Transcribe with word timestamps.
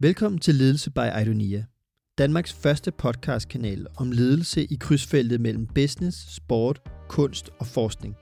Velkommen 0.00 0.38
til 0.38 0.54
Ledelse 0.54 0.90
by 0.90 1.20
Idonia, 1.22 1.64
Danmarks 2.18 2.52
første 2.52 2.90
podcastkanal 2.90 3.86
om 3.96 4.12
ledelse 4.12 4.64
i 4.64 4.76
krydsfeltet 4.80 5.40
mellem 5.40 5.66
business, 5.66 6.34
sport, 6.34 6.82
kunst 7.08 7.50
og 7.58 7.66
forskning. 7.66 8.16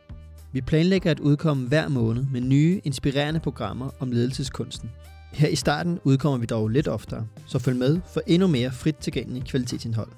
Vi 0.53 0.61
planlægger 0.61 1.11
at 1.11 1.21
udkomme 1.21 1.69
hver 1.69 1.89
måned 1.89 2.25
med 2.33 2.41
nye, 2.41 2.81
inspirerende 2.85 3.41
programmer 3.41 3.91
om 4.01 4.13
ledelseskunsten. 4.13 4.91
Her 5.33 5.49
i 5.49 5.57
starten 5.57 5.99
udkommer 6.05 6.39
vi 6.39 6.47
dog 6.47 6.69
lidt 6.69 6.89
oftere, 6.89 7.27
så 7.47 7.59
følg 7.59 7.77
med 7.77 8.01
for 8.13 8.21
endnu 8.27 8.49
mere 8.49 8.73
frit 8.73 8.97
tilgængelig 8.97 9.45
kvalitetsindhold. 9.45 10.11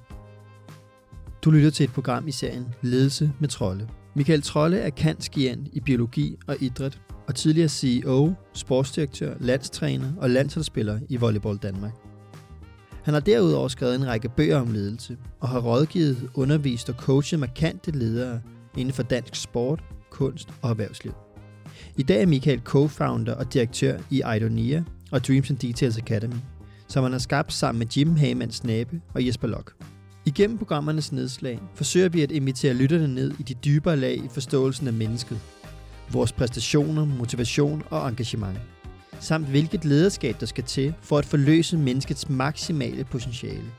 Du 1.45 1.51
lytter 1.51 1.71
til 1.71 1.85
et 1.85 1.93
program 1.93 2.29
i 2.29 2.33
serien 2.33 2.75
Ledelse 2.83 3.33
med 3.41 3.49
Trolle. 3.49 3.89
Michael 4.15 4.43
Trolle 4.43 4.79
er 4.79 4.91
kantskiant 4.91 5.69
i 5.73 5.81
biologi 5.81 6.37
og 6.47 6.57
idræt, 6.61 7.01
og 7.29 7.35
tidligere 7.35 7.69
CEO, 7.69 8.35
sportsdirektør, 8.53 9.35
landstræner 9.41 10.13
og 10.19 10.31
landsholdsspiller 10.31 10.99
i 11.09 11.17
Volleyball 11.17 11.57
Danmark. 11.57 11.93
Han 13.03 13.15
har 13.15 13.21
derudover 13.21 13.69
skrevet 13.69 13.95
en 13.95 14.07
række 14.07 14.29
bøger 14.29 14.61
om 14.61 14.73
ledelse, 14.73 15.17
og 15.41 15.49
har 15.49 15.61
rådgivet, 15.61 16.31
undervist 16.35 16.89
og 16.89 16.95
coachet 16.95 17.41
markante 17.41 17.91
ledere 17.91 18.41
inden 18.77 18.95
for 18.95 19.03
dansk 19.03 19.35
sport, 19.35 19.85
kunst 20.11 20.49
og 20.63 20.71
erhvervsliv. 20.71 21.13
I 21.97 22.03
dag 22.03 22.23
er 22.23 22.27
Michael 22.27 22.61
co-founder 22.69 23.35
og 23.35 23.53
direktør 23.53 23.99
i 24.11 24.23
Idonia 24.37 24.85
og 25.11 25.27
Dreams 25.27 25.51
and 25.51 25.59
Details 25.59 25.99
Academy, 25.99 26.37
som 26.89 27.03
han 27.03 27.13
har 27.13 27.19
skabt 27.19 27.53
sammen 27.53 27.79
med 27.79 27.87
Jim 27.87 28.17
Hagemann 28.17 28.53
Snabe 28.53 29.01
og 29.15 29.27
Jesper 29.27 29.49
Lok. 29.49 29.73
Igennem 30.25 30.59
programmernes 30.59 31.13
nedslag 31.13 31.61
forsøger 31.75 32.09
vi 32.09 32.23
at 32.23 32.31
invitere 32.31 32.75
lytterne 32.75 33.15
ned 33.15 33.33
i 33.39 33.43
de 33.43 33.55
dybere 33.55 33.97
lag 33.97 34.17
i 34.17 34.29
forståelsen 34.31 34.87
af 34.87 34.93
mennesket, 34.93 35.41
vores 36.13 36.33
præstationer, 36.33 37.05
motivation 37.05 37.83
og 37.91 38.09
engagement, 38.09 38.59
samt 39.21 39.47
hvilket 39.49 39.85
lederskab 39.85 40.41
der 40.41 40.47
skal 40.47 40.65
til 40.65 40.95
for 41.01 41.19
at 41.19 41.25
forløse 41.25 41.77
menneskets 41.77 42.29
maksimale 42.29 43.05
potentiale. 43.05 43.73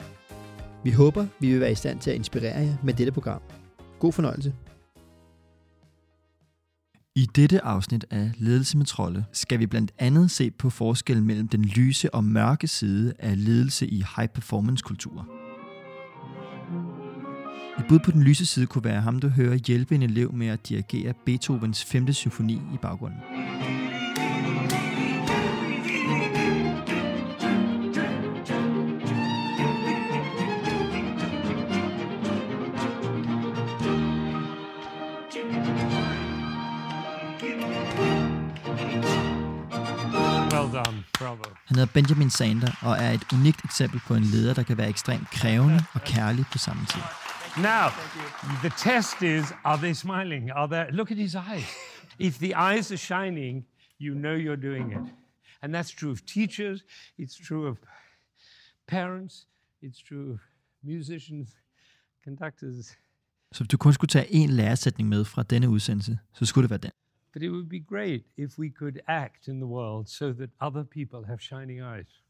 Vi 0.84 0.92
håber, 0.92 1.26
vi 1.40 1.52
vil 1.52 1.60
være 1.60 1.72
i 1.72 1.76
stand 1.76 2.00
til 2.00 2.10
at 2.10 2.16
inspirere 2.16 2.60
jer 2.60 2.76
med 2.84 2.94
dette 2.94 3.12
program. 3.12 3.42
God 4.00 4.14
fornøjelse. 4.14 4.54
I 7.16 7.26
dette 7.36 7.64
afsnit 7.64 8.06
af 8.12 8.32
Ledelse 8.38 8.78
med 8.78 8.86
Trolde 8.86 9.26
skal 9.32 9.60
vi 9.60 9.66
blandt 9.66 9.92
andet 10.00 10.32
se 10.32 10.52
på 10.52 10.70
forskellen 10.70 11.28
mellem 11.28 11.48
den 11.48 11.66
lyse 11.66 12.14
og 12.14 12.24
mørke 12.24 12.68
side 12.68 13.14
af 13.20 13.46
ledelse 13.46 13.88
i 13.88 14.04
high 14.16 14.30
performance 14.30 14.84
kulturer. 14.84 15.37
Et 17.80 17.86
bud 17.90 18.00
på 18.00 18.12
den 18.12 18.24
lyse 18.24 18.46
side 18.46 18.66
kunne 18.66 18.84
være 18.84 19.02
ham, 19.02 19.20
der 19.20 19.30
hører 19.30 19.56
hjælpe 19.56 19.96
en 19.96 20.02
elev 20.02 20.34
med 20.34 20.48
at 20.48 20.70
dirigere 20.70 21.14
Beethovens 21.26 21.84
5. 21.84 22.14
symfoni 22.14 22.54
i 22.54 22.78
baggrunden. 22.82 23.20
Han 41.66 41.76
hedder 41.76 41.94
Benjamin 41.94 42.30
Sander 42.30 42.72
og 42.82 42.98
er 43.00 43.12
et 43.12 43.24
unikt 43.34 43.66
eksempel 43.66 44.02
på 44.08 44.16
en 44.16 44.24
leder, 44.24 44.54
der 44.54 44.64
kan 44.64 44.78
være 44.78 44.90
ekstremt 44.90 45.30
krævende 45.30 45.84
og 45.94 46.02
kærlig 46.02 46.46
på 46.52 46.58
samme 46.58 46.86
tid. 46.86 47.27
Now, 47.62 47.92
the 48.62 48.70
test 48.70 49.24
is 49.24 49.52
are 49.66 49.78
they 49.78 49.94
smiling? 49.94 50.52
Are 50.52 50.68
they 50.68 50.92
look 50.92 51.12
at 51.12 51.18
his 51.18 51.36
eyes. 51.36 51.66
If 52.20 52.38
the 52.38 52.54
eyes 52.54 52.92
are 52.92 52.98
shining, 52.98 53.66
you 53.98 54.14
know 54.14 54.36
you're 54.36 54.62
doing 54.70 54.92
it. 54.92 55.14
And 55.62 55.74
that's 55.74 55.92
true 55.92 56.12
of 56.12 56.24
teachers, 56.26 56.84
it's 57.18 57.36
true 57.36 57.66
of 57.68 57.78
parents, 58.88 59.48
it's 59.82 60.00
true 60.00 60.34
of 60.34 60.40
musicians, 60.84 61.56
conductors. 62.24 62.98
Så 63.52 63.64
hvis 63.64 63.68
du 63.68 63.78
kun 63.78 63.94
skulle 63.94 64.10
tage 64.10 64.34
en 64.34 64.50
læresætning 64.50 65.10
med 65.10 65.26
fra 65.26 65.44
denne 65.44 65.70
udsendelse, 65.70 66.20
så 66.34 66.46
skulle 66.46 66.64
det 66.64 66.70
være 66.70 66.80
den. 66.80 66.92
But 67.34 67.44
it 67.44 67.52
would 67.52 67.70
be 67.70 67.80
great 67.80 68.22
if 68.38 68.60
we 68.60 68.70
could 68.70 69.00
act 69.08 69.48
in 69.48 69.60
the 69.60 69.68
world 69.68 70.08
so 70.08 70.34
that 70.34 70.50
other 70.62 70.84
people 70.84 71.26
have 71.26 71.40
shining 71.40 71.80
eyes. 71.82 72.24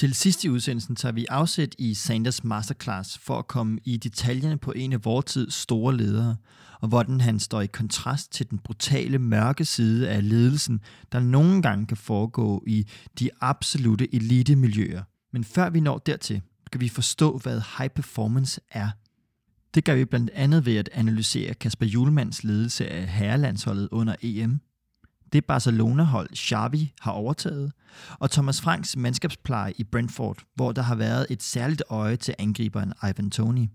Til 0.00 0.14
sidst 0.14 0.44
i 0.44 0.48
udsendelsen 0.48 0.96
tager 0.96 1.12
vi 1.12 1.26
afsæt 1.28 1.74
i 1.78 1.94
Sanders 1.94 2.44
Masterclass 2.44 3.18
for 3.18 3.38
at 3.38 3.46
komme 3.46 3.78
i 3.84 3.96
detaljerne 3.96 4.58
på 4.58 4.72
en 4.72 4.92
af 4.92 5.04
vores 5.04 5.24
tids 5.24 5.54
store 5.54 5.96
ledere, 5.96 6.36
og 6.80 6.88
hvordan 6.88 7.20
han 7.20 7.40
står 7.40 7.60
i 7.60 7.66
kontrast 7.66 8.32
til 8.32 8.50
den 8.50 8.58
brutale 8.58 9.18
mørke 9.18 9.64
side 9.64 10.10
af 10.10 10.28
ledelsen, 10.28 10.80
der 11.12 11.20
nogle 11.20 11.62
gange 11.62 11.86
kan 11.86 11.96
foregå 11.96 12.64
i 12.66 12.86
de 13.18 13.30
absolute 13.40 14.14
elitemiljøer. 14.14 15.02
Men 15.32 15.44
før 15.44 15.70
vi 15.70 15.80
når 15.80 15.98
dertil, 15.98 16.42
skal 16.66 16.80
vi 16.80 16.88
forstå, 16.88 17.38
hvad 17.38 17.62
high 17.78 17.90
performance 17.90 18.60
er. 18.70 18.88
Det 19.74 19.84
gør 19.84 19.94
vi 19.94 20.04
blandt 20.04 20.30
andet 20.30 20.66
ved 20.66 20.76
at 20.76 20.88
analysere 20.92 21.54
Kasper 21.54 21.86
Julemands 21.86 22.44
ledelse 22.44 22.88
af 22.88 23.08
herrelandsholdet 23.08 23.88
under 23.90 24.14
EM, 24.22 24.60
det 25.32 25.44
Barcelona-hold 25.44 26.36
Xavi 26.36 26.92
har 27.00 27.12
overtaget, 27.12 27.72
og 28.18 28.30
Thomas 28.30 28.60
Franks 28.60 28.96
mandskabspleje 28.96 29.72
i 29.76 29.84
Brentford, 29.84 30.42
hvor 30.54 30.72
der 30.72 30.82
har 30.82 30.94
været 30.94 31.26
et 31.30 31.42
særligt 31.42 31.82
øje 31.88 32.16
til 32.16 32.34
angriberen 32.38 32.92
Ivan 33.02 33.30
Toni. 33.30 33.68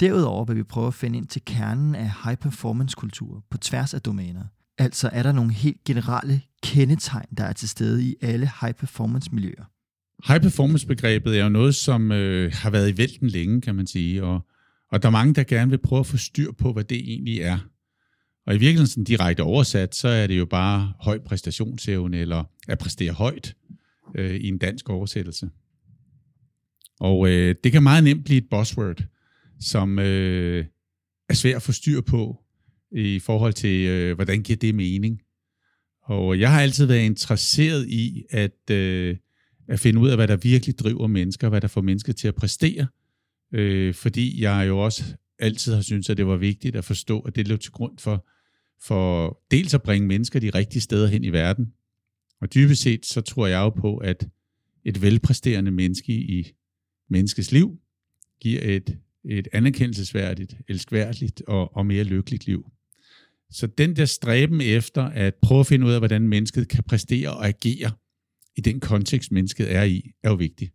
Derudover 0.00 0.44
vil 0.44 0.56
vi 0.56 0.62
prøve 0.62 0.86
at 0.86 0.94
finde 0.94 1.18
ind 1.18 1.26
til 1.26 1.42
kernen 1.44 1.94
af 1.94 2.10
high-performance-kultur 2.24 3.44
på 3.50 3.58
tværs 3.58 3.94
af 3.94 4.00
domæner. 4.00 4.44
Altså 4.78 5.10
er 5.12 5.22
der 5.22 5.32
nogle 5.32 5.52
helt 5.52 5.84
generelle 5.84 6.40
kendetegn, 6.62 7.28
der 7.36 7.44
er 7.44 7.52
til 7.52 7.68
stede 7.68 8.04
i 8.04 8.14
alle 8.22 8.50
high-performance-miljøer. 8.60 9.64
High 10.26 10.42
performance-begrebet 10.42 11.38
er 11.38 11.42
jo 11.42 11.48
noget, 11.48 11.74
som 11.74 12.12
øh, 12.12 12.52
har 12.54 12.70
været 12.70 12.92
i 12.92 12.98
vælten 12.98 13.28
længe, 13.28 13.60
kan 13.60 13.74
man 13.74 13.86
sige, 13.86 14.24
og, 14.24 14.46
og 14.92 15.02
der 15.02 15.08
er 15.08 15.12
mange, 15.12 15.34
der 15.34 15.44
gerne 15.44 15.70
vil 15.70 15.78
prøve 15.78 16.00
at 16.00 16.06
få 16.06 16.16
styr 16.16 16.52
på, 16.52 16.72
hvad 16.72 16.84
det 16.84 16.98
egentlig 16.98 17.40
er. 17.40 17.58
Og 18.46 18.54
i 18.54 18.58
virkeligheden 18.58 18.86
sådan 18.86 19.04
direkte 19.04 19.40
oversat, 19.40 19.94
så 19.94 20.08
er 20.08 20.26
det 20.26 20.38
jo 20.38 20.44
bare 20.44 20.92
høj 21.00 21.18
præstationsevne, 21.18 22.18
eller 22.18 22.44
at 22.68 22.78
præstere 22.78 23.12
højt 23.12 23.56
øh, 24.14 24.34
i 24.34 24.48
en 24.48 24.58
dansk 24.58 24.88
oversættelse. 24.88 25.50
Og 27.00 27.28
øh, 27.28 27.54
det 27.64 27.72
kan 27.72 27.82
meget 27.82 28.04
nemt 28.04 28.24
blive 28.24 28.38
et 28.38 28.48
buzzword, 28.50 29.04
som 29.60 29.98
øh, 29.98 30.64
er 31.28 31.34
svært 31.34 31.56
at 31.56 31.62
få 31.62 31.72
styr 31.72 32.00
på 32.00 32.42
i 32.92 33.18
forhold 33.18 33.52
til, 33.52 33.86
øh, 33.86 34.14
hvordan 34.14 34.42
giver 34.42 34.56
det 34.56 34.74
mening. 34.74 35.22
Og 36.02 36.40
jeg 36.40 36.52
har 36.52 36.60
altid 36.60 36.86
været 36.86 37.04
interesseret 37.04 37.88
i 37.88 38.24
at, 38.30 38.70
øh, 38.70 39.16
at 39.68 39.80
finde 39.80 40.00
ud 40.00 40.08
af, 40.08 40.16
hvad 40.16 40.28
der 40.28 40.36
virkelig 40.36 40.78
driver 40.78 41.06
mennesker, 41.06 41.48
hvad 41.48 41.60
der 41.60 41.68
får 41.68 41.80
mennesker 41.80 42.12
til 42.12 42.28
at 42.28 42.34
præstere, 42.34 42.86
øh, 43.52 43.94
fordi 43.94 44.42
jeg 44.42 44.64
jo 44.68 44.78
også 44.78 45.04
altid 45.38 45.74
har 45.74 45.82
syntes, 45.82 46.10
at 46.10 46.16
det 46.16 46.26
var 46.26 46.36
vigtigt 46.36 46.76
at 46.76 46.84
forstå, 46.84 47.20
at 47.20 47.36
det 47.36 47.48
lå 47.48 47.56
til 47.56 47.72
grund 47.72 47.98
for, 47.98 48.26
for 48.82 49.40
dels 49.50 49.74
at 49.74 49.82
bringe 49.82 50.08
mennesker 50.08 50.40
de 50.40 50.50
rigtige 50.50 50.82
steder 50.82 51.08
hen 51.08 51.24
i 51.24 51.32
verden, 51.32 51.72
og 52.40 52.54
dybest 52.54 52.82
set 52.82 53.06
så 53.06 53.20
tror 53.20 53.46
jeg 53.46 53.58
jo 53.58 53.70
på, 53.70 53.96
at 53.96 54.28
et 54.84 55.02
velpræsterende 55.02 55.70
menneske 55.70 56.12
i 56.12 56.52
menneskets 57.10 57.52
liv 57.52 57.78
giver 58.40 58.60
et, 58.62 58.98
et 59.24 59.48
anerkendelsesværdigt, 59.52 60.56
elskværdigt 60.68 61.42
og, 61.46 61.76
og 61.76 61.86
mere 61.86 62.04
lykkeligt 62.04 62.46
liv. 62.46 62.70
Så 63.50 63.66
den 63.66 63.96
der 63.96 64.04
stræben 64.04 64.60
efter 64.60 65.02
at 65.02 65.34
prøve 65.34 65.60
at 65.60 65.66
finde 65.66 65.86
ud 65.86 65.92
af, 65.92 66.00
hvordan 66.00 66.28
mennesket 66.28 66.68
kan 66.68 66.84
præstere 66.84 67.30
og 67.30 67.46
agere 67.46 67.90
i 68.56 68.60
den 68.60 68.80
kontekst, 68.80 69.32
mennesket 69.32 69.74
er 69.74 69.82
i, 69.82 70.10
er 70.22 70.28
jo 70.30 70.34
vigtig. 70.34 70.72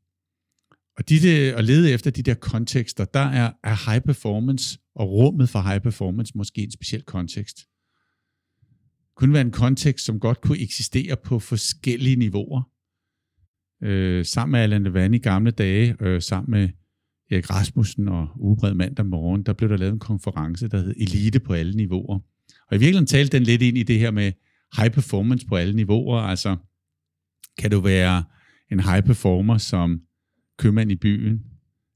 Og 0.98 1.10
de 1.10 1.20
der, 1.20 1.58
at 1.58 1.64
lede 1.64 1.92
efter 1.92 2.12
de 2.12 2.24
der 2.24 2.34
kontekster, 2.34 3.06
der 3.06 3.20
er, 3.20 3.52
er 3.64 3.92
high 3.92 4.04
performance 4.04 4.80
og 4.96 5.12
rummet 5.12 5.50
for 5.50 5.62
high 5.62 5.82
performance 5.82 6.32
måske 6.36 6.62
en 6.62 6.72
speciel 6.72 7.02
kontekst. 7.02 7.68
Kunne 9.22 9.34
være 9.34 9.42
en 9.42 9.52
kontekst, 9.52 10.06
som 10.06 10.20
godt 10.20 10.42
kunne 10.42 10.60
eksistere 10.60 11.18
på 11.24 11.40
forskellige 11.40 12.16
niveauer. 12.16 12.62
Øh, 13.84 14.26
sammen 14.26 14.52
med 14.52 14.60
Allan 14.60 14.84
Levan 14.84 15.14
i 15.14 15.18
gamle 15.18 15.52
dage, 15.52 15.96
øh, 16.00 16.22
sammen 16.22 16.52
med 16.52 16.70
Erik 17.32 17.50
Rasmussen 17.50 18.08
og 18.08 18.28
Ubred 18.36 18.74
mandag 18.74 19.06
morgen, 19.06 19.44
der 19.44 19.54
blev 19.54 19.70
der 19.70 19.78
lavet 19.78 19.94
en 19.94 20.00
konference, 20.00 20.68
der 20.68 20.78
hed 20.78 20.94
Elite 20.98 21.40
på 21.40 21.54
alle 21.54 21.74
niveauer. 21.74 22.20
Og 22.68 22.76
i 22.76 22.80
virkeligheden 22.80 23.06
talte 23.06 23.38
den 23.38 23.44
lidt 23.44 23.62
ind 23.62 23.78
i 23.78 23.84
det 23.84 24.00
her 24.00 24.12
med 24.12 24.32
high 24.78 24.92
performance 24.92 25.48
på 25.48 25.56
alle 25.56 25.76
niveauer. 25.76 26.20
Altså, 26.20 26.58
kan 27.58 27.72
du 27.72 27.80
være 27.80 28.24
en 28.72 28.80
high 28.80 29.04
performer 29.04 29.58
som 29.58 30.02
købmand 30.58 30.92
i 30.92 30.96
byen, 30.96 31.44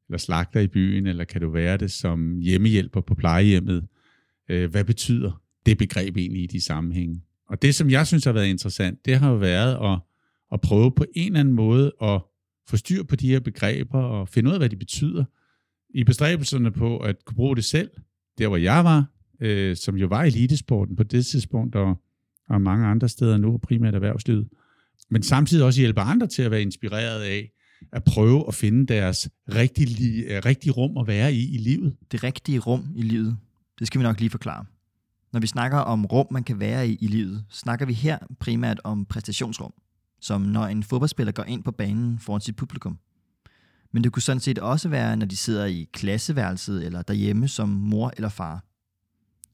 eller 0.10 0.18
slagter 0.18 0.60
i 0.60 0.68
byen, 0.68 1.08
eller 1.08 1.24
kan 1.24 1.42
du 1.42 1.50
være 1.50 1.78
det 1.78 1.92
som 1.92 2.40
hjemmehjælper 2.40 3.02
på 3.02 3.16
plejehjemmet? 3.16 3.88
Øh, 4.50 4.72
hvad 4.72 4.84
betyder 4.84 5.45
det 5.66 5.78
begreb 5.78 6.18
egentlig 6.18 6.44
i 6.44 6.48
de 6.48 6.62
sammenhænge? 6.62 7.22
Og 7.50 7.62
det, 7.62 7.76
som 7.76 7.90
jeg 7.90 8.08
synes 8.08 8.26
har 8.26 8.32
været 8.32 8.48
interessant, 8.48 9.06
det 9.06 9.20
har 9.20 9.30
jo 9.30 9.36
været 9.36 9.94
at, 9.94 10.00
at 10.54 10.62
prøve 10.62 10.92
på 10.92 11.06
en 11.16 11.28
eller 11.28 11.40
anden 11.40 11.54
måde 11.54 11.92
at 12.02 12.22
få 12.68 12.78
styr 12.78 13.04
på 13.04 13.16
de 13.16 13.28
her 13.28 13.40
begreber 13.40 14.00
og 14.00 14.30
finde 14.30 14.50
ud 14.50 14.54
af, 14.54 14.60
hvad 14.60 14.70
de 14.70 14.76
betyder, 14.76 15.24
i 15.90 16.04
bestræbelserne 16.04 16.72
på 16.72 16.98
at 16.98 17.26
kunne 17.26 17.36
bruge 17.36 17.56
det 17.56 17.66
selv, 17.66 17.90
der 18.38 18.48
hvor 18.48 18.58
jeg 18.58 18.84
var, 18.84 19.06
øh, 19.42 19.76
som 19.76 19.98
jo 19.98 20.08
var 20.08 20.24
elitesporten 20.24 20.96
på 20.96 21.04
det 21.04 21.26
tidspunkt, 21.26 21.76
og, 21.76 22.02
og 22.50 22.62
mange 22.62 22.86
andre 22.86 23.10
steder 23.10 23.38
nu, 23.38 23.58
primært 23.58 23.96
erhvervslivet, 23.96 24.48
men 25.10 25.24
samtidig 25.24 25.66
også 25.66 25.82
hjælpe 25.82 26.02
andre 26.02 26.28
til 26.28 26.42
at 26.42 26.52
være 26.52 26.62
inspireret 26.62 27.22
af 27.22 27.52
at 27.92 28.04
prøve 28.04 28.48
at 28.48 28.54
finde 28.54 28.86
deres 28.86 29.30
rigtige, 29.56 30.36
øh, 30.36 30.42
rigtige 30.46 30.72
rum 30.72 30.98
at 30.98 31.08
være 31.08 31.34
i 31.34 31.56
i 31.56 31.58
livet. 31.58 31.96
Det 32.12 32.24
rigtige 32.24 32.60
rum 32.60 32.94
i 32.96 33.02
livet, 33.02 33.38
det 33.80 33.88
skal 33.88 34.00
vi 34.00 34.04
nok 34.04 34.20
lige 34.20 34.30
forklare. 34.30 34.66
Når 35.36 35.40
vi 35.40 35.48
snakker 35.48 35.78
om 35.78 36.06
rum, 36.06 36.28
man 36.32 36.44
kan 36.44 36.60
være 36.60 36.88
i 36.88 36.96
i 37.02 37.08
livet, 37.08 37.46
snakker 37.50 37.86
vi 37.86 37.94
her 37.94 38.18
primært 38.40 38.82
om 38.84 39.06
præstationsrum, 39.06 39.74
som 40.22 40.42
når 40.42 40.66
en 40.66 40.84
fodboldspiller 40.84 41.32
går 41.32 41.44
ind 41.44 41.64
på 41.64 41.72
banen 41.72 42.20
foran 42.20 42.42
sit 42.42 42.56
publikum. 42.56 43.00
Men 43.92 44.04
det 44.04 44.12
kunne 44.12 44.22
sådan 44.22 44.40
set 44.40 44.60
også 44.60 44.90
være, 44.90 45.18
når 45.18 45.26
de 45.26 45.38
sidder 45.38 45.66
i 45.66 45.90
klasseværelset 45.94 46.86
eller 46.86 47.02
derhjemme 47.02 47.48
som 47.48 47.70
mor 47.70 48.14
eller 48.16 48.30
far. 48.30 48.64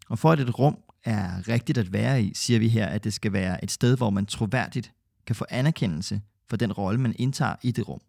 Og 0.10 0.20
for 0.20 0.32
at 0.32 0.40
et 0.40 0.60
rum 0.60 0.78
er 1.04 1.48
rigtigt 1.48 1.78
at 1.78 1.94
være 1.94 2.24
i, 2.24 2.32
siger 2.34 2.60
vi 2.60 2.68
her, 2.68 2.86
at 2.86 3.04
det 3.04 3.14
skal 3.14 3.34
være 3.34 3.64
et 3.64 3.72
sted, 3.72 3.98
hvor 3.98 4.10
man 4.10 4.26
troværdigt 4.26 4.94
kan 5.26 5.36
få 5.36 5.46
anerkendelse 5.50 6.22
for 6.50 6.58
den 6.58 6.72
rolle, 6.72 7.00
man 7.00 7.16
indtager 7.20 7.56
i 7.64 7.72
det 7.72 7.88
rum. 7.88 8.02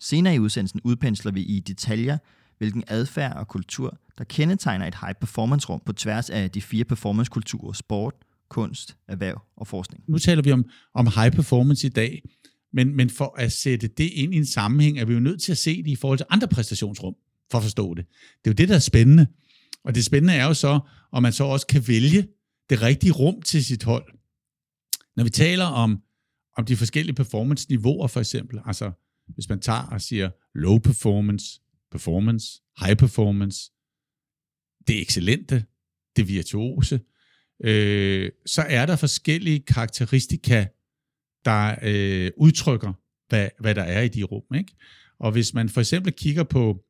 Senere 0.00 0.34
i 0.34 0.38
udsendelsen 0.38 0.80
udpensler 0.84 1.32
vi 1.32 1.42
i 1.42 1.60
detaljer, 1.60 2.18
hvilken 2.58 2.84
adfærd 2.86 3.36
og 3.36 3.48
kultur, 3.48 3.98
der 4.18 4.24
kendetegner 4.24 4.86
et 4.86 4.94
high-performance-rum 4.94 5.82
på 5.86 5.92
tværs 5.92 6.30
af 6.30 6.50
de 6.50 6.62
fire 6.62 6.84
performance-kulturer, 6.84 7.72
sport, 7.72 8.14
kunst, 8.48 8.96
erhverv 9.08 9.42
og 9.56 9.66
forskning. 9.66 10.04
Nu 10.08 10.18
taler 10.18 10.42
vi 10.42 10.52
om, 10.52 10.64
om 10.94 11.06
high 11.06 11.32
performance 11.32 11.86
i 11.86 11.90
dag, 11.90 12.22
men, 12.72 12.96
men 12.96 13.10
for 13.10 13.34
at 13.38 13.52
sætte 13.52 13.88
det 13.88 14.10
ind 14.14 14.34
i 14.34 14.36
en 14.36 14.46
sammenhæng, 14.46 14.98
er 14.98 15.04
vi 15.04 15.14
jo 15.14 15.20
nødt 15.20 15.42
til 15.42 15.52
at 15.52 15.58
se 15.58 15.82
det 15.82 15.90
i 15.90 15.96
forhold 15.96 16.18
til 16.18 16.26
andre 16.30 16.48
præstationsrum, 16.48 17.14
for 17.50 17.58
at 17.58 17.64
forstå 17.64 17.94
det. 17.94 18.06
Det 18.44 18.50
er 18.50 18.50
jo 18.50 18.54
det, 18.54 18.68
der 18.68 18.74
er 18.74 18.78
spændende. 18.78 19.26
Og 19.84 19.94
det 19.94 20.04
spændende 20.04 20.34
er 20.34 20.44
jo 20.44 20.54
så, 20.54 20.80
om 21.12 21.22
man 21.22 21.32
så 21.32 21.44
også 21.44 21.66
kan 21.66 21.88
vælge 21.88 22.28
det 22.70 22.82
rigtige 22.82 23.12
rum 23.12 23.42
til 23.42 23.64
sit 23.64 23.82
hold. 23.82 24.12
Når 25.16 25.24
vi 25.24 25.30
taler 25.30 25.64
om, 25.64 25.98
om 26.56 26.64
de 26.64 26.76
forskellige 26.76 27.14
performance-niveauer 27.14 28.06
for 28.06 28.20
eksempel, 28.20 28.60
altså 28.64 28.92
hvis 29.34 29.48
man 29.48 29.60
tager 29.60 29.82
og 29.82 30.00
siger 30.00 30.30
low 30.54 30.78
performance, 30.78 31.60
performance, 31.90 32.62
high 32.80 32.96
performance, 32.96 33.70
det 34.86 35.02
excellente, 35.02 35.64
det 36.16 36.28
virtuose, 36.28 37.00
øh, 37.64 38.30
så 38.46 38.62
er 38.62 38.86
der 38.86 38.96
forskellige 38.96 39.60
karakteristika, 39.60 40.66
der 41.44 41.76
øh, 41.82 42.30
udtrykker, 42.36 42.92
hvad, 43.28 43.48
hvad 43.60 43.74
der 43.74 43.82
er 43.82 44.02
i 44.02 44.08
de 44.08 44.22
rum. 44.22 44.54
Ikke? 44.54 44.72
Og 45.20 45.32
hvis 45.32 45.54
man 45.54 45.68
for 45.68 45.80
eksempel 45.80 46.12
kigger 46.12 46.44
på, 46.44 46.84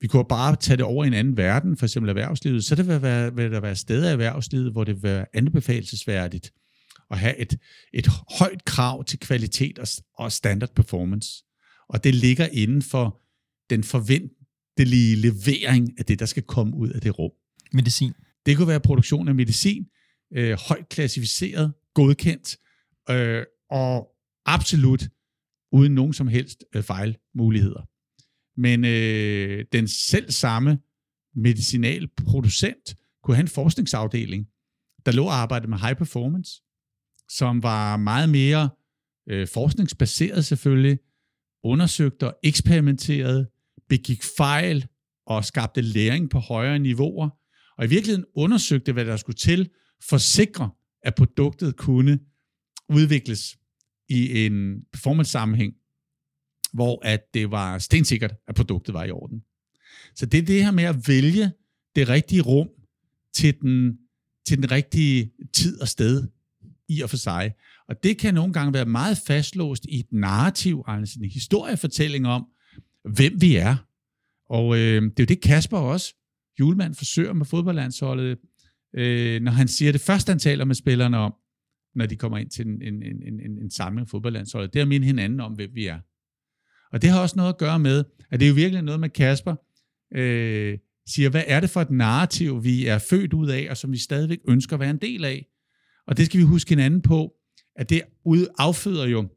vi 0.00 0.06
kunne 0.06 0.24
bare 0.28 0.56
tage 0.56 0.76
det 0.76 0.84
over 0.84 1.04
i 1.04 1.06
en 1.06 1.14
anden 1.14 1.36
verden, 1.36 1.76
for 1.76 1.86
eksempel 1.86 2.08
erhvervslivet, 2.08 2.64
så 2.64 2.74
det 2.74 2.88
vil, 2.88 3.02
være, 3.02 3.34
vil 3.34 3.52
der 3.52 3.60
være 3.60 3.76
steder 3.76 4.08
i 4.08 4.12
erhvervslivet, 4.12 4.72
hvor 4.72 4.84
det 4.84 4.94
vil 4.94 5.02
være 5.02 5.26
anbefalesværdigt 5.32 6.52
at 7.10 7.18
have 7.18 7.38
et, 7.38 7.58
et 7.92 8.08
højt 8.38 8.64
krav 8.64 9.04
til 9.04 9.18
kvalitet 9.18 9.78
og, 9.78 9.86
og 10.14 10.32
standard 10.32 10.74
performance. 10.74 11.44
Og 11.88 12.04
det 12.04 12.14
ligger 12.14 12.48
inden 12.52 12.82
for 12.82 13.20
den 13.70 13.84
forventelige 13.84 15.16
levering 15.16 15.98
af 15.98 16.04
det, 16.04 16.18
der 16.18 16.26
skal 16.26 16.42
komme 16.42 16.76
ud 16.76 16.88
af 16.88 17.00
det 17.00 17.18
rum. 17.18 17.30
Medicin. 17.72 18.12
Det 18.46 18.56
kunne 18.56 18.68
være 18.68 18.80
produktion 18.80 19.28
af 19.28 19.34
medicin, 19.34 19.86
øh, 20.36 20.58
højt 20.68 20.88
klassificeret, 20.88 21.72
godkendt, 21.94 22.56
øh, 23.10 23.44
og 23.70 24.08
absolut 24.46 25.08
uden 25.72 25.94
nogen 25.94 26.12
som 26.12 26.28
helst 26.28 26.64
øh, 26.74 26.82
fejlmuligheder. 26.82 27.88
Men 28.60 28.84
øh, 28.84 29.64
den 29.72 29.88
selv 29.88 30.30
samme 30.30 30.78
medicinalproducent 31.34 32.96
kunne 33.22 33.34
have 33.34 33.42
en 33.42 33.48
forskningsafdeling, 33.48 34.46
der 35.06 35.12
lå 35.12 35.24
og 35.24 35.34
arbejdede 35.34 35.70
med 35.70 35.78
high 35.78 35.96
performance, 35.96 36.62
som 37.28 37.62
var 37.62 37.96
meget 37.96 38.28
mere 38.28 38.70
øh, 39.28 39.48
forskningsbaseret 39.48 40.44
selvfølgelig, 40.44 40.98
undersøgte 41.64 42.26
og 42.26 42.38
eksperimenterede, 42.42 43.50
begik 43.88 44.22
fejl 44.36 44.86
og 45.26 45.44
skabte 45.44 45.80
læring 45.80 46.30
på 46.30 46.38
højere 46.38 46.78
niveauer, 46.78 47.28
og 47.78 47.84
i 47.84 47.88
virkeligheden 47.88 48.24
undersøgte, 48.34 48.92
hvad 48.92 49.04
der 49.04 49.16
skulle 49.16 49.36
til 49.36 49.70
for 50.08 50.16
at 50.16 50.22
sikre, 50.22 50.70
at 51.02 51.14
produktet 51.14 51.76
kunne 51.76 52.18
udvikles 52.88 53.58
i 54.08 54.46
en 54.46 54.80
performance-sammenhæng, 54.92 55.74
hvor 56.72 57.00
at 57.04 57.20
det 57.34 57.50
var 57.50 57.78
stensikkert, 57.78 58.34
at 58.48 58.54
produktet 58.54 58.94
var 58.94 59.04
i 59.04 59.10
orden. 59.10 59.42
Så 60.14 60.26
det 60.26 60.38
er 60.38 60.42
det 60.42 60.64
her 60.64 60.70
med 60.70 60.84
at 60.84 61.08
vælge 61.08 61.52
det 61.96 62.08
rigtige 62.08 62.42
rum 62.42 62.68
til 63.34 63.60
den, 63.60 63.98
til 64.46 64.56
den 64.56 64.70
rigtige 64.70 65.32
tid 65.52 65.80
og 65.80 65.88
sted 65.88 66.28
i 66.88 67.00
og 67.00 67.10
for 67.10 67.16
sig. 67.16 67.54
Og 67.88 68.02
det 68.02 68.18
kan 68.18 68.34
nogle 68.34 68.52
gange 68.52 68.72
være 68.72 68.86
meget 68.86 69.18
fastlåst 69.26 69.84
i 69.84 69.98
et 69.98 70.12
narrativ, 70.12 70.82
altså 70.86 71.18
en 71.20 71.30
historiefortælling 71.30 72.26
om, 72.26 72.46
hvem 73.04 73.40
vi 73.40 73.56
er. 73.56 73.76
Og 74.50 74.78
øh, 74.78 75.02
det 75.02 75.20
er 75.20 75.24
jo 75.24 75.24
det, 75.24 75.40
Kasper 75.40 75.78
også, 75.78 76.14
julemand, 76.60 76.94
forsøger 76.94 77.32
med 77.32 77.46
fodboldlandsholdet, 77.46 78.38
øh, 78.94 79.42
når 79.42 79.52
han 79.52 79.68
siger 79.68 79.92
det 79.92 80.00
første, 80.00 80.30
han 80.30 80.38
taler 80.38 80.64
med 80.64 80.74
spillerne 80.74 81.18
om, 81.18 81.34
når 81.94 82.06
de 82.06 82.16
kommer 82.16 82.38
ind 82.38 82.50
til 82.50 82.66
en, 82.66 82.82
en, 82.82 83.02
en, 83.02 83.40
en, 83.40 83.58
en 83.62 83.70
samling 83.70 84.04
af 84.04 84.08
fodboldlandsholdet, 84.08 84.72
det 84.72 84.80
er 84.80 84.82
at 84.84 84.88
minde 84.88 85.06
hinanden 85.06 85.40
om, 85.40 85.52
hvem 85.52 85.70
vi 85.74 85.86
er. 85.86 86.00
Og 86.92 87.02
det 87.02 87.10
har 87.10 87.20
også 87.20 87.36
noget 87.36 87.52
at 87.52 87.58
gøre 87.58 87.78
med, 87.78 88.04
at 88.30 88.40
det 88.40 88.46
er 88.46 88.48
jo 88.48 88.54
virkelig 88.54 88.82
noget 88.82 89.00
med 89.00 89.08
Kasper, 89.08 89.56
øh, 90.14 90.78
siger, 91.06 91.30
hvad 91.30 91.44
er 91.46 91.60
det 91.60 91.70
for 91.70 91.80
et 91.80 91.90
narrativ, 91.90 92.64
vi 92.64 92.86
er 92.86 92.98
født 92.98 93.32
ud 93.32 93.48
af, 93.48 93.66
og 93.70 93.76
som 93.76 93.92
vi 93.92 93.98
stadigvæk 93.98 94.38
ønsker 94.48 94.76
at 94.76 94.80
være 94.80 94.90
en 94.90 94.98
del 94.98 95.24
af. 95.24 95.46
Og 96.06 96.16
det 96.16 96.26
skal 96.26 96.40
vi 96.40 96.44
huske 96.44 96.68
hinanden 96.68 97.02
på, 97.02 97.34
at 97.76 97.90
det 97.90 98.02
afføder 98.58 99.06
jo 99.06 99.28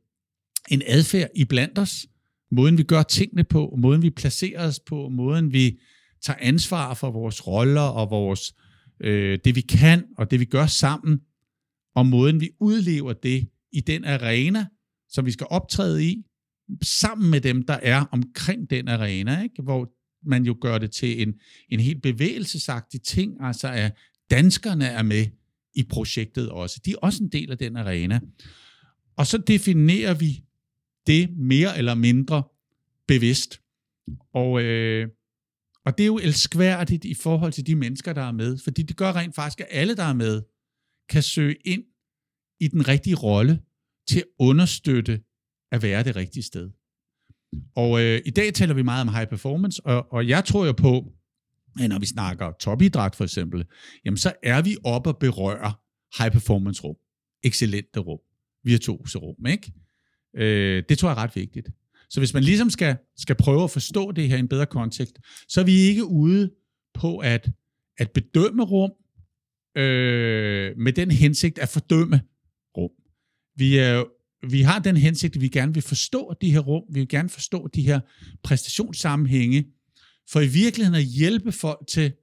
en 0.71 0.81
adfærd 0.87 1.29
i 1.35 1.45
blandt 1.45 1.79
os, 1.79 2.07
måden 2.51 2.77
vi 2.77 2.83
gør 2.83 3.03
tingene 3.03 3.43
på, 3.43 3.75
måden 3.77 4.01
vi 4.01 4.09
placerer 4.09 4.67
os 4.67 4.79
på, 4.79 5.09
måden 5.09 5.53
vi 5.53 5.79
tager 6.21 6.37
ansvar 6.41 6.93
for 6.93 7.11
vores 7.11 7.47
roller 7.47 7.81
og 7.81 8.09
vores 8.09 8.55
øh, 8.99 9.39
det 9.45 9.55
vi 9.55 9.61
kan 9.61 10.03
og 10.17 10.31
det 10.31 10.39
vi 10.39 10.45
gør 10.45 10.65
sammen, 10.65 11.21
og 11.95 12.05
måden 12.05 12.41
vi 12.41 12.49
udlever 12.59 13.13
det 13.13 13.49
i 13.71 13.79
den 13.79 14.05
arena, 14.05 14.65
som 15.09 15.25
vi 15.25 15.31
skal 15.31 15.47
optræde 15.49 16.05
i, 16.05 16.23
sammen 16.83 17.31
med 17.31 17.41
dem, 17.41 17.65
der 17.65 17.73
er 17.73 18.05
omkring 18.11 18.69
den 18.69 18.87
arena, 18.87 19.43
ikke? 19.43 19.61
hvor 19.61 19.93
man 20.23 20.45
jo 20.45 20.57
gør 20.61 20.77
det 20.77 20.91
til 20.91 21.21
en, 21.21 21.33
en 21.69 21.79
helt 21.79 22.01
bevægelsesagtig 22.01 23.01
ting, 23.01 23.33
altså 23.41 23.67
at 23.67 23.97
danskerne 24.29 24.85
er 24.85 25.03
med 25.03 25.27
i 25.75 25.83
projektet 25.83 26.49
også. 26.49 26.81
De 26.85 26.91
er 26.91 26.95
også 27.01 27.23
en 27.23 27.29
del 27.29 27.51
af 27.51 27.57
den 27.57 27.77
arena. 27.77 28.19
Og 29.17 29.27
så 29.27 29.37
definerer 29.37 30.13
vi 30.13 30.43
det 31.07 31.37
mere 31.37 31.77
eller 31.77 31.95
mindre 31.95 32.43
bevidst. 33.07 33.61
Og, 34.33 34.61
øh, 34.61 35.07
og 35.85 35.97
det 35.97 36.03
er 36.03 36.07
jo 36.07 36.17
elskværdigt 36.17 37.05
i 37.05 37.13
forhold 37.13 37.51
til 37.51 37.67
de 37.67 37.75
mennesker, 37.75 38.13
der 38.13 38.21
er 38.21 38.31
med, 38.31 38.57
fordi 38.57 38.81
det 38.81 38.97
gør 38.97 39.11
rent 39.11 39.35
faktisk, 39.35 39.61
at 39.61 39.67
alle, 39.69 39.95
der 39.95 40.03
er 40.03 40.13
med, 40.13 40.41
kan 41.09 41.23
søge 41.23 41.55
ind 41.65 41.83
i 42.59 42.67
den 42.67 42.87
rigtige 42.87 43.15
rolle 43.15 43.61
til 44.07 44.19
at 44.19 44.25
understøtte 44.39 45.21
at 45.71 45.83
være 45.83 46.03
det 46.03 46.15
rigtige 46.15 46.43
sted. 46.43 46.71
Og 47.75 48.01
øh, 48.01 48.21
i 48.25 48.29
dag 48.29 48.53
taler 48.53 48.73
vi 48.73 48.81
meget 48.81 49.01
om 49.01 49.13
high 49.13 49.27
performance, 49.27 49.85
og, 49.85 50.13
og 50.13 50.27
jeg 50.27 50.45
tror 50.45 50.65
jo 50.65 50.71
på, 50.71 51.13
at 51.79 51.89
når 51.89 51.99
vi 51.99 52.05
snakker 52.05 52.51
topidræt 52.59 53.15
for 53.15 53.23
eksempel, 53.23 53.65
jamen 54.05 54.17
så 54.17 54.33
er 54.43 54.61
vi 54.61 54.77
oppe 54.83 55.09
og 55.09 55.17
berøre 55.17 55.73
high 56.17 56.31
performance 56.31 56.81
rum, 56.83 56.95
excellente 57.43 57.99
rum, 57.99 58.19
virtuose 58.63 59.17
rum, 59.17 59.45
ikke? 59.45 59.73
Øh, 60.35 60.83
det 60.89 60.97
tror 60.97 61.09
jeg 61.09 61.17
er 61.17 61.23
ret 61.23 61.35
vigtigt. 61.35 61.69
Så 62.09 62.19
hvis 62.19 62.33
man 62.33 62.43
ligesom 62.43 62.69
skal, 62.69 62.97
skal 63.17 63.35
prøve 63.35 63.63
at 63.63 63.71
forstå 63.71 64.11
det 64.11 64.29
her 64.29 64.35
i 64.35 64.39
en 64.39 64.47
bedre 64.47 64.65
kontekst, 64.65 65.19
så 65.47 65.61
er 65.61 65.65
vi 65.65 65.75
ikke 65.75 66.05
ude 66.05 66.51
på 66.93 67.17
at, 67.17 67.49
at 67.97 68.11
bedømme 68.11 68.63
rum 68.63 68.91
øh, 69.77 70.77
med 70.77 70.93
den 70.93 71.11
hensigt 71.11 71.59
at 71.59 71.69
fordømme 71.69 72.21
rum. 72.77 72.91
Vi, 73.55 73.77
er, 73.77 74.03
vi 74.49 74.61
har 74.61 74.79
den 74.79 74.97
hensigt, 74.97 75.35
at 75.35 75.41
vi 75.41 75.47
gerne 75.47 75.73
vil 75.73 75.83
forstå 75.83 76.33
de 76.41 76.51
her 76.51 76.59
rum, 76.59 76.83
vi 76.89 76.99
vil 76.99 77.09
gerne 77.09 77.29
forstå 77.29 77.67
de 77.67 77.81
her 77.81 77.99
præstationssammenhænge, 78.43 79.67
for 80.29 80.41
i 80.41 80.47
virkeligheden 80.47 80.99
at 80.99 81.05
hjælpe 81.05 81.51
folk 81.51 81.87
til 81.87 82.13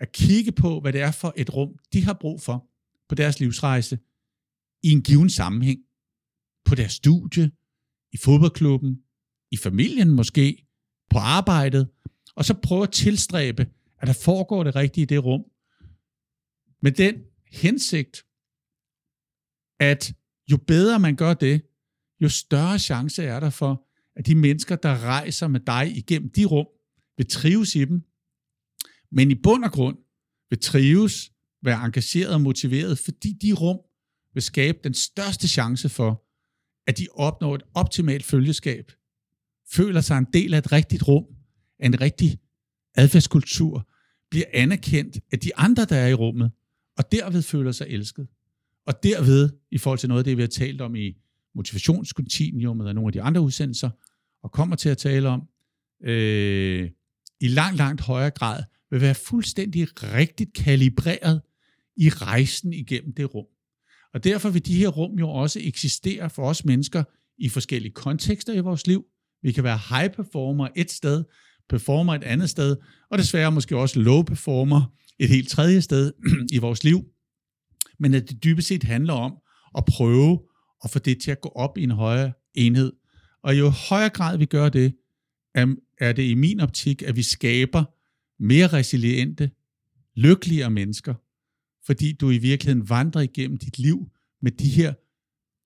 at 0.00 0.12
kigge 0.12 0.52
på, 0.52 0.80
hvad 0.80 0.92
det 0.92 1.00
er 1.00 1.10
for 1.10 1.34
et 1.36 1.54
rum, 1.54 1.76
de 1.92 2.04
har 2.04 2.12
brug 2.12 2.42
for 2.42 2.68
på 3.08 3.14
deres 3.14 3.40
livsrejse 3.40 3.98
i 4.82 4.88
en 4.90 5.02
given 5.02 5.30
sammenhæng. 5.30 5.78
På 6.64 6.74
deres 6.74 6.92
studie, 6.92 7.50
i 8.12 8.16
fodboldklubben, 8.16 9.02
i 9.50 9.56
familien 9.56 10.10
måske, 10.10 10.66
på 11.10 11.18
arbejdet, 11.18 11.88
og 12.34 12.44
så 12.44 12.54
prøve 12.54 12.82
at 12.82 12.92
tilstræbe, 12.92 13.66
at 13.98 14.08
der 14.08 14.14
foregår 14.24 14.64
det 14.64 14.76
rigtige 14.76 15.02
i 15.02 15.06
det 15.06 15.24
rum. 15.24 15.44
Med 16.82 16.92
den 16.92 17.14
hensigt, 17.52 18.24
at 19.80 20.14
jo 20.50 20.56
bedre 20.56 20.98
man 20.98 21.16
gør 21.16 21.34
det, 21.34 21.62
jo 22.20 22.28
større 22.28 22.78
chance 22.78 23.24
er 23.24 23.40
der 23.40 23.50
for, 23.50 23.88
at 24.16 24.26
de 24.26 24.34
mennesker, 24.34 24.76
der 24.76 25.04
rejser 25.04 25.48
med 25.48 25.60
dig 25.60 25.96
igennem 25.96 26.30
de 26.30 26.44
rum, 26.44 26.66
vil 27.16 27.26
trives 27.26 27.74
i 27.74 27.84
dem, 27.84 28.02
men 29.10 29.30
i 29.30 29.34
bund 29.34 29.64
og 29.64 29.72
grund 29.72 29.98
vil 30.50 30.60
trives, 30.60 31.32
være 31.62 31.84
engageret 31.84 32.34
og 32.34 32.40
motiveret, 32.40 32.98
fordi 32.98 33.32
de 33.32 33.52
rum 33.52 33.78
vil 34.34 34.42
skabe 34.42 34.78
den 34.84 34.94
største 34.94 35.48
chance 35.48 35.88
for, 35.88 36.24
at 36.86 36.98
de 36.98 37.06
opnår 37.14 37.54
et 37.54 37.62
optimalt 37.74 38.24
følgeskab, 38.24 38.92
føler 39.72 40.00
sig 40.00 40.18
en 40.18 40.26
del 40.32 40.54
af 40.54 40.58
et 40.58 40.72
rigtigt 40.72 41.08
rum, 41.08 41.24
af 41.78 41.86
en 41.86 42.00
rigtig 42.00 42.38
adfærdskultur, 42.94 43.88
bliver 44.30 44.46
anerkendt 44.52 45.20
af 45.32 45.38
de 45.38 45.56
andre, 45.56 45.84
der 45.84 45.96
er 45.96 46.08
i 46.08 46.14
rummet, 46.14 46.50
og 46.96 47.12
derved 47.12 47.42
føler 47.42 47.72
sig 47.72 47.86
elsket. 47.90 48.26
Og 48.86 49.02
derved, 49.02 49.50
i 49.70 49.78
forhold 49.78 49.98
til 49.98 50.08
noget 50.08 50.20
af 50.20 50.24
det, 50.24 50.36
vi 50.36 50.42
har 50.42 50.48
talt 50.48 50.80
om 50.80 50.94
i 50.94 51.16
motivationskontinuumet 51.54 52.86
og 52.86 52.94
nogle 52.94 53.08
af 53.08 53.12
de 53.12 53.22
andre 53.22 53.40
udsendelser, 53.40 53.90
og 54.42 54.52
kommer 54.52 54.76
til 54.76 54.88
at 54.88 54.98
tale 54.98 55.28
om, 55.28 55.48
øh, 56.04 56.90
i 57.40 57.48
langt, 57.48 57.76
langt 57.76 58.00
højere 58.00 58.30
grad, 58.30 58.64
vil 58.90 59.00
være 59.00 59.14
fuldstændig 59.14 59.88
rigtigt 60.02 60.52
kalibreret 60.52 61.40
i 61.96 62.08
rejsen 62.08 62.72
igennem 62.72 63.14
det 63.14 63.34
rum. 63.34 63.46
Og 64.14 64.24
derfor 64.24 64.50
vil 64.50 64.66
de 64.66 64.74
her 64.74 64.88
rum 64.88 65.18
jo 65.18 65.28
også 65.28 65.60
eksistere 65.62 66.30
for 66.30 66.42
os 66.42 66.64
mennesker 66.64 67.04
i 67.38 67.48
forskellige 67.48 67.92
kontekster 67.92 68.52
i 68.52 68.60
vores 68.60 68.86
liv. 68.86 69.04
Vi 69.42 69.52
kan 69.52 69.64
være 69.64 69.80
high 69.88 70.14
performer 70.14 70.68
et 70.76 70.90
sted, 70.90 71.24
performer 71.68 72.14
et 72.14 72.24
andet 72.24 72.50
sted, 72.50 72.76
og 73.10 73.18
desværre 73.18 73.52
måske 73.52 73.76
også 73.76 74.00
low 74.00 74.22
performer 74.22 74.94
et 75.18 75.28
helt 75.28 75.48
tredje 75.48 75.80
sted 75.80 76.12
i 76.56 76.58
vores 76.58 76.84
liv. 76.84 77.04
Men 77.98 78.14
at 78.14 78.28
det 78.28 78.44
dybest 78.44 78.68
set 78.68 78.82
handler 78.82 79.14
om 79.14 79.34
at 79.78 79.84
prøve 79.84 80.40
at 80.84 80.90
få 80.90 80.98
det 80.98 81.22
til 81.22 81.30
at 81.30 81.40
gå 81.40 81.48
op 81.48 81.78
i 81.78 81.82
en 81.82 81.90
højere 81.90 82.32
enhed. 82.54 82.92
Og 83.42 83.58
jo 83.58 83.68
højere 83.68 84.08
grad 84.08 84.38
vi 84.38 84.44
gør 84.44 84.68
det, 84.68 84.94
er 86.00 86.12
det 86.12 86.22
i 86.22 86.34
min 86.34 86.60
optik, 86.60 87.02
at 87.02 87.16
vi 87.16 87.22
skaber 87.22 87.84
mere 88.42 88.66
resiliente, 88.66 89.50
lykkeligere 90.16 90.70
mennesker, 90.70 91.14
fordi 91.86 92.12
du 92.12 92.30
i 92.30 92.38
virkeligheden 92.38 92.88
vandrer 92.88 93.20
igennem 93.20 93.58
dit 93.58 93.78
liv 93.78 94.10
med 94.42 94.52
de 94.52 94.68
her 94.68 94.94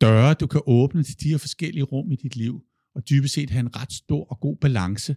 døre, 0.01 0.35
du 0.35 0.47
kan 0.47 0.61
åbne 0.67 1.03
til 1.03 1.21
de 1.21 1.29
her 1.29 1.39
forskellige 1.39 1.85
rum 1.85 2.13
i 2.13 2.17
dit 2.17 2.37
liv, 2.37 2.63
og 2.95 3.09
dybest 3.09 3.35
set 3.35 3.51
have 3.51 3.61
en 3.61 3.77
ret 3.77 3.93
stor 3.93 4.25
og 4.25 4.41
god 4.41 4.57
balance 4.57 5.17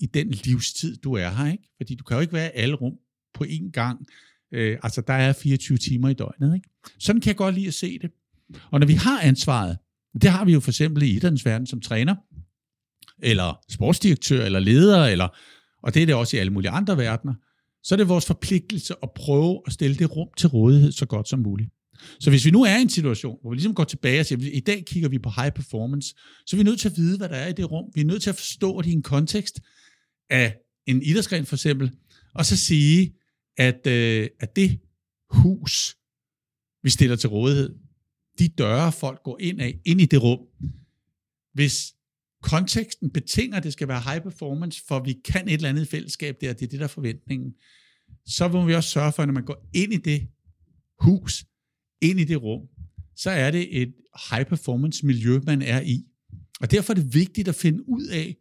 i 0.00 0.06
den 0.06 0.30
livstid, 0.30 0.96
du 0.96 1.12
er 1.12 1.28
her. 1.28 1.52
Ikke? 1.52 1.74
Fordi 1.76 1.94
du 1.94 2.04
kan 2.04 2.16
jo 2.16 2.20
ikke 2.20 2.32
være 2.32 2.46
i 2.46 2.58
alle 2.58 2.74
rum 2.74 2.92
på 3.34 3.44
én 3.44 3.70
gang. 3.70 4.06
Øh, 4.52 4.78
altså, 4.82 5.00
der 5.06 5.14
er 5.14 5.32
24 5.32 5.78
timer 5.78 6.08
i 6.08 6.14
døgnet. 6.14 6.54
Ikke? 6.54 6.68
Sådan 6.98 7.20
kan 7.20 7.28
jeg 7.28 7.36
godt 7.36 7.54
lide 7.54 7.66
at 7.66 7.74
se 7.74 7.98
det. 7.98 8.10
Og 8.70 8.80
når 8.80 8.86
vi 8.86 8.94
har 8.94 9.20
ansvaret, 9.20 9.78
det 10.22 10.30
har 10.30 10.44
vi 10.44 10.52
jo 10.52 10.60
for 10.60 10.70
eksempel 10.70 11.02
i 11.02 11.16
idrætsverdenen 11.16 11.66
som 11.66 11.80
træner, 11.80 12.14
eller 13.18 13.60
sportsdirektør, 13.70 14.44
eller 14.44 14.58
leder, 14.58 15.04
eller, 15.04 15.28
og 15.82 15.94
det 15.94 16.02
er 16.02 16.06
det 16.06 16.14
også 16.14 16.36
i 16.36 16.40
alle 16.40 16.52
mulige 16.52 16.70
andre 16.70 16.96
verdener, 16.96 17.34
så 17.82 17.94
er 17.94 17.96
det 17.96 18.08
vores 18.08 18.26
forpligtelse 18.26 18.94
at 19.02 19.10
prøve 19.14 19.62
at 19.66 19.72
stille 19.72 19.96
det 19.96 20.16
rum 20.16 20.28
til 20.36 20.48
rådighed 20.48 20.92
så 20.92 21.06
godt 21.06 21.28
som 21.28 21.38
muligt. 21.38 21.70
Så 22.20 22.30
hvis 22.30 22.44
vi 22.44 22.50
nu 22.50 22.62
er 22.62 22.76
i 22.76 22.82
en 22.82 22.88
situation, 22.88 23.38
hvor 23.40 23.50
vi 23.50 23.56
ligesom 23.56 23.74
går 23.74 23.84
tilbage 23.84 24.20
og 24.20 24.26
siger, 24.26 24.38
at 24.38 24.54
i 24.54 24.60
dag 24.60 24.84
kigger 24.86 25.08
vi 25.08 25.18
på 25.18 25.30
high 25.36 25.52
performance, 25.52 26.14
så 26.46 26.56
er 26.56 26.58
vi 26.58 26.62
nødt 26.62 26.80
til 26.80 26.88
at 26.88 26.96
vide, 26.96 27.18
hvad 27.18 27.28
der 27.28 27.34
er 27.34 27.48
i 27.48 27.52
det 27.52 27.70
rum. 27.70 27.84
Vi 27.94 28.00
er 28.00 28.04
nødt 28.04 28.22
til 28.22 28.30
at 28.30 28.36
forstå 28.36 28.82
det 28.82 28.88
i 28.88 28.92
en 28.92 29.02
kontekst 29.02 29.60
af 30.30 30.56
en 30.86 31.02
idrætsgren 31.02 31.46
for 31.46 31.56
eksempel, 31.56 31.90
og 32.34 32.46
så 32.46 32.56
sige, 32.56 33.14
at, 33.56 33.86
øh, 33.86 34.28
at 34.40 34.56
det 34.56 34.80
hus, 35.30 35.96
vi 36.82 36.90
stiller 36.90 37.16
til 37.16 37.28
rådighed, 37.28 37.74
de 38.38 38.48
døre, 38.48 38.92
folk 38.92 39.22
går 39.22 39.36
ind 39.40 39.60
af, 39.60 39.80
ind 39.84 40.00
i 40.00 40.06
det 40.06 40.22
rum, 40.22 40.38
hvis 41.54 41.94
konteksten 42.42 43.10
betinger, 43.10 43.56
at 43.56 43.62
det 43.62 43.72
skal 43.72 43.88
være 43.88 44.00
high 44.00 44.22
performance, 44.22 44.82
for 44.88 45.00
vi 45.00 45.12
kan 45.24 45.48
et 45.48 45.54
eller 45.54 45.68
andet 45.68 45.88
fællesskab 45.88 46.36
der, 46.40 46.52
det 46.52 46.62
er 46.62 46.68
det, 46.68 46.78
der 46.78 46.84
er 46.84 46.88
forventningen, 46.88 47.54
så 48.26 48.48
må 48.48 48.64
vi 48.64 48.74
også 48.74 48.90
sørge 48.90 49.12
for, 49.12 49.22
at 49.22 49.28
når 49.28 49.32
man 49.32 49.44
går 49.44 49.68
ind 49.74 49.92
i 49.92 49.96
det 49.96 50.28
hus, 51.00 51.44
ind 52.00 52.20
i 52.20 52.24
det 52.24 52.42
rum, 52.42 52.68
så 53.16 53.30
er 53.30 53.50
det 53.50 53.82
et 53.82 53.94
high 54.30 54.46
performance 54.46 55.06
miljø, 55.06 55.40
man 55.46 55.62
er 55.62 55.80
i. 55.80 56.04
Og 56.60 56.70
derfor 56.70 56.92
er 56.92 56.94
det 56.94 57.14
vigtigt 57.14 57.48
at 57.48 57.54
finde 57.54 57.88
ud 57.88 58.06
af, 58.06 58.36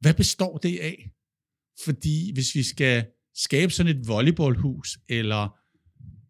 hvad 0.00 0.14
består 0.14 0.58
det 0.58 0.78
af? 0.78 1.10
Fordi 1.84 2.32
hvis 2.34 2.54
vi 2.54 2.62
skal 2.62 3.06
skabe 3.34 3.72
sådan 3.72 3.96
et 3.96 4.08
volleyballhus, 4.08 4.98
eller 5.08 5.58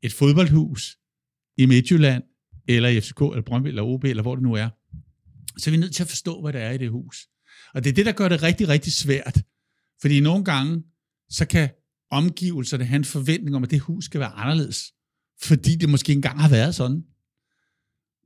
et 0.02 0.12
fodboldhus 0.12 0.98
i 1.56 1.66
Midtjylland, 1.66 2.22
eller 2.68 2.88
i 2.88 3.00
FCK, 3.00 3.20
eller 3.20 3.42
Brøndby, 3.42 3.68
eller 3.68 3.82
OB, 3.82 4.04
eller 4.04 4.22
hvor 4.22 4.34
det 4.34 4.42
nu 4.42 4.54
er, 4.54 4.70
så 5.58 5.70
er 5.70 5.72
vi 5.72 5.76
nødt 5.76 5.94
til 5.94 6.02
at 6.02 6.08
forstå, 6.08 6.40
hvad 6.40 6.52
der 6.52 6.58
er 6.58 6.72
i 6.72 6.78
det 6.78 6.90
hus. 6.90 7.28
Og 7.74 7.84
det 7.84 7.90
er 7.90 7.94
det, 7.94 8.06
der 8.06 8.12
gør 8.12 8.28
det 8.28 8.42
rigtig, 8.42 8.68
rigtig 8.68 8.92
svært. 8.92 9.42
Fordi 10.00 10.20
nogle 10.20 10.44
gange, 10.44 10.82
så 11.30 11.46
kan 11.46 11.70
omgivelserne 12.10 12.84
have 12.84 12.96
en 12.96 13.04
forventning 13.04 13.56
om, 13.56 13.62
at 13.62 13.70
det 13.70 13.80
hus 13.80 14.04
skal 14.04 14.20
være 14.20 14.32
anderledes. 14.32 14.92
Fordi 15.42 15.76
det 15.76 15.88
måske 15.88 16.12
engang 16.12 16.40
har 16.40 16.48
været 16.48 16.74
sådan. 16.74 17.04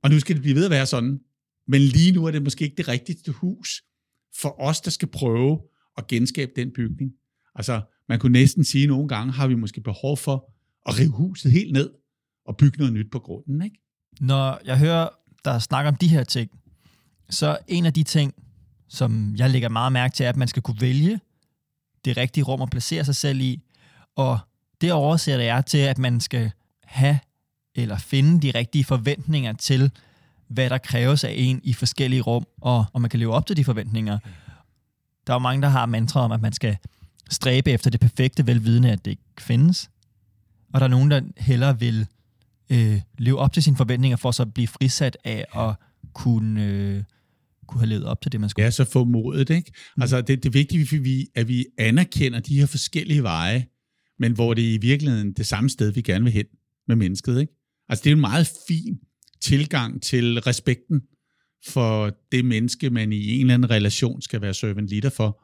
Og 0.03 0.09
nu 0.09 0.19
skal 0.19 0.35
det 0.35 0.41
blive 0.41 0.55
ved 0.55 0.65
at 0.65 0.71
være 0.71 0.85
sådan. 0.85 1.19
Men 1.67 1.81
lige 1.81 2.11
nu 2.11 2.25
er 2.25 2.31
det 2.31 2.43
måske 2.43 2.63
ikke 2.63 2.75
det 2.75 2.87
rigtige 2.87 3.31
hus 3.31 3.83
for 4.41 4.61
os, 4.61 4.81
der 4.81 4.91
skal 4.91 5.07
prøve 5.07 5.61
at 5.97 6.07
genskabe 6.07 6.51
den 6.55 6.71
bygning. 6.71 7.11
Altså, 7.55 7.81
man 8.09 8.19
kunne 8.19 8.31
næsten 8.31 8.63
sige, 8.63 8.83
at 8.83 8.89
nogle 8.89 9.07
gange 9.07 9.33
har 9.33 9.47
vi 9.47 9.55
måske 9.55 9.81
behov 9.81 10.17
for 10.17 10.53
at 10.89 10.99
rive 10.99 11.09
huset 11.09 11.51
helt 11.51 11.73
ned 11.73 11.91
og 12.45 12.57
bygge 12.57 12.77
noget 12.77 12.93
nyt 12.93 13.11
på 13.11 13.19
grunden. 13.19 13.61
Ikke? 13.61 13.81
Når 14.21 14.61
jeg 14.65 14.79
hører 14.79 15.09
der 15.45 15.59
snakker 15.59 15.91
om 15.91 15.97
de 15.97 16.07
her 16.07 16.23
ting, 16.23 16.51
så 17.33 17.57
en 17.67 17.85
af 17.85 17.93
de 17.93 18.03
ting, 18.03 18.33
som 18.87 19.35
jeg 19.35 19.49
lægger 19.49 19.69
meget 19.69 19.91
mærke 19.91 20.15
til, 20.15 20.25
er, 20.25 20.29
at 20.29 20.37
man 20.37 20.47
skal 20.47 20.61
kunne 20.61 20.81
vælge 20.81 21.19
det 22.05 22.17
rigtige 22.17 22.43
rum 22.43 22.61
at 22.61 22.69
placere 22.69 23.05
sig 23.05 23.15
selv 23.15 23.41
i, 23.41 23.63
og 24.15 24.39
det 24.81 24.91
oversætter 24.91 25.45
jeg 25.45 25.65
til, 25.65 25.77
at 25.77 25.97
man 25.97 26.21
skal 26.21 26.51
have 26.83 27.19
eller 27.75 27.97
finde 27.97 28.41
de 28.41 28.57
rigtige 28.59 28.83
forventninger 28.83 29.53
til, 29.53 29.91
hvad 30.47 30.69
der 30.69 30.77
kræves 30.77 31.23
af 31.23 31.33
en 31.37 31.61
i 31.63 31.73
forskellige 31.73 32.21
rum, 32.21 32.45
og 32.61 32.85
om 32.93 33.01
man 33.01 33.09
kan 33.09 33.19
leve 33.19 33.33
op 33.33 33.47
til 33.47 33.57
de 33.57 33.63
forventninger. 33.63 34.19
Der 35.27 35.33
er 35.33 35.35
jo 35.35 35.39
mange, 35.39 35.61
der 35.61 35.67
har 35.69 35.85
mantra 35.85 36.19
om, 36.19 36.31
at 36.31 36.41
man 36.41 36.53
skal 36.53 36.77
stræbe 37.29 37.71
efter 37.71 37.89
det 37.89 37.99
perfekte, 37.99 38.47
velvidende, 38.47 38.91
at 38.91 39.05
det 39.05 39.11
ikke 39.11 39.23
findes. 39.39 39.89
Og 40.73 40.79
der 40.79 40.85
er 40.85 40.89
nogen, 40.89 41.11
der 41.11 41.21
hellere 41.37 41.79
vil 41.79 42.07
øh, 42.69 43.01
leve 43.17 43.39
op 43.39 43.53
til 43.53 43.63
sine 43.63 43.75
forventninger, 43.75 44.17
for 44.17 44.31
så 44.31 44.43
at 44.43 44.53
blive 44.53 44.67
frisat 44.67 45.17
af 45.23 45.45
at 45.55 45.75
kunne, 46.13 46.63
øh, 46.63 47.03
kunne 47.67 47.79
have 47.79 47.89
levet 47.89 48.05
op 48.05 48.21
til 48.21 48.31
det, 48.31 48.39
man 48.39 48.49
skulle. 48.49 48.65
Ja, 48.65 48.71
så 48.71 48.83
få 48.83 49.03
modet, 49.03 49.49
ikke? 49.49 49.71
Mm. 49.97 50.01
Altså, 50.01 50.21
det, 50.21 50.43
det 50.43 50.45
er 50.45 50.53
vigtigt, 50.53 50.93
at 50.93 51.03
vi, 51.03 51.27
at 51.35 51.47
vi 51.47 51.65
anerkender 51.77 52.39
de 52.39 52.59
her 52.59 52.65
forskellige 52.65 53.23
veje, 53.23 53.65
men 54.19 54.31
hvor 54.31 54.53
det 54.53 54.69
er 54.69 54.73
i 54.73 54.77
virkeligheden 54.77 55.33
det 55.33 55.45
samme 55.45 55.69
sted, 55.69 55.91
vi 55.91 56.01
gerne 56.01 56.23
vil 56.23 56.33
hen 56.33 56.45
med 56.87 56.95
mennesket, 56.95 57.41
ikke? 57.41 57.53
Altså, 57.89 58.03
det 58.03 58.09
er 58.09 58.15
en 58.15 58.21
meget 58.21 58.51
fin 58.67 58.99
tilgang 59.41 60.01
til 60.01 60.39
respekten 60.39 61.01
for 61.67 62.11
det 62.31 62.45
menneske, 62.45 62.89
man 62.89 63.13
i 63.13 63.35
en 63.35 63.41
eller 63.41 63.53
anden 63.53 63.69
relation 63.69 64.21
skal 64.21 64.41
være 64.41 64.53
servant 64.53 64.89
leader 64.89 65.09
for. 65.09 65.43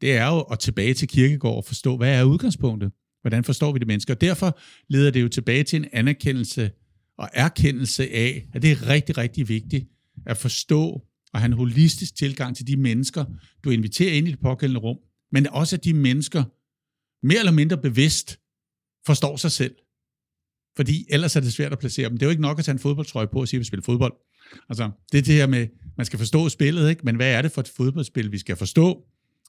Det 0.00 0.16
er 0.16 0.26
jo 0.26 0.40
at 0.40 0.58
tilbage 0.58 0.94
til 0.94 1.08
kirkegård 1.08 1.56
og 1.56 1.64
forstå, 1.64 1.96
hvad 1.96 2.18
er 2.18 2.24
udgangspunktet? 2.24 2.92
Hvordan 3.20 3.44
forstår 3.44 3.72
vi 3.72 3.78
det 3.78 3.86
menneske? 3.86 4.12
Og 4.12 4.20
derfor 4.20 4.58
leder 4.88 5.10
det 5.10 5.22
jo 5.22 5.28
tilbage 5.28 5.64
til 5.64 5.76
en 5.76 5.86
anerkendelse 5.92 6.70
og 7.18 7.28
erkendelse 7.32 8.10
af, 8.10 8.48
at 8.54 8.62
det 8.62 8.72
er 8.72 8.88
rigtig, 8.88 9.18
rigtig 9.18 9.48
vigtigt 9.48 9.88
at 10.26 10.36
forstå 10.36 11.02
og 11.32 11.40
have 11.40 11.46
en 11.46 11.52
holistisk 11.52 12.14
tilgang 12.14 12.56
til 12.56 12.66
de 12.66 12.76
mennesker, 12.76 13.24
du 13.64 13.70
inviterer 13.70 14.12
ind 14.12 14.28
i 14.28 14.30
det 14.30 14.40
pågældende 14.40 14.80
rum, 14.80 14.96
men 15.32 15.46
også 15.46 15.76
at 15.76 15.84
de 15.84 15.94
mennesker 15.94 16.44
mere 17.26 17.38
eller 17.38 17.52
mindre 17.52 17.78
bevidst 17.78 18.38
forstår 19.06 19.36
sig 19.36 19.52
selv. 19.52 19.74
Fordi 20.76 21.06
ellers 21.10 21.36
er 21.36 21.40
det 21.40 21.52
svært 21.52 21.72
at 21.72 21.78
placere 21.78 22.08
dem. 22.08 22.16
Det 22.16 22.22
er 22.22 22.26
jo 22.26 22.30
ikke 22.30 22.42
nok 22.42 22.58
at 22.58 22.64
tage 22.64 22.72
en 22.72 22.78
fodboldtrøje 22.78 23.26
på 23.26 23.40
og 23.40 23.48
sige, 23.48 23.58
at 23.58 23.60
vi 23.60 23.64
spiller 23.64 23.84
fodbold. 23.84 24.12
Altså, 24.68 24.90
det 25.12 25.18
er 25.18 25.22
det 25.22 25.34
her 25.34 25.46
med, 25.46 25.66
man 25.96 26.06
skal 26.06 26.18
forstå 26.18 26.48
spillet, 26.48 26.90
ikke? 26.90 27.02
men 27.04 27.16
hvad 27.16 27.32
er 27.32 27.42
det 27.42 27.52
for 27.52 27.60
et 27.60 27.68
fodboldspil, 27.76 28.32
vi 28.32 28.38
skal 28.38 28.56
forstå? 28.56 29.04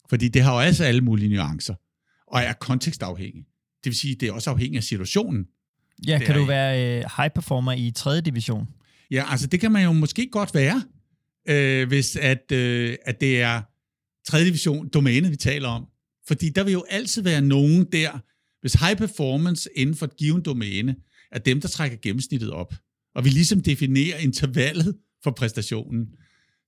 Fordi 0.09 0.27
det 0.27 0.41
har 0.41 0.53
jo 0.53 0.59
altså 0.59 0.83
alle 0.83 1.01
mulige 1.01 1.35
nuancer, 1.35 1.75
og 2.27 2.41
er 2.41 2.53
kontekstafhængigt. 2.53 3.47
Det 3.83 3.85
vil 3.85 3.95
sige, 3.95 4.15
det 4.15 4.27
er 4.27 4.31
også 4.33 4.49
afhængigt 4.49 4.77
af 4.77 4.83
situationen. 4.83 5.45
Ja, 6.07 6.19
kan 6.25 6.35
du 6.35 6.45
være 6.45 6.99
øh, 6.99 7.05
high 7.17 7.29
performer 7.35 7.71
i 7.71 7.91
3. 7.95 8.21
division? 8.21 8.67
Ja, 9.11 9.25
altså 9.31 9.47
det 9.47 9.59
kan 9.59 9.71
man 9.71 9.83
jo 9.83 9.93
måske 9.93 10.29
godt 10.31 10.53
være, 10.53 10.83
øh, 11.49 11.87
hvis 11.87 12.15
at, 12.15 12.51
øh, 12.51 12.95
at 13.05 13.21
det 13.21 13.41
er 13.41 13.61
3. 14.27 14.45
division 14.45 14.87
domæne, 14.87 15.29
vi 15.29 15.35
taler 15.35 15.69
om. 15.69 15.85
Fordi 16.27 16.49
der 16.49 16.63
vil 16.63 16.73
jo 16.73 16.85
altid 16.89 17.21
være 17.21 17.41
nogen 17.41 17.85
der, 17.91 18.19
hvis 18.61 18.73
high 18.73 18.97
performance 18.97 19.69
inden 19.75 19.95
for 19.95 20.05
et 20.05 20.17
givet 20.17 20.45
domæne, 20.45 20.95
er 21.31 21.39
dem, 21.39 21.61
der 21.61 21.67
trækker 21.67 21.97
gennemsnittet 22.01 22.51
op, 22.51 22.73
og 23.15 23.25
vi 23.25 23.29
ligesom 23.29 23.61
definerer 23.61 24.17
intervallet 24.17 24.97
for 25.23 25.31
præstationen, 25.31 26.07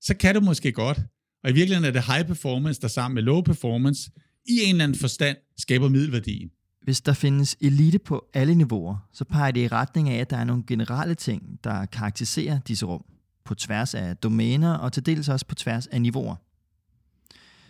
så 0.00 0.14
kan 0.14 0.34
du 0.34 0.40
måske 0.40 0.72
godt, 0.72 1.00
og 1.44 1.50
i 1.50 1.52
virkeligheden 1.52 1.84
er 1.84 1.90
det 1.90 2.14
high 2.14 2.26
performance, 2.26 2.80
der 2.80 2.88
sammen 2.88 3.14
med 3.14 3.22
low 3.22 3.40
performance, 3.40 4.10
i 4.48 4.60
en 4.62 4.70
eller 4.70 4.84
anden 4.84 4.98
forstand 4.98 5.36
skaber 5.58 5.88
middelværdien. 5.88 6.50
Hvis 6.82 7.00
der 7.00 7.12
findes 7.12 7.56
elite 7.60 7.98
på 7.98 8.24
alle 8.34 8.54
niveauer, 8.54 9.08
så 9.12 9.24
peger 9.24 9.50
det 9.50 9.60
i 9.60 9.68
retning 9.68 10.08
af, 10.08 10.20
at 10.20 10.30
der 10.30 10.36
er 10.36 10.44
nogle 10.44 10.64
generelle 10.66 11.14
ting, 11.14 11.58
der 11.64 11.86
karakteriserer 11.86 12.58
disse 12.68 12.86
rum, 12.86 13.04
på 13.44 13.54
tværs 13.54 13.94
af 13.94 14.16
domæner 14.16 14.74
og 14.74 14.92
til 14.92 15.06
dels 15.06 15.28
også 15.28 15.46
på 15.46 15.54
tværs 15.54 15.86
af 15.86 16.02
niveauer. 16.02 16.36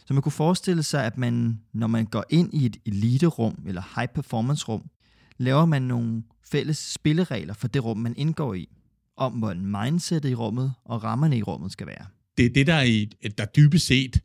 Så 0.07 0.15
man 0.15 0.23
kunne 0.23 0.33
forestille 0.33 0.83
sig, 0.83 1.05
at 1.05 1.19
man, 1.19 1.61
når 1.73 1.87
man 1.87 2.07
går 2.07 2.25
ind 2.31 2.55
i 2.55 2.67
et 2.67 2.77
eliterum 2.87 3.59
eller 3.67 3.83
high 3.97 4.09
performance 4.09 4.65
rum, 4.69 4.91
laver 5.39 5.67
man 5.67 5.83
nogle 5.83 6.23
fælles 6.51 6.79
spilleregler 6.79 7.55
for 7.55 7.69
det 7.69 7.85
rum, 7.85 7.97
man 7.97 8.15
indgår 8.17 8.55
i. 8.55 8.69
om, 9.17 9.33
hvordan 9.33 9.67
mindsetet 9.67 10.31
i 10.31 10.35
rummet 10.35 10.73
og 10.85 11.05
rammerne 11.05 11.39
i 11.39 11.43
rummet 11.43 11.73
skal 11.73 11.87
være. 11.87 12.07
Det 12.37 12.47
er 12.47 12.51
det, 12.51 12.67
der, 12.67 12.75
er, 12.75 13.29
der 13.39 13.45
dybest 13.45 13.87
set 13.87 14.21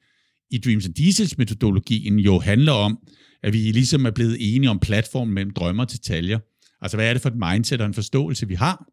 i 0.52 0.58
Dreams 0.58 0.86
and 0.86 0.94
Diesels 0.94 1.38
metodologien 1.38 2.20
jo 2.20 2.40
handler 2.40 2.72
om, 2.72 3.00
at 3.44 3.54
vi 3.54 3.58
ligesom 3.58 4.06
er 4.06 4.12
blevet 4.12 4.38
enige 4.40 4.70
om 4.70 4.80
platformen 4.80 5.34
mellem 5.34 5.54
drømmer 5.54 5.84
og 5.84 5.92
detaljer. 5.92 6.40
Altså, 6.82 6.98
hvad 6.98 7.10
er 7.10 7.14
det 7.14 7.22
for 7.22 7.30
et 7.30 7.36
mindset 7.36 7.82
og 7.82 7.88
en 7.88 7.94
forståelse, 7.94 8.48
vi 8.48 8.56
har? 8.56 8.86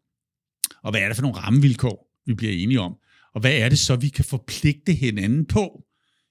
Og 0.83 0.91
hvad 0.91 1.01
er 1.01 1.07
det 1.07 1.15
for 1.15 1.21
nogle 1.21 1.37
rammevilkår, 1.37 2.07
vi 2.25 2.33
bliver 2.33 2.53
enige 2.53 2.79
om? 2.79 2.95
Og 3.33 3.41
hvad 3.41 3.53
er 3.57 3.69
det 3.69 3.79
så, 3.79 3.95
vi 3.95 4.09
kan 4.09 4.25
forpligte 4.25 4.93
hinanden 4.93 5.45
på 5.45 5.83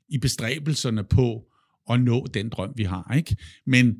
i 0.09 0.19
bestræbelserne 0.19 1.05
på 1.05 1.45
at 1.91 2.01
nå 2.01 2.27
den 2.35 2.49
drøm, 2.49 2.73
vi 2.77 2.85
har? 2.85 3.15
Ikke? 3.17 3.37
Men, 3.67 3.97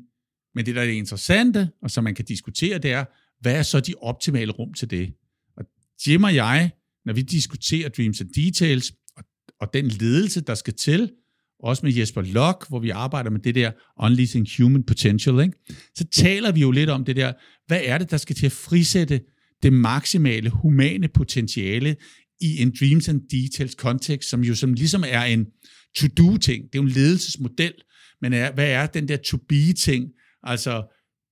men 0.55 0.65
det, 0.65 0.75
der 0.75 0.81
er 0.81 0.85
det 0.85 0.93
interessante, 0.93 1.69
og 1.81 1.91
som 1.91 2.03
man 2.03 2.15
kan 2.15 2.25
diskutere, 2.25 2.77
det 2.77 2.91
er, 2.91 3.05
hvad 3.41 3.55
er 3.55 3.63
så 3.63 3.79
de 3.79 3.93
optimale 4.01 4.51
rum 4.51 4.73
til 4.73 4.89
det? 4.89 5.13
Og 5.57 5.65
Jim 6.07 6.23
og 6.23 6.35
jeg, 6.35 6.71
når 7.05 7.13
vi 7.13 7.21
diskuterer 7.21 7.89
Dreams 7.89 8.21
and 8.21 8.29
Details, 8.29 8.93
og, 9.17 9.23
og 9.59 9.73
den 9.73 9.87
ledelse, 9.87 10.41
der 10.41 10.55
skal 10.55 10.73
til, 10.73 11.11
også 11.59 11.85
med 11.85 11.93
Jesper 11.93 12.21
Lok, 12.21 12.69
hvor 12.69 12.79
vi 12.79 12.89
arbejder 12.89 13.29
med 13.29 13.39
det 13.39 13.55
der 13.55 13.71
Unleashing 13.99 14.47
Human 14.57 14.83
Potential, 14.83 15.39
ikke? 15.39 15.57
så 15.95 16.05
taler 16.07 16.51
vi 16.51 16.61
jo 16.61 16.71
lidt 16.71 16.89
om 16.89 17.05
det 17.05 17.15
der, 17.15 17.33
hvad 17.67 17.81
er 17.83 17.97
det, 17.97 18.11
der 18.11 18.17
skal 18.17 18.35
til 18.35 18.45
at 18.45 18.51
frisætte 18.51 19.21
det 19.63 19.73
maksimale 19.73 20.49
humane 20.49 21.07
potentiale 21.07 21.95
i 22.41 22.61
en 22.61 22.75
Dreams 22.79 23.09
and 23.09 23.21
Details 23.29 23.75
kontekst, 23.75 24.29
som 24.29 24.41
jo 24.43 24.55
som 24.55 24.73
ligesom 24.73 25.03
er 25.07 25.23
en 25.23 25.45
to-do-ting. 25.95 26.63
Det 26.63 26.79
er 26.79 26.81
jo 26.81 26.87
en 26.87 26.89
ledelsesmodel, 26.89 27.73
men 28.21 28.33
er, 28.33 28.51
hvad 28.51 28.69
er 28.69 28.87
den 28.87 29.07
der 29.07 29.17
to-be-ting? 29.17 30.11
Altså 30.43 30.83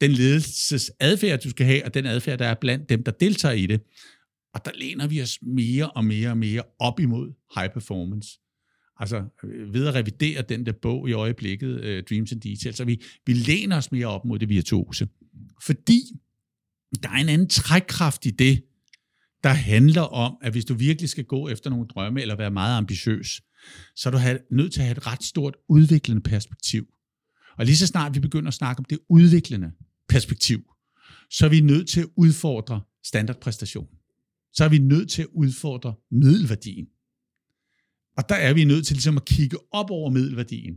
den 0.02 0.12
ledelsesadfærd, 0.12 1.40
du 1.40 1.50
skal 1.50 1.66
have, 1.66 1.86
og 1.86 1.94
den 1.94 2.06
adfærd, 2.06 2.40
der 2.40 2.46
er 2.46 2.56
blandt 2.62 2.90
dem, 2.90 3.04
der 3.04 3.12
deltager 3.12 3.56
i 3.56 3.66
det. 3.66 3.82
Og 4.54 4.66
der 4.66 4.72
læner 4.76 5.08
vi 5.08 5.22
os 5.22 5.40
mere 5.42 5.90
og 5.90 6.06
mere 6.06 6.30
og 6.30 6.38
mere 6.38 6.62
op 6.80 7.00
imod 7.00 7.34
high 7.56 7.74
performance. 7.74 8.30
Altså 9.00 9.24
øh, 9.44 9.74
ved 9.74 9.88
at 9.88 9.96
revidere 9.96 10.42
den 10.42 10.66
der 10.66 10.72
bog 10.82 11.10
i 11.10 11.14
øjeblikket, 11.14 11.74
uh, 11.74 12.04
Dreams 12.10 12.32
and 12.32 12.42
Details, 12.42 12.78
så 12.78 12.86
vi, 12.86 13.02
vi 13.26 13.34
læner 13.34 13.78
os 13.78 13.92
mere 13.92 14.08
op 14.08 14.26
mod 14.26 14.40
det 14.40 14.50
virtuose. 14.50 15.08
Fordi 15.66 16.02
der 16.98 17.10
er 17.10 17.14
en 17.14 17.30
anden 17.30 17.50
trækkraft 17.50 18.26
i 18.26 18.30
det, 18.30 18.64
der 19.44 19.50
handler 19.50 20.02
om, 20.02 20.38
at 20.42 20.52
hvis 20.52 20.66
du 20.66 20.74
virkelig 20.74 21.10
skal 21.10 21.24
gå 21.24 21.48
efter 21.48 21.70
nogle 21.70 21.88
drømme 21.88 22.22
eller 22.22 22.36
være 22.36 22.52
meget 22.52 22.78
ambitiøs, 22.78 23.42
så 23.96 24.10
er 24.10 24.12
du 24.12 24.40
nødt 24.56 24.74
til 24.74 24.80
at 24.80 24.86
have 24.86 24.98
et 24.98 25.08
ret 25.08 25.24
stort 25.24 25.56
udviklende 25.70 26.22
perspektiv. 26.22 26.88
Og 27.58 27.66
lige 27.66 27.78
så 27.78 27.88
snart 27.88 28.16
vi 28.16 28.20
begynder 28.20 28.48
at 28.48 28.54
snakke 28.54 28.80
om 28.80 28.86
det 28.86 29.00
udviklende 29.10 29.72
perspektiv, 30.10 30.60
så 31.32 31.46
er 31.46 31.50
vi 31.50 31.62
nødt 31.62 31.90
til 31.90 32.02
at 32.02 32.08
udfordre 32.18 32.82
standardpræstation. 33.06 33.88
Så 34.54 34.64
er 34.64 34.70
vi 34.70 34.78
nødt 34.78 35.10
til 35.10 35.22
at 35.22 35.28
udfordre 35.34 35.94
middelværdien. 36.12 36.86
Og 38.18 38.30
der 38.30 38.36
er 38.36 38.54
vi 38.54 38.64
nødt 38.64 38.86
til 38.88 38.96
ligesom 38.96 39.18
at 39.18 39.26
kigge 39.26 39.58
op 39.72 39.92
over 39.92 40.10
middelværdien, 40.10 40.76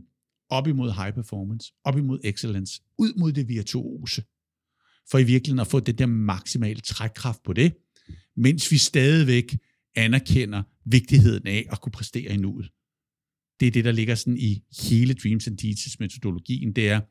op 0.49 0.67
imod 0.67 0.91
high 0.91 1.13
performance, 1.13 1.73
op 1.83 1.97
imod 1.97 2.19
excellence, 2.23 2.81
ud 2.97 3.13
mod 3.19 3.31
det 3.31 3.47
virtuose, 3.47 4.23
for 5.11 5.17
i 5.17 5.23
virkeligheden 5.23 5.59
at 5.59 5.67
få 5.67 5.79
det 5.79 5.99
der 5.99 6.05
maksimale 6.05 6.81
trækkraft 6.81 7.43
på 7.43 7.53
det, 7.53 7.73
mens 8.35 8.71
vi 8.71 8.77
stadigvæk 8.77 9.57
anerkender 9.95 10.63
vigtigheden 10.85 11.47
af 11.47 11.67
at 11.71 11.81
kunne 11.81 11.91
præstere 11.91 12.33
i 12.33 12.37
nuet. 12.37 12.71
Det 13.59 13.67
er 13.67 13.71
det, 13.71 13.85
der 13.85 13.91
ligger 13.91 14.15
sådan 14.15 14.37
i 14.37 14.63
hele 14.89 15.13
Dreams 15.13 15.47
and 15.47 15.57
Deeds 15.57 15.99
metodologien, 15.99 16.73
det 16.73 16.89
er 16.89 17.01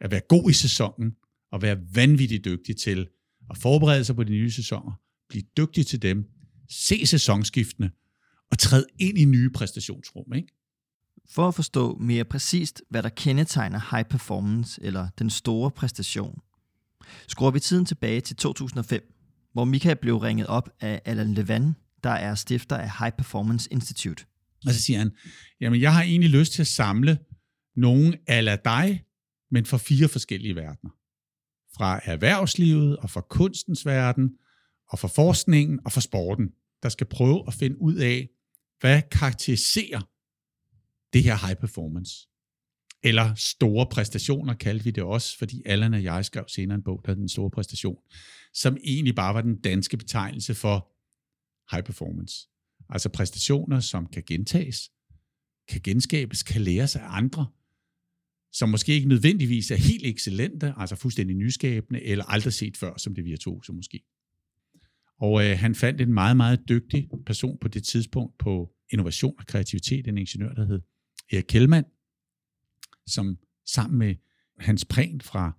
at 0.00 0.10
være 0.10 0.20
god 0.28 0.50
i 0.50 0.52
sæsonen, 0.52 1.12
og 1.52 1.62
være 1.62 1.78
vanvittigt 1.94 2.44
dygtig 2.44 2.76
til 2.76 3.08
at 3.50 3.58
forberede 3.58 4.04
sig 4.04 4.16
på 4.16 4.24
de 4.24 4.30
nye 4.30 4.50
sæsoner, 4.50 4.92
blive 5.28 5.44
dygtig 5.56 5.86
til 5.86 6.02
dem, 6.02 6.24
se 6.70 7.06
sæsonskiftene, 7.06 7.90
og 8.50 8.58
træde 8.58 8.86
ind 8.98 9.18
i 9.18 9.24
nye 9.24 9.50
præstationsrum. 9.50 10.32
Ikke? 10.34 10.48
For 11.30 11.48
at 11.48 11.54
forstå 11.54 11.98
mere 11.98 12.24
præcist, 12.24 12.82
hvad 12.90 13.02
der 13.02 13.08
kendetegner 13.08 13.96
high 13.96 14.08
performance 14.08 14.82
eller 14.82 15.08
den 15.18 15.30
store 15.30 15.70
præstation, 15.70 16.38
skruer 17.28 17.50
vi 17.50 17.60
tiden 17.60 17.84
tilbage 17.84 18.20
til 18.20 18.36
2005, 18.36 19.14
hvor 19.52 19.64
Mika 19.64 19.94
blev 19.94 20.16
ringet 20.16 20.46
op 20.46 20.70
af 20.80 21.02
Alan 21.04 21.34
Levan, 21.34 21.74
der 22.04 22.10
er 22.10 22.34
stifter 22.34 22.76
af 22.76 22.90
High 22.98 23.12
Performance 23.12 23.68
Institute. 23.72 24.24
Og 24.66 24.72
så 24.72 24.82
siger 24.82 24.98
han, 24.98 25.10
jamen 25.60 25.80
jeg 25.80 25.94
har 25.94 26.02
egentlig 26.02 26.30
lyst 26.30 26.52
til 26.52 26.62
at 26.62 26.66
samle 26.66 27.18
nogen 27.76 28.14
ala 28.26 28.56
dig, 28.56 29.04
men 29.50 29.66
fra 29.66 29.76
fire 29.78 30.08
forskellige 30.08 30.54
verdener. 30.54 30.90
Fra 31.76 32.00
erhvervslivet 32.04 32.96
og 32.96 33.10
fra 33.10 33.20
kunstens 33.20 33.86
verden, 33.86 34.30
og 34.88 34.98
fra 34.98 35.08
forskningen 35.08 35.80
og 35.84 35.92
fra 35.92 36.00
sporten, 36.00 36.48
der 36.82 36.88
skal 36.88 37.06
prøve 37.06 37.44
at 37.46 37.54
finde 37.54 37.80
ud 37.80 37.94
af, 37.94 38.28
hvad 38.80 39.02
karakteriserer 39.02 40.00
det 41.12 41.22
her 41.22 41.46
high 41.46 41.56
performance? 41.56 42.28
Eller 43.04 43.34
store 43.34 43.86
præstationer 43.90 44.54
kaldte 44.54 44.84
vi 44.84 44.90
det 44.90 45.02
også, 45.02 45.38
fordi 45.38 45.62
Allan 45.66 45.94
og 45.94 46.02
jeg 46.02 46.24
skrev 46.24 46.44
senere 46.48 46.74
en 46.74 46.82
bog, 46.82 47.02
der 47.06 47.14
den 47.14 47.28
store 47.28 47.50
præstation, 47.50 47.98
som 48.54 48.76
egentlig 48.84 49.14
bare 49.14 49.34
var 49.34 49.40
den 49.42 49.60
danske 49.60 49.96
betegnelse 49.96 50.54
for 50.54 50.88
high 51.74 51.84
performance. 51.84 52.48
Altså 52.88 53.08
præstationer, 53.08 53.80
som 53.80 54.06
kan 54.06 54.22
gentages, 54.26 54.90
kan 55.68 55.80
genskabes, 55.84 56.42
kan 56.42 56.60
læres 56.60 56.96
af 56.96 57.02
andre, 57.04 57.46
som 58.52 58.68
måske 58.68 58.92
ikke 58.92 59.08
nødvendigvis 59.08 59.70
er 59.70 59.76
helt 59.76 60.06
excellente, 60.06 60.74
altså 60.76 60.96
fuldstændig 60.96 61.36
nyskabende, 61.36 62.02
eller 62.02 62.24
aldrig 62.24 62.52
set 62.52 62.76
før, 62.76 62.96
som 62.96 63.14
det 63.14 63.24
virtuose 63.24 63.72
måske. 63.72 64.04
Og 65.18 65.44
øh, 65.44 65.58
han 65.58 65.74
fandt 65.74 66.00
en 66.00 66.14
meget, 66.14 66.36
meget 66.36 66.60
dygtig 66.68 67.08
person 67.26 67.58
på 67.60 67.68
det 67.68 67.84
tidspunkt 67.84 68.38
på 68.38 68.72
innovation 68.90 69.34
og 69.38 69.46
kreativitet, 69.46 70.06
en 70.06 70.18
ingeniør, 70.18 70.52
der 70.54 70.66
hed 70.66 70.80
Erik 71.32 71.44
Kjellmann, 71.48 71.86
som 73.06 73.36
sammen 73.66 73.98
med 73.98 74.14
Hans 74.58 74.84
Prehn 74.84 75.20
fra 75.20 75.52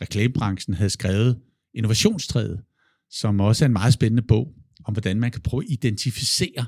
reklamebranchen 0.00 0.74
havde 0.74 0.90
skrevet 0.90 1.40
Innovationstræet, 1.74 2.62
som 3.10 3.40
også 3.40 3.64
er 3.64 3.66
en 3.66 3.72
meget 3.72 3.94
spændende 3.94 4.22
bog 4.22 4.54
om, 4.84 4.94
hvordan 4.94 5.20
man 5.20 5.30
kan 5.30 5.40
prøve 5.40 5.62
at 5.64 5.70
identificere 5.70 6.66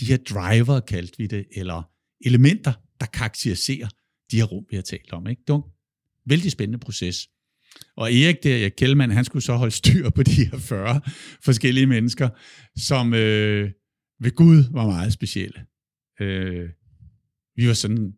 de 0.00 0.04
her 0.04 0.16
driver, 0.16 0.80
kaldte 0.80 1.18
vi 1.18 1.26
det, 1.26 1.46
eller 1.56 1.90
elementer, 2.24 2.72
der 3.00 3.06
karakteriserer 3.06 3.88
de 4.30 4.36
her 4.36 4.44
rum, 4.44 4.64
vi 4.70 4.76
har 4.76 4.82
talt 4.82 5.12
om. 5.12 5.26
Ikke? 5.26 5.42
Det 5.46 5.52
var 5.52 5.58
en 5.58 5.70
vældig 6.26 6.52
spændende 6.52 6.78
proces. 6.78 7.28
Og 7.96 8.14
Erik 8.14 8.42
der, 8.42 8.56
jeg 8.56 8.76
Kjellmann, 8.76 9.12
han 9.12 9.24
skulle 9.24 9.42
så 9.42 9.56
holde 9.56 9.74
styr 9.74 10.10
på 10.10 10.22
de 10.22 10.46
her 10.46 10.58
40 10.58 11.00
forskellige 11.44 11.86
mennesker, 11.86 12.28
som 12.76 13.14
øh, 13.14 13.70
ved 14.20 14.30
Gud 14.30 14.64
var 14.72 14.86
meget 14.86 15.12
specielle. 15.12 15.66
Øh, 16.20 16.68
vi 17.56 17.68
var 17.68 17.74
sådan 17.74 18.12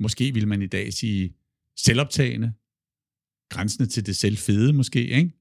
Måske 0.00 0.34
vil 0.34 0.48
man 0.48 0.62
i 0.62 0.66
dag 0.66 0.92
sige 0.92 1.34
selvoptagende, 1.76 2.52
grænsende 3.50 3.88
til 3.88 4.06
det 4.06 4.16
selvfede 4.16 4.72
måske, 4.72 5.06
ikke? 5.06 5.32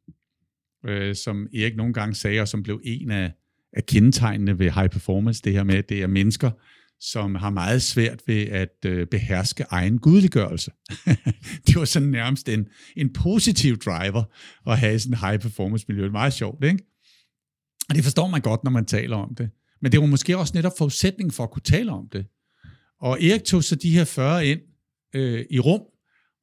Øh, 0.85 1.15
som 1.15 1.47
Erik 1.53 1.75
nogle 1.75 1.93
gange 1.93 2.15
sagde, 2.15 2.41
og 2.41 2.47
som 2.47 2.63
blev 2.63 2.81
en 2.83 3.11
af, 3.11 3.33
af 3.73 3.85
kendetegnene 3.85 4.59
ved 4.59 4.71
high 4.71 4.89
performance, 4.89 5.41
det 5.43 5.53
her 5.53 5.63
med, 5.63 5.75
at 5.75 5.89
det 5.89 6.01
er 6.01 6.07
mennesker, 6.07 6.51
som 6.99 7.35
har 7.35 7.49
meget 7.49 7.81
svært 7.81 8.21
ved 8.27 8.41
at 8.41 8.85
øh, 8.85 9.07
beherske 9.07 9.65
egen 9.69 9.99
gudliggørelse. 9.99 10.71
det 11.67 11.75
var 11.75 11.85
sådan 11.85 12.09
nærmest 12.09 12.49
en, 12.49 12.67
en 12.97 13.13
positiv 13.13 13.77
driver 13.77 14.23
at 14.67 14.79
have 14.79 14.99
sådan 14.99 15.13
en 15.13 15.19
high 15.19 15.39
performance 15.39 15.85
miljø. 15.87 16.01
Det 16.03 16.09
er 16.09 16.11
meget 16.11 16.33
sjovt, 16.33 16.63
ikke? 16.63 16.83
Og 17.89 17.95
det 17.95 18.03
forstår 18.03 18.27
man 18.27 18.41
godt, 18.41 18.63
når 18.63 18.71
man 18.71 18.85
taler 18.85 19.17
om 19.17 19.35
det. 19.35 19.49
Men 19.81 19.91
det 19.91 19.99
var 19.99 20.05
måske 20.05 20.37
også 20.37 20.51
netop 20.55 20.71
forudsætning 20.77 21.33
for 21.33 21.43
at 21.43 21.51
kunne 21.51 21.61
tale 21.61 21.91
om 21.91 22.09
det. 22.11 22.25
Og 23.03 23.23
Erik 23.23 23.43
tog 23.43 23.63
så 23.63 23.75
de 23.75 23.89
her 23.89 24.05
40 24.05 24.47
ind 24.47 24.61
øh, 25.15 25.45
i 25.49 25.59
rum, 25.59 25.81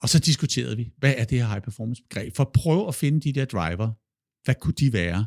og 0.03 0.09
så 0.09 0.19
diskuterede 0.19 0.77
vi, 0.77 0.93
hvad 0.99 1.15
er 1.17 1.25
det 1.25 1.39
her 1.39 1.49
high 1.49 1.63
performance 1.63 2.03
begreb, 2.03 2.37
for 2.37 2.45
at 2.45 2.53
prøve 2.53 2.89
at 2.89 2.95
finde 2.95 3.21
de 3.21 3.33
der 3.33 3.45
driver. 3.45 3.93
Hvad 4.45 4.55
kunne 4.61 4.75
de 4.75 4.93
være? 4.93 5.27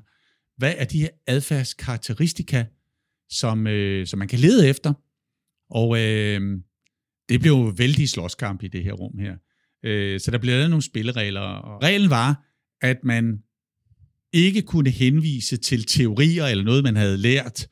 Hvad 0.58 0.74
er 0.78 0.86
de 0.86 1.02
her 1.02 1.10
adfærdskarakteristika, 1.28 2.65
som, 3.30 3.67
øh, 3.67 4.08
som 4.08 4.19
man 4.19 4.28
kan 4.28 4.39
lede 4.39 4.69
efter? 4.69 4.93
Og 5.69 5.98
øh, 6.00 6.41
det 7.30 7.41
blev 7.41 7.52
jo 7.52 7.74
vældig 7.78 8.10
slåskamp 8.10 8.63
i 8.63 8.67
det 8.67 8.84
her 8.84 8.93
rum 8.93 9.17
her. 9.17 9.36
Øh, 9.84 10.19
så 10.19 10.32
der 10.32 10.38
blev 10.38 10.52
lavet 10.52 10.69
nogle 10.69 10.84
spilleregler, 10.84 11.41
og 11.41 11.84
reglen 11.84 12.10
var, 12.10 12.46
at 12.82 13.04
man 13.04 13.43
ikke 14.34 14.62
kunne 14.62 14.89
henvise 14.89 15.58
til 15.58 15.86
teorier 15.86 16.46
eller 16.46 16.63
noget, 16.63 16.84
man 16.84 16.96
havde 16.96 17.17
lært 17.17 17.67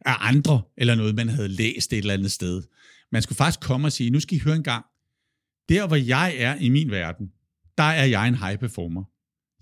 af 0.00 0.14
andre, 0.20 0.62
eller 0.76 0.94
noget, 0.94 1.14
man 1.14 1.28
havde 1.28 1.48
læst 1.48 1.92
et 1.92 1.98
eller 1.98 2.14
andet 2.14 2.32
sted. 2.32 2.62
Man 3.16 3.22
skulle 3.22 3.36
faktisk 3.36 3.60
komme 3.60 3.88
og 3.88 3.92
sige, 3.92 4.10
nu 4.10 4.20
skal 4.20 4.36
I 4.36 4.40
høre 4.40 4.56
en 4.56 4.62
gang, 4.62 4.84
der 5.68 5.86
hvor 5.86 5.96
jeg 5.96 6.34
er 6.38 6.56
i 6.56 6.68
min 6.68 6.90
verden, 6.90 7.26
der 7.78 7.84
er 7.84 8.04
jeg 8.04 8.28
en 8.28 8.34
high 8.34 8.58
performer. 8.58 9.04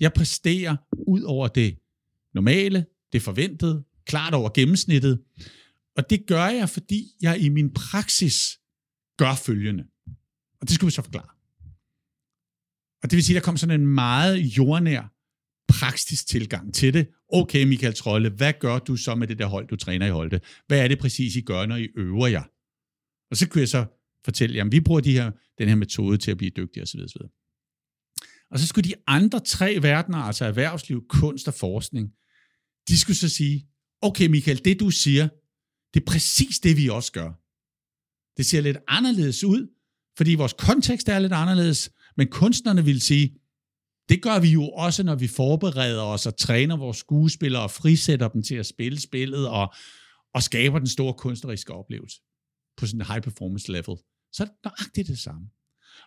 Jeg 0.01 0.13
præsterer 0.13 0.77
ud 1.07 1.23
over 1.23 1.49
det 1.49 1.79
normale, 2.35 2.87
det 3.13 3.23
forventede, 3.23 3.85
klart 4.07 4.35
over 4.35 4.51
gennemsnittet. 4.55 5.23
Og 5.97 6.11
det 6.11 6.27
gør 6.27 6.47
jeg, 6.47 6.69
fordi 6.69 7.05
jeg 7.21 7.41
i 7.41 7.49
min 7.49 7.75
praksis 7.75 8.59
gør 9.19 9.35
følgende. 9.35 9.85
Og 10.61 10.69
det 10.69 10.71
skal 10.71 10.87
vi 10.87 10.91
så 10.91 11.03
forklare. 11.03 11.31
Og 13.03 13.11
det 13.11 13.17
vil 13.17 13.25
sige, 13.25 13.37
at 13.37 13.41
der 13.41 13.45
kom 13.45 13.57
sådan 13.57 13.81
en 13.81 13.87
meget 13.87 14.37
jordnær 14.39 15.13
praktisk 15.69 16.27
tilgang 16.27 16.75
til 16.75 16.95
det. 16.95 17.09
Okay, 17.29 17.65
Michael 17.65 17.95
Trolle, 17.95 18.31
hvad 18.31 18.53
gør 18.61 18.79
du 18.79 18.97
så 18.97 19.15
med 19.15 19.27
det 19.27 19.39
der 19.39 19.47
hold, 19.47 19.69
du 19.69 19.77
træner 19.77 20.07
i 20.07 20.11
holdet? 20.11 20.43
Hvad 20.67 20.81
er 20.81 20.89
det 20.89 20.99
præcis, 20.99 21.37
I 21.37 21.41
gør, 21.41 21.67
når 21.67 21.77
I 21.77 21.89
øver 21.97 22.27
jer? 22.27 22.54
Og 23.35 23.39
så 23.39 23.49
kunne 23.49 23.61
jeg 23.61 23.69
så 23.69 23.87
fortælle, 24.25 24.57
jamen 24.57 24.73
vi 24.73 24.81
bruger 24.81 25.01
de 25.01 25.13
her, 25.13 25.31
den 25.59 25.69
her 25.69 25.75
metode 25.75 26.19
til 26.19 26.31
at 26.31 26.37
blive 26.37 26.51
dygtige 26.51 26.83
osv. 26.83 27.01
osv. 27.01 27.23
Og 28.51 28.59
så 28.59 28.67
skulle 28.67 28.91
de 28.91 28.95
andre 29.07 29.41
tre 29.41 29.79
verdener, 29.83 30.19
altså 30.19 30.45
erhvervsliv, 30.45 31.07
kunst 31.09 31.49
og 31.49 31.55
forskning, 31.55 32.11
de 32.89 32.99
skulle 32.99 33.17
så 33.17 33.29
sige, 33.29 33.69
okay 34.03 34.27
Michael, 34.27 34.65
det 34.65 34.81
du 34.81 34.91
siger, 34.91 35.29
det 35.95 36.01
er 36.01 36.05
præcis 36.07 36.59
det, 36.59 36.77
vi 36.77 36.89
også 36.89 37.13
gør. 37.13 37.31
Det 38.37 38.47
ser 38.47 38.61
lidt 38.61 38.77
anderledes 38.89 39.45
ud, 39.45 39.69
fordi 40.17 40.35
vores 40.35 40.53
kontekst 40.53 41.09
er 41.09 41.19
lidt 41.19 41.33
anderledes, 41.33 41.91
men 42.17 42.29
kunstnerne 42.29 42.85
vil 42.85 43.01
sige, 43.01 43.39
det 44.09 44.23
gør 44.23 44.41
vi 44.41 44.49
jo 44.49 44.69
også, 44.69 45.03
når 45.03 45.15
vi 45.15 45.29
forbereder 45.29 46.03
os 46.03 46.27
og 46.27 46.37
træner 46.37 46.77
vores 46.77 46.97
skuespillere 46.97 47.63
og 47.63 47.71
frisætter 47.71 48.29
dem 48.29 48.43
til 48.43 48.55
at 48.55 48.67
spille 48.67 49.01
spillet 49.01 49.49
og, 49.49 49.75
og 50.35 50.43
skaber 50.43 50.79
den 50.79 50.89
store 50.89 51.15
kunstneriske 51.15 51.73
oplevelse 51.73 52.21
på 52.77 52.87
sådan 52.87 53.01
en 53.01 53.07
high 53.07 53.23
performance 53.23 53.73
level. 53.73 53.97
Så 54.33 54.43
er 54.43 54.47
det 54.47 54.57
nøjagtigt 54.65 55.09
det 55.09 55.19
samme. 55.19 55.51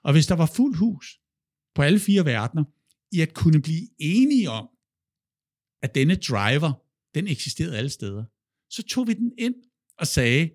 Og 0.03 0.11
hvis 0.11 0.27
der 0.27 0.35
var 0.35 0.45
fuld 0.45 0.75
hus 0.75 1.19
på 1.75 1.81
alle 1.81 1.99
fire 1.99 2.25
verdener, 2.25 2.63
i 3.11 3.21
at 3.21 3.33
kunne 3.33 3.61
blive 3.61 3.87
enige 3.99 4.49
om, 4.49 4.69
at 5.81 5.95
denne 5.95 6.15
driver, 6.15 6.73
den 7.15 7.27
eksisterede 7.27 7.77
alle 7.77 7.89
steder, 7.89 8.25
så 8.69 8.83
tog 8.83 9.07
vi 9.07 9.13
den 9.13 9.33
ind 9.37 9.55
og 9.97 10.07
sagde, 10.07 10.49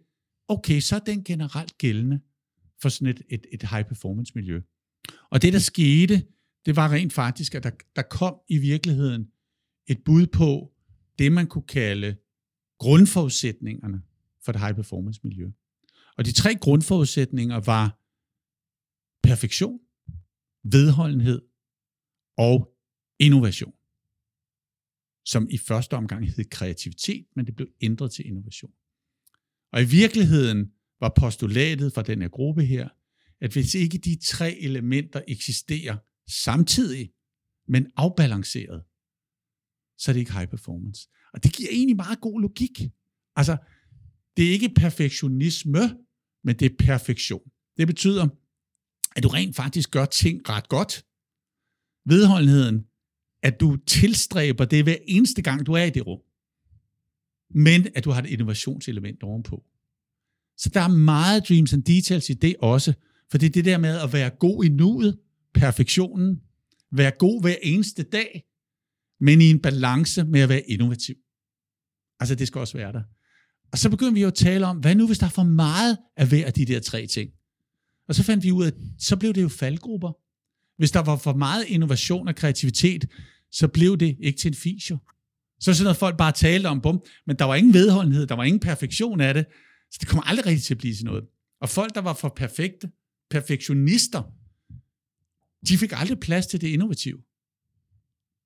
okay, 0.49 0.81
så 0.81 0.97
er 0.97 1.01
den 1.01 1.25
generelt 1.25 1.79
gældende 1.79 2.21
for 2.83 2.89
sådan 2.89 3.09
et, 3.09 3.23
et, 3.29 3.47
et 3.53 3.69
high 3.69 3.85
performance 3.85 4.33
miljø. 4.35 4.61
Og 5.31 5.43
det, 5.43 5.53
der 5.53 5.59
skete, 5.59 6.27
det 6.67 6.77
var 6.77 6.93
rent 6.93 7.13
faktisk, 7.13 7.55
at 7.55 7.63
der, 7.63 7.71
der 7.97 8.03
kom 8.03 8.41
i 8.49 8.59
virkeligheden 8.59 9.29
et 9.87 10.05
bud 10.05 10.27
på 10.27 10.73
det, 11.19 11.33
man 11.33 11.47
kunne 11.47 11.67
kalde 11.67 12.17
grundforudsætningerne 12.79 14.03
for 14.45 14.53
det 14.53 14.61
high 14.61 14.75
performance 14.75 15.21
miljø. 15.25 15.51
Og 16.17 16.25
de 16.25 16.33
tre 16.33 16.55
grundforudsætninger 16.55 17.61
var 17.61 17.99
perfektion, 19.23 19.81
vedholdenhed 20.65 21.43
og 22.39 22.77
innovation, 23.19 23.75
som 25.25 25.49
i 25.51 25.59
første 25.59 25.95
omgang 25.95 26.27
hed 26.27 26.45
kreativitet, 26.51 27.27
men 27.37 27.47
det 27.47 27.57
blev 27.57 27.69
ændret 27.81 28.13
til 28.13 28.27
innovation. 28.27 28.73
Og 29.73 29.83
i 29.83 29.85
virkeligheden 29.85 30.73
var 31.01 31.13
postulatet 31.17 31.93
fra 31.93 32.03
den 32.03 32.23
her 32.23 32.29
gruppe 32.29 32.65
her, 32.65 32.89
at 33.41 33.53
hvis 33.53 33.75
ikke 33.75 33.99
de 33.99 34.19
tre 34.25 34.55
elementer 34.55 35.23
eksisterer 35.29 35.97
samtidig, 36.29 37.13
men 37.69 37.91
afbalanceret, 37.97 38.85
så 39.99 40.11
er 40.11 40.13
det 40.13 40.21
ikke 40.21 40.33
high 40.33 40.49
performance. 40.49 41.09
Og 41.33 41.43
det 41.43 41.53
giver 41.53 41.69
egentlig 41.73 41.97
meget 41.97 42.21
god 42.21 42.41
logik. 42.41 42.81
Altså, 43.37 43.57
det 44.37 44.49
er 44.49 44.53
ikke 44.53 44.69
perfektionisme, 44.77 45.81
men 46.45 46.57
det 46.59 46.73
er 46.73 46.77
perfektion. 46.79 47.51
Det 47.77 47.87
betyder, 47.87 48.29
at 49.17 49.23
du 49.23 49.29
rent 49.29 49.57
faktisk 49.57 49.91
gør 49.91 50.05
ting 50.05 50.49
ret 50.49 50.69
godt. 50.69 51.05
Vedholdenheden, 52.07 52.87
at 53.43 53.61
du 53.61 53.77
tilstræber 53.77 54.65
det 54.65 54.83
hver 54.83 54.97
eneste 55.07 55.43
gang, 55.43 55.67
du 55.67 55.73
er 55.73 55.83
i 55.83 55.91
det 55.91 56.07
rum. 56.07 56.21
Men 57.55 57.89
at 57.95 58.05
du 58.05 58.11
har 58.11 58.23
et 58.23 58.31
innovationselement 58.31 59.23
ovenpå. 59.23 59.65
Så 60.57 60.69
der 60.75 60.81
er 60.81 60.89
meget 60.89 61.49
dreams 61.49 61.73
and 61.73 61.83
details 61.83 62.31
i 62.31 62.33
det 62.33 62.57
også, 62.59 62.93
for 63.31 63.39
det 63.39 63.47
er 63.47 63.51
det 63.51 63.65
der 63.65 63.79
med 63.79 64.01
at 64.01 64.13
være 64.13 64.31
god 64.31 64.65
i 64.65 64.69
nuet, 64.69 65.19
perfektionen, 65.55 66.43
være 66.91 67.11
god 67.19 67.43
hver 67.43 67.57
eneste 67.63 68.03
dag, 68.03 68.45
men 69.21 69.41
i 69.41 69.51
en 69.51 69.63
balance 69.63 70.25
med 70.25 70.41
at 70.41 70.49
være 70.49 70.71
innovativ. 70.71 71.17
Altså 72.21 72.35
det 72.35 72.47
skal 72.47 72.59
også 72.59 72.77
være 72.77 72.93
der. 72.93 73.03
Og 73.73 73.79
så 73.79 73.91
begyndte 73.91 74.15
vi 74.15 74.21
jo 74.21 74.27
at 74.27 74.35
tale 74.35 74.67
om, 74.67 74.77
hvad 74.77 74.95
nu 74.95 75.07
hvis 75.07 75.19
der 75.19 75.27
er 75.27 75.31
for 75.31 75.43
meget 75.43 75.99
af 76.17 76.29
hver 76.29 76.47
af 76.47 76.53
de 76.53 76.65
der 76.65 76.81
tre 76.81 77.07
ting? 77.07 77.31
Og 78.09 78.15
så 78.15 78.23
fandt 78.23 78.45
vi 78.45 78.53
ud 78.53 78.65
af, 78.65 78.73
så 78.99 79.17
blev 79.17 79.33
det 79.33 79.43
jo 79.43 79.49
faldgrupper. 79.49 80.13
Hvis 80.77 80.91
der 80.91 81.01
var 81.01 81.17
for 81.17 81.35
meget 81.35 81.65
innovation 81.69 82.29
og 82.29 82.35
kreativitet, 82.35 83.09
så 83.51 83.69
blev 83.69 83.97
det 83.97 84.17
ikke 84.21 84.39
til 84.39 84.49
en 84.49 84.55
feature. 84.55 84.99
Så 85.61 85.75
sådan 85.75 85.85
noget 85.85 85.97
folk 85.97 86.17
bare 86.17 86.33
talte 86.33 86.67
om, 86.67 86.81
bum, 86.81 87.05
men 87.27 87.37
der 87.37 87.45
var 87.45 87.55
ingen 87.55 87.75
vedholdenhed, 87.75 88.27
der 88.27 88.35
var 88.35 88.45
ingen 88.45 88.61
perfektion 88.61 89.21
af 89.21 89.35
det, 89.35 89.47
så 89.91 89.99
det 90.01 90.09
kommer 90.09 90.23
aldrig 90.23 90.47
rigtig 90.47 90.63
til 90.63 90.75
at 90.75 90.79
blive 90.79 90.95
til 90.95 91.05
noget. 91.05 91.25
Og 91.61 91.69
folk, 91.69 91.95
der 91.95 92.01
var 92.01 92.15
for 92.15 92.29
perfekte, 92.37 92.91
perfektionister, 93.31 94.23
de 95.69 95.79
fik 95.79 95.93
aldrig 95.95 96.19
plads 96.21 96.47
til 96.47 96.61
det 96.61 96.69
innovative. 96.69 97.19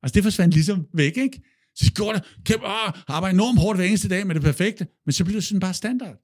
Altså 0.02 0.14
det 0.14 0.22
forsvandt 0.22 0.54
ligesom 0.54 0.86
væk, 0.94 1.16
ikke? 1.16 1.42
Så 1.76 1.92
går 1.94 2.04
gjorde 2.04 2.18
det, 2.18 2.44
kæmpe, 2.44 2.66
åh, 2.66 2.92
arbejder 3.08 3.34
enormt 3.34 3.60
hårdt 3.60 3.78
hver 3.78 3.86
eneste 3.86 4.08
dag 4.08 4.26
med 4.26 4.34
det 4.34 4.42
perfekte, 4.42 4.86
men 5.06 5.12
så 5.12 5.24
bliver 5.24 5.36
det 5.36 5.44
sådan 5.44 5.60
bare 5.60 5.74
standard. 5.74 6.16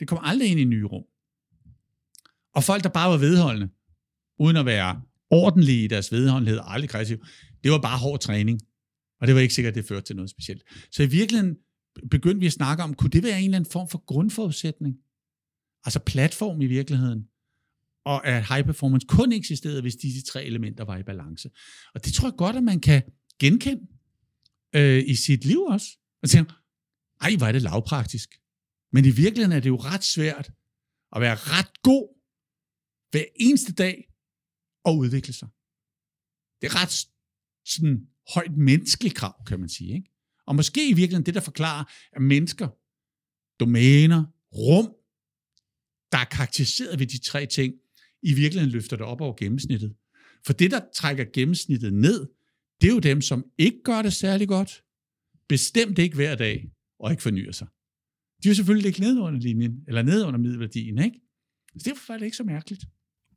Det 0.00 0.08
kommer 0.08 0.22
aldrig 0.22 0.50
ind 0.50 0.60
i 0.60 0.64
nye 0.64 0.84
rum. 0.84 1.04
Og 2.54 2.64
folk, 2.64 2.82
der 2.82 2.88
bare 2.88 3.10
var 3.10 3.16
vedholdende, 3.16 3.68
uden 4.38 4.56
at 4.56 4.66
være 4.66 5.02
ordentlige 5.30 5.84
i 5.84 5.86
deres 5.86 6.12
vedholdenhed 6.12 6.60
aldrig 6.64 6.90
kreative, 6.90 7.18
det 7.64 7.72
var 7.72 7.78
bare 7.78 7.98
hård 7.98 8.20
træning. 8.20 8.60
Og 9.20 9.26
det 9.26 9.34
var 9.34 9.40
ikke 9.40 9.54
sikkert, 9.54 9.70
at 9.70 9.74
det 9.74 9.84
førte 9.84 10.06
til 10.06 10.16
noget 10.16 10.30
specielt. 10.30 10.62
Så 10.90 11.02
i 11.02 11.06
virkeligheden 11.06 11.56
begyndte 12.10 12.40
vi 12.40 12.46
at 12.46 12.52
snakke 12.52 12.82
om, 12.82 12.94
kunne 12.94 13.10
det 13.10 13.22
være 13.22 13.38
en 13.38 13.44
eller 13.44 13.56
anden 13.56 13.70
form 13.70 13.88
for 13.88 14.04
grundforudsætning? 14.06 14.96
Altså 15.84 15.98
platform 15.98 16.60
i 16.60 16.66
virkeligheden. 16.66 17.28
Og 18.04 18.26
at 18.26 18.48
high 18.48 18.64
performance 18.64 19.06
kun 19.06 19.32
eksisterede, 19.32 19.80
hvis 19.80 19.96
disse 19.96 20.22
tre 20.22 20.44
elementer 20.44 20.84
var 20.84 20.96
i 20.96 21.02
balance. 21.02 21.50
Og 21.94 22.04
det 22.04 22.12
tror 22.12 22.28
jeg 22.28 22.36
godt, 22.36 22.56
at 22.56 22.62
man 22.62 22.80
kan 22.80 23.02
genkende 23.40 23.86
øh, 24.76 25.02
i 25.06 25.14
sit 25.14 25.44
liv 25.44 25.60
også. 25.60 25.98
Og 26.22 26.30
tænker, 26.30 26.52
ej, 27.20 27.36
hvor 27.36 27.46
er 27.46 27.52
det 27.52 27.62
lavpraktisk. 27.62 28.40
Men 28.92 29.04
i 29.04 29.10
virkeligheden 29.10 29.56
er 29.56 29.60
det 29.60 29.68
jo 29.68 29.76
ret 29.76 30.04
svært 30.04 30.52
at 31.12 31.20
være 31.20 31.34
ret 31.34 31.82
god 31.82 32.20
hver 33.10 33.24
eneste 33.36 33.72
dag 33.72 34.08
og 34.84 34.98
udvikle 34.98 35.32
sig. 35.32 35.48
Det 36.60 36.66
er 36.66 36.82
ret 36.82 37.06
sådan 37.64 38.08
højt 38.34 38.56
menneskeligt 38.56 39.14
krav, 39.14 39.44
kan 39.46 39.60
man 39.60 39.68
sige. 39.68 39.94
Ikke? 39.94 40.10
Og 40.46 40.56
måske 40.56 40.88
i 40.88 40.92
virkeligheden 40.92 41.26
det, 41.26 41.34
der 41.34 41.40
forklarer, 41.40 41.84
at 42.12 42.22
mennesker, 42.22 42.68
domæner, 43.60 44.24
rum, 44.52 44.94
der 46.12 46.18
er 46.18 46.24
karakteriseret 46.24 46.98
ved 46.98 47.06
de 47.06 47.18
tre 47.18 47.46
ting, 47.46 47.74
i 48.22 48.34
virkeligheden 48.34 48.72
løfter 48.72 48.96
det 48.96 49.06
op 49.06 49.20
over 49.20 49.34
gennemsnittet. 49.34 49.96
For 50.46 50.52
det, 50.52 50.70
der 50.70 50.80
trækker 50.94 51.24
gennemsnittet 51.32 51.92
ned, 51.92 52.26
det 52.84 52.90
er 52.90 52.94
jo 52.94 53.00
dem, 53.00 53.20
som 53.20 53.44
ikke 53.58 53.82
gør 53.84 54.02
det 54.02 54.12
særlig 54.12 54.48
godt, 54.48 54.82
bestemt 55.48 55.98
ikke 55.98 56.14
hver 56.14 56.34
dag, 56.34 56.70
og 57.00 57.10
ikke 57.10 57.22
fornyer 57.22 57.52
sig. 57.52 57.66
De 58.42 58.48
er 58.48 58.50
jo 58.50 58.54
selvfølgelig 58.54 58.88
ikke 58.88 59.00
ned 59.00 59.18
under 59.18 59.40
linjen, 59.40 59.84
eller 59.88 60.02
ned 60.02 60.24
under 60.24 60.40
middelværdien, 60.40 60.98
ikke? 60.98 61.20
Så 61.76 61.82
det 61.84 61.86
er 61.86 61.94
faktisk 62.06 62.24
ikke 62.24 62.36
så 62.36 62.44
mærkeligt. 62.44 62.84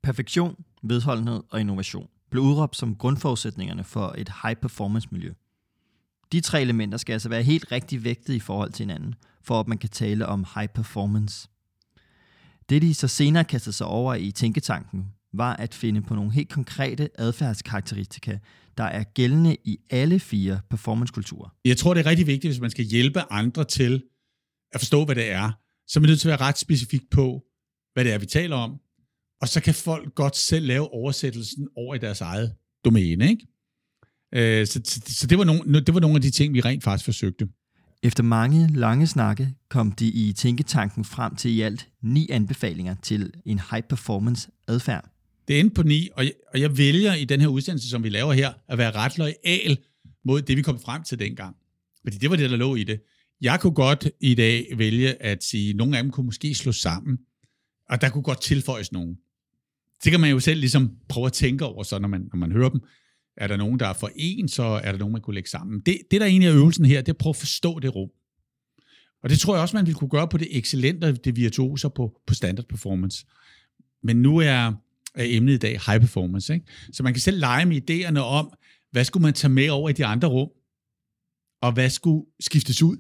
Perfektion, 0.04 0.56
vedholdenhed 0.84 1.44
og 1.50 1.62
innovation 1.62 2.08
blev 2.32 2.44
udråbt 2.44 2.76
som 2.76 2.96
grundforudsætningerne 2.96 3.84
for 3.84 4.16
et 4.18 4.30
high-performance 4.44 5.08
miljø. 5.12 5.34
De 6.32 6.42
tre 6.42 6.62
elementer 6.62 6.98
skal 6.98 7.14
altså 7.14 7.30
være 7.30 7.44
helt 7.44 7.72
rigtig 7.72 8.04
vægtet 8.04 8.34
i 8.34 8.40
forhold 8.40 8.72
til 8.72 8.84
hinanden, 8.84 9.16
for 9.42 9.60
at 9.60 9.68
man 9.68 9.78
kan 9.78 9.90
tale 9.90 10.26
om 10.26 10.46
high 10.56 10.70
performance. 10.70 11.50
Det 12.70 12.82
de 12.82 12.94
så 12.94 13.08
senere 13.08 13.44
kastede 13.44 13.76
sig 13.76 13.88
over 13.88 14.16
i 14.16 14.32
tænketanken, 14.32 15.06
var 15.38 15.56
at 15.56 15.74
finde 15.74 16.02
på 16.02 16.16
nogle 16.16 16.32
helt 16.32 16.50
konkrete 16.50 17.10
adfærdskarakteristika, 17.16 18.38
der 18.78 18.84
er 18.84 19.04
gældende 19.04 19.58
i 19.66 19.78
alle 19.90 20.20
fire 20.20 20.60
performancekulturer. 20.70 21.50
Jeg 21.66 21.78
tror, 21.78 21.94
det 21.94 22.06
er 22.06 22.10
rigtig 22.10 22.28
vigtigt, 22.28 22.54
hvis 22.54 22.62
man 22.62 22.72
skal 22.72 22.86
hjælpe 22.86 23.22
andre 23.32 23.64
til 23.64 24.04
at 24.74 24.80
forstå, 24.80 25.06
hvad 25.06 25.16
det 25.16 25.32
er, 25.32 25.52
så 25.88 26.00
er 26.00 26.02
man 26.02 26.10
nødt 26.10 26.20
til 26.20 26.30
at 26.30 26.40
være 26.40 26.48
ret 26.48 26.58
specifik 26.58 27.02
på, 27.12 27.44
hvad 27.94 28.06
det 28.06 28.14
er, 28.14 28.18
vi 28.18 28.26
taler 28.26 28.56
om. 28.56 28.80
Og 29.42 29.48
så 29.48 29.62
kan 29.62 29.74
folk 29.74 30.16
godt 30.16 30.36
selv 30.36 30.66
lave 30.68 30.94
oversættelsen 30.94 31.68
over 31.76 31.96
i 31.96 31.98
deres 31.98 32.22
eget 32.22 32.54
domæne. 32.86 33.30
Ikke? 33.30 33.48
Øh, 34.34 34.68
så, 34.68 34.82
så, 34.84 35.02
så 35.08 35.28
det, 35.28 35.38
var 35.38 35.44
nogle, 35.44 35.82
det 35.82 35.94
var 35.94 36.00
nogle 36.00 36.16
af 36.16 36.22
de 36.22 36.30
ting, 36.30 36.54
vi 36.54 36.62
rent 36.62 36.84
faktisk 36.84 37.06
forsøgte. 37.06 37.48
Efter 38.04 38.24
mange 38.24 38.68
lange 38.68 39.08
snakke 39.08 39.54
kom 39.70 39.92
de 39.92 40.08
i 40.08 40.34
tænketanken 40.34 41.06
frem 41.06 41.36
til 41.36 41.52
i 41.52 41.62
alt 41.62 41.90
ni 42.02 42.30
anbefalinger 42.30 42.96
til 43.04 43.34
en 43.46 43.60
high 43.72 43.84
performance 43.84 44.50
adfærd. 44.68 45.10
Det 45.48 45.60
endte 45.60 45.74
på 45.74 45.84
ni, 45.84 46.10
og 46.14 46.24
jeg, 46.26 46.34
og 46.54 46.62
jeg 46.62 46.78
vælger 46.78 47.14
i 47.14 47.26
den 47.26 47.42
her 47.42 47.48
udsendelse, 47.48 47.90
som 47.90 48.04
vi 48.04 48.10
laver 48.10 48.34
her, 48.34 48.54
at 48.68 48.78
være 48.78 48.92
ret 48.92 49.18
lojal 49.18 49.78
mod 50.26 50.42
det, 50.42 50.58
vi 50.58 50.62
kom 50.62 50.80
frem 50.80 51.04
til 51.04 51.20
dengang. 51.20 51.56
Fordi 52.04 52.18
det 52.18 52.30
var 52.30 52.36
det, 52.36 52.50
der 52.50 52.58
lå 52.58 52.76
i 52.76 52.84
det. 52.84 53.02
Jeg 53.42 53.60
kunne 53.60 53.74
godt 53.74 54.10
i 54.22 54.36
dag 54.36 54.68
vælge 54.78 55.24
at 55.24 55.44
sige, 55.44 55.70
at 55.70 55.76
nogle 55.76 55.98
af 55.98 56.04
dem 56.04 56.12
kunne 56.12 56.26
måske 56.26 56.56
slå 56.56 56.72
sammen, 56.72 57.18
og 57.90 58.02
der 58.02 58.10
kunne 58.10 58.24
godt 58.24 58.42
tilføjes 58.42 58.92
nogen. 58.92 59.18
Det 60.04 60.12
kan 60.12 60.20
man 60.20 60.30
jo 60.30 60.40
selv 60.40 60.60
ligesom 60.60 60.92
prøve 61.10 61.26
at 61.26 61.34
tænke 61.34 61.66
over, 61.66 61.84
så 61.84 62.00
når 62.00 62.08
man, 62.08 62.30
når 62.34 62.38
man 62.38 62.52
hører 62.52 62.70
dem. 62.70 62.82
Er 63.38 63.48
der 63.48 63.58
nogen, 63.58 63.80
der 63.80 63.88
er 63.88 63.94
for 63.94 64.12
en, 64.16 64.48
så 64.48 64.64
er 64.64 64.92
der 64.92 65.00
nogen, 65.00 65.12
man 65.12 65.22
kunne 65.22 65.34
lægge 65.34 65.50
sammen. 65.50 65.80
Det, 65.80 65.98
det 66.12 66.22
der 66.22 66.28
egentlig 66.28 66.48
er 66.48 66.56
øvelsen 66.56 66.86
her, 66.86 67.02
det 67.02 67.10
er 67.10 67.14
at 67.14 67.18
prøve 67.18 67.32
at 67.32 67.36
forstå 67.36 67.80
det 67.80 67.96
rum. 67.96 68.10
Og 69.24 69.30
det 69.30 69.40
tror 69.40 69.56
jeg 69.56 69.62
også, 69.62 69.76
man 69.76 69.86
ville 69.86 70.00
kunne 70.00 70.10
gøre 70.10 70.28
på 70.28 70.38
det 70.38 70.48
excellente, 70.58 71.14
det 71.14 71.36
virtuoser 71.36 71.90
på, 71.90 72.22
på 72.28 72.34
standard 72.34 72.66
performance. 72.66 73.26
Men 74.04 74.22
nu 74.22 74.38
er, 74.38 74.74
er 75.18 75.26
emnet 75.28 75.54
i 75.54 75.58
dag 75.58 75.72
high 75.72 76.00
performance. 76.00 76.54
Ikke? 76.54 76.66
Så 76.94 77.04
man 77.04 77.14
kan 77.14 77.22
selv 77.22 77.40
lege 77.40 77.66
med 77.66 77.90
idéerne 77.90 78.20
om, 78.20 78.54
hvad 78.92 79.06
skulle 79.06 79.24
man 79.24 79.34
tage 79.34 79.54
med 79.54 79.70
over 79.70 79.90
i 79.90 79.94
de 79.94 80.06
andre 80.06 80.28
rum, 80.28 80.50
og 81.62 81.72
hvad 81.72 81.90
skulle 81.90 82.26
skiftes 82.40 82.82
ud, 82.82 82.98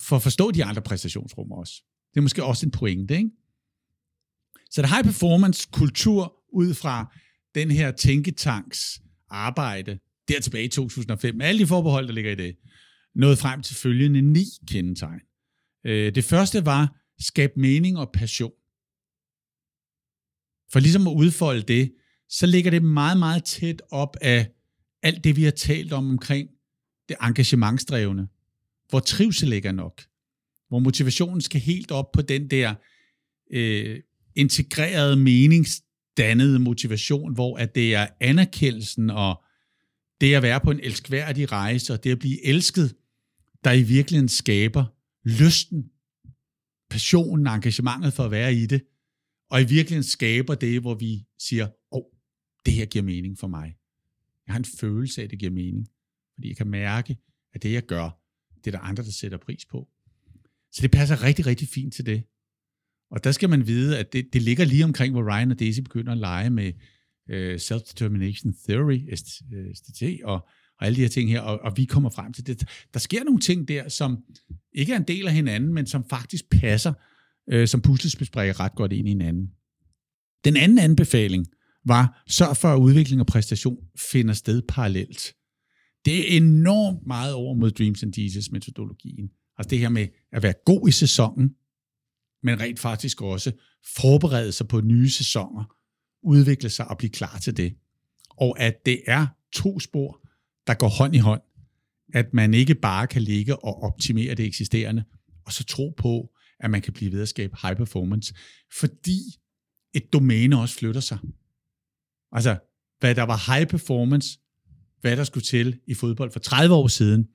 for 0.00 0.16
at 0.16 0.22
forstå 0.22 0.50
de 0.50 0.64
andre 0.64 0.82
præstationsrum 0.82 1.52
også. 1.52 1.82
Det 2.10 2.16
er 2.16 2.22
måske 2.22 2.44
også 2.44 2.66
en 2.66 2.70
pointe, 2.70 3.16
ikke? 3.16 3.30
Så 4.70 4.82
det 4.82 4.90
high 4.90 5.04
performance 5.04 5.68
kultur 5.72 6.34
ud 6.52 6.74
fra 6.74 7.14
den 7.54 7.70
her 7.70 7.90
tænketanks 7.90 9.00
arbejde, 9.30 9.98
der 10.28 10.40
tilbage 10.40 10.64
i 10.64 10.68
2005, 10.68 11.34
med 11.34 11.46
alle 11.46 11.58
de 11.58 11.66
forbehold, 11.66 12.06
der 12.06 12.12
ligger 12.12 12.32
i 12.32 12.34
det, 12.34 12.56
nåede 13.14 13.36
frem 13.36 13.62
til 13.62 13.76
følgende 13.76 14.22
ni 14.22 14.44
kendetegn. 14.66 15.20
Øh, 15.86 16.14
det 16.14 16.24
første 16.24 16.66
var, 16.66 16.96
skab 17.20 17.56
mening 17.56 17.98
og 17.98 18.10
passion. 18.14 18.52
For 20.72 20.80
ligesom 20.80 21.06
at 21.06 21.12
udfolde 21.12 21.62
det, 21.62 21.92
så 22.28 22.46
ligger 22.46 22.70
det 22.70 22.82
meget, 22.82 23.18
meget 23.18 23.44
tæt 23.44 23.82
op 23.90 24.16
af 24.20 24.48
alt 25.02 25.24
det, 25.24 25.36
vi 25.36 25.44
har 25.44 25.50
talt 25.50 25.92
om 25.92 26.10
omkring 26.10 26.48
det 27.08 27.16
engagementsdrevne, 27.22 28.28
hvor 28.88 29.00
trivsel 29.00 29.48
ligger 29.48 29.72
nok, 29.72 30.02
hvor 30.68 30.78
motivationen 30.78 31.40
skal 31.40 31.60
helt 31.60 31.90
op 31.90 32.12
på 32.12 32.22
den 32.22 32.50
der 32.50 32.74
øh, 33.50 34.00
integrerede, 34.36 35.16
meningsdannede 35.16 36.58
motivation, 36.58 37.34
hvor 37.34 37.56
at 37.56 37.74
det 37.74 37.94
er 37.94 38.06
anerkendelsen 38.20 39.10
og 39.10 39.42
det 40.20 40.34
at 40.34 40.42
være 40.42 40.60
på 40.60 40.70
en 40.70 40.80
elskværdig 40.80 41.52
rejse, 41.52 41.92
og 41.92 42.04
det 42.04 42.12
at 42.12 42.18
blive 42.18 42.46
elsket, 42.46 42.94
der 43.64 43.72
i 43.72 43.82
virkeligheden 43.82 44.28
skaber 44.28 44.84
lysten, 45.24 45.84
passionen, 46.90 47.46
engagementet 47.46 48.12
for 48.12 48.24
at 48.24 48.30
være 48.30 48.54
i 48.54 48.66
det, 48.66 48.82
og 49.50 49.60
i 49.60 49.64
virkeligheden 49.64 50.02
skaber 50.02 50.54
det, 50.54 50.80
hvor 50.80 50.94
vi 50.94 51.26
siger, 51.38 51.64
åh, 51.66 51.70
oh, 51.90 52.02
det 52.66 52.74
her 52.74 52.86
giver 52.86 53.04
mening 53.04 53.38
for 53.38 53.46
mig. 53.46 53.76
Jeg 54.46 54.52
har 54.52 54.58
en 54.58 54.64
følelse 54.64 55.20
af, 55.20 55.24
at 55.24 55.30
det 55.30 55.38
giver 55.38 55.52
mening, 55.52 55.88
fordi 56.34 56.48
jeg 56.48 56.56
kan 56.56 56.66
mærke, 56.66 57.16
at 57.54 57.62
det, 57.62 57.72
jeg 57.72 57.86
gør, 57.86 58.10
det 58.64 58.66
er 58.66 58.78
der 58.78 58.84
andre, 58.84 59.02
der 59.02 59.10
sætter 59.10 59.38
pris 59.38 59.64
på. 59.64 59.88
Så 60.72 60.82
det 60.82 60.90
passer 60.90 61.22
rigtig, 61.22 61.46
rigtig 61.46 61.68
fint 61.68 61.94
til 61.94 62.06
det. 62.06 62.22
Og 63.10 63.24
der 63.24 63.32
skal 63.32 63.48
man 63.48 63.66
vide, 63.66 63.98
at 63.98 64.12
det, 64.12 64.32
det 64.32 64.42
ligger 64.42 64.64
lige 64.64 64.84
omkring, 64.84 65.12
hvor 65.12 65.32
Ryan 65.32 65.50
og 65.50 65.60
Daisy 65.60 65.80
begynder 65.80 66.12
at 66.12 66.18
lege 66.18 66.50
med 66.50 66.72
øh, 67.30 67.54
Self-Determination 67.54 68.66
Theory, 68.68 69.14
SDT, 69.74 70.02
øh, 70.02 70.18
og, 70.24 70.34
og 70.78 70.86
alle 70.86 70.96
de 70.96 71.00
her 71.00 71.08
ting 71.08 71.30
her, 71.30 71.40
og, 71.40 71.60
og 71.60 71.76
vi 71.76 71.84
kommer 71.84 72.10
frem 72.10 72.32
til 72.32 72.46
det. 72.46 72.68
Der 72.94 73.00
sker 73.00 73.24
nogle 73.24 73.40
ting 73.40 73.68
der, 73.68 73.88
som 73.88 74.24
ikke 74.72 74.92
er 74.92 74.96
en 74.96 75.08
del 75.08 75.26
af 75.26 75.32
hinanden, 75.32 75.74
men 75.74 75.86
som 75.86 76.04
faktisk 76.10 76.50
passer 76.50 76.92
øh, 77.52 77.68
som 77.68 77.80
puslespilsbrikker 77.82 78.60
ret 78.60 78.74
godt 78.74 78.92
ind 78.92 79.08
i 79.08 79.10
hinanden. 79.10 79.50
Den 80.44 80.56
anden 80.56 80.78
anbefaling 80.78 81.46
var, 81.84 82.22
sørg 82.28 82.56
for, 82.56 82.68
at 82.68 82.78
udvikling 82.78 83.20
og 83.20 83.26
præstation 83.26 83.78
finder 84.12 84.34
sted 84.34 84.62
parallelt. 84.68 85.34
Det 86.04 86.18
er 86.18 86.36
enormt 86.36 87.06
meget 87.06 87.34
over 87.34 87.54
mod 87.54 87.70
Dreams 87.70 88.02
and 88.02 88.18
Jesus 88.18 88.50
metodologien. 88.50 89.30
Altså 89.58 89.70
det 89.70 89.78
her 89.78 89.88
med 89.88 90.06
at 90.32 90.42
være 90.42 90.54
god 90.64 90.88
i 90.88 90.92
sæsonen, 90.92 91.54
men 92.42 92.60
rent 92.60 92.78
faktisk 92.78 93.22
også 93.22 93.52
forberede 93.96 94.52
sig 94.52 94.68
på 94.68 94.80
nye 94.80 95.10
sæsoner, 95.10 95.74
udvikle 96.22 96.70
sig 96.70 96.88
og 96.88 96.98
blive 96.98 97.10
klar 97.10 97.38
til 97.38 97.56
det. 97.56 97.74
Og 98.30 98.60
at 98.60 98.74
det 98.86 99.02
er 99.06 99.26
to 99.52 99.80
spor, 99.80 100.20
der 100.66 100.74
går 100.74 100.88
hånd 100.88 101.14
i 101.14 101.18
hånd. 101.18 101.40
At 102.14 102.34
man 102.34 102.54
ikke 102.54 102.74
bare 102.74 103.06
kan 103.06 103.22
ligge 103.22 103.64
og 103.64 103.82
optimere 103.82 104.34
det 104.34 104.46
eksisterende, 104.46 105.04
og 105.44 105.52
så 105.52 105.64
tro 105.64 105.94
på, 105.96 106.30
at 106.60 106.70
man 106.70 106.82
kan 106.82 106.92
blive 106.92 107.12
ved 107.12 107.22
at 107.22 107.28
skabe 107.28 107.56
high 107.62 107.76
performance, 107.76 108.34
fordi 108.80 109.20
et 109.94 110.12
domæne 110.12 110.60
også 110.60 110.78
flytter 110.78 111.00
sig. 111.00 111.18
Altså, 112.32 112.58
hvad 112.98 113.14
der 113.14 113.22
var 113.22 113.52
high 113.52 113.66
performance, 113.66 114.38
hvad 115.00 115.16
der 115.16 115.24
skulle 115.24 115.44
til 115.44 115.80
i 115.86 115.94
fodbold 115.94 116.30
for 116.30 116.40
30 116.40 116.74
år 116.74 116.88
siden, 116.88 117.28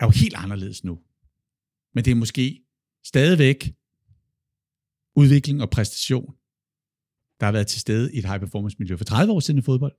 er 0.00 0.06
jo 0.06 0.10
helt 0.10 0.34
anderledes 0.34 0.84
nu. 0.84 1.00
Men 1.94 2.04
det 2.04 2.10
er 2.10 2.14
måske 2.14 2.64
stadigvæk 3.04 3.74
udvikling 5.16 5.62
og 5.62 5.70
præstation, 5.70 6.34
der 7.40 7.46
har 7.46 7.52
været 7.52 7.66
til 7.66 7.80
stede 7.80 8.14
i 8.14 8.18
et 8.18 8.24
high 8.24 8.40
performance 8.40 8.76
miljø 8.78 8.96
for 8.96 9.04
30 9.04 9.32
år 9.32 9.40
siden 9.40 9.58
i 9.58 9.62
fodbold. 9.62 9.92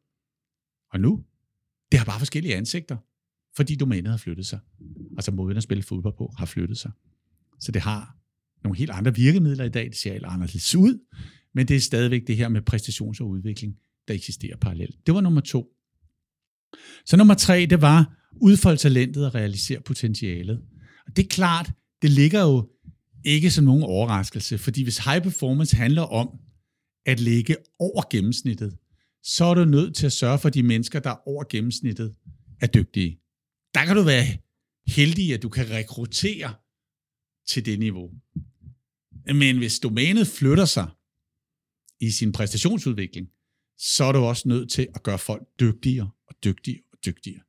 Og 0.94 1.00
nu, 1.00 1.26
det 1.92 2.00
har 2.00 2.06
bare 2.06 2.20
forskellige 2.20 2.56
ansigter, 2.56 2.98
fordi 3.56 3.76
domænet 3.76 4.12
har 4.12 4.18
flyttet 4.18 4.46
sig. 4.46 4.60
Altså 5.18 5.32
måden 5.32 5.58
at 5.58 5.64
spille 5.64 5.84
fodbold 5.84 6.18
på 6.18 6.34
har 6.38 6.46
flyttet 6.46 6.78
sig. 6.78 6.92
Så 7.60 7.72
det 7.72 7.82
har 7.82 8.21
nogle 8.64 8.78
helt 8.78 8.92
andre 8.92 9.16
virkemidler 9.16 9.66
i 9.66 9.70
dag, 9.70 9.86
det 9.86 9.96
ser 9.96 10.12
helt 10.12 10.26
anderledes 10.26 10.76
ud, 10.76 11.00
men 11.56 11.68
det 11.68 11.76
er 11.76 11.80
stadigvæk 11.80 12.28
det 12.28 12.38
her 12.38 12.50
med 12.50 12.62
præstations- 12.74 13.22
og 13.22 13.30
udvikling, 13.30 13.76
der 14.08 14.14
eksisterer 14.14 14.58
parallelt. 14.58 14.96
Det 15.06 15.14
var 15.14 15.22
nummer 15.22 15.42
to. 15.42 15.68
Så 17.06 17.18
nummer 17.18 17.34
tre, 17.34 17.66
det 17.70 17.82
var 17.82 18.18
udfolde 18.42 18.78
talentet 18.78 19.26
og 19.26 19.36
realisere 19.36 19.82
potentialet. 19.82 20.62
Og 21.08 21.16
det 21.16 21.24
er 21.24 21.28
klart, 21.28 21.72
det 22.02 22.10
ligger 22.10 22.42
jo 22.42 22.70
ikke 23.26 23.52
som 23.52 23.64
nogen 23.64 23.84
overraskelse, 23.84 24.58
fordi 24.58 24.84
hvis 24.84 24.98
high 24.98 25.24
performance 25.24 25.76
handler 25.76 26.02
om 26.02 26.30
at 27.06 27.20
ligge 27.20 27.56
over 27.80 28.10
gennemsnittet, 28.10 28.78
så 29.24 29.46
er 29.46 29.54
du 29.54 29.66
nødt 29.66 29.96
til 29.96 30.06
at 30.06 30.12
sørge 30.12 30.40
for, 30.40 30.48
at 30.48 30.54
de 30.54 30.64
mennesker, 30.64 31.00
der 31.00 31.10
er 31.10 31.28
over 31.28 31.44
gennemsnittet, 31.50 32.16
er 32.62 32.68
dygtige. 32.68 33.20
Der 33.74 33.86
kan 33.86 33.96
du 33.96 34.04
være 34.04 34.26
heldig, 34.88 35.34
at 35.34 35.44
du 35.44 35.50
kan 35.50 35.70
rekruttere 35.70 36.54
til 37.48 37.66
det 37.66 37.80
niveau. 37.80 38.10
Men 39.26 39.58
hvis 39.58 39.80
domænet 39.80 40.28
flytter 40.28 40.66
sig 40.66 40.90
i 42.00 42.12
sin 42.12 42.32
præstationsudvikling, 42.32 43.28
så 43.78 44.04
er 44.04 44.12
du 44.12 44.20
også 44.20 44.48
nødt 44.48 44.72
til 44.72 44.88
at 44.96 45.04
gøre 45.04 45.20
folk 45.20 45.48
dygtigere 45.60 46.12
og 46.28 46.36
dygtigere 46.44 46.84
og 46.92 46.98
dygtigere. 47.06 47.42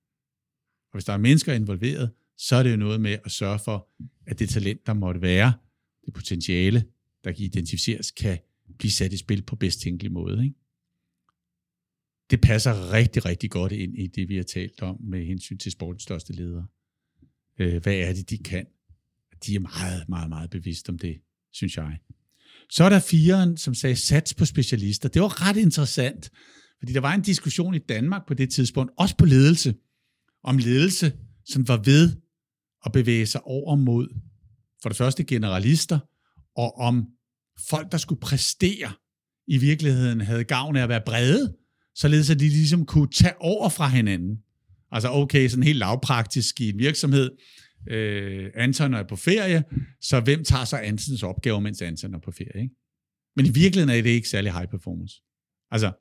Og 0.93 0.97
hvis 0.97 1.05
der 1.05 1.13
er 1.13 1.17
mennesker 1.17 1.53
involveret, 1.53 2.11
så 2.37 2.57
er 2.57 2.63
det 2.63 2.71
jo 2.71 2.77
noget 2.77 3.01
med 3.01 3.19
at 3.25 3.31
sørge 3.31 3.59
for, 3.59 3.89
at 4.27 4.39
det 4.39 4.49
talent, 4.49 4.87
der 4.87 4.95
måtte 4.95 5.23
være, 5.23 5.53
det 6.07 6.15
potentiale, 6.15 6.85
der 7.25 7.33
kan 7.33 7.45
identificeres, 7.45 8.11
kan 8.11 8.39
blive 8.79 8.91
sat 8.91 9.13
i 9.13 9.17
spil 9.17 9.43
på 9.43 9.57
bedst 9.57 9.81
tænkelig 9.81 10.13
måde. 10.13 10.45
Ikke? 10.45 10.57
Det 12.31 12.41
passer 12.41 12.93
rigtig, 12.93 13.25
rigtig 13.25 13.51
godt 13.51 13.73
ind 13.73 13.99
i 13.99 14.07
det, 14.07 14.29
vi 14.29 14.37
har 14.37 14.43
talt 14.43 14.83
om 14.83 15.01
med 15.01 15.25
hensyn 15.25 15.59
til 15.59 15.73
sportens 15.73 16.03
største 16.03 16.33
ledere. 16.33 16.67
Øh, 17.59 17.83
hvad 17.83 17.95
er 17.95 18.13
det, 18.13 18.31
de 18.31 18.39
kan? 18.39 18.67
De 19.47 19.55
er 19.55 19.61
meget, 19.61 20.09
meget, 20.09 20.29
meget 20.29 20.51
bevidste 20.51 20.91
om 20.91 20.99
det, 20.99 21.21
synes 21.53 21.77
jeg. 21.77 21.99
Så 22.71 22.85
er 22.85 22.89
der 22.89 23.01
firen, 23.01 23.57
som 23.57 23.75
sagde 23.75 23.97
sats 23.97 24.35
på 24.35 24.45
specialister. 24.45 25.09
Det 25.09 25.23
var 25.23 25.49
ret 25.49 25.57
interessant, 25.57 26.31
fordi 26.79 26.93
der 26.93 27.01
var 27.01 27.15
en 27.15 27.23
diskussion 27.23 27.75
i 27.75 27.79
Danmark 27.79 28.23
på 28.29 28.35
det 28.35 28.51
tidspunkt, 28.51 28.93
også 28.99 29.17
på 29.17 29.25
ledelse, 29.25 29.75
om 30.45 30.59
ledelse, 30.59 31.13
som 31.45 31.69
var 31.69 31.77
ved 31.77 32.17
at 32.85 32.93
bevæge 32.93 33.27
sig 33.27 33.41
over 33.45 33.77
mod 33.77 34.09
for 34.83 34.89
det 34.89 34.99
første 34.99 35.25
generalister, 35.25 35.99
og 36.57 36.79
om 36.79 37.07
folk, 37.71 37.93
der 37.93 37.99
skulle 37.99 38.21
præstere, 38.21 38.93
i 39.47 39.59
virkeligheden 39.59 40.21
havde 40.21 40.45
gavn 40.45 40.77
af 40.77 40.83
at 40.83 40.89
være 40.89 41.03
brede, 41.07 41.57
således 41.95 42.31
at 42.31 42.41
de 42.41 42.49
ligesom 42.49 42.87
kunne 42.87 43.11
tage 43.11 43.41
over 43.41 43.69
fra 43.69 43.89
hinanden. 43.89 44.39
Altså 44.91 45.09
okay, 45.11 45.49
sådan 45.49 45.63
helt 45.63 45.79
lavpraktisk 45.79 46.61
i 46.61 46.69
en 46.69 46.79
virksomhed, 46.79 47.31
øh, 47.87 48.51
Anton 48.55 48.95
er 48.95 49.03
på 49.03 49.17
ferie, 49.17 49.65
så 50.01 50.21
hvem 50.21 50.45
tager 50.45 50.65
så 50.65 50.77
Antons 50.77 51.23
opgaver, 51.23 51.61
mens 51.61 51.83
Anton 51.83 52.15
er 52.15 52.19
på 52.19 52.31
ferie? 52.31 52.63
Ikke? 52.63 52.75
Men 53.37 53.47
i 53.47 53.51
virkeligheden 53.51 53.99
er 53.99 54.03
det 54.03 54.11
ikke 54.11 54.29
særlig 54.29 54.53
high 54.53 54.69
performance. 54.69 55.23
Altså, 55.71 55.93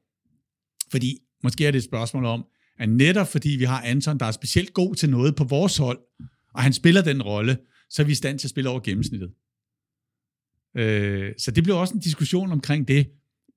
fordi 0.91 1.17
måske 1.44 1.67
er 1.67 1.72
det 1.72 1.78
et 1.78 1.84
spørgsmål 1.84 2.26
om, 2.26 2.46
at 2.80 2.89
netop 2.89 3.28
fordi 3.28 3.50
vi 3.50 3.63
har 3.63 3.82
Anton, 3.82 4.20
der 4.20 4.26
er 4.26 4.32
specielt 4.32 4.74
god 4.74 4.96
til 4.96 5.10
noget 5.10 5.36
på 5.36 5.44
vores 5.44 5.78
hold, 5.78 6.00
og 6.54 6.63
han 6.63 6.74
spiller 6.74 7.02
den 7.02 7.22
rolle, 7.22 7.58
så 7.89 8.02
er 8.02 8.06
vi 8.06 8.12
i 8.12 8.15
stand 8.15 8.39
til 8.39 8.48
at 8.48 8.50
spille 8.50 8.70
over 8.70 8.80
gennemsnittet. 8.80 9.32
Øh, 10.78 11.34
så 11.38 11.52
det 11.52 11.63
blev 11.63 11.78
også 11.78 11.94
en 11.94 12.00
diskussion 12.00 12.52
omkring 12.52 12.88
det, 12.88 13.08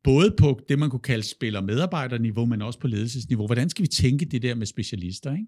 både 0.04 0.34
på 0.38 0.60
det, 0.68 0.78
man 0.78 0.90
kunne 0.90 1.00
kalde 1.00 1.22
spiller-medarbejderniveau, 1.22 2.46
men 2.46 2.62
også 2.62 2.78
på 2.78 2.86
ledelsesniveau. 2.86 3.46
Hvordan 3.46 3.70
skal 3.70 3.82
vi 3.82 3.88
tænke 3.88 4.24
det 4.24 4.42
der 4.42 4.54
med 4.54 4.66
specialister? 4.66 5.32
Ikke? 5.32 5.46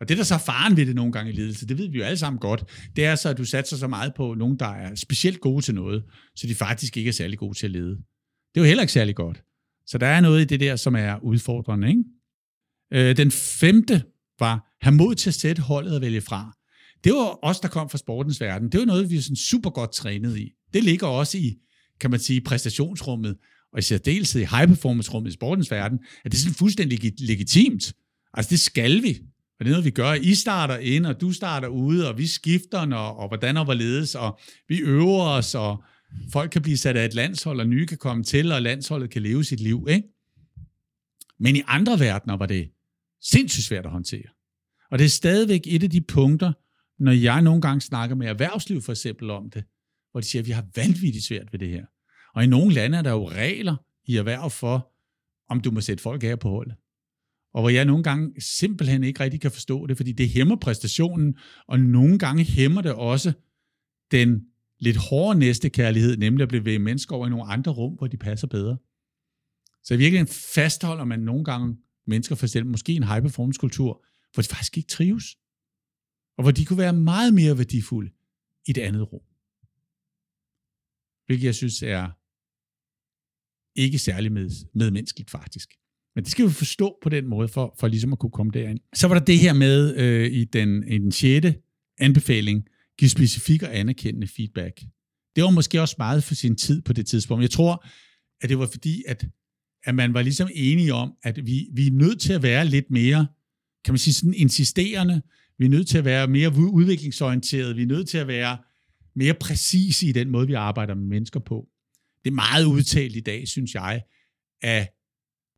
Og 0.00 0.08
det, 0.08 0.18
der 0.18 0.24
så 0.24 0.34
er 0.34 0.38
faren 0.38 0.76
ved 0.76 0.86
det 0.86 0.94
nogle 0.94 1.12
gange 1.12 1.32
i 1.32 1.34
ledelse, 1.34 1.66
det 1.66 1.78
ved 1.78 1.88
vi 1.88 1.98
jo 1.98 2.04
alle 2.04 2.18
sammen 2.18 2.40
godt, 2.40 2.64
det 2.96 3.04
er 3.04 3.14
så, 3.14 3.28
at 3.28 3.38
du 3.38 3.44
satser 3.44 3.76
så 3.76 3.88
meget 3.88 4.12
på 4.16 4.34
nogen, 4.34 4.58
der 4.58 4.66
er 4.66 4.94
specielt 4.94 5.40
gode 5.40 5.64
til 5.64 5.74
noget, 5.74 6.04
så 6.36 6.46
de 6.46 6.54
faktisk 6.54 6.96
ikke 6.96 7.08
er 7.08 7.12
særlig 7.12 7.38
gode 7.38 7.58
til 7.58 7.66
at 7.66 7.70
lede. 7.70 7.96
Det 8.54 8.60
er 8.60 8.60
jo 8.60 8.64
heller 8.64 8.82
ikke 8.82 8.92
særlig 8.92 9.14
godt. 9.14 9.42
Så 9.86 9.98
der 9.98 10.06
er 10.06 10.20
noget 10.20 10.40
i 10.40 10.44
det 10.44 10.60
der, 10.60 10.76
som 10.76 10.96
er 10.96 11.18
udfordrende. 11.22 11.88
Ikke? 11.88 12.04
Øh, 12.92 13.16
den 13.16 13.30
femte 13.30 14.02
var, 14.38 14.76
have 14.80 14.94
mod 14.94 15.14
til 15.14 15.30
at 15.30 15.34
sætte 15.34 15.62
holdet 15.62 15.94
og 15.94 16.00
vælge 16.00 16.20
fra. 16.20 16.56
Det 17.04 17.12
var 17.12 17.38
os, 17.42 17.60
der 17.60 17.68
kom 17.68 17.90
fra 17.90 17.98
sportens 17.98 18.40
verden. 18.40 18.72
Det 18.72 18.80
var 18.80 18.86
noget, 18.86 19.10
vi 19.10 19.16
er 19.16 19.20
sådan 19.20 19.36
super 19.36 19.70
godt 19.70 19.92
trænet 19.92 20.38
i. 20.38 20.52
Det 20.74 20.84
ligger 20.84 21.06
også 21.06 21.38
i, 21.38 21.56
kan 22.00 22.10
man 22.10 22.20
sige, 22.20 22.40
præstationsrummet, 22.40 23.36
og 23.72 23.78
i 23.78 23.82
særdeleshed 23.82 24.42
i 24.42 24.44
high 24.44 24.68
performance 24.68 25.10
rummet 25.10 25.30
i 25.30 25.34
sportens 25.34 25.70
verden, 25.70 25.98
at 26.24 26.32
det 26.32 26.38
er 26.38 26.42
sådan 26.42 26.54
fuldstændig 26.54 27.12
legitimt. 27.20 27.92
Altså 28.34 28.50
det 28.50 28.60
skal 28.60 29.02
vi. 29.02 29.18
Og 29.58 29.64
det 29.64 29.70
er 29.70 29.72
noget, 29.72 29.84
vi 29.84 29.90
gør. 29.90 30.12
I 30.12 30.34
starter 30.34 30.76
ind, 30.76 31.06
og 31.06 31.20
du 31.20 31.32
starter 31.32 31.68
ude, 31.68 32.08
og 32.08 32.18
vi 32.18 32.26
skifter, 32.26 32.84
når, 32.84 32.98
og 32.98 33.28
hvordan 33.28 33.56
og 33.56 33.64
hvorledes, 33.64 34.14
og 34.14 34.38
vi 34.68 34.78
øver 34.80 35.22
os, 35.22 35.54
og 35.54 35.82
folk 36.32 36.50
kan 36.50 36.62
blive 36.62 36.76
sat 36.76 36.96
af 36.96 37.04
et 37.04 37.14
landshold, 37.14 37.60
og 37.60 37.66
nye 37.66 37.86
kan 37.86 37.98
komme 37.98 38.24
til, 38.24 38.52
og 38.52 38.62
landsholdet 38.62 39.10
kan 39.10 39.22
leve 39.22 39.44
sit 39.44 39.60
liv. 39.60 39.86
Ikke? 39.90 40.08
Men 41.40 41.56
i 41.56 41.62
andre 41.66 41.98
verdener 41.98 42.36
var 42.36 42.46
det 42.46 42.70
sindssygt 43.22 43.64
svært 43.64 43.86
at 43.86 43.92
håndtere. 43.92 44.28
Og 44.90 44.98
det 44.98 45.04
er 45.04 45.08
stadigvæk 45.08 45.60
et 45.66 45.82
af 45.82 45.90
de 45.90 46.00
punkter, 46.00 46.52
når 46.98 47.12
jeg 47.12 47.42
nogle 47.42 47.60
gange 47.60 47.80
snakker 47.80 48.16
med 48.16 48.26
erhvervsliv 48.26 48.82
for 48.82 48.92
eksempel 48.92 49.30
om 49.30 49.50
det, 49.50 49.64
hvor 50.10 50.20
de 50.20 50.26
siger, 50.26 50.42
at 50.42 50.46
vi 50.46 50.52
har 50.52 50.66
vanvittigt 50.76 51.24
svært 51.24 51.52
ved 51.52 51.58
det 51.58 51.68
her. 51.68 51.84
Og 52.34 52.44
i 52.44 52.46
nogle 52.46 52.74
lande 52.74 52.98
er 52.98 53.02
der 53.02 53.10
jo 53.10 53.28
regler 53.28 53.76
i 54.06 54.16
erhverv 54.16 54.50
for, 54.50 54.92
om 55.48 55.60
du 55.60 55.70
må 55.70 55.80
sætte 55.80 56.02
folk 56.02 56.24
af 56.24 56.38
på 56.38 56.48
holdet. 56.48 56.74
Og 57.54 57.62
hvor 57.62 57.68
jeg 57.68 57.84
nogle 57.84 58.02
gange 58.02 58.40
simpelthen 58.40 59.04
ikke 59.04 59.20
rigtig 59.20 59.40
kan 59.40 59.50
forstå 59.50 59.86
det, 59.86 59.96
fordi 59.96 60.12
det 60.12 60.28
hæmmer 60.28 60.56
præstationen, 60.56 61.38
og 61.66 61.80
nogle 61.80 62.18
gange 62.18 62.44
hæmmer 62.44 62.82
det 62.82 62.92
også 62.92 63.32
den 64.10 64.46
lidt 64.78 64.96
hårde 64.96 65.38
næstekærlighed, 65.38 66.16
nemlig 66.16 66.42
at 66.42 66.48
blive 66.48 66.64
ved 66.64 66.78
mennesker 66.78 67.16
over 67.16 67.26
i 67.26 67.30
nogle 67.30 67.44
andre 67.44 67.72
rum, 67.72 67.94
hvor 67.94 68.06
de 68.06 68.16
passer 68.16 68.46
bedre. 68.46 68.76
Så 69.82 69.94
i 69.94 69.96
virkeligheden 69.96 70.34
fastholder 70.54 71.04
man 71.04 71.20
nogle 71.20 71.44
gange 71.44 71.76
mennesker, 72.06 72.34
for 72.34 72.46
selv, 72.46 72.66
måske 72.66 72.92
en 72.92 73.02
high 73.02 73.22
performance 73.22 73.58
kultur, 73.60 74.04
hvor 74.34 74.42
de 74.42 74.48
faktisk 74.48 74.76
ikke 74.76 74.88
trives, 74.88 75.36
og 76.36 76.42
hvor 76.42 76.50
de 76.50 76.64
kunne 76.64 76.78
være 76.78 76.92
meget 76.92 77.34
mere 77.34 77.58
værdifulde 77.58 78.10
i 78.66 78.70
et 78.70 78.78
andet 78.78 79.12
rum. 79.12 79.22
Hvilket 81.26 81.46
jeg 81.46 81.54
synes 81.54 81.82
er 81.82 82.10
ikke 83.74 83.98
særlig 83.98 84.32
med, 84.32 84.50
medmenneskeligt 84.74 85.30
faktisk. 85.30 85.70
Men 86.14 86.24
det 86.24 86.32
skal 86.32 86.44
vi 86.44 86.50
forstå 86.50 86.98
på 87.02 87.08
den 87.08 87.26
måde, 87.26 87.48
for, 87.48 87.76
for 87.80 87.88
ligesom 87.88 88.12
at 88.12 88.18
kunne 88.18 88.30
komme 88.30 88.52
derind. 88.54 88.78
Så 88.94 89.08
var 89.08 89.18
der 89.18 89.24
det 89.24 89.38
her 89.38 89.52
med 89.52 89.96
øh, 89.96 90.32
i, 90.32 90.44
den, 90.44 90.88
i 90.88 90.98
den 90.98 91.12
sjette 91.12 91.54
anbefaling, 91.98 92.64
give 92.98 93.08
specifik 93.08 93.62
og 93.62 93.78
anerkendende 93.78 94.28
feedback. 94.28 94.80
Det 95.36 95.44
var 95.44 95.50
måske 95.50 95.80
også 95.80 95.94
meget 95.98 96.24
for 96.24 96.34
sin 96.34 96.56
tid 96.56 96.82
på 96.82 96.92
det 96.92 97.06
tidspunkt. 97.06 97.42
Jeg 97.42 97.50
tror, 97.50 97.86
at 98.40 98.48
det 98.48 98.58
var 98.58 98.66
fordi, 98.66 99.04
at, 99.08 99.26
at 99.84 99.94
man 99.94 100.14
var 100.14 100.22
ligesom 100.22 100.48
enige 100.54 100.94
om, 100.94 101.12
at 101.22 101.46
vi, 101.46 101.68
vi 101.74 101.86
er 101.86 101.90
nødt 101.90 102.20
til 102.20 102.32
at 102.32 102.42
være 102.42 102.66
lidt 102.66 102.90
mere, 102.90 103.26
kan 103.84 103.92
man 103.92 103.98
sige, 103.98 104.14
sådan 104.14 104.34
insisterende. 104.34 105.22
Vi 105.58 105.64
er 105.64 105.68
nødt 105.68 105.88
til 105.88 105.98
at 105.98 106.04
være 106.04 106.28
mere 106.28 106.52
udviklingsorienterede. 106.56 107.74
Vi 107.74 107.82
er 107.82 107.86
nødt 107.86 108.08
til 108.08 108.18
at 108.18 108.28
være 108.28 108.58
mere 109.16 109.34
præcise 109.34 110.06
i 110.06 110.12
den 110.12 110.30
måde, 110.30 110.46
vi 110.46 110.52
arbejder 110.52 110.94
med 110.94 111.04
mennesker 111.04 111.40
på. 111.40 111.68
Det 112.24 112.30
er 112.30 112.34
meget 112.34 112.64
udtalt 112.64 113.16
i 113.16 113.20
dag, 113.20 113.48
synes 113.48 113.74
jeg, 113.74 114.02
af 114.62 114.88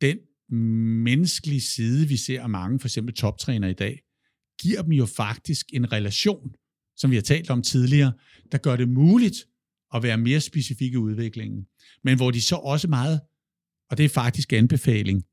den 0.01 0.17
menneskelige 0.51 1.61
side, 1.61 2.07
vi 2.07 2.17
ser 2.17 2.47
mange, 2.47 2.79
for 2.79 2.87
eksempel 2.87 3.15
toptræner 3.15 3.67
i 3.67 3.73
dag, 3.73 4.01
giver 4.61 4.81
dem 4.81 4.91
jo 4.91 5.05
faktisk 5.05 5.65
en 5.73 5.91
relation, 5.91 6.53
som 6.97 7.11
vi 7.11 7.15
har 7.15 7.21
talt 7.21 7.49
om 7.49 7.61
tidligere, 7.61 8.13
der 8.51 8.57
gør 8.57 8.75
det 8.75 8.89
muligt 8.89 9.47
at 9.93 10.03
være 10.03 10.17
mere 10.17 10.39
specifikke 10.39 10.93
i 10.93 10.97
udviklingen. 10.97 11.65
Men 12.03 12.17
hvor 12.17 12.31
de 12.31 12.41
så 12.41 12.55
også 12.55 12.87
meget, 12.87 13.21
og 13.89 13.97
det 13.97 14.05
er 14.05 14.09
faktisk 14.09 14.53
anbefaling 14.53 15.23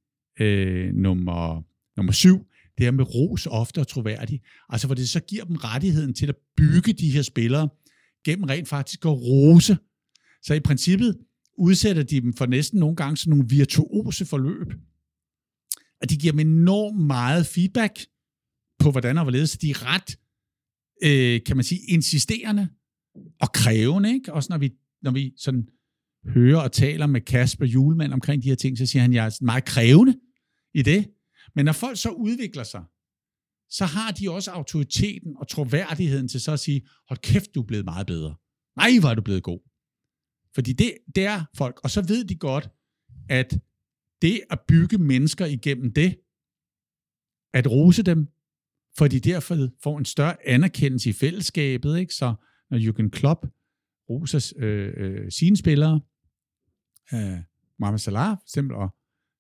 øh, 0.40 0.94
nummer, 0.94 1.62
nummer 1.96 2.12
syv, 2.12 2.46
det 2.78 2.86
her 2.86 2.90
med 2.90 3.14
ros 3.14 3.46
ofte 3.46 3.78
og 3.78 3.88
troværdig. 3.88 4.40
Altså 4.68 4.86
hvor 4.86 4.94
det 4.94 5.08
så 5.08 5.20
giver 5.20 5.44
dem 5.44 5.56
rettigheden 5.56 6.14
til 6.14 6.26
at 6.26 6.36
bygge 6.56 6.92
de 6.92 7.10
her 7.10 7.22
spillere 7.22 7.68
gennem 8.24 8.44
rent 8.44 8.68
faktisk 8.68 9.04
at 9.04 9.10
rose. 9.10 9.76
Så 10.42 10.54
i 10.54 10.60
princippet 10.60 11.16
udsætter 11.58 12.02
de 12.02 12.20
dem 12.20 12.32
for 12.32 12.46
næsten 12.46 12.80
nogle 12.80 12.96
gange 12.96 13.16
sådan 13.16 13.30
nogle 13.30 13.48
virtuose 13.48 14.24
forløb. 14.24 14.72
Og 16.00 16.10
de 16.10 16.16
giver 16.16 16.32
dem 16.32 16.40
enormt 16.40 17.06
meget 17.06 17.46
feedback 17.46 18.06
på, 18.78 18.90
hvordan 18.90 19.18
og 19.18 19.24
hvorledes 19.24 19.58
de 19.58 19.70
er 19.70 19.94
ret, 19.94 20.18
øh, 21.02 21.40
kan 21.46 21.56
man 21.56 21.64
sige, 21.64 21.80
insisterende 21.88 22.68
og 23.40 23.52
krævende. 23.52 24.12
Ikke? 24.12 24.32
Også 24.32 24.46
når 24.50 24.58
vi, 24.58 24.70
når 25.02 25.10
vi 25.10 25.34
sådan 25.36 25.68
hører 26.26 26.60
og 26.60 26.72
taler 26.72 27.06
med 27.06 27.20
Kasper 27.20 27.66
Julemand 27.66 28.12
omkring 28.12 28.42
de 28.42 28.48
her 28.48 28.56
ting, 28.56 28.78
så 28.78 28.86
siger 28.86 29.02
han, 29.02 29.10
at 29.10 29.14
jeg 29.14 29.26
er 29.26 29.44
meget 29.44 29.64
krævende 29.64 30.18
i 30.74 30.82
det. 30.82 31.10
Men 31.54 31.64
når 31.64 31.72
folk 31.72 31.98
så 31.98 32.10
udvikler 32.10 32.62
sig, 32.62 32.84
så 33.70 33.84
har 33.84 34.10
de 34.10 34.30
også 34.30 34.50
autoriteten 34.50 35.36
og 35.36 35.48
troværdigheden 35.48 36.28
til 36.28 36.40
så 36.40 36.52
at 36.52 36.60
sige, 36.60 36.88
hold 37.08 37.18
kæft, 37.18 37.54
du 37.54 37.60
er 37.60 37.66
blevet 37.66 37.84
meget 37.84 38.06
bedre. 38.06 38.34
Nej, 38.76 38.90
hvor 39.00 39.08
er 39.08 39.14
du 39.14 39.22
blevet 39.22 39.42
god. 39.42 39.60
Fordi 40.54 40.72
det, 40.72 40.94
det 41.14 41.24
er 41.24 41.44
folk, 41.56 41.80
og 41.84 41.90
så 41.90 42.02
ved 42.02 42.24
de 42.24 42.34
godt, 42.34 42.70
at 43.28 43.58
det 44.22 44.42
at 44.50 44.60
bygge 44.68 44.98
mennesker 44.98 45.46
igennem 45.46 45.92
det, 45.92 46.18
at 47.54 47.70
rose 47.70 48.02
dem, 48.02 48.28
for 48.98 49.08
de 49.08 49.20
derfor 49.20 49.56
får 49.82 49.98
en 49.98 50.04
større 50.04 50.46
anerkendelse 50.48 51.10
i 51.10 51.12
fællesskabet, 51.12 51.98
ikke? 51.98 52.14
så 52.14 52.34
når 52.70 52.78
Jürgen 52.78 53.08
Klopp 53.08 53.46
roser 54.10 54.52
øh, 54.56 54.92
øh, 54.96 55.32
sine 55.32 55.56
spillere, 55.56 56.00
øh, 57.14 57.38
Mohamed 57.78 57.98
Salah 57.98 58.36
for 58.36 58.44
eksempel, 58.44 58.76
og 58.76 58.88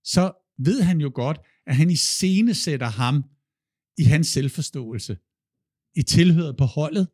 så 0.04 0.32
ved 0.58 0.82
han 0.82 1.00
jo 1.00 1.10
godt, 1.14 1.38
at 1.66 1.76
han 1.76 1.90
i 1.90 1.96
scene 1.96 2.54
sætter 2.54 2.86
ham 2.86 3.24
i 3.98 4.04
hans 4.04 4.26
selvforståelse, 4.26 5.18
i 5.94 6.02
tilhøret 6.02 6.56
på 6.56 6.64
holdet, 6.64 7.08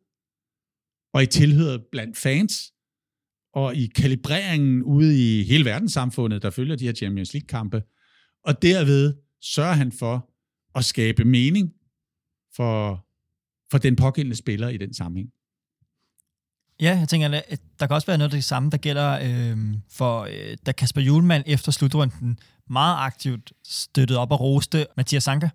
og 1.13 1.23
i 1.23 1.25
tilhøret 1.25 1.85
blandt 1.91 2.17
fans, 2.17 2.73
og 3.55 3.75
i 3.75 3.87
kalibreringen 3.87 4.83
ude 4.83 5.39
i 5.39 5.43
hele 5.43 5.65
verdenssamfundet, 5.65 6.41
der 6.41 6.49
følger 6.49 6.75
de 6.75 6.85
her 6.85 6.93
Champions 6.93 7.33
League-kampe. 7.33 7.83
Og 8.43 8.61
derved 8.61 9.13
sørger 9.41 9.73
han 9.73 9.91
for 9.91 10.29
at 10.75 10.85
skabe 10.85 11.23
mening 11.23 11.71
for, 12.55 13.05
for 13.71 13.77
den 13.77 13.95
pågældende 13.95 14.35
spiller 14.35 14.69
i 14.69 14.77
den 14.77 14.93
sammenhæng. 14.93 15.29
Ja, 16.81 16.97
jeg 16.99 17.09
tænker, 17.09 17.41
at 17.47 17.61
der 17.79 17.87
kan 17.87 17.95
også 17.95 18.07
være 18.07 18.17
noget 18.17 18.33
af 18.33 18.37
det 18.37 18.43
samme, 18.43 18.69
der 18.69 18.77
gælder 18.77 19.19
øh, 19.23 19.57
for, 19.91 20.21
øh, 20.21 20.57
da 20.65 20.71
Kasper 20.71 21.01
Julemand 21.01 21.43
efter 21.47 21.71
slutrunden 21.71 22.39
meget 22.69 22.95
aktivt 22.99 23.53
støttede 23.67 24.19
op 24.19 24.31
og 24.31 24.39
roste 24.39 24.87
Mathias 24.97 25.23
Sanka. 25.23 25.49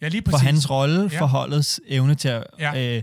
Ja, 0.00 0.08
lige 0.08 0.22
præcis. 0.22 0.40
For 0.40 0.46
hans 0.46 0.70
rolle 0.70 1.08
ja. 1.12 1.20
for 1.20 1.26
holdets 1.26 1.80
evne 1.86 2.14
til 2.14 2.28
at 2.28 2.44
ja. 2.58 2.96
øh, 2.96 3.02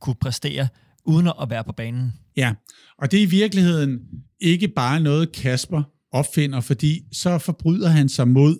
kunne 0.00 0.14
præstere, 0.14 0.68
uden 1.08 1.28
at 1.42 1.50
være 1.50 1.64
på 1.64 1.72
banen. 1.72 2.12
Ja, 2.36 2.54
og 2.98 3.10
det 3.10 3.18
er 3.18 3.22
i 3.22 3.30
virkeligheden 3.30 4.00
ikke 4.40 4.68
bare 4.68 5.00
noget, 5.00 5.32
Kasper 5.32 5.82
opfinder, 6.12 6.60
fordi 6.60 7.02
så 7.12 7.38
forbryder 7.38 7.88
han 7.88 8.08
sig 8.08 8.28
mod 8.28 8.58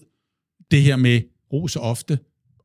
det 0.71 0.83
her 0.83 0.97
med 0.97 1.21
ros 1.53 1.77
ofte 1.77 2.19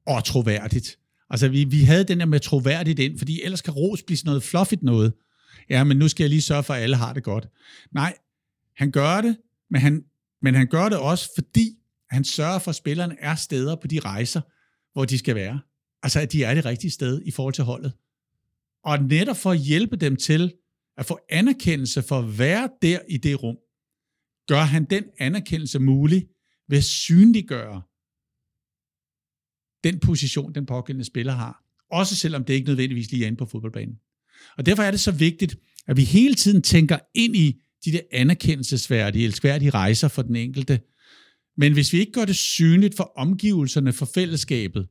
og 0.08 0.24
troværdigt. 0.24 0.98
Altså, 1.30 1.48
vi, 1.48 1.64
vi 1.64 1.84
havde 1.84 2.04
den 2.04 2.20
der 2.20 2.26
med 2.26 2.40
troværdigt 2.40 3.00
ind, 3.00 3.18
fordi 3.18 3.42
ellers 3.44 3.62
kan 3.62 3.74
ros 3.74 4.04
blive 4.04 4.18
sådan 4.18 4.30
noget 4.30 4.44
fluffigt 4.44 4.84
noget. 4.84 5.14
Ja, 5.70 5.84
men 5.84 5.98
nu 5.98 6.08
skal 6.08 6.24
jeg 6.24 6.30
lige 6.30 6.42
sørge 6.42 6.64
for, 6.64 6.74
at 6.74 6.84
alle 6.84 6.96
har 6.96 7.14
det 7.14 7.24
godt. 7.24 7.48
Nej, 7.94 8.14
han 8.78 8.92
gør 8.92 9.22
det, 9.22 9.38
men 9.70 9.82
han, 9.82 10.04
men 10.42 10.56
han 10.56 10.68
gør 10.68 10.90
det 10.90 10.98
også, 10.98 11.30
fordi 11.36 11.78
han 12.10 12.24
sørger 12.24 12.60
for, 12.60 12.70
at 12.70 12.76
spillerne 12.76 13.16
er 13.20 13.36
steder 13.36 13.76
på 13.76 13.88
de 13.88 14.00
rejser, 14.00 14.42
hvor 14.94 15.06
de 15.06 15.18
skal 15.18 15.36
være. 15.36 15.60
Altså, 16.04 16.20
at 16.20 16.32
de 16.32 16.44
er 16.44 16.54
det 16.54 16.66
rigtige 16.66 16.92
sted 16.92 17.22
i 17.26 17.32
forhold 17.32 17.54
til 17.54 17.64
holdet. 17.64 17.92
Og 18.84 19.04
netop 19.04 19.38
for 19.38 19.52
at 19.52 19.60
hjælpe 19.60 19.96
dem 19.96 20.16
til 20.16 20.54
at 20.98 21.06
få 21.06 21.20
anerkendelse 21.30 22.02
for 22.02 22.20
at 22.20 22.40
være 22.40 22.70
der 22.82 23.00
i 23.10 23.18
det 23.18 23.44
rum, 23.44 23.58
gør 24.48 24.62
han 24.62 24.86
den 24.86 25.04
anerkendelse 25.20 25.80
mulig 25.80 26.28
ved 26.70 26.78
at 26.78 26.84
synliggøre 26.84 27.82
den 29.84 30.00
position, 30.00 30.56
den 30.56 30.66
pågældende 30.66 31.06
spiller 31.06 31.34
har. 31.34 31.64
Også 31.92 32.16
selvom 32.16 32.44
det 32.44 32.54
ikke 32.54 32.68
nødvendigvis 32.68 33.12
lige 33.12 33.24
er 33.24 33.28
inde 33.28 33.38
på 33.38 33.46
fodboldbanen. 33.46 34.00
Og 34.58 34.66
derfor 34.66 34.84
er 34.84 34.92
det 34.92 35.00
så 35.00 35.12
vigtigt, 35.12 35.56
at 35.88 35.98
vi 35.98 36.04
hele 36.04 36.36
tiden 36.36 36.62
tænker 36.62 37.00
ind 37.16 37.36
i 37.36 37.62
de 37.86 37.92
der 37.92 38.02
anerkendelsesværdige, 38.12 39.26
elskværdige 39.26 39.70
rejser 39.70 40.08
for 40.08 40.22
den 40.22 40.36
enkelte. 40.36 40.80
Men 41.58 41.74
hvis 41.74 41.94
vi 41.94 42.00
ikke 42.00 42.12
gør 42.12 42.26
det 42.26 42.36
synligt 42.36 42.96
for 42.96 43.12
omgivelserne, 43.16 43.94
for 43.94 44.06
fællesskabet, 44.06 44.88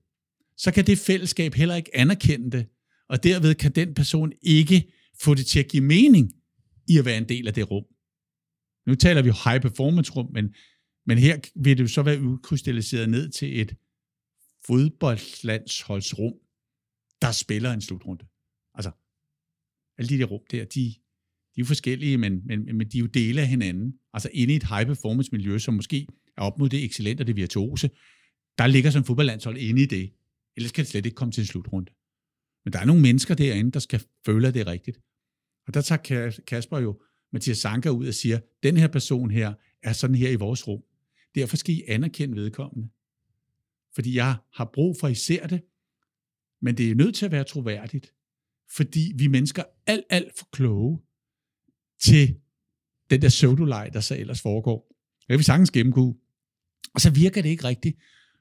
så 0.57 0.72
kan 0.72 0.87
det 0.87 0.98
fællesskab 0.98 1.55
heller 1.55 1.74
ikke 1.74 1.96
anerkende 1.96 2.50
det, 2.50 2.66
og 3.12 3.22
derved 3.22 3.55
kan 3.55 3.72
den 3.72 3.94
person 3.94 4.33
ikke 4.42 4.92
få 5.22 5.35
det 5.35 5.46
til 5.46 5.59
at 5.59 5.68
give 5.68 5.85
mening 5.85 6.33
i 6.88 6.98
at 6.98 7.05
være 7.05 7.18
en 7.18 7.29
del 7.29 7.48
af 7.48 7.55
det 7.55 7.70
rum. 7.70 7.85
Nu 8.87 8.94
taler 8.94 9.22
vi 9.22 9.29
jo 9.29 9.35
high 9.44 9.61
performance 9.61 10.12
rum, 10.12 10.31
men, 10.33 10.55
men 11.07 11.18
her 11.18 11.40
vil 11.55 11.79
det 11.79 11.83
jo 11.83 11.88
så 11.88 12.03
være 12.03 12.22
udkrystalliseret 12.22 13.09
ned 13.09 13.31
til 13.31 13.61
et 13.61 13.77
fodboldlandsholdsrum, 14.66 16.33
der 17.23 17.33
spiller 17.33 17.73
en 17.73 17.81
slutrunde. 17.81 18.25
Altså, 18.75 18.90
alle 19.98 20.08
de 20.08 20.19
der 20.19 20.25
rum 20.25 20.40
der, 20.50 20.65
de, 20.65 20.81
de 20.81 20.90
er 21.56 21.58
jo 21.58 21.65
forskellige, 21.65 22.19
men, 22.19 22.46
men, 22.46 22.77
men 22.77 22.88
de 22.88 22.98
er 22.98 23.00
jo 23.00 23.06
dele 23.06 23.40
af 23.40 23.48
hinanden. 23.48 23.98
Altså 24.13 24.31
inde 24.33 24.52
i 24.52 24.56
et 24.56 24.69
high 24.69 24.87
performance 24.87 25.31
miljø, 25.33 25.58
som 25.58 25.75
måske 25.75 26.06
er 26.37 26.42
op 26.42 26.58
mod 26.58 26.69
det 26.69 26.85
excellente 26.85 27.23
og 27.23 27.27
det 27.27 27.37
virtuose, 27.37 27.90
der 28.58 28.67
ligger 28.67 28.90
som 28.90 29.04
fodboldlandshold 29.04 29.58
inde 29.58 29.83
i 29.83 29.87
det. 29.87 30.13
Ellers 30.56 30.73
kan 30.73 30.83
det 30.83 30.90
slet 30.90 31.06
ikke 31.06 31.15
komme 31.15 31.33
til 31.33 31.40
en 31.40 31.46
slutrunde. 31.46 31.92
Men 32.65 32.73
der 32.73 32.79
er 32.79 32.85
nogle 32.85 33.02
mennesker 33.02 33.35
derinde, 33.35 33.71
der 33.71 33.81
skal 33.81 34.04
føle, 34.27 34.48
at 34.48 34.54
det 34.54 34.60
er 34.60 34.67
rigtigt. 34.67 35.00
Og 35.67 35.75
der 35.75 35.81
tager 35.81 36.40
Kasper 36.46 36.79
jo 36.79 37.00
Mathias 37.33 37.58
Sanka 37.58 37.88
ud 37.88 38.06
og 38.06 38.15
siger, 38.15 38.40
den 38.63 38.77
her 38.77 38.88
person 38.88 39.31
her 39.31 39.54
er 39.83 39.92
sådan 39.92 40.17
her 40.17 40.31
i 40.31 40.35
vores 40.35 40.69
rum. 40.69 40.83
Derfor 41.35 41.56
skal 41.56 41.75
I 41.75 41.83
anerkende 41.88 42.37
vedkommende. 42.37 42.88
Fordi 43.94 44.17
jeg 44.17 44.37
har 44.54 44.71
brug 44.75 44.96
for, 45.00 45.06
at 45.06 45.13
I 45.13 45.15
ser 45.15 45.46
det, 45.46 45.63
men 46.63 46.77
det 46.77 46.90
er 46.90 46.94
nødt 46.94 47.15
til 47.15 47.27
at 47.27 47.33
være 47.33 47.44
troværdigt. 47.44 48.15
Fordi 48.71 49.13
vi 49.17 49.27
mennesker 49.27 49.63
er 49.63 49.67
alt, 49.87 50.04
alt 50.10 50.38
for 50.38 50.48
kloge 50.52 51.00
til 52.02 52.40
den 53.10 53.23
der 53.23 53.29
pseudo 53.29 53.67
der 53.67 54.00
så 54.00 54.17
ellers 54.17 54.40
foregår. 54.40 54.88
Det 55.21 55.27
kan 55.29 55.38
vi 55.38 55.44
sagtens 55.44 55.71
gennemkue. 55.71 56.17
Og 56.94 57.00
så 57.00 57.10
virker 57.10 57.42
det 57.42 57.48
ikke 57.48 57.65
rigtigt, 57.65 57.98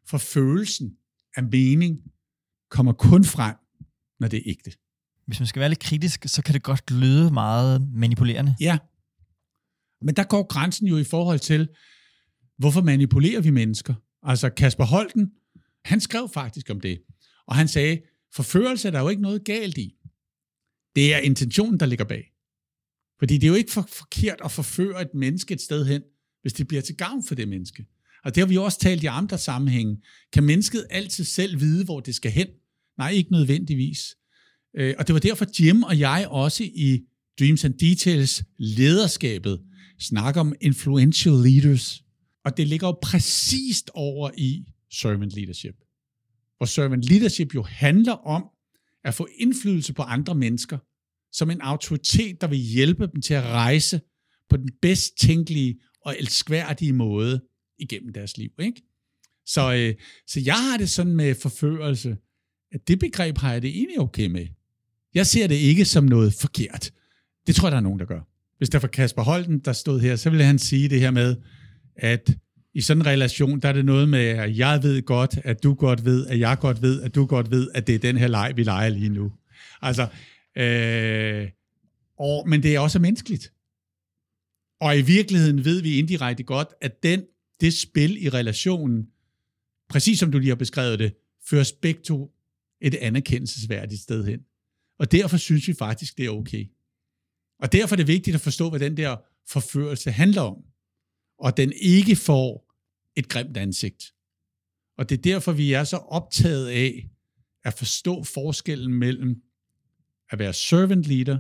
for 0.07 0.17
følelsen 0.17 0.97
af 1.36 1.43
mening 1.43 2.11
kommer 2.69 2.93
kun 2.93 3.24
frem, 3.24 3.55
når 4.22 4.28
det 4.28 4.38
er 4.38 4.43
ægte. 4.45 4.72
Hvis 5.26 5.39
man 5.39 5.47
skal 5.47 5.59
være 5.59 5.69
lidt 5.69 5.80
kritisk, 5.80 6.24
så 6.26 6.41
kan 6.41 6.53
det 6.53 6.63
godt 6.63 6.91
lyde 6.91 7.32
meget 7.34 7.91
manipulerende. 7.93 8.55
Ja. 8.59 8.78
Men 10.01 10.15
der 10.15 10.24
går 10.24 10.43
grænsen 10.43 10.88
jo 10.88 10.97
i 10.97 11.03
forhold 11.03 11.39
til, 11.39 11.69
hvorfor 12.57 12.82
manipulerer 12.82 13.41
vi 13.41 13.49
mennesker? 13.49 13.93
Altså 14.24 14.49
Kasper 14.49 14.86
Holten, 14.86 15.32
han 15.86 15.99
skrev 15.99 16.30
faktisk 16.34 16.69
om 16.69 16.82
det, 16.82 17.01
og 17.47 17.55
han 17.55 17.67
sagde, 17.67 18.01
forførelse 18.34 18.88
er 18.88 18.91
der 18.91 18.99
jo 18.99 19.09
ikke 19.09 19.22
noget 19.22 19.45
galt 19.45 19.78
i. 19.78 19.95
Det 20.95 21.13
er 21.13 21.17
intentionen, 21.17 21.80
der 21.80 21.86
ligger 21.86 22.05
bag. 22.05 22.24
Fordi 23.19 23.34
det 23.34 23.43
er 23.43 23.47
jo 23.47 23.53
ikke 23.53 23.72
for 23.72 23.88
forkert 23.89 24.41
at 24.43 24.51
forføre 24.51 25.01
et 25.01 25.13
menneske 25.13 25.53
et 25.53 25.61
sted 25.61 25.86
hen, 25.86 26.01
hvis 26.41 26.53
det 26.53 26.67
bliver 26.67 26.82
til 26.82 26.95
gavn 26.95 27.24
for 27.28 27.36
det 27.36 27.47
menneske. 27.47 27.86
Og 28.24 28.36
det 28.36 28.41
har 28.41 28.47
vi 28.47 28.57
også 28.57 28.80
talt 28.80 29.03
i 29.03 29.05
andre 29.05 29.38
sammenhænge. 29.38 30.01
Kan 30.34 30.43
mennesket 30.43 30.86
altid 30.89 31.24
selv 31.24 31.59
vide, 31.59 31.86
hvor 31.86 31.99
det 31.99 32.15
skal 32.15 32.32
hen? 32.32 32.47
Nej, 32.97 33.11
ikke 33.11 33.31
nødvendigvis. 33.31 34.15
Øh, 34.77 34.95
og 34.99 35.07
det 35.07 35.13
var 35.13 35.19
derfor 35.19 35.45
Jim 35.59 35.83
og 35.83 35.99
jeg 35.99 36.27
også 36.29 36.63
i 36.63 36.99
Dreams 37.39 37.65
and 37.65 37.73
Details 37.73 38.43
lederskabet 38.57 39.61
snakker 39.99 40.41
om 40.41 40.55
influential 40.61 41.33
leaders. 41.33 42.03
Og 42.45 42.57
det 42.57 42.67
ligger 42.67 42.87
jo 42.87 42.97
præcist 43.01 43.91
over 43.93 44.31
i 44.37 44.65
servant 44.91 45.31
leadership. 45.35 45.75
Hvor 46.57 46.65
servant 46.65 47.03
leadership 47.03 47.55
jo 47.55 47.63
handler 47.63 48.13
om 48.13 48.43
at 49.03 49.13
få 49.13 49.27
indflydelse 49.37 49.93
på 49.93 50.01
andre 50.01 50.35
mennesker, 50.35 50.77
som 51.31 51.49
en 51.49 51.61
autoritet, 51.61 52.41
der 52.41 52.47
vil 52.47 52.57
hjælpe 52.57 53.07
dem 53.13 53.21
til 53.21 53.33
at 53.33 53.43
rejse 53.43 54.01
på 54.49 54.57
den 54.57 54.69
bedst 54.81 55.17
tænkelige 55.17 55.79
og 56.05 56.15
elskværdige 56.19 56.93
måde 56.93 57.41
igennem 57.79 58.13
deres 58.13 58.37
liv. 58.37 58.49
Ikke? 58.59 58.81
Så, 59.45 59.73
øh, 59.73 59.95
så 60.27 60.39
jeg 60.45 60.69
har 60.69 60.77
det 60.77 60.89
sådan 60.89 61.15
med 61.15 61.35
forførelse, 61.35 62.17
at 62.72 62.88
det 62.88 62.99
begreb 62.99 63.38
har 63.38 63.51
jeg 63.51 63.61
det 63.61 63.69
egentlig 63.69 63.99
okay 63.99 64.28
med. 64.28 64.47
Jeg 65.13 65.28
ser 65.28 65.47
det 65.47 65.55
ikke 65.55 65.86
som 65.86 66.03
noget 66.03 66.34
forkert. 66.34 66.91
Det 67.47 67.55
tror 67.55 67.67
jeg, 67.67 67.72
der 67.72 67.78
er 67.78 67.82
nogen, 67.82 67.99
der 67.99 68.05
gør. 68.05 68.22
Hvis 68.57 68.69
der 68.69 68.80
var 68.80 68.88
Kasper 68.88 69.22
Holten, 69.22 69.59
der 69.59 69.74
stod 69.74 69.99
her, 69.99 70.15
så 70.15 70.30
ville 70.30 70.45
han 70.45 70.59
sige 70.59 70.89
det 70.89 70.99
her 70.99 71.11
med, 71.11 71.36
at 71.95 72.38
i 72.74 72.82
sådan 72.82 73.01
en 73.01 73.07
relation, 73.07 73.59
der 73.59 73.69
er 73.69 73.74
det 73.74 73.86
noget 73.86 74.09
med, 74.09 74.19
at 74.19 74.57
jeg 74.57 74.84
ved 74.84 75.01
godt, 75.01 75.39
at 75.43 75.63
du 75.63 75.74
godt 75.74 76.05
ved, 76.05 76.28
at 76.28 76.39
jeg 76.39 76.57
godt 76.59 76.82
ved, 76.82 77.01
at 77.01 77.15
du 77.15 77.26
godt 77.26 77.51
ved, 77.51 77.72
at 77.74 77.88
det 77.88 77.95
er 77.95 77.99
den 77.99 78.17
her 78.17 78.28
leg, 78.28 78.53
vi 78.55 78.63
leger 78.63 78.89
lige 78.89 79.09
nu. 79.09 79.32
Altså, 79.82 80.07
øh, 80.57 81.49
og, 82.19 82.49
men 82.49 82.63
det 82.63 82.76
er 82.76 82.80
også 82.80 82.99
menneskeligt. 82.99 83.53
Og 84.82 84.97
i 84.97 85.01
virkeligheden 85.01 85.65
ved 85.65 85.82
vi 85.82 85.97
indirekte 85.97 86.43
godt, 86.43 86.67
at 86.82 87.03
den, 87.03 87.24
det 87.61 87.74
spil 87.74 88.26
i 88.26 88.30
relationen, 88.30 89.07
præcis 89.89 90.19
som 90.19 90.32
du 90.32 90.39
lige 90.39 90.49
har 90.49 90.55
beskrevet 90.55 90.99
det, 90.99 91.13
fører 91.49 91.72
begge 91.82 92.01
to 92.01 92.32
et 92.82 92.95
anerkendelsesværdigt 92.95 94.01
sted 94.01 94.25
hen. 94.25 94.39
Og 94.99 95.11
derfor 95.11 95.38
synes 95.38 95.67
vi 95.67 95.73
faktisk, 95.73 96.17
det 96.17 96.25
er 96.25 96.29
okay. 96.29 96.65
Og 97.59 97.71
derfor 97.71 97.95
er 97.95 97.97
det 97.97 98.07
vigtigt 98.07 98.36
at 98.36 98.41
forstå, 98.41 98.69
hvad 98.69 98.79
den 98.79 98.97
der 98.97 99.17
forførelse 99.47 100.11
handler 100.11 100.41
om. 100.41 100.63
Og 101.38 101.57
den 101.57 101.73
ikke 101.82 102.15
får 102.15 102.75
et 103.15 103.29
grimt 103.29 103.57
ansigt. 103.57 104.13
Og 104.97 105.09
det 105.09 105.17
er 105.17 105.21
derfor, 105.21 105.51
vi 105.51 105.73
er 105.73 105.84
så 105.84 105.97
optaget 105.97 106.67
af 106.67 107.09
at 107.63 107.73
forstå 107.73 108.23
forskellen 108.23 108.93
mellem 108.93 109.43
at 110.29 110.39
være 110.39 110.53
servant 110.53 111.05
leader 111.05 111.39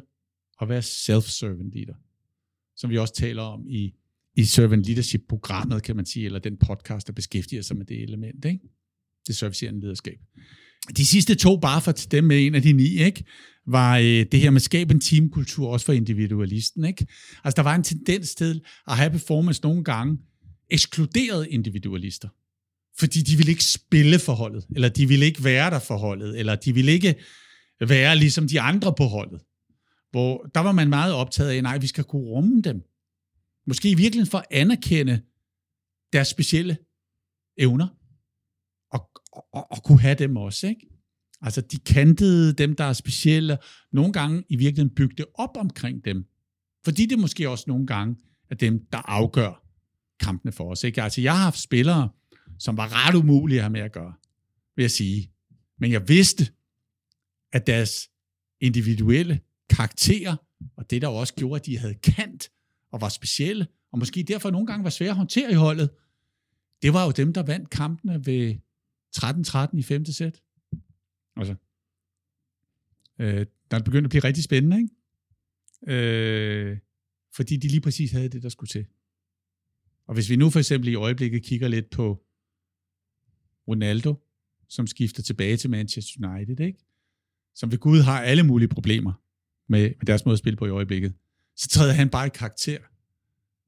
og 0.57 0.69
være 0.69 0.81
self-servant 0.81 1.73
leader. 1.73 1.95
Som 2.75 2.89
vi 2.89 2.97
også 2.97 3.13
taler 3.13 3.41
om 3.41 3.67
i, 3.67 3.93
i 4.35 4.43
servant 4.43 4.85
leadership-programmet, 4.85 5.83
kan 5.83 5.95
man 5.95 6.05
sige, 6.05 6.25
eller 6.25 6.39
den 6.39 6.57
podcast, 6.57 7.07
der 7.07 7.13
beskæftiger 7.13 7.61
sig 7.61 7.77
med 7.77 7.85
det 7.85 8.03
element. 8.03 8.45
Ikke? 8.45 8.69
Det 9.27 9.35
servicerende 9.35 9.79
lederskab. 9.79 10.19
De 10.97 11.05
sidste 11.05 11.35
to, 11.35 11.57
bare 11.57 11.81
for 11.81 11.91
dem 11.91 12.23
med 12.23 12.45
en 12.45 12.55
af 12.55 12.61
de 12.61 12.73
ni, 12.73 13.03
ikke, 13.03 13.23
var 13.67 13.97
øh, 13.97 14.25
det 14.31 14.39
her 14.39 14.49
med 14.49 14.55
at 14.55 14.61
skabe 14.61 14.93
en 14.93 14.99
teamkultur, 14.99 15.69
også 15.69 15.85
for 15.85 15.93
individualisten. 15.93 16.85
Ikke? 16.85 17.07
Altså, 17.43 17.55
der 17.55 17.61
var 17.61 17.75
en 17.75 17.83
tendens 17.83 18.35
til 18.35 18.61
at 18.87 18.97
have 18.97 19.09
performance 19.09 19.61
nogle 19.61 19.83
gange 19.83 20.17
ekskluderede 20.69 21.49
individualister. 21.49 22.29
Fordi 22.99 23.21
de 23.21 23.37
ville 23.37 23.51
ikke 23.51 23.63
spille 23.63 24.19
forholdet, 24.19 24.65
eller 24.75 24.89
de 24.89 25.07
ville 25.07 25.25
ikke 25.25 25.43
være 25.43 25.69
der 25.69 25.79
forholdet, 25.79 26.39
eller 26.39 26.55
de 26.55 26.73
ville 26.73 26.91
ikke 26.91 27.15
være 27.87 28.15
ligesom 28.15 28.47
de 28.47 28.61
andre 28.61 28.93
på 28.97 29.03
holdet. 29.03 29.41
Hvor 30.11 30.49
der 30.55 30.59
var 30.59 30.71
man 30.71 30.89
meget 30.89 31.13
optaget 31.13 31.49
af, 31.49 31.63
nej, 31.63 31.77
vi 31.77 31.87
skal 31.87 32.03
kunne 32.03 32.21
rumme 32.21 32.61
dem. 32.61 32.81
Måske 33.67 33.89
i 33.89 33.93
virkeligheden 33.93 34.31
for 34.31 34.37
at 34.37 34.45
anerkende 34.51 35.21
deres 36.13 36.27
specielle 36.27 36.77
evner, 37.57 37.87
og, 39.33 39.71
og, 39.71 39.83
kunne 39.83 40.01
have 40.01 40.15
dem 40.15 40.37
også. 40.37 40.67
Ikke? 40.67 40.87
Altså 41.41 41.61
de 41.61 41.79
kantede 41.79 42.53
dem, 42.53 42.75
der 42.75 42.83
er 42.83 42.93
specielle, 42.93 43.57
nogle 43.91 44.13
gange 44.13 44.43
i 44.49 44.55
virkeligheden 44.55 44.95
bygde 44.95 45.25
op 45.33 45.57
omkring 45.57 46.05
dem. 46.05 46.25
Fordi 46.83 47.05
det 47.05 47.19
måske 47.19 47.49
også 47.49 47.65
nogle 47.67 47.87
gange 47.87 48.15
er 48.49 48.55
dem, 48.55 48.85
der 48.91 48.97
afgør 48.97 49.63
kampene 50.19 50.51
for 50.51 50.71
os. 50.71 50.83
Ikke? 50.83 51.03
Altså 51.03 51.21
jeg 51.21 51.35
har 51.35 51.43
haft 51.43 51.59
spillere, 51.59 52.09
som 52.59 52.77
var 52.77 53.07
ret 53.07 53.15
umulige 53.15 53.57
at 53.57 53.63
have 53.63 53.71
med 53.71 53.81
at 53.81 53.91
gøre, 53.91 54.13
vil 54.75 54.83
jeg 54.83 54.91
sige. 54.91 55.31
Men 55.79 55.91
jeg 55.91 56.09
vidste, 56.09 56.51
at 57.51 57.67
deres 57.67 58.09
individuelle 58.59 59.39
karakterer, 59.69 60.35
og 60.75 60.89
det 60.89 61.01
der 61.01 61.07
også 61.07 61.33
gjorde, 61.33 61.59
at 61.59 61.65
de 61.65 61.77
havde 61.77 61.93
kant 61.93 62.49
og 62.91 63.01
var 63.01 63.09
specielle, 63.09 63.67
og 63.91 63.99
måske 63.99 64.23
derfor 64.23 64.51
nogle 64.51 64.67
gange 64.67 64.83
var 64.83 64.89
svære 64.89 65.09
at 65.09 65.15
håndtere 65.15 65.51
i 65.51 65.55
holdet, 65.55 65.89
det 66.81 66.93
var 66.93 67.05
jo 67.05 67.11
dem, 67.11 67.33
der 67.33 67.43
vandt 67.43 67.69
kampene 67.69 68.25
ved 68.25 68.55
13-13 69.17 69.77
i 69.77 69.83
femte 69.83 70.13
sæt. 70.13 70.41
Altså, 71.35 71.55
øh, 73.19 73.45
der 73.71 73.77
er 73.77 73.83
begyndt 73.83 74.05
at 74.05 74.09
blive 74.09 74.23
rigtig 74.23 74.43
spændende, 74.43 74.77
ikke? 74.77 74.95
Øh, 75.87 76.77
fordi 77.35 77.57
de 77.57 77.67
lige 77.67 77.81
præcis 77.81 78.11
havde 78.11 78.29
det, 78.29 78.43
der 78.43 78.49
skulle 78.49 78.67
til. 78.67 78.85
Og 80.07 80.13
hvis 80.13 80.29
vi 80.29 80.35
nu 80.35 80.49
for 80.49 80.59
eksempel 80.59 80.89
i 80.89 80.95
øjeblikket 80.95 81.43
kigger 81.43 81.67
lidt 81.67 81.89
på 81.89 82.23
Ronaldo, 83.67 84.15
som 84.67 84.87
skifter 84.87 85.23
tilbage 85.23 85.57
til 85.57 85.69
Manchester 85.69 86.29
United, 86.29 86.59
ikke? 86.59 86.79
som 87.55 87.71
ved 87.71 87.77
Gud 87.77 87.99
har 88.01 88.21
alle 88.21 88.43
mulige 88.43 88.69
problemer 88.69 89.13
med, 89.67 89.81
med 89.81 90.05
deres 90.07 90.25
måde 90.25 90.33
at 90.33 90.39
spille 90.39 90.57
på 90.57 90.65
i 90.65 90.69
øjeblikket, 90.69 91.13
så 91.55 91.69
træder 91.69 91.93
han 91.93 92.09
bare 92.09 92.27
i 92.27 92.29
karakter. 92.29 92.79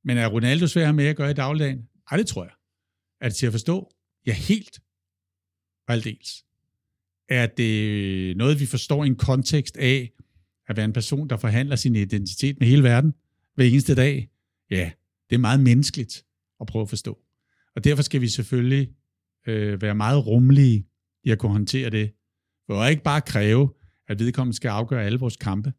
Men 0.03 0.17
er 0.17 0.27
Ronaldo 0.27 0.67
svær 0.67 0.91
med 0.91 1.05
at 1.05 1.15
gøre 1.15 1.31
i 1.31 1.33
dagligdagen? 1.33 1.89
Ej, 2.11 2.17
det 2.17 2.27
tror 2.27 2.43
jeg. 2.43 2.53
Er 3.21 3.29
det 3.29 3.35
til 3.35 3.45
at 3.45 3.51
forstå? 3.51 3.93
Ja, 4.25 4.33
helt 4.33 4.79
aldeles. 5.87 6.45
Er 7.29 7.45
det 7.45 8.37
noget, 8.37 8.59
vi 8.59 8.65
forstår 8.65 9.03
i 9.03 9.07
en 9.07 9.15
kontekst 9.15 9.77
af 9.77 10.11
at 10.67 10.77
være 10.77 10.85
en 10.85 10.93
person, 10.93 11.29
der 11.29 11.37
forhandler 11.37 11.75
sin 11.75 11.95
identitet 11.95 12.59
med 12.59 12.67
hele 12.67 12.83
verden 12.83 13.13
hver 13.55 13.65
eneste 13.65 13.95
dag? 13.95 14.29
Ja, 14.69 14.91
det 15.29 15.35
er 15.35 15.39
meget 15.39 15.59
menneskeligt 15.59 16.25
at 16.61 16.67
prøve 16.67 16.81
at 16.81 16.89
forstå. 16.89 17.19
Og 17.75 17.83
derfor 17.83 18.03
skal 18.03 18.21
vi 18.21 18.27
selvfølgelig 18.27 18.89
øh, 19.47 19.81
være 19.81 19.95
meget 19.95 20.27
rummelige 20.27 20.87
i 21.23 21.31
at 21.31 21.39
kunne 21.39 21.51
håndtere 21.51 21.89
det. 21.89 22.11
For 22.67 22.85
ikke 22.85 23.03
bare 23.03 23.21
kræve, 23.21 23.73
at 24.07 24.19
vedkommende 24.19 24.55
skal 24.55 24.69
afgøre 24.69 25.03
alle 25.03 25.19
vores 25.19 25.37
kampe 25.37 25.73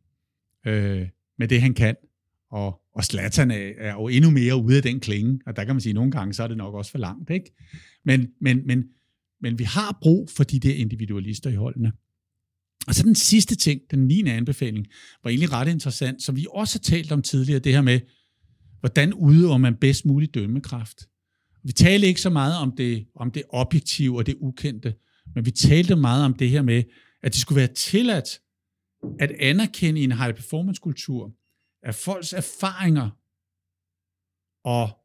øh, 0.67 1.09
med 1.39 1.49
det, 1.49 1.61
han 1.61 1.75
kan. 1.75 1.97
Og, 2.51 2.81
og 2.95 3.05
Zlatan 3.05 3.51
er, 3.51 3.73
er 3.79 3.93
jo 3.93 4.09
endnu 4.09 4.31
mere 4.31 4.57
ude 4.57 4.77
af 4.77 4.83
den 4.83 5.01
klinge, 5.01 5.41
og 5.47 5.57
der 5.57 5.65
kan 5.65 5.75
man 5.75 5.81
sige, 5.81 5.91
at 5.91 5.95
nogle 5.95 6.11
gange 6.11 6.35
så 6.35 6.43
er 6.43 6.49
det 6.49 6.57
nok 6.57 6.75
også 6.75 6.91
for 6.91 6.99
langt. 6.99 7.31
Ikke? 7.31 7.55
Men, 8.05 8.33
men, 8.41 8.67
men, 8.67 8.85
men 9.45 9.59
vi 9.59 9.65
har 9.65 9.99
brug 10.03 10.31
for 10.31 10.45
de 10.45 10.59
der 10.59 10.75
individualister 10.75 11.51
i 11.51 11.55
holdene. 11.55 11.93
Og 12.87 12.95
så 12.95 13.03
den 13.03 13.15
sidste 13.15 13.55
ting, 13.55 13.81
den 13.91 14.07
9. 14.07 14.23
anbefaling, 14.23 14.87
var 15.23 15.31
egentlig 15.31 15.53
ret 15.53 15.69
interessant, 15.69 16.23
som 16.23 16.37
vi 16.37 16.47
også 16.51 16.79
har 16.79 16.83
talt 16.83 17.13
om 17.13 17.23
tidligere, 17.23 17.59
det 17.59 17.73
her 17.73 17.83
med, 17.83 18.01
hvordan 18.81 19.15
udøver 19.15 19.59
man 19.59 19.77
bedst 19.77 20.07
mulig 20.07 20.35
dømmekraft. 20.35 21.09
Vi 21.63 21.73
talte 21.73 22.07
ikke 22.07 22.21
så 22.21 22.31
meget 22.31 22.57
om 22.59 22.77
det, 22.77 23.07
om 23.15 23.31
det 23.31 23.43
objektive 23.49 24.19
og 24.19 24.27
det 24.27 24.37
ukendte, 24.41 24.95
men 25.35 25.47
vi 25.47 25.51
talte 25.51 25.97
meget 25.97 26.25
om 26.25 26.35
det 26.35 26.51
her 26.51 26.63
med, 26.63 26.83
at 27.23 27.33
det 27.33 27.41
skulle 27.41 27.57
være 27.57 27.75
tilladt 27.75 28.41
at 29.21 29.31
anerkende 29.31 30.01
i 30.01 30.05
en 30.05 30.13
high 30.13 30.35
performance 30.35 30.81
kultur, 30.81 31.33
at 31.83 31.95
folks 31.95 32.33
erfaringer 32.33 33.11
og 34.65 35.04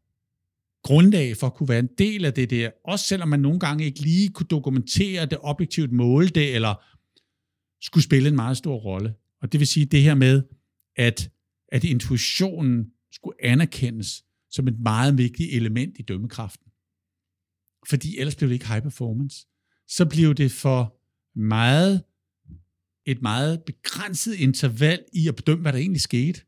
grundlag 0.84 1.38
for 1.38 1.48
at 1.48 1.54
kunne 1.54 1.70
være 1.70 1.80
en 1.80 1.90
del 1.98 2.26
af 2.26 2.34
det 2.34 2.50
der, 2.50 2.72
også 2.86 3.06
selvom 3.06 3.30
man 3.30 3.40
nogle 3.40 3.60
gange 3.60 3.86
ikke 3.86 4.00
lige 4.00 4.30
kunne 4.30 4.48
dokumentere 4.48 5.26
det 5.26 5.38
objektivt 5.42 5.92
måle 5.92 6.30
det, 6.30 6.56
eller 6.56 6.76
skulle 7.82 8.04
spille 8.04 8.30
en 8.30 8.36
meget 8.36 8.58
stor 8.58 8.76
rolle. 8.76 9.14
Og 9.42 9.52
det 9.52 9.60
vil 9.60 9.68
sige 9.68 9.86
det 9.86 10.02
her 10.02 10.16
med, 10.16 10.44
at, 10.96 11.32
at 11.72 11.84
intuitionen 11.84 12.92
skulle 13.12 13.46
anerkendes 13.46 14.26
som 14.52 14.68
et 14.68 14.80
meget 14.80 15.18
vigtigt 15.18 15.54
element 15.54 15.96
i 16.00 16.02
dømmekraften. 16.02 16.72
Fordi 17.90 18.18
ellers 18.18 18.36
blev 18.36 18.50
det 18.50 18.54
ikke 18.54 18.68
high 18.68 18.82
performance. 18.82 19.48
Så 19.88 20.06
blev 20.10 20.34
det 20.34 20.52
for 20.52 21.00
meget 21.40 22.04
et 23.06 23.22
meget 23.22 23.64
begrænset 23.64 24.36
interval 24.36 25.04
i 25.14 25.28
at 25.28 25.36
bedømme, 25.36 25.62
hvad 25.62 25.74
der 25.74 25.80
egentlig 25.80 26.02
skete. 26.02 26.42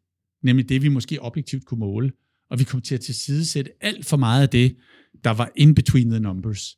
Nemlig 0.43 0.69
det, 0.69 0.82
vi 0.82 0.88
måske 0.88 1.21
objektivt 1.21 1.65
kunne 1.65 1.79
måle 1.79 2.11
og 2.51 2.59
vi 2.59 2.63
kom 2.63 2.81
til 2.81 2.95
at 2.95 3.01
tilsidesætte 3.01 3.71
alt 3.81 4.05
for 4.05 4.17
meget 4.17 4.41
af 4.41 4.49
det, 4.49 4.77
der 5.23 5.29
var 5.29 5.51
in 5.55 5.75
between 5.75 6.09
the 6.09 6.19
numbers. 6.19 6.77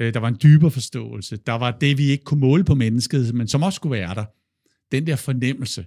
Øh, 0.00 0.14
der 0.14 0.20
var 0.20 0.28
en 0.28 0.38
dybere 0.42 0.70
forståelse. 0.70 1.36
Der 1.36 1.52
var 1.52 1.78
det, 1.78 1.98
vi 1.98 2.04
ikke 2.10 2.24
kunne 2.24 2.40
måle 2.40 2.64
på 2.64 2.74
mennesket, 2.74 3.34
men 3.34 3.48
som 3.48 3.62
også 3.62 3.76
skulle 3.76 3.98
være 3.98 4.14
der. 4.14 4.24
Den 4.92 5.06
der 5.06 5.16
fornemmelse. 5.16 5.86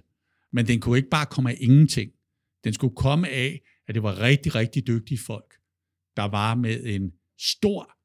Men 0.52 0.66
den 0.66 0.80
kunne 0.80 0.96
ikke 0.96 1.08
bare 1.08 1.26
komme 1.26 1.50
af 1.50 1.56
ingenting. 1.60 2.12
Den 2.64 2.72
skulle 2.72 2.96
komme 2.96 3.28
af, 3.28 3.60
at 3.88 3.94
det 3.94 4.02
var 4.02 4.18
rigtig, 4.18 4.54
rigtig 4.54 4.86
dygtige 4.86 5.18
folk, 5.18 5.54
der 6.16 6.22
var 6.22 6.54
med 6.54 6.84
en 6.84 7.12
stor 7.38 7.96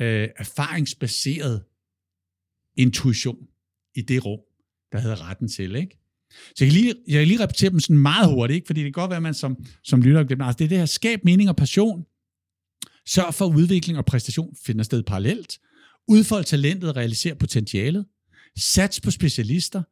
øh, 0.00 0.28
erfaringsbaseret 0.36 1.64
intuition 2.76 3.48
i 3.94 4.02
det 4.02 4.24
rum, 4.24 4.40
der 4.92 4.98
havde 4.98 5.14
retten 5.14 5.48
til. 5.48 5.76
Ikke? 5.76 5.98
Så 6.30 6.64
jeg 6.64 6.72
kan, 6.72 6.80
lige, 6.80 6.94
jeg 7.08 7.18
kan 7.18 7.28
lige 7.28 7.40
repetere 7.40 7.70
dem 7.70 7.80
sådan 7.80 7.98
meget 7.98 8.28
hurtigt, 8.30 8.54
ikke? 8.54 8.66
fordi 8.66 8.80
det 8.80 8.94
kan 8.94 9.02
godt 9.02 9.10
være, 9.10 9.16
at 9.16 9.22
man 9.22 9.34
som, 9.34 9.56
som 9.84 10.02
lytter 10.02 10.24
glemmer. 10.24 10.44
Altså 10.44 10.58
det 10.58 10.64
er 10.64 10.68
det 10.68 10.78
her, 10.78 10.86
skab 10.86 11.24
mening 11.24 11.48
og 11.48 11.56
passion. 11.56 12.04
Sørg 13.06 13.34
for, 13.34 13.46
at 13.46 13.54
udvikling 13.54 13.98
og 13.98 14.04
præstation 14.04 14.56
finder 14.66 14.84
sted 14.84 15.02
parallelt. 15.02 15.58
Udfold 16.08 16.44
talentet 16.44 16.90
og 16.90 16.96
realisere 16.96 17.34
potentialet. 17.34 18.06
Sats 18.58 19.00
på 19.00 19.10
specialister. 19.10 19.82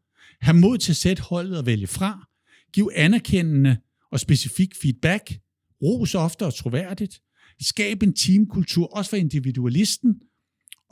Hav 0.40 0.54
mod 0.54 0.78
til 0.78 0.92
at 0.92 0.96
sætte 0.96 1.22
holdet 1.22 1.58
og 1.58 1.66
vælge 1.66 1.86
fra. 1.86 2.28
Giv 2.72 2.90
anerkendende 2.94 3.76
og 4.12 4.20
specifik 4.20 4.74
feedback. 4.82 5.38
Ros 5.82 6.14
ofte 6.14 6.46
og 6.46 6.54
troværdigt. 6.54 7.20
Skab 7.60 8.02
en 8.02 8.14
teamkultur, 8.14 8.96
også 8.96 9.10
for 9.10 9.16
individualisten. 9.16 10.14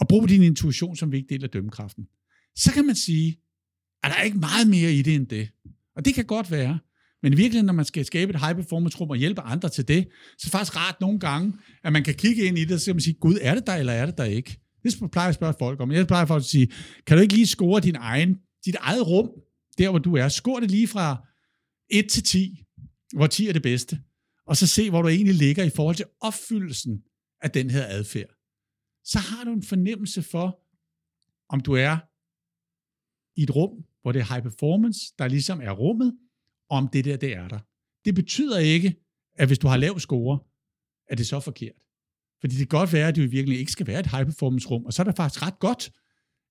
Og 0.00 0.08
brug 0.08 0.28
din 0.28 0.42
intuition 0.42 0.96
som 0.96 1.12
vigtig 1.12 1.30
del 1.30 1.44
af 1.44 1.50
dømmekraften. 1.50 2.04
Så 2.56 2.72
kan 2.72 2.86
man 2.86 2.94
sige, 2.94 3.38
er 4.04 4.08
der 4.08 4.22
ikke 4.22 4.38
meget 4.38 4.68
mere 4.68 4.92
i 4.92 5.02
det 5.02 5.14
end 5.14 5.26
det. 5.26 5.48
Og 5.96 6.04
det 6.04 6.14
kan 6.14 6.24
godt 6.24 6.50
være. 6.50 6.78
Men 7.22 7.32
i 7.32 7.36
virkeligheden, 7.36 7.66
når 7.66 7.72
man 7.72 7.84
skal 7.84 8.04
skabe 8.04 8.30
et 8.32 8.40
high 8.40 8.54
performance 8.54 8.98
rum 8.98 9.10
og 9.10 9.16
hjælpe 9.16 9.40
andre 9.40 9.68
til 9.68 9.88
det, 9.88 10.08
så 10.38 10.44
er 10.44 10.44
det 10.44 10.50
faktisk 10.50 10.76
rart 10.76 11.00
nogle 11.00 11.20
gange, 11.20 11.52
at 11.84 11.92
man 11.92 12.04
kan 12.04 12.14
kigge 12.14 12.44
ind 12.44 12.58
i 12.58 12.64
det, 12.64 12.72
og 12.72 12.80
så 12.80 12.86
kan 12.86 12.94
man 12.94 13.00
sige, 13.00 13.14
gud, 13.14 13.38
er 13.40 13.54
det 13.54 13.66
der, 13.66 13.74
eller 13.74 13.92
er 13.92 14.06
det 14.06 14.18
der 14.18 14.24
ikke? 14.24 14.60
Det 14.82 15.10
plejer 15.12 15.26
jeg 15.26 15.28
at 15.28 15.34
spørge 15.34 15.54
folk 15.58 15.80
om. 15.80 15.92
Jeg 15.92 16.06
plejer 16.06 16.26
faktisk 16.26 16.46
at 16.46 16.50
sige, 16.50 16.72
kan 17.06 17.16
du 17.16 17.22
ikke 17.22 17.34
lige 17.34 17.46
score 17.46 17.80
din 17.80 17.96
egen, 17.96 18.38
dit 18.64 18.74
eget 18.74 19.06
rum, 19.06 19.30
der 19.78 19.90
hvor 19.90 19.98
du 19.98 20.16
er? 20.16 20.28
Score 20.28 20.60
det 20.60 20.70
lige 20.70 20.88
fra 20.88 21.26
1 21.90 22.08
til 22.10 22.22
10, 22.22 22.64
hvor 23.16 23.26
10 23.26 23.48
er 23.48 23.52
det 23.52 23.62
bedste, 23.62 24.00
og 24.46 24.56
så 24.56 24.66
se, 24.66 24.90
hvor 24.90 25.02
du 25.02 25.08
egentlig 25.08 25.34
ligger 25.34 25.64
i 25.64 25.70
forhold 25.70 25.96
til 25.96 26.06
opfyldelsen 26.20 27.02
af 27.40 27.50
den 27.50 27.70
her 27.70 27.86
adfærd. 27.86 28.30
Så 29.04 29.18
har 29.18 29.44
du 29.44 29.52
en 29.52 29.62
fornemmelse 29.62 30.22
for, 30.22 30.60
om 31.48 31.60
du 31.60 31.72
er 31.72 31.96
i 33.36 33.42
et 33.42 33.56
rum, 33.56 33.84
hvor 34.04 34.12
det 34.12 34.20
er 34.20 34.34
high 34.34 34.42
performance, 34.42 35.00
der 35.18 35.28
ligesom 35.28 35.60
er 35.62 35.70
rummet, 35.70 36.12
om 36.70 36.88
det 36.88 37.04
der, 37.04 37.16
det 37.16 37.36
er 37.36 37.48
der. 37.48 37.58
Det 38.04 38.14
betyder 38.14 38.58
ikke, 38.58 38.94
at 39.36 39.46
hvis 39.46 39.58
du 39.58 39.68
har 39.68 39.76
lav 39.76 39.98
score, 39.98 40.38
at 41.10 41.18
det 41.18 41.26
så 41.26 41.36
er 41.36 41.40
forkert. 41.40 41.76
Fordi 42.40 42.56
det 42.56 42.70
kan 42.70 42.78
godt 42.78 42.92
være, 42.92 43.08
at 43.08 43.16
det 43.16 43.32
virkelig 43.32 43.58
ikke 43.58 43.72
skal 43.72 43.86
være 43.86 44.00
et 44.00 44.06
high 44.06 44.24
performance 44.24 44.68
rum, 44.68 44.84
og 44.86 44.92
så 44.92 45.02
er 45.02 45.04
det 45.04 45.16
faktisk 45.16 45.46
ret 45.46 45.58
godt, 45.58 45.90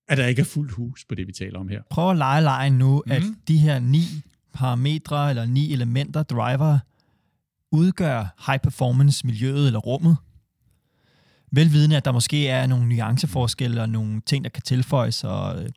at 0.08 0.18
der 0.18 0.26
ikke 0.26 0.39
er 0.39 0.45
fuldt 0.45 0.72
hus 0.72 1.06
på 1.06 1.16
det, 1.16 1.28
vi 1.28 1.32
taler 1.32 1.60
om 1.60 1.68
her. 1.68 1.82
Prøv 1.89 2.12
at 2.12 2.18
lege 2.18 2.41
lejen 2.41 2.74
nu, 2.74 2.95
mm-hmm. 2.95 3.12
at 3.12 3.24
mhm. 3.24 3.36
de 3.47 3.58
her 3.58 3.80
ni 3.80 4.04
parametre 4.54 5.30
eller 5.30 5.45
ni 5.45 5.74
elementer, 5.74 6.24
driver, 6.24 6.80
udgør 7.72 8.43
high 8.45 8.60
performance 8.60 9.26
miljøet 9.26 9.68
eller 9.68 9.80
rummet. 9.80 10.18
Velvidende, 11.51 11.97
at 11.97 12.06
der 12.06 12.12
måske 12.12 12.47
er 12.47 12.68
nogle 12.68 12.89
nuanceforskelle 12.89 13.82
og 13.82 13.89
nogle 13.89 14.22
ting, 14.26 14.43
der 14.43 14.49
kan 14.49 14.64
tilføjes 14.64 15.24
og 15.24 15.64
øh, 15.64 15.70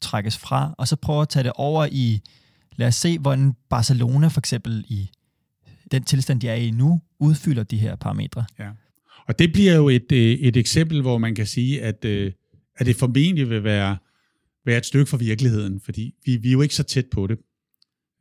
trækkes 0.00 0.38
fra, 0.38 0.74
og 0.78 0.88
så 0.88 0.96
prøve 0.96 1.22
at 1.22 1.28
tage 1.28 1.44
det 1.44 1.52
over 1.54 1.88
i, 1.92 2.20
lad 2.76 2.88
os 2.88 2.94
se, 2.94 3.18
hvordan 3.18 3.52
Barcelona 3.70 4.28
for 4.28 4.40
eksempel 4.40 4.84
i 4.88 5.10
den 5.90 6.04
tilstand, 6.04 6.40
de 6.40 6.48
er 6.48 6.54
i 6.54 6.70
nu, 6.70 7.00
udfylder 7.18 7.62
de 7.62 7.76
her 7.78 7.96
parametre. 7.96 8.44
Ja. 8.58 8.70
Og 9.28 9.38
det 9.38 9.52
bliver 9.52 9.74
jo 9.74 9.88
et, 9.88 10.12
øh, 10.12 10.32
et 10.32 10.56
eksempel, 10.56 11.00
hvor 11.00 11.18
man 11.18 11.34
kan 11.34 11.46
sige, 11.46 11.82
at, 11.82 12.04
øh, 12.04 12.32
at 12.76 12.86
det 12.86 12.96
formentlig 12.96 13.50
vil 13.50 13.64
være, 13.64 13.96
være 14.66 14.78
et 14.78 14.86
stykke 14.86 15.10
fra 15.10 15.16
virkeligheden, 15.16 15.80
fordi 15.80 16.14
vi, 16.24 16.36
vi 16.36 16.48
er 16.48 16.52
jo 16.52 16.60
ikke 16.60 16.74
så 16.74 16.82
tæt 16.82 17.06
på 17.12 17.26
det. 17.26 17.38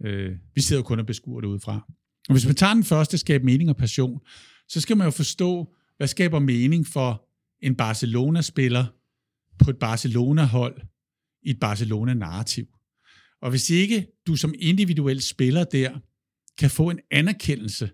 Øh, 0.06 0.36
vi 0.56 0.62
sidder 0.62 0.80
jo 0.80 0.84
kun 0.84 1.00
og 1.00 1.06
beskuer 1.06 1.42
det 1.42 1.48
udefra. 1.48 1.86
Og 2.30 2.34
hvis 2.34 2.46
man 2.46 2.56
tager 2.56 2.74
den 2.74 2.84
første, 2.84 3.18
skab 3.18 3.44
mening 3.44 3.70
og 3.70 3.78
passion, 3.78 4.20
så 4.68 4.82
skal 4.82 4.98
man 4.98 5.06
jo 5.06 5.12
forstå, 5.12 5.76
hvad 5.98 6.08
skaber 6.08 6.40
mening 6.40 6.88
for 6.88 7.26
en 7.62 7.76
Barcelona-spiller 7.76 8.86
på 9.60 9.70
et 9.70 9.78
Barcelona-hold 9.78 10.82
i 11.44 11.50
et 11.50 11.60
Barcelona-narrativ. 11.60 12.66
Og 13.42 13.50
hvis 13.50 13.70
ikke 13.70 14.08
du 14.28 14.36
som 14.36 14.54
individuel 14.60 15.22
spiller 15.22 15.64
der 15.64 16.00
kan 16.58 16.70
få 16.70 16.90
en 16.90 17.00
anerkendelse 17.12 17.90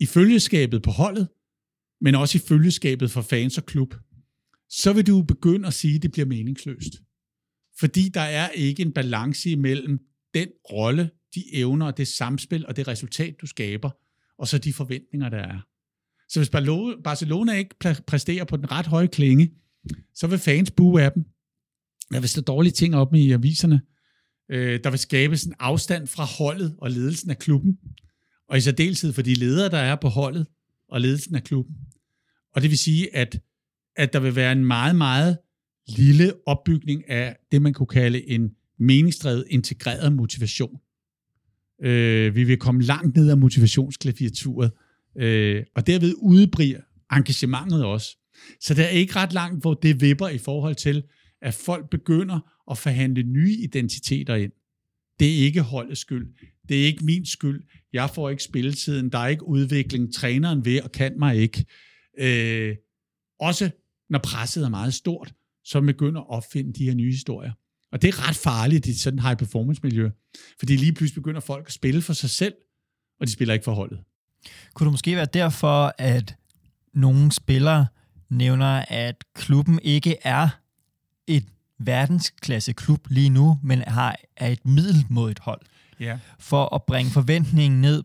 i 0.00 0.06
følgeskabet 0.06 0.82
på 0.82 0.90
holdet, 0.90 1.28
men 2.00 2.14
også 2.14 2.38
i 2.38 2.40
følgeskabet 2.48 3.10
for 3.10 3.22
fans 3.22 3.58
og 3.58 3.66
klub, 3.66 3.94
så 4.68 4.92
vil 4.92 5.06
du 5.06 5.22
begynde 5.22 5.66
at 5.66 5.74
sige, 5.74 5.96
at 5.96 6.02
det 6.02 6.12
bliver 6.12 6.26
meningsløst. 6.26 6.92
Fordi 7.78 8.08
der 8.08 8.20
er 8.20 8.48
ikke 8.48 8.82
en 8.82 8.92
balance 8.92 9.50
imellem 9.50 9.98
den 10.34 10.48
rolle, 10.72 11.10
de 11.34 11.54
evner 11.54 11.86
og 11.86 11.96
det 11.96 12.08
samspil 12.08 12.66
og 12.66 12.76
det 12.76 12.88
resultat, 12.88 13.36
du 13.40 13.46
skaber, 13.46 13.90
og 14.38 14.48
så 14.48 14.58
de 14.58 14.72
forventninger, 14.72 15.28
der 15.28 15.38
er. 15.38 15.60
Så 16.28 16.40
hvis 16.40 16.50
Barcelona 17.04 17.52
ikke 17.52 17.74
præsterer 18.06 18.44
på 18.44 18.56
den 18.56 18.70
ret 18.70 18.86
høje 18.86 19.06
klinge, 19.06 19.50
så 20.14 20.26
vil 20.26 20.38
fans 20.38 20.70
bue 20.70 21.02
af 21.02 21.12
dem. 21.12 21.24
Der 22.12 22.20
vil 22.20 22.28
stå 22.28 22.40
dårlige 22.40 22.72
ting 22.72 22.96
op 22.96 23.14
i 23.14 23.32
aviserne. 23.32 23.80
Øh, 24.50 24.80
der 24.84 24.90
vil 24.90 24.98
skabes 24.98 25.44
en 25.44 25.54
afstand 25.58 26.06
fra 26.06 26.24
holdet 26.24 26.74
og 26.78 26.90
ledelsen 26.90 27.30
af 27.30 27.38
klubben. 27.38 27.78
Og 28.48 28.58
i 28.58 28.60
særdeleshed 28.60 29.12
for 29.12 29.22
de 29.22 29.34
ledere, 29.34 29.70
der 29.70 29.78
er 29.78 29.96
på 29.96 30.08
holdet 30.08 30.46
og 30.88 31.00
ledelsen 31.00 31.34
af 31.34 31.44
klubben. 31.44 31.76
Og 32.54 32.62
det 32.62 32.70
vil 32.70 32.78
sige, 32.78 33.16
at, 33.16 33.40
at 33.96 34.12
der 34.12 34.20
vil 34.20 34.36
være 34.36 34.52
en 34.52 34.64
meget, 34.64 34.96
meget 34.96 35.38
lille 35.88 36.32
opbygning 36.46 37.10
af 37.10 37.36
det, 37.52 37.62
man 37.62 37.72
kunne 37.72 37.86
kalde 37.86 38.28
en 38.28 38.50
meningsdrevet 38.78 39.44
integreret 39.50 40.12
motivation. 40.12 40.78
Øh, 41.82 42.34
vi 42.34 42.44
vil 42.44 42.56
komme 42.56 42.82
langt 42.82 43.16
ned 43.16 43.30
af 43.30 43.38
motivationsklaviaturet, 43.38 44.70
øh, 45.16 45.64
og 45.74 45.86
derved 45.86 46.14
udbriger 46.18 46.80
engagementet 47.12 47.84
også. 47.84 48.16
Så 48.60 48.74
der 48.74 48.84
er 48.84 48.88
ikke 48.88 49.16
ret 49.16 49.32
langt, 49.32 49.60
hvor 49.60 49.74
det 49.74 50.00
vipper 50.00 50.28
i 50.28 50.38
forhold 50.38 50.74
til, 50.74 51.02
at 51.42 51.54
folk 51.54 51.90
begynder 51.90 52.40
at 52.70 52.78
forhandle 52.78 53.22
nye 53.22 53.52
identiteter 53.52 54.34
ind. 54.34 54.52
Det 55.20 55.32
er 55.32 55.44
ikke 55.44 55.60
holdets 55.62 56.00
skyld. 56.00 56.34
Det 56.68 56.82
er 56.82 56.86
ikke 56.86 57.04
min 57.04 57.26
skyld. 57.26 57.62
Jeg 57.92 58.10
får 58.10 58.30
ikke 58.30 58.42
spilletiden. 58.42 59.12
Der 59.12 59.18
er 59.18 59.28
ikke 59.28 59.46
udvikling. 59.46 60.14
Træneren 60.14 60.64
ved 60.64 60.80
og 60.80 60.92
kan 60.92 61.18
mig 61.18 61.36
ikke. 61.36 61.64
Øh, 62.18 62.76
også 63.40 63.70
når 64.10 64.18
presset 64.18 64.64
er 64.64 64.68
meget 64.68 64.94
stort, 64.94 65.34
så 65.64 65.80
begynder 65.80 66.20
at 66.20 66.28
opfinde 66.28 66.72
de 66.72 66.84
her 66.84 66.94
nye 66.94 67.10
historier. 67.10 67.52
Og 67.92 68.02
det 68.02 68.08
er 68.08 68.28
ret 68.28 68.36
farligt 68.36 68.86
i 68.86 68.98
sådan 68.98 69.18
en 69.18 69.22
high 69.22 69.36
performance 69.36 69.80
miljø, 69.82 70.10
fordi 70.58 70.76
lige 70.76 70.92
pludselig 70.92 71.22
begynder 71.22 71.40
folk 71.40 71.66
at 71.66 71.72
spille 71.72 72.02
for 72.02 72.12
sig 72.12 72.30
selv, 72.30 72.54
og 73.20 73.26
de 73.26 73.32
spiller 73.32 73.54
ikke 73.54 73.64
for 73.64 73.72
holdet. 73.72 73.98
Kunne 74.74 74.84
det 74.84 74.92
måske 74.92 75.16
være 75.16 75.26
derfor, 75.34 75.94
at 75.98 76.36
nogle 76.94 77.32
spillere 77.32 77.86
nævner, 78.30 78.84
at 78.88 79.24
klubben 79.34 79.80
ikke 79.82 80.16
er 80.22 80.61
et 81.26 81.44
verdensklasse 81.78 82.72
klub 82.72 83.06
lige 83.10 83.28
nu, 83.28 83.58
men 83.62 83.82
har, 83.86 84.16
er 84.36 84.48
et 84.48 84.66
middelmodigt 84.66 85.38
hold. 85.38 85.60
Ja. 86.00 86.18
For 86.38 86.74
at 86.74 86.82
bringe 86.82 87.10
forventningen 87.10 87.80
ned 87.80 88.02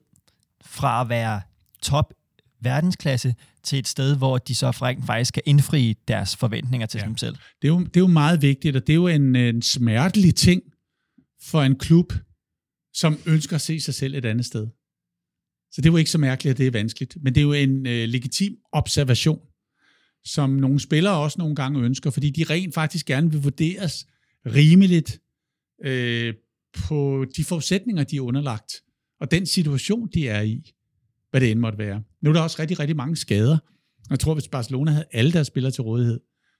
fra 0.61 1.01
at 1.01 1.09
være 1.09 1.41
top 1.82 2.13
verdensklasse 2.61 3.36
til 3.63 3.80
et 3.80 3.88
sted, 3.88 4.18
hvor 4.18 4.38
de 4.38 4.55
så 4.55 4.72
faktisk 5.05 5.34
kan 5.34 5.43
indfri 5.45 5.97
deres 6.07 6.36
forventninger 6.36 6.88
til 6.88 6.97
ja. 6.97 7.07
sig 7.07 7.20
selv. 7.20 7.36
Det 7.61 7.68
er, 7.68 7.74
jo, 7.74 7.80
det 7.80 7.97
er 7.97 8.01
jo 8.01 8.07
meget 8.07 8.41
vigtigt, 8.41 8.76
og 8.76 8.88
det 8.88 8.93
er 8.93 8.95
jo 8.95 9.07
en, 9.07 9.36
en 9.36 9.61
smertelig 9.61 10.36
ting 10.36 10.61
for 11.41 11.61
en 11.61 11.76
klub, 11.80 12.13
som 12.93 13.20
ønsker 13.26 13.55
at 13.55 13.61
se 13.61 13.80
sig 13.80 13.93
selv 13.93 14.15
et 14.15 14.26
andet 14.26 14.45
sted. 14.45 14.68
Så 15.72 15.82
det 15.82 15.86
er 15.86 15.91
jo 15.91 15.97
ikke 15.97 16.11
så 16.11 16.18
mærkeligt, 16.18 16.51
at 16.51 16.57
det 16.57 16.68
er 16.68 16.72
vanskeligt, 16.72 17.18
men 17.22 17.36
det 17.36 17.41
er 17.41 17.45
jo 17.45 17.53
en 17.53 17.88
øh, 17.88 18.09
legitim 18.09 18.57
observation 18.72 19.39
som 20.28 20.49
nogle 20.49 20.80
spillere 20.80 21.17
også 21.17 21.39
nogle 21.39 21.55
gange 21.55 21.80
ønsker, 21.80 22.09
fordi 22.09 22.30
de 22.30 22.43
rent 22.43 22.73
faktisk 22.73 23.05
gerne 23.05 23.32
vil 23.32 23.43
vurderes 23.43 24.07
rimeligt 24.45 25.21
øh, 25.86 26.34
på 26.73 27.25
de 27.38 27.43
forudsætninger, 27.43 28.03
de 28.03 28.17
er 28.17 28.21
underlagt, 28.21 28.73
og 29.21 29.32
den 29.32 29.45
situation, 29.45 30.09
de 30.13 30.28
er 30.28 30.41
i, 30.41 30.71
hvad 31.32 31.41
det 31.41 31.51
end 31.51 31.59
måtte 31.59 31.78
være. 31.78 32.03
Nu 32.21 32.30
er 32.30 32.34
der 32.34 32.41
også 32.41 32.57
rigtig, 32.59 32.80
rigtig 32.80 32.97
mange 32.97 33.15
skader. 33.15 33.57
Jeg 34.09 34.19
tror, 34.19 34.34
hvis 34.34 34.47
Barcelona 34.47 34.91
havde 34.91 35.05
alle 35.11 35.32
deres 35.32 35.47
spillere 35.47 35.71
til 35.71 35.82
rådighed, 35.82 36.19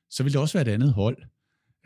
så 0.10 0.24
ville 0.24 0.34
det 0.34 0.42
også 0.42 0.54
være 0.54 0.68
et 0.68 0.74
andet 0.74 0.94
hold. 0.94 1.18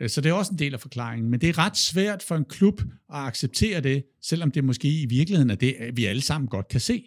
Øh, 0.00 0.08
så 0.08 0.20
det 0.20 0.30
er 0.30 0.32
også 0.32 0.52
en 0.52 0.58
del 0.58 0.74
af 0.74 0.80
forklaringen. 0.80 1.30
Men 1.30 1.40
det 1.40 1.48
er 1.48 1.58
ret 1.58 1.76
svært 1.76 2.22
for 2.22 2.36
en 2.36 2.44
klub 2.44 2.80
at 3.14 3.18
acceptere 3.18 3.80
det, 3.80 4.04
selvom 4.22 4.50
det 4.50 4.64
måske 4.64 5.02
i 5.02 5.06
virkeligheden 5.06 5.50
er 5.50 5.54
det, 5.54 5.76
vi 5.94 6.04
alle 6.04 6.22
sammen 6.22 6.48
godt 6.48 6.68
kan 6.68 6.80
se. 6.80 7.04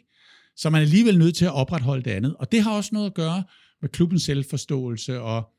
Så 0.57 0.69
man 0.69 0.82
er 0.82 0.86
alligevel 0.86 1.17
nødt 1.17 1.36
til 1.36 1.45
at 1.45 1.53
opretholde 1.53 2.03
det 2.03 2.11
andet. 2.11 2.36
Og 2.36 2.51
det 2.51 2.61
har 2.61 2.71
også 2.71 2.89
noget 2.93 3.05
at 3.05 3.13
gøre 3.13 3.43
med 3.86 3.89
klubbens 3.89 4.23
selvforståelse, 4.23 5.21
og 5.21 5.53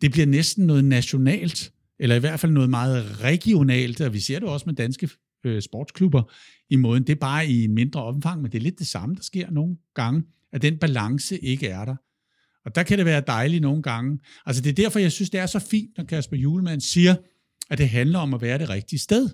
det 0.00 0.12
bliver 0.12 0.26
næsten 0.26 0.66
noget 0.66 0.84
nationalt, 0.84 1.72
eller 1.98 2.16
i 2.16 2.18
hvert 2.18 2.40
fald 2.40 2.52
noget 2.52 2.70
meget 2.70 3.20
regionalt, 3.20 4.00
og 4.00 4.12
vi 4.12 4.20
ser 4.20 4.38
det 4.38 4.48
også 4.48 4.66
med 4.66 4.74
danske 4.74 5.10
øh, 5.44 5.62
sportsklubber 5.62 6.22
i 6.70 6.76
måden. 6.76 7.06
Det 7.06 7.12
er 7.12 7.20
bare 7.20 7.46
i 7.46 7.64
en 7.64 7.74
mindre 7.74 8.04
omfang, 8.04 8.42
men 8.42 8.52
det 8.52 8.58
er 8.58 8.62
lidt 8.62 8.78
det 8.78 8.86
samme, 8.86 9.14
der 9.14 9.22
sker 9.22 9.50
nogle 9.50 9.76
gange, 9.94 10.22
at 10.52 10.62
den 10.62 10.78
balance 10.78 11.38
ikke 11.38 11.66
er 11.66 11.84
der. 11.84 11.96
Og 12.64 12.74
der 12.74 12.82
kan 12.82 12.98
det 12.98 13.06
være 13.06 13.22
dejligt 13.26 13.62
nogle 13.62 13.82
gange. 13.82 14.18
Altså 14.46 14.62
det 14.62 14.70
er 14.70 14.74
derfor, 14.74 14.98
jeg 14.98 15.12
synes, 15.12 15.30
det 15.30 15.40
er 15.40 15.46
så 15.46 15.58
fint, 15.58 15.90
når 15.96 16.04
Kasper 16.04 16.36
Julemand 16.36 16.80
siger, 16.80 17.16
at 17.70 17.78
det 17.78 17.88
handler 17.88 18.18
om 18.18 18.34
at 18.34 18.40
være 18.40 18.58
det 18.58 18.68
rigtige 18.68 18.98
sted. 18.98 19.28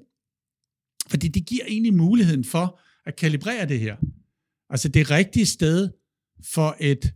Fordi 1.09 1.28
det 1.28 1.47
giver 1.47 1.64
egentlig 1.68 1.95
muligheden 1.95 2.45
for 2.45 2.80
at 3.07 3.16
kalibrere 3.16 3.68
det 3.68 3.80
her. 3.80 3.97
Altså 4.70 4.89
det 4.89 5.11
rigtige 5.11 5.47
sted 5.47 5.91
for 6.55 6.76
et 6.80 7.12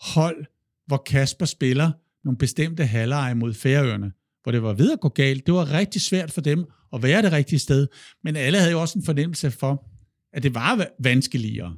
hold, 0.00 0.46
hvor 0.86 1.02
Kasper 1.06 1.46
spiller 1.46 1.92
nogle 2.24 2.38
bestemte 2.38 2.86
halvleje 2.86 3.34
mod 3.34 3.54
Færøerne, 3.54 4.12
hvor 4.42 4.52
det 4.52 4.62
var 4.62 4.72
ved 4.72 4.92
at 4.92 5.00
gå 5.00 5.08
galt. 5.08 5.46
Det 5.46 5.54
var 5.54 5.72
rigtig 5.72 6.00
svært 6.00 6.32
for 6.32 6.40
dem 6.40 6.64
at 6.92 7.02
være 7.02 7.22
det 7.22 7.32
rigtige 7.32 7.58
sted, 7.58 7.88
men 8.24 8.36
alle 8.36 8.58
havde 8.58 8.72
jo 8.72 8.80
også 8.80 8.98
en 8.98 9.04
fornemmelse 9.04 9.50
for, 9.50 9.90
at 10.32 10.42
det 10.42 10.54
var 10.54 10.86
vanskeligere 10.98 11.76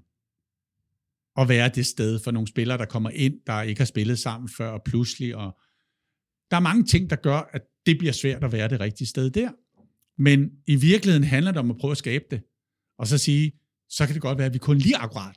at 1.36 1.48
være 1.48 1.68
det 1.68 1.86
sted 1.86 2.18
for 2.18 2.30
nogle 2.30 2.48
spillere, 2.48 2.78
der 2.78 2.84
kommer 2.84 3.10
ind, 3.10 3.34
der 3.46 3.62
ikke 3.62 3.80
har 3.80 3.86
spillet 3.86 4.18
sammen 4.18 4.48
før, 4.48 4.70
og 4.70 4.82
pludselig. 4.84 5.36
Og 5.36 5.58
der 6.50 6.56
er 6.56 6.60
mange 6.60 6.84
ting, 6.84 7.10
der 7.10 7.16
gør, 7.16 7.50
at 7.52 7.62
det 7.86 7.98
bliver 7.98 8.12
svært 8.12 8.44
at 8.44 8.52
være 8.52 8.68
det 8.68 8.80
rigtige 8.80 9.08
sted 9.08 9.30
der. 9.30 9.50
Men 10.18 10.50
i 10.66 10.76
virkeligheden 10.76 11.24
handler 11.24 11.52
det 11.52 11.58
om 11.58 11.70
at 11.70 11.76
prøve 11.76 11.90
at 11.90 11.96
skabe 11.96 12.24
det. 12.30 12.42
Og 12.98 13.06
så 13.06 13.18
sige, 13.18 13.52
så 13.88 14.06
kan 14.06 14.14
det 14.14 14.22
godt 14.22 14.38
være, 14.38 14.46
at 14.46 14.54
vi 14.54 14.58
kun 14.58 14.78
lige 14.78 14.96
akkurat 14.96 15.36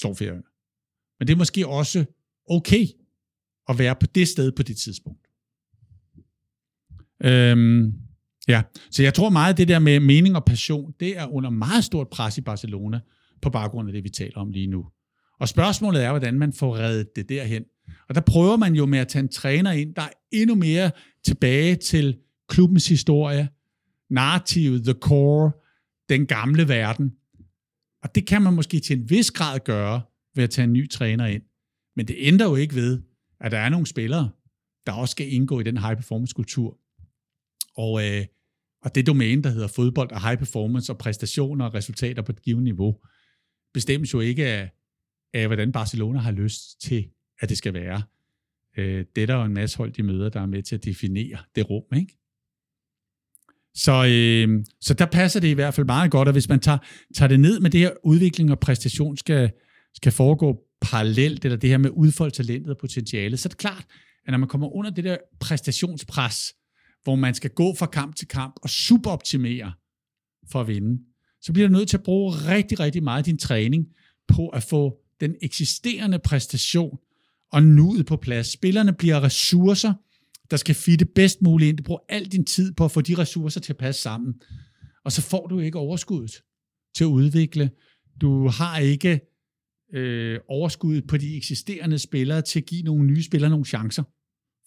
slår 0.00 0.14
færøerne. 0.14 0.42
Men 1.18 1.28
det 1.28 1.32
er 1.32 1.38
måske 1.38 1.66
også 1.66 2.04
okay 2.50 2.86
at 3.68 3.78
være 3.78 3.96
på 4.00 4.06
det 4.06 4.28
sted 4.28 4.52
på 4.52 4.62
det 4.62 4.76
tidspunkt. 4.76 5.26
Øhm, 7.24 7.92
ja, 8.48 8.62
så 8.90 9.02
jeg 9.02 9.14
tror 9.14 9.30
meget, 9.30 9.52
at 9.52 9.58
det 9.58 9.68
der 9.68 9.78
med 9.78 10.00
mening 10.00 10.36
og 10.36 10.44
passion, 10.44 10.94
det 11.00 11.18
er 11.18 11.26
under 11.26 11.50
meget 11.50 11.84
stort 11.84 12.08
pres 12.08 12.38
i 12.38 12.40
Barcelona, 12.40 13.00
på 13.42 13.50
baggrund 13.50 13.88
af 13.88 13.92
det, 13.92 14.04
vi 14.04 14.08
taler 14.08 14.36
om 14.36 14.50
lige 14.50 14.66
nu. 14.66 14.86
Og 15.40 15.48
spørgsmålet 15.48 16.04
er, 16.04 16.10
hvordan 16.10 16.38
man 16.38 16.52
får 16.52 16.76
reddet 16.76 17.16
det 17.16 17.28
derhen. 17.28 17.64
Og 18.08 18.14
der 18.14 18.20
prøver 18.20 18.56
man 18.56 18.74
jo 18.74 18.86
med 18.86 18.98
at 18.98 19.08
tage 19.08 19.22
en 19.22 19.28
træner 19.28 19.72
ind, 19.72 19.94
der 19.94 20.02
er 20.02 20.10
endnu 20.32 20.54
mere 20.54 20.90
tilbage 21.24 21.76
til 21.76 22.18
klubbens 22.48 22.88
historie, 22.88 23.48
narrativet, 24.10 24.84
the 24.84 24.92
core, 24.92 25.52
den 26.08 26.26
gamle 26.26 26.68
verden. 26.68 27.12
Og 28.02 28.14
det 28.14 28.26
kan 28.26 28.42
man 28.42 28.54
måske 28.54 28.80
til 28.80 28.98
en 28.98 29.10
vis 29.10 29.30
grad 29.30 29.58
gøre 29.64 30.02
ved 30.34 30.44
at 30.44 30.50
tage 30.50 30.64
en 30.64 30.72
ny 30.72 30.90
træner 30.90 31.26
ind. 31.26 31.42
Men 31.96 32.08
det 32.08 32.16
ændrer 32.18 32.48
jo 32.48 32.56
ikke 32.56 32.74
ved, 32.74 33.02
at 33.40 33.52
der 33.52 33.58
er 33.58 33.68
nogle 33.68 33.86
spillere, 33.86 34.30
der 34.86 34.92
også 34.92 35.12
skal 35.12 35.32
indgå 35.32 35.60
i 35.60 35.62
den 35.62 35.76
high 35.76 35.96
performance 35.96 36.34
kultur. 36.34 36.78
Og, 37.76 38.08
øh, 38.08 38.26
og 38.82 38.94
det 38.94 39.06
domæne, 39.06 39.42
der 39.42 39.50
hedder 39.50 39.68
fodbold 39.68 40.12
og 40.12 40.22
high 40.22 40.38
performance 40.38 40.92
og 40.92 40.98
præstationer 40.98 41.64
og 41.64 41.74
resultater 41.74 42.22
på 42.22 42.32
et 42.32 42.42
givet 42.42 42.62
niveau, 42.62 42.96
bestemmes 43.74 44.14
jo 44.14 44.20
ikke 44.20 44.46
af, 44.46 44.70
af, 45.34 45.46
hvordan 45.46 45.72
Barcelona 45.72 46.18
har 46.18 46.32
lyst 46.32 46.80
til, 46.80 47.10
at 47.40 47.48
det 47.48 47.58
skal 47.58 47.74
være. 47.74 48.02
Øh, 48.78 49.04
det 49.14 49.22
er 49.22 49.26
der 49.26 49.34
jo 49.34 49.44
en 49.44 49.54
masse 49.54 49.76
hold, 49.76 49.92
de 49.92 50.02
møder, 50.02 50.28
der 50.28 50.40
er 50.40 50.46
med 50.46 50.62
til 50.62 50.74
at 50.74 50.84
definere 50.84 51.38
det 51.54 51.70
rum, 51.70 51.84
ikke? 51.96 52.16
Så, 53.74 53.92
øh, 53.92 54.64
så 54.80 54.94
der 54.94 55.06
passer 55.06 55.40
det 55.40 55.48
i 55.48 55.52
hvert 55.52 55.74
fald 55.74 55.86
meget 55.86 56.10
godt, 56.10 56.28
at 56.28 56.34
hvis 56.34 56.48
man 56.48 56.60
tager, 56.60 56.78
tager 57.14 57.28
det 57.28 57.40
ned 57.40 57.60
med 57.60 57.70
det 57.70 57.80
her 57.80 57.92
udvikling 58.04 58.50
og 58.50 58.60
præstation 58.60 59.16
skal, 59.16 59.52
skal 59.94 60.12
foregå 60.12 60.69
parallelt, 60.80 61.44
eller 61.44 61.58
det 61.58 61.70
her 61.70 61.78
med 61.78 61.90
udfolde 61.90 62.34
talentet 62.34 62.70
og 62.70 62.78
potentialet, 62.78 63.40
så 63.40 63.46
er 63.46 63.50
det 63.50 63.58
klart, 63.58 63.86
at 64.26 64.30
når 64.30 64.38
man 64.38 64.48
kommer 64.48 64.76
under 64.76 64.90
det 64.90 65.04
der 65.04 65.16
præstationspres, 65.40 66.54
hvor 67.04 67.14
man 67.14 67.34
skal 67.34 67.50
gå 67.50 67.74
fra 67.74 67.86
kamp 67.86 68.16
til 68.16 68.28
kamp 68.28 68.54
og 68.62 68.70
superoptimere 68.70 69.72
for 70.52 70.60
at 70.60 70.68
vinde, 70.68 71.02
så 71.42 71.52
bliver 71.52 71.68
du 71.68 71.72
nødt 71.72 71.88
til 71.88 71.96
at 71.96 72.02
bruge 72.02 72.32
rigtig, 72.32 72.80
rigtig 72.80 73.02
meget 73.02 73.18
af 73.18 73.24
din 73.24 73.38
træning 73.38 73.86
på 74.28 74.48
at 74.48 74.62
få 74.62 74.98
den 75.20 75.34
eksisterende 75.42 76.18
præstation 76.18 76.98
og 77.52 77.62
nuet 77.62 78.06
på 78.06 78.16
plads. 78.16 78.52
Spillerne 78.52 78.92
bliver 78.92 79.22
ressourcer, 79.22 79.92
der 80.50 80.56
skal 80.56 80.74
fitte 80.74 81.04
bedst 81.04 81.42
muligt 81.42 81.68
ind. 81.68 81.76
Du 81.76 81.82
bruger 81.82 82.00
al 82.08 82.24
din 82.24 82.44
tid 82.44 82.72
på 82.72 82.84
at 82.84 82.90
få 82.90 83.00
de 83.00 83.18
ressourcer 83.18 83.60
til 83.60 83.72
at 83.72 83.76
passe 83.76 84.02
sammen. 84.02 84.34
Og 85.04 85.12
så 85.12 85.22
får 85.22 85.46
du 85.46 85.58
ikke 85.58 85.78
overskuddet 85.78 86.42
til 86.94 87.04
at 87.04 87.08
udvikle. 87.08 87.70
Du 88.20 88.48
har 88.48 88.78
ikke 88.78 89.20
øh, 89.92 90.38
overskuddet 90.48 91.06
på 91.06 91.16
de 91.16 91.36
eksisterende 91.36 91.98
spillere 91.98 92.42
til 92.42 92.60
at 92.60 92.66
give 92.66 92.82
nogle 92.82 93.06
nye 93.06 93.22
spillere 93.22 93.50
nogle 93.50 93.64
chancer 93.64 94.02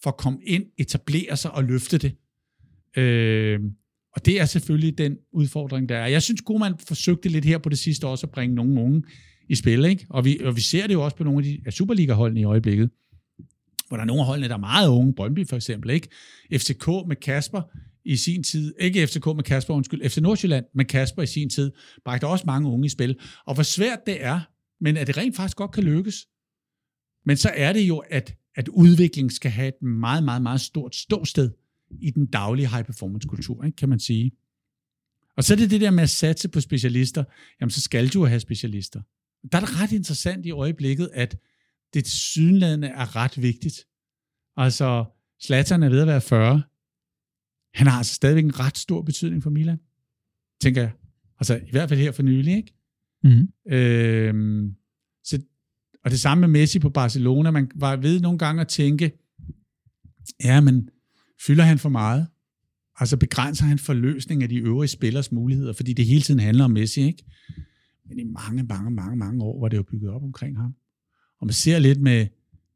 for 0.02 0.10
at 0.10 0.16
komme 0.16 0.38
ind, 0.42 0.64
etablere 0.78 1.36
sig 1.36 1.50
og 1.50 1.64
løfte 1.64 1.98
det. 1.98 2.12
Øh, 2.96 3.60
og 4.14 4.26
det 4.26 4.40
er 4.40 4.44
selvfølgelig 4.44 4.98
den 4.98 5.16
udfordring, 5.32 5.88
der 5.88 5.96
er. 5.96 6.06
Jeg 6.06 6.22
synes, 6.22 6.42
man 6.60 6.74
forsøgte 6.88 7.28
lidt 7.28 7.44
her 7.44 7.58
på 7.58 7.68
det 7.68 7.78
sidste 7.78 8.06
også 8.06 8.26
at 8.26 8.30
bringe 8.30 8.54
nogle 8.54 8.80
unge 8.80 9.02
i 9.48 9.54
spil, 9.54 9.84
ikke? 9.84 10.06
Og, 10.10 10.24
vi, 10.24 10.38
og 10.44 10.56
vi 10.56 10.60
ser 10.60 10.86
det 10.86 10.94
jo 10.94 11.04
også 11.04 11.16
på 11.16 11.24
nogle 11.24 11.38
af 11.38 11.44
de 11.64 11.72
Superliga-holdene 11.72 12.40
i 12.40 12.44
øjeblikket, 12.44 12.90
hvor 13.88 13.96
der 13.96 14.02
er 14.02 14.06
nogle 14.06 14.20
af 14.20 14.26
holdene, 14.26 14.48
der 14.48 14.54
er 14.54 14.58
meget 14.58 14.88
unge, 14.88 15.14
Brøndby 15.14 15.48
for 15.48 15.56
eksempel, 15.56 15.90
ikke? 15.90 16.08
FCK 16.52 16.86
med 16.86 17.16
Kasper 17.16 17.62
i 18.04 18.16
sin 18.16 18.42
tid, 18.42 18.74
ikke 18.80 19.06
FCK 19.06 19.26
med 19.26 19.42
Kasper, 19.42 19.74
undskyld, 19.74 20.08
FC 20.08 20.18
Nordsjælland 20.18 20.64
med 20.74 20.84
Kasper 20.84 21.22
i 21.22 21.26
sin 21.26 21.50
tid, 21.50 21.72
bragte 22.04 22.26
også 22.26 22.44
mange 22.46 22.68
unge 22.68 22.86
i 22.86 22.88
spil. 22.88 23.18
Og 23.46 23.54
hvor 23.54 23.62
svært 23.62 23.98
det 24.06 24.24
er, 24.24 24.40
men 24.84 24.96
at 24.96 25.06
det 25.06 25.16
rent 25.16 25.36
faktisk 25.36 25.56
godt 25.56 25.70
kan 25.70 25.84
lykkes. 25.84 26.28
Men 27.24 27.36
så 27.36 27.50
er 27.54 27.72
det 27.72 27.80
jo, 27.80 27.98
at, 27.98 28.36
at 28.54 28.68
udvikling 28.68 29.32
skal 29.32 29.50
have 29.50 29.68
et 29.68 29.82
meget, 29.82 30.24
meget, 30.24 30.42
meget 30.42 30.60
stort 30.60 30.96
ståsted 30.96 31.50
i 32.00 32.10
den 32.10 32.26
daglige 32.26 32.68
high-performance-kultur, 32.68 33.64
ikke, 33.64 33.76
kan 33.76 33.88
man 33.88 34.00
sige. 34.00 34.32
Og 35.36 35.44
så 35.44 35.54
er 35.54 35.56
det 35.56 35.70
det 35.70 35.80
der 35.80 35.90
med 35.90 36.02
at 36.02 36.10
satse 36.10 36.48
på 36.48 36.60
specialister. 36.60 37.24
Jamen, 37.60 37.70
så 37.70 37.80
skal 37.80 38.08
du 38.08 38.24
have 38.24 38.40
specialister. 38.40 39.02
Der 39.52 39.58
er 39.58 39.64
det 39.64 39.80
ret 39.80 39.92
interessant 39.92 40.46
i 40.46 40.50
øjeblikket, 40.50 41.10
at 41.12 41.38
det 41.94 42.06
synlædende 42.06 42.88
er 42.88 43.16
ret 43.16 43.42
vigtigt. 43.42 43.86
Altså, 44.56 45.04
Zlatan 45.42 45.82
er 45.82 45.88
ved 45.88 46.00
at 46.00 46.06
være 46.06 46.20
40. 46.20 46.62
Han 47.74 47.86
har 47.86 47.98
altså 47.98 48.14
stadigvæk 48.14 48.44
en 48.44 48.60
ret 48.60 48.78
stor 48.78 49.02
betydning 49.02 49.42
for 49.42 49.50
Milan, 49.50 49.78
tænker 50.60 50.80
jeg. 50.80 50.92
Altså, 51.40 51.56
i 51.56 51.70
hvert 51.70 51.88
fald 51.88 52.00
her 52.00 52.12
for 52.12 52.22
nylig, 52.22 52.56
ikke? 52.56 52.74
Mm. 53.24 53.72
Øh, 53.72 54.64
så, 55.24 55.42
og 56.04 56.10
det 56.10 56.20
samme 56.20 56.40
med 56.40 56.48
Messi 56.48 56.78
på 56.78 56.90
Barcelona. 56.90 57.50
Man 57.50 57.70
var 57.74 57.96
ved 57.96 58.20
nogle 58.20 58.38
gange 58.38 58.60
at 58.60 58.68
tænke, 58.68 59.12
ja, 60.44 60.60
men 60.60 60.88
fylder 61.46 61.64
han 61.64 61.78
for 61.78 61.88
meget? 61.88 62.26
Altså 62.96 63.16
begrænser 63.16 63.64
han 63.64 63.78
forløsning 63.78 64.42
af 64.42 64.48
de 64.48 64.56
øvrige 64.56 64.88
spillers 64.88 65.32
muligheder, 65.32 65.72
fordi 65.72 65.92
det 65.92 66.06
hele 66.06 66.20
tiden 66.20 66.40
handler 66.40 66.64
om 66.64 66.70
Messi, 66.70 67.02
ikke? 67.02 67.24
Men 68.08 68.18
i 68.18 68.24
mange, 68.24 68.62
mange, 68.62 68.90
mange, 68.90 69.16
mange 69.16 69.44
år 69.44 69.60
var 69.60 69.68
det 69.68 69.76
jo 69.76 69.82
bygget 69.82 70.10
op 70.10 70.22
omkring 70.22 70.56
ham. 70.56 70.74
Og 71.40 71.46
man 71.46 71.52
ser 71.52 71.78
lidt 71.78 72.00
med, 72.00 72.26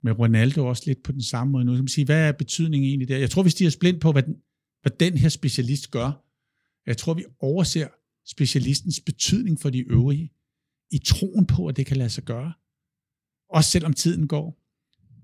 med 0.02 0.18
Ronaldo 0.18 0.66
også 0.66 0.82
lidt 0.86 1.02
på 1.02 1.12
den 1.12 1.22
samme 1.22 1.50
måde 1.50 1.64
nu. 1.64 1.76
Så 1.76 1.82
man 1.82 1.88
siger, 1.88 2.06
hvad 2.06 2.28
er 2.28 2.32
betydningen 2.32 2.88
egentlig 2.88 3.08
der? 3.08 3.18
Jeg 3.18 3.30
tror, 3.30 3.42
vi 3.42 3.50
stiger 3.50 3.70
splint 3.70 4.00
på, 4.00 4.12
hvad 4.12 4.22
den, 4.22 4.36
hvad 4.82 4.92
den 5.00 5.18
her 5.18 5.28
specialist 5.28 5.90
gør. 5.90 6.24
Jeg 6.86 6.96
tror, 6.96 7.14
vi 7.14 7.24
overser 7.40 7.88
specialistens 8.26 9.00
betydning 9.00 9.60
for 9.60 9.70
de 9.70 9.78
øvrige, 9.78 10.32
i 10.90 10.98
troen 10.98 11.46
på, 11.46 11.66
at 11.66 11.76
det 11.76 11.86
kan 11.86 11.96
lade 11.96 12.10
sig 12.10 12.24
gøre. 12.24 12.52
Også 13.50 13.70
selvom 13.70 13.92
tiden 13.92 14.28
går. 14.28 14.58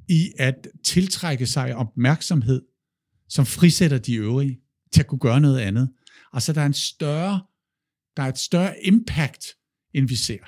I 0.08 0.32
at 0.38 0.68
tiltrække 0.84 1.46
sig 1.46 1.76
opmærksomhed, 1.76 2.62
som 3.28 3.46
frisætter 3.46 3.98
de 3.98 4.14
øvrige 4.14 4.60
til 4.92 5.00
at 5.00 5.06
kunne 5.06 5.18
gøre 5.18 5.40
noget 5.40 5.60
andet. 5.60 5.92
Altså, 6.32 6.52
der 6.52 6.60
er 6.60 6.66
en 6.66 6.72
større, 6.72 7.42
der 8.16 8.22
er 8.22 8.28
et 8.28 8.38
større 8.38 8.84
impact, 8.84 9.46
end 9.94 10.08
vi 10.08 10.14
ser. 10.14 10.38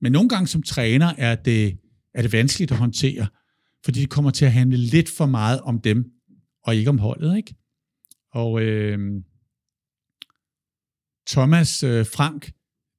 Men 0.00 0.12
nogle 0.12 0.28
gange 0.28 0.46
som 0.46 0.62
træner 0.62 1.14
er 1.18 1.34
det, 1.34 1.78
er 2.14 2.22
det 2.22 2.32
vanskeligt 2.32 2.72
at 2.72 2.78
håndtere, 2.78 3.26
fordi 3.84 4.00
det 4.00 4.10
kommer 4.10 4.30
til 4.30 4.44
at 4.44 4.52
handle 4.52 4.76
lidt 4.76 5.08
for 5.08 5.26
meget 5.26 5.60
om 5.60 5.80
dem, 5.80 6.04
og 6.64 6.76
ikke 6.76 6.90
om 6.90 6.98
holdet, 6.98 7.36
ikke? 7.36 7.54
Og 8.32 8.62
øh, 8.62 9.22
Thomas 11.28 11.82
øh, 11.82 12.06
Frank 12.06 12.52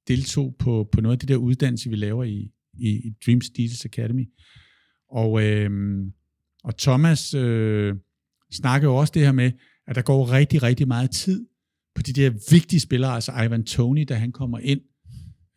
deltog 0.07 0.55
på, 0.59 0.89
på 0.91 1.01
noget 1.01 1.15
af 1.15 1.19
det 1.19 1.29
der 1.29 1.35
uddannelse, 1.35 1.89
vi 1.89 1.95
laver 1.95 2.23
i, 2.23 2.51
i, 2.73 2.89
i 2.89 3.13
Dream 3.25 3.41
Deals 3.57 3.85
Academy. 3.85 4.25
Og, 5.09 5.43
øh, 5.43 5.69
og 6.63 6.77
Thomas 6.77 7.33
øh, 7.33 7.95
snakker 8.51 8.87
jo 8.87 8.95
også 8.95 9.11
det 9.13 9.21
her 9.21 9.31
med, 9.31 9.51
at 9.87 9.95
der 9.95 10.01
går 10.01 10.31
rigtig, 10.31 10.63
rigtig 10.63 10.87
meget 10.87 11.11
tid 11.11 11.45
på 11.95 12.01
de 12.01 12.13
der 12.13 12.29
vigtige 12.51 12.79
spillere, 12.79 13.11
altså 13.11 13.31
Ivan 13.45 13.63
Tony, 13.63 14.05
da 14.09 14.15
han 14.15 14.31
kommer 14.31 14.59
ind, 14.59 14.81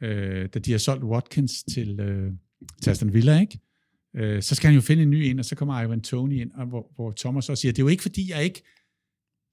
øh, 0.02 0.48
da 0.54 0.58
de 0.58 0.70
har 0.70 0.78
solgt 0.78 1.04
Watkins 1.04 1.62
til, 1.62 2.00
øh, 2.00 2.32
til 2.82 2.90
Aston 2.90 3.12
Villa, 3.12 3.40
ikke? 3.40 3.60
Øh, 4.16 4.42
så 4.42 4.54
skal 4.54 4.68
han 4.68 4.74
jo 4.74 4.80
finde 4.80 5.02
en 5.02 5.10
ny 5.10 5.24
ind, 5.24 5.38
og 5.38 5.44
så 5.44 5.54
kommer 5.54 5.82
Ivan 5.82 6.00
Tony 6.00 6.40
ind, 6.40 6.50
og 6.52 6.66
hvor, 6.66 6.92
hvor 6.94 7.12
Thomas 7.16 7.48
også 7.48 7.60
siger, 7.60 7.72
det 7.72 7.78
er 7.78 7.84
jo 7.84 7.88
ikke 7.88 8.02
fordi, 8.02 8.30
jeg 8.30 8.44
ikke 8.44 8.62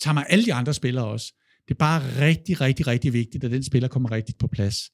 tager 0.01 0.13
mig 0.13 0.25
alle 0.29 0.45
de 0.45 0.53
andre 0.53 0.73
spillere 0.73 1.07
også. 1.07 1.33
Det 1.67 1.73
er 1.73 1.77
bare 1.79 2.19
rigtig, 2.19 2.61
rigtig, 2.61 2.87
rigtig 2.87 3.13
vigtigt, 3.13 3.43
at 3.43 3.51
den 3.51 3.63
spiller 3.63 3.87
kommer 3.87 4.11
rigtigt 4.11 4.37
på 4.37 4.47
plads. 4.47 4.91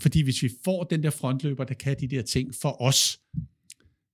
Fordi 0.00 0.22
hvis 0.22 0.42
vi 0.42 0.50
får 0.64 0.84
den 0.84 1.02
der 1.02 1.10
frontløber, 1.10 1.64
der 1.64 1.74
kan 1.74 1.96
de 2.00 2.08
der 2.08 2.22
ting 2.22 2.54
for 2.62 2.82
os, 2.82 3.20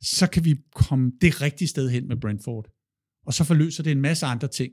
så 0.03 0.27
kan 0.27 0.45
vi 0.45 0.57
komme 0.75 1.13
det 1.21 1.43
rigtige 1.43 1.69
sted 1.69 1.91
hen 1.91 2.09
med 2.09 2.17
Brentford. 2.17 2.71
Og 3.27 3.35
så 3.35 3.45
forløser 3.45 3.83
det 3.83 3.93
en 3.93 4.01
masse 4.01 4.27
andre 4.27 4.49
ting. 4.49 4.73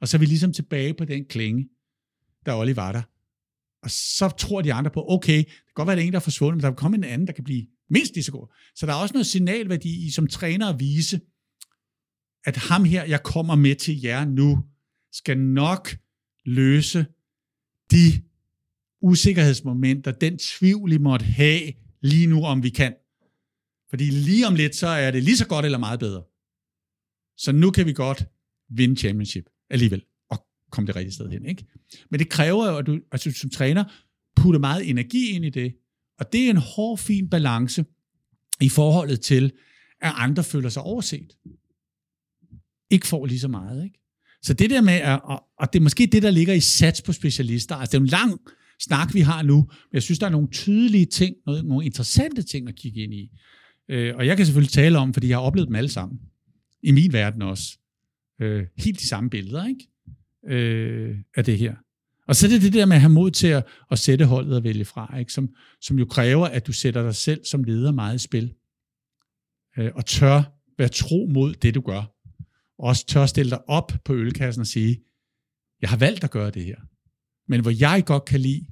Og 0.00 0.08
så 0.08 0.16
er 0.16 0.18
vi 0.18 0.26
ligesom 0.26 0.52
tilbage 0.52 0.94
på 0.94 1.04
den 1.04 1.24
klinge, 1.24 1.68
der 2.46 2.54
Olli 2.54 2.76
var 2.76 2.92
der. 2.92 3.02
og 3.82 3.90
så 3.90 4.28
tror 4.28 4.62
de 4.62 4.72
andre 4.72 4.90
på, 4.90 5.04
okay, 5.08 5.38
det 5.38 5.46
kan 5.46 5.72
godt 5.74 5.86
være, 5.86 5.92
at 5.92 5.96
der 5.96 6.02
er 6.02 6.06
en, 6.06 6.12
der 6.12 6.18
er 6.18 6.22
forsvundet, 6.22 6.56
men 6.56 6.62
der 6.62 6.70
vil 6.70 6.76
komme 6.76 6.96
en 6.96 7.04
anden, 7.04 7.26
der 7.26 7.32
kan 7.32 7.44
blive 7.44 7.66
mindst 7.90 8.14
lige 8.14 8.24
så 8.24 8.32
god. 8.32 8.54
Så 8.74 8.86
der 8.86 8.92
er 8.92 8.96
også 8.96 9.12
noget 9.12 9.26
signalværdi 9.26 10.06
i 10.06 10.10
som 10.10 10.26
træner 10.26 10.66
at 10.66 10.80
vise, 10.80 11.20
at 12.44 12.56
ham 12.56 12.84
her, 12.84 13.04
jeg 13.04 13.22
kommer 13.22 13.54
med 13.54 13.76
til 13.76 14.00
jer 14.02 14.24
nu, 14.24 14.64
skal 15.12 15.38
nok 15.38 15.96
løse 16.46 17.06
de 17.90 18.22
usikkerhedsmomenter, 19.00 20.12
den 20.12 20.38
tvivl, 20.38 20.92
I 20.92 20.98
måtte 20.98 21.24
have 21.24 21.72
lige 22.00 22.26
nu, 22.26 22.44
om 22.44 22.62
vi 22.62 22.70
kan. 22.70 22.94
Fordi 23.90 24.10
lige 24.10 24.46
om 24.46 24.54
lidt, 24.54 24.74
så 24.74 24.86
er 24.86 25.10
det 25.10 25.22
lige 25.22 25.36
så 25.36 25.46
godt 25.46 25.64
eller 25.64 25.78
meget 25.78 26.00
bedre. 26.00 26.22
Så 27.36 27.52
nu 27.52 27.70
kan 27.70 27.86
vi 27.86 27.92
godt 27.92 28.24
vinde 28.70 28.96
championship 28.96 29.44
alligevel, 29.70 30.04
og 30.30 30.46
komme 30.70 30.86
det 30.86 30.96
rigtige 30.96 31.14
sted 31.14 31.28
hen. 31.28 31.46
Ikke? 31.46 31.66
Men 32.10 32.20
det 32.20 32.28
kræver 32.28 32.70
jo, 32.70 32.76
at 33.12 33.24
du 33.24 33.30
som 33.32 33.50
træner 33.50 33.84
putter 34.36 34.60
meget 34.60 34.90
energi 34.90 35.30
ind 35.30 35.44
i 35.44 35.50
det, 35.50 35.76
og 36.18 36.32
det 36.32 36.46
er 36.46 36.50
en 36.50 36.56
hård, 36.56 36.98
fin 36.98 37.30
balance 37.30 37.84
i 38.60 38.68
forholdet 38.68 39.20
til, 39.20 39.52
at 40.00 40.12
andre 40.14 40.44
føler 40.44 40.68
sig 40.68 40.82
overset. 40.82 41.38
Ikke 42.90 43.06
får 43.06 43.26
lige 43.26 43.40
så 43.40 43.48
meget. 43.48 43.84
Ikke? 43.84 44.05
Så 44.42 44.54
det 44.54 44.70
der 44.70 44.80
med, 44.80 44.92
at, 44.92 45.20
og 45.60 45.72
det 45.72 45.78
er 45.78 45.82
måske 45.82 46.06
det, 46.06 46.22
der 46.22 46.30
ligger 46.30 46.54
i 46.54 46.60
sats 46.60 47.02
på 47.02 47.12
specialister, 47.12 47.74
altså 47.74 47.92
det 47.92 47.98
er 47.98 48.02
en 48.02 48.06
lang 48.06 48.40
snak, 48.80 49.14
vi 49.14 49.20
har 49.20 49.42
nu, 49.42 49.56
men 49.56 49.92
jeg 49.92 50.02
synes, 50.02 50.18
der 50.18 50.26
er 50.26 50.30
nogle 50.30 50.48
tydelige 50.48 51.06
ting, 51.06 51.36
noget, 51.46 51.64
nogle 51.64 51.86
interessante 51.86 52.42
ting 52.42 52.68
at 52.68 52.74
kigge 52.74 53.02
ind 53.02 53.14
i. 53.14 53.30
Øh, 53.88 54.16
og 54.16 54.26
jeg 54.26 54.36
kan 54.36 54.46
selvfølgelig 54.46 54.72
tale 54.72 54.98
om, 54.98 55.14
fordi 55.14 55.28
jeg 55.28 55.36
har 55.36 55.42
oplevet 55.42 55.68
dem 55.68 55.76
alle 55.76 55.88
sammen. 55.88 56.20
I 56.82 56.90
min 56.90 57.12
verden 57.12 57.42
også. 57.42 57.78
Øh, 58.40 58.66
helt 58.78 59.00
de 59.00 59.08
samme 59.08 59.30
billeder, 59.30 59.66
ikke? 59.66 59.88
Øh, 60.48 61.16
af 61.36 61.44
det 61.44 61.58
her. 61.58 61.74
Og 62.28 62.36
så 62.36 62.46
er 62.46 62.50
det 62.50 62.62
det 62.62 62.72
der 62.72 62.86
med 62.86 62.96
at 62.96 63.00
have 63.00 63.12
mod 63.12 63.30
til 63.30 63.46
at, 63.46 63.66
at 63.90 63.98
sætte 63.98 64.24
holdet 64.24 64.56
og 64.56 64.64
vælge 64.64 64.84
fra, 64.84 65.18
ikke? 65.18 65.32
Som, 65.32 65.48
som 65.80 65.98
jo 65.98 66.04
kræver, 66.04 66.46
at 66.46 66.66
du 66.66 66.72
sætter 66.72 67.02
dig 67.02 67.14
selv 67.14 67.44
som 67.44 67.64
leder 67.64 67.92
meget 67.92 68.14
i 68.14 68.18
spil. 68.18 68.54
Øh, 69.78 69.90
og 69.94 70.06
tør 70.06 70.42
være 70.78 70.88
tro 70.88 71.30
mod 71.34 71.54
det, 71.54 71.74
du 71.74 71.80
gør. 71.80 72.15
Også 72.78 73.06
tør 73.06 73.26
stille 73.26 73.50
dig 73.50 73.68
op 73.68 73.92
på 74.04 74.14
ølkassen 74.14 74.60
og 74.60 74.66
sige, 74.66 75.02
jeg 75.80 75.90
har 75.90 75.96
valgt 75.96 76.24
at 76.24 76.30
gøre 76.30 76.50
det 76.50 76.64
her. 76.64 76.76
Men 77.48 77.60
hvor 77.60 77.70
jeg 77.70 78.02
godt 78.06 78.24
kan 78.24 78.40
lide, 78.40 78.66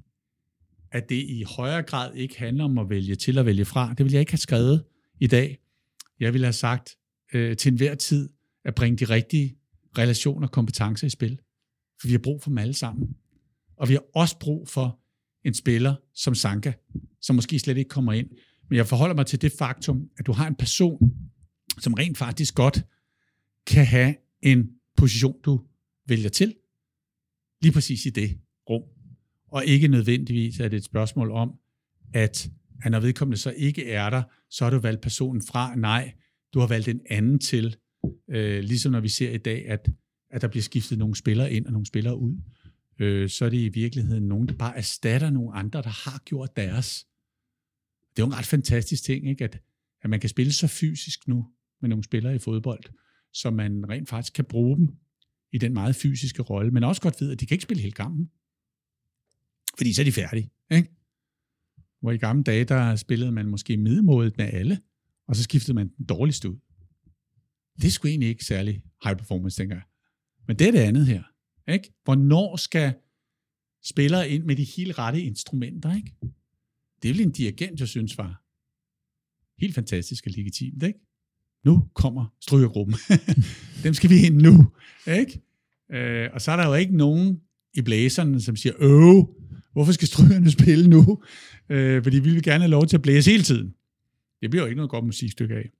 at 0.93 1.09
det 1.09 1.15
i 1.15 1.45
højere 1.57 1.83
grad 1.83 2.15
ikke 2.15 2.39
handler 2.39 2.65
om 2.65 2.79
at 2.79 2.91
vælge 2.91 3.15
til 3.15 3.39
at 3.39 3.47
vælge 3.47 3.65
fra, 3.65 3.95
det 3.95 4.05
vil 4.05 4.13
jeg 4.13 4.21
ikke 4.21 4.33
have 4.33 4.39
skrevet 4.39 4.85
i 5.21 5.27
dag. 5.27 5.59
Jeg 6.21 6.33
vil 6.33 6.43
have 6.43 6.53
sagt 6.53 6.97
øh, 7.35 7.57
til 7.57 7.71
enhver 7.71 7.95
tid 7.95 8.31
at 8.65 8.75
bringe 8.75 8.97
de 8.97 9.05
rigtige 9.05 9.57
relationer 9.99 10.47
og 10.47 10.53
kompetencer 10.53 11.07
i 11.07 11.11
spil. 11.11 11.39
For 12.01 12.09
vi 12.09 12.13
har 12.13 12.19
brug 12.19 12.43
for 12.43 12.51
dem 12.51 12.59
alle 12.59 12.75
sammen. 12.75 13.17
Og 13.77 13.89
vi 13.89 13.93
har 13.95 14.03
også 14.15 14.39
brug 14.39 14.69
for 14.69 15.01
en 15.45 15.55
spiller 15.55 15.95
som 16.15 16.35
Sanka, 16.35 16.73
som 17.21 17.37
måske 17.37 17.59
slet 17.59 17.77
ikke 17.77 17.89
kommer 17.89 18.13
ind. 18.13 18.29
Men 18.69 18.77
jeg 18.77 18.87
forholder 18.87 19.15
mig 19.15 19.27
til 19.27 19.43
det 19.43 19.53
faktum, 19.59 20.09
at 20.19 20.27
du 20.27 20.33
har 20.33 20.47
en 20.47 20.55
person, 20.55 20.99
som 21.79 21.95
rent 21.95 22.19
faktisk 22.19 22.55
godt 22.55 22.85
kan 23.67 23.87
have 23.87 24.15
en 24.43 24.71
position, 24.97 25.41
du 25.43 25.61
vælger 26.09 26.29
til, 26.29 26.55
lige 27.63 27.73
præcis 27.73 28.07
i 28.07 28.11
det 28.11 28.39
rum. 28.71 28.83
Og 29.49 29.67
ikke 29.67 29.89
nødvendigvis 29.89 30.61
er 30.61 30.69
det 30.69 30.77
et 30.77 30.85
spørgsmål 30.85 31.31
om, 31.31 31.59
at, 32.15 32.51
at 32.83 32.91
når 32.91 33.01
vedkommende 33.01 33.39
så 33.39 33.51
ikke 33.51 33.91
er 33.91 34.11
der, 34.11 34.23
så 34.51 34.65
har 34.65 34.71
du 34.71 34.79
valgt 34.79 35.01
personen 35.01 35.43
fra. 35.43 35.75
Nej, 35.75 36.13
du 36.55 36.61
har 36.61 36.67
valgt 36.67 36.89
en 36.89 37.01
anden 37.11 37.39
til. 37.39 37.77
Øh, 38.31 38.65
ligesom 38.65 38.93
når 38.93 39.01
vi 39.01 39.09
ser 39.09 39.31
i 39.31 39.39
dag, 39.39 39.69
at, 39.69 39.91
at 40.31 40.43
der 40.43 40.49
bliver 40.49 40.63
skiftet 40.63 40.99
nogle 40.99 41.17
spillere 41.17 41.53
ind 41.53 41.67
og 41.67 41.73
nogle 41.73 41.87
spillere 41.87 42.19
ud, 42.19 42.37
øh, 42.99 43.29
så 43.31 43.45
er 43.45 43.51
det 43.51 43.57
i 43.57 43.69
virkeligheden 43.69 44.29
nogen, 44.29 44.49
der 44.49 44.55
bare 44.55 44.77
erstatter 44.77 45.31
nogle 45.31 45.55
andre, 45.55 45.83
der 45.83 46.11
har 46.11 46.23
gjort 46.25 46.57
deres. 46.57 47.07
Det 48.17 48.23
er 48.23 48.27
jo 48.27 48.31
en 48.33 48.39
ret 48.39 48.47
fantastisk 48.47 49.05
ting, 49.05 49.29
ikke? 49.29 49.45
At, 49.45 49.63
at 50.03 50.11
man 50.11 50.21
kan 50.21 50.31
spille 50.31 50.53
så 50.53 50.67
fysisk 50.67 51.29
nu 51.29 51.47
med 51.81 51.89
nogle 51.89 52.05
spillere 52.05 52.35
i 52.35 52.39
fodbold, 52.39 52.85
så 53.35 53.51
man 53.51 53.89
rent 53.89 54.09
faktisk 54.09 54.33
kan 54.33 54.45
bruge 54.45 54.77
dem 54.77 54.89
i 55.53 55.59
den 55.59 55.73
meget 55.73 55.97
fysiske 55.97 56.43
rolle, 56.43 56.71
men 56.71 56.85
også 56.85 57.03
godt 57.03 57.21
ved, 57.21 57.33
at 57.33 57.41
de 57.41 57.47
kan 57.47 57.55
ikke 57.55 57.63
spille 57.63 57.83
hele 57.83 57.93
kampen. 57.93 58.31
Fordi 59.77 59.93
så 59.93 60.03
er 60.03 60.05
de 60.05 60.13
færdige. 60.13 60.51
Ikke? 60.71 60.89
Hvor 62.01 62.11
i 62.11 62.17
gamle 62.17 62.43
dage, 62.43 62.65
der 62.65 62.97
spillede 62.97 63.33
man 63.33 63.49
måske 63.49 63.77
middemådet 63.77 64.37
med 64.37 64.45
alle, 64.53 64.81
og 65.27 65.37
så 65.37 65.43
skiftede 65.43 65.75
man 65.75 65.89
den 65.89 66.07
dårligste 66.07 66.51
ud. 66.51 66.57
Det 67.83 67.93
skulle 67.93 68.11
egentlig 68.11 68.29
ikke 68.29 68.45
særlig 68.45 68.83
high 69.05 69.17
performance, 69.17 69.57
tænker 69.57 69.77
jeg. 69.77 69.85
Men 70.47 70.59
det 70.59 70.67
er 70.67 70.73
det 70.73 70.79
andet 70.79 71.07
her. 71.07 71.23
Ikke? 71.69 71.93
Hvornår 72.05 72.57
skal 72.57 72.95
spillere 73.83 74.29
ind 74.31 74.45
med 74.45 74.57
de 74.57 74.65
helt 74.65 74.99
rette 74.99 75.23
instrumenter? 75.23 75.95
Ikke? 75.95 76.15
Det 77.03 77.11
er 77.11 77.15
vel 77.15 77.21
en 77.21 77.33
dirigent, 77.33 77.81
jeg 77.81 77.89
synes 77.89 78.19
var 78.19 78.43
helt 79.59 79.75
fantastisk 79.75 80.27
og 80.27 80.33
legitimt. 80.33 80.83
Ikke? 80.83 80.99
Nu 81.65 81.85
kommer 81.95 82.35
strygergruppen. 82.41 82.97
Dem 83.85 83.95
skal 83.95 84.11
vi 84.11 84.27
ind 84.27 84.37
nu. 84.37 84.67
Ikke? 85.07 85.43
Øh, 85.93 86.29
og 86.33 86.41
så 86.41 86.53
er 86.53 86.57
der 86.57 86.67
jo 86.67 86.75
ikke 86.75 86.97
nogen 86.97 87.41
i 87.75 87.83
blæserne, 87.83 88.41
som 88.41 88.57
siger, 88.57 88.75
øh, 88.79 89.25
hvorfor 89.73 89.93
skal 89.93 90.09
strygerne 90.09 90.51
spille 90.51 90.91
nu? 90.91 91.23
Øh, 91.69 92.03
fordi 92.03 92.19
vi 92.19 92.31
vil 92.31 92.43
gerne 92.43 92.61
have 92.61 92.71
lov 92.71 92.87
til 92.87 92.97
at 92.97 93.03
blæse 93.03 93.31
hele 93.31 93.43
tiden. 93.43 93.75
Det 94.41 94.51
bliver 94.51 94.63
jo 94.63 94.67
ikke 94.67 94.77
noget 94.77 94.91
godt 94.91 95.05
musikstykke 95.05 95.55
af. 95.55 95.71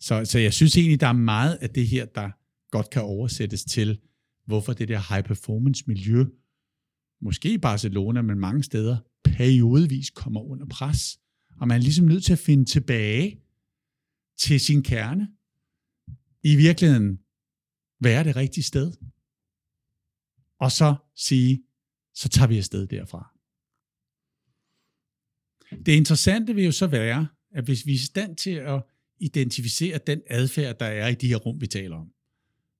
Så, 0.00 0.24
så 0.24 0.38
jeg 0.38 0.52
synes 0.52 0.76
egentlig, 0.76 1.00
der 1.00 1.06
er 1.06 1.12
meget 1.12 1.54
af 1.54 1.70
det 1.70 1.86
her, 1.86 2.04
der 2.04 2.30
godt 2.70 2.90
kan 2.90 3.02
oversættes 3.02 3.64
til, 3.64 3.98
hvorfor 4.46 4.72
det 4.72 4.88
der 4.88 5.14
high 5.14 5.24
performance 5.24 5.84
miljø, 5.86 6.24
måske 7.22 7.52
i 7.52 7.58
Barcelona, 7.58 8.22
men 8.22 8.38
mange 8.38 8.62
steder, 8.62 8.96
periodvis 9.24 10.10
kommer 10.10 10.40
under 10.40 10.66
pres. 10.66 11.18
Og 11.60 11.68
man 11.68 11.76
er 11.76 11.82
ligesom 11.82 12.06
nødt 12.06 12.24
til 12.24 12.32
at 12.32 12.38
finde 12.38 12.64
tilbage 12.64 13.43
til 14.38 14.60
sin 14.60 14.82
kerne. 14.82 15.28
I 16.42 16.56
virkeligheden 16.56 17.18
være 18.00 18.24
det 18.24 18.36
rigtige 18.36 18.64
sted. 18.64 18.92
Og 20.60 20.72
så 20.72 20.94
sige, 21.16 21.62
så 22.14 22.28
tager 22.28 22.48
vi 22.48 22.58
afsted 22.58 22.86
derfra. 22.86 23.30
Det 25.86 25.92
interessante 25.92 26.54
vil 26.54 26.64
jo 26.64 26.72
så 26.72 26.86
være, 26.86 27.28
at 27.50 27.64
hvis 27.64 27.86
vi 27.86 27.90
er 27.90 27.94
i 27.94 27.98
stand 27.98 28.36
til 28.36 28.50
at 28.50 28.82
identificere 29.20 29.98
den 30.06 30.20
adfærd, 30.30 30.78
der 30.78 30.86
er 30.86 31.08
i 31.08 31.14
de 31.14 31.28
her 31.28 31.36
rum, 31.36 31.60
vi 31.60 31.66
taler 31.66 31.96
om. 31.96 32.12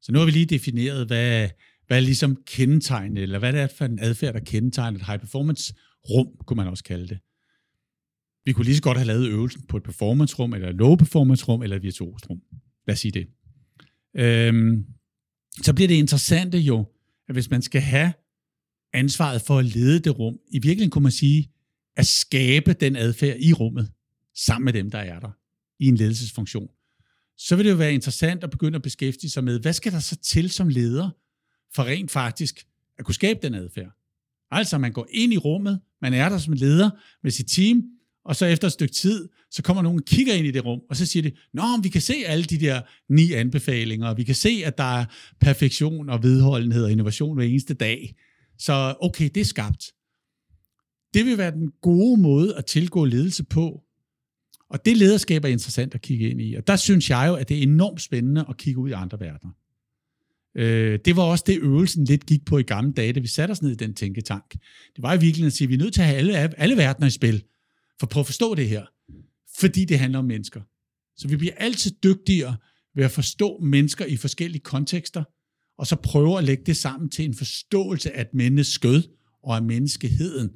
Så 0.00 0.12
nu 0.12 0.18
har 0.18 0.26
vi 0.26 0.30
lige 0.30 0.46
defineret, 0.46 1.06
hvad, 1.06 1.50
hvad 1.86 1.96
er 1.96 2.00
ligesom 2.00 2.42
kendetegnet, 2.46 3.22
eller 3.22 3.38
hvad 3.38 3.52
det 3.52 3.60
er 3.60 3.66
for 3.66 3.84
en 3.84 3.98
adfærd, 3.98 4.34
der 4.34 4.40
kendetegner 4.40 4.98
et 4.98 5.06
high 5.06 5.20
performance 5.20 5.74
rum, 6.10 6.44
kunne 6.46 6.56
man 6.56 6.66
også 6.66 6.84
kalde 6.84 7.08
det. 7.08 7.18
Vi 8.44 8.52
kunne 8.52 8.64
lige 8.64 8.76
så 8.76 8.82
godt 8.82 8.98
have 8.98 9.06
lavet 9.06 9.28
øvelsen 9.28 9.62
på 9.68 9.76
et 9.76 9.82
performance 9.82 10.36
rum, 10.36 10.54
eller 10.54 10.68
et 10.68 10.74
low 10.74 10.96
performance 10.96 11.44
rum, 11.44 11.62
eller 11.62 11.76
et 11.76 11.82
virtuost 11.82 12.30
rum. 12.30 12.40
Lad 12.86 12.92
os 12.92 13.00
sige 13.00 13.12
det. 13.12 13.26
Øhm, 14.16 14.84
så 15.62 15.74
bliver 15.74 15.88
det 15.88 15.94
interessante 15.94 16.58
jo, 16.58 16.86
at 17.28 17.34
hvis 17.34 17.50
man 17.50 17.62
skal 17.62 17.80
have 17.80 18.12
ansvaret 18.92 19.42
for 19.42 19.58
at 19.58 19.64
lede 19.64 20.00
det 20.00 20.18
rum, 20.18 20.38
i 20.48 20.58
virkeligheden 20.58 20.90
kunne 20.90 21.02
man 21.02 21.12
sige, 21.12 21.50
at 21.96 22.06
skabe 22.06 22.72
den 22.72 22.96
adfærd 22.96 23.36
i 23.40 23.52
rummet, 23.52 23.90
sammen 24.36 24.64
med 24.64 24.72
dem, 24.72 24.90
der 24.90 24.98
er 24.98 25.20
der, 25.20 25.30
i 25.78 25.86
en 25.86 25.96
ledelsesfunktion, 25.96 26.68
så 27.36 27.56
vil 27.56 27.64
det 27.64 27.70
jo 27.70 27.76
være 27.76 27.94
interessant 27.94 28.44
at 28.44 28.50
begynde 28.50 28.76
at 28.76 28.82
beskæftige 28.82 29.30
sig 29.30 29.44
med, 29.44 29.60
hvad 29.60 29.72
skal 29.72 29.92
der 29.92 29.98
så 29.98 30.16
til 30.16 30.50
som 30.50 30.68
leder, 30.68 31.10
for 31.74 31.84
rent 31.84 32.10
faktisk 32.10 32.66
at 32.98 33.04
kunne 33.04 33.14
skabe 33.14 33.38
den 33.42 33.54
adfærd. 33.54 33.90
Altså, 34.50 34.78
man 34.78 34.92
går 34.92 35.06
ind 35.10 35.32
i 35.32 35.36
rummet, 35.36 35.80
man 36.00 36.14
er 36.14 36.28
der 36.28 36.38
som 36.38 36.52
leder 36.52 36.90
med 37.22 37.30
sit 37.30 37.46
team, 37.46 37.82
og 38.24 38.36
så 38.36 38.46
efter 38.46 38.66
et 38.66 38.72
stykke 38.72 38.94
tid, 38.94 39.28
så 39.50 39.62
kommer 39.62 39.82
nogen 39.82 39.98
og 39.98 40.04
kigger 40.04 40.34
ind 40.34 40.46
i 40.46 40.50
det 40.50 40.64
rum, 40.64 40.80
og 40.90 40.96
så 40.96 41.06
siger 41.06 41.22
de, 41.22 41.32
Nå, 41.52 41.62
vi 41.82 41.88
kan 41.88 42.00
se 42.00 42.14
alle 42.26 42.44
de 42.44 42.58
der 42.58 42.80
ni 43.08 43.32
anbefalinger, 43.32 44.08
og 44.08 44.16
vi 44.16 44.24
kan 44.24 44.34
se, 44.34 44.62
at 44.64 44.78
der 44.78 44.98
er 44.98 45.04
perfektion 45.40 46.08
og 46.08 46.22
vedholdenhed 46.22 46.84
og 46.84 46.92
innovation 46.92 47.36
hver 47.36 47.44
eneste 47.44 47.74
dag. 47.74 48.14
Så 48.58 48.94
okay, 49.00 49.30
det 49.34 49.40
er 49.40 49.44
skabt. 49.44 49.92
Det 51.14 51.26
vil 51.26 51.38
være 51.38 51.50
den 51.50 51.72
gode 51.82 52.20
måde 52.20 52.56
at 52.56 52.66
tilgå 52.66 53.04
ledelse 53.04 53.44
på. 53.44 53.80
Og 54.68 54.84
det 54.84 54.96
lederskab 54.96 55.44
er 55.44 55.48
interessant 55.48 55.94
at 55.94 56.02
kigge 56.02 56.30
ind 56.30 56.40
i. 56.40 56.54
Og 56.54 56.66
der 56.66 56.76
synes 56.76 57.10
jeg 57.10 57.24
jo, 57.28 57.34
at 57.34 57.48
det 57.48 57.58
er 57.58 57.62
enormt 57.62 58.02
spændende 58.02 58.44
at 58.48 58.56
kigge 58.56 58.80
ud 58.80 58.88
i 58.88 58.92
andre 58.92 59.20
verdener. 59.20 59.52
Øh, 60.54 60.98
det 61.04 61.16
var 61.16 61.22
også 61.22 61.44
det, 61.46 61.58
øvelsen 61.58 62.04
lidt 62.04 62.26
gik 62.26 62.44
på 62.44 62.58
i 62.58 62.62
gamle 62.62 62.92
dage, 62.92 63.12
da 63.12 63.20
vi 63.20 63.26
satte 63.26 63.52
os 63.52 63.62
ned 63.62 63.70
i 63.70 63.74
den 63.74 63.94
tænketank. 63.94 64.50
Det 64.96 65.02
var 65.02 65.14
i 65.14 65.20
virkeligheden 65.20 65.46
at 65.46 65.52
sige, 65.52 65.66
at 65.66 65.68
vi 65.68 65.74
er 65.74 65.78
nødt 65.78 65.94
til 65.94 66.00
at 66.00 66.06
have 66.06 66.18
alle, 66.18 66.60
alle 66.60 66.76
verdener 66.76 67.06
i 67.06 67.10
spil, 67.10 67.42
for 67.98 68.06
at 68.06 68.10
prøve 68.10 68.22
at 68.22 68.26
forstå 68.26 68.54
det 68.54 68.68
her. 68.68 68.84
Fordi 69.58 69.84
det 69.84 69.98
handler 69.98 70.18
om 70.18 70.24
mennesker. 70.24 70.60
Så 71.16 71.28
vi 71.28 71.36
bliver 71.36 71.54
altid 71.56 71.90
dygtigere 71.90 72.56
ved 72.94 73.04
at 73.04 73.10
forstå 73.10 73.58
mennesker 73.58 74.04
i 74.04 74.16
forskellige 74.16 74.62
kontekster, 74.62 75.24
og 75.78 75.86
så 75.86 75.96
prøve 75.96 76.38
at 76.38 76.44
lægge 76.44 76.64
det 76.66 76.76
sammen 76.76 77.10
til 77.10 77.24
en 77.24 77.34
forståelse 77.34 78.16
af 78.16 78.26
mennesket 78.32 79.10
og 79.42 79.56
af 79.56 79.62
menneskeheden, 79.62 80.50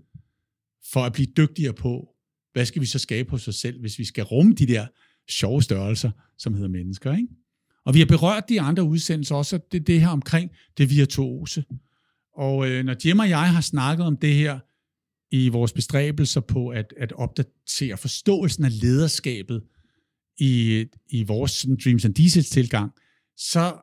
for 0.93 1.01
at 1.01 1.13
blive 1.13 1.27
dygtigere 1.37 1.73
på, 1.73 2.09
hvad 2.53 2.67
skal 2.67 2.83
vi 2.83 2.87
så 2.87 2.99
skabe 2.99 3.31
hos 3.31 3.49
os 3.49 3.57
selv, 3.57 3.81
hvis 3.81 3.99
vi 3.99 4.05
skal 4.05 4.25
rumme 4.25 4.55
de 4.55 4.67
der 4.67 4.87
sjove 5.31 5.63
størrelser, 5.63 6.11
som 6.39 6.55
hedder 6.55 6.69
mennesker. 6.69 7.17
Ikke? 7.17 7.29
Og 7.85 7.95
vi 7.95 7.99
har 7.99 8.07
berørt 8.07 8.49
de 8.49 8.61
andre 8.61 8.83
udsendelser 8.83 9.35
også, 9.35 9.59
det, 9.73 9.87
det 9.87 10.01
her 10.01 10.09
omkring 10.09 10.51
det 10.79 10.91
virtuose. 10.91 11.65
Og 12.35 12.71
øh, 12.71 12.85
når 12.85 12.97
Jim 13.05 13.19
og 13.19 13.29
jeg 13.29 13.53
har 13.53 13.61
snakket 13.61 14.07
om 14.07 14.17
det 14.17 14.35
her 14.35 14.59
i 15.31 15.49
vores 15.49 15.73
bestræbelser 15.73 16.41
på 16.41 16.69
at, 16.69 16.95
at 16.97 17.13
opdatere 17.13 17.97
forståelsen 17.97 18.65
af 18.65 18.81
lederskabet 18.81 19.63
i, 20.39 20.85
i 21.09 21.25
vores 21.25 21.51
sådan, 21.51 21.79
Dreams 21.85 22.05
and 22.05 22.15
Diesels 22.15 22.51
tilgang, 22.51 22.93
så 23.37 23.77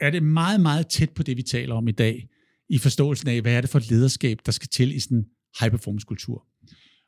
er 0.00 0.10
det 0.10 0.22
meget, 0.22 0.60
meget 0.60 0.86
tæt 0.86 1.10
på 1.10 1.22
det, 1.22 1.36
vi 1.36 1.42
taler 1.42 1.74
om 1.74 1.88
i 1.88 1.92
dag, 1.92 2.28
i 2.68 2.78
forståelsen 2.78 3.28
af, 3.28 3.40
hvad 3.40 3.52
er 3.52 3.60
det 3.60 3.70
for 3.70 3.78
et 3.78 3.90
lederskab, 3.90 4.38
der 4.46 4.52
skal 4.52 4.68
til 4.68 4.96
i 4.96 5.00
sådan 5.00 5.18
en 5.18 5.24
high-performance 5.60 6.06
kultur. 6.06 6.46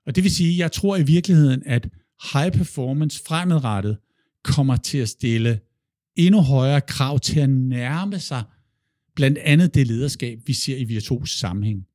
Og 0.07 0.17
det 0.17 0.25
vil 0.25 0.31
sige, 0.31 0.59
jeg 0.59 0.73
tror 0.73 0.97
i 0.97 1.03
virkeligheden, 1.03 1.63
at 1.67 1.89
high 2.33 2.53
performance 2.53 3.23
fremadrettet 3.27 3.99
kommer 4.45 4.77
til 4.77 4.99
at 4.99 5.09
stille 5.09 5.61
endnu 6.17 6.41
højere 6.41 6.81
krav 6.81 7.21
til 7.21 7.41
at 7.41 7.51
nærme 7.51 8.19
sig 8.19 8.45
blandt 9.17 9.39
andet 9.39 9.75
det 9.75 9.87
lederskab, 9.87 10.39
vi 10.47 10.53
ser 10.53 10.77
i 10.77 10.85
virtuos 10.85 11.31
sammenhæng. 11.31 11.87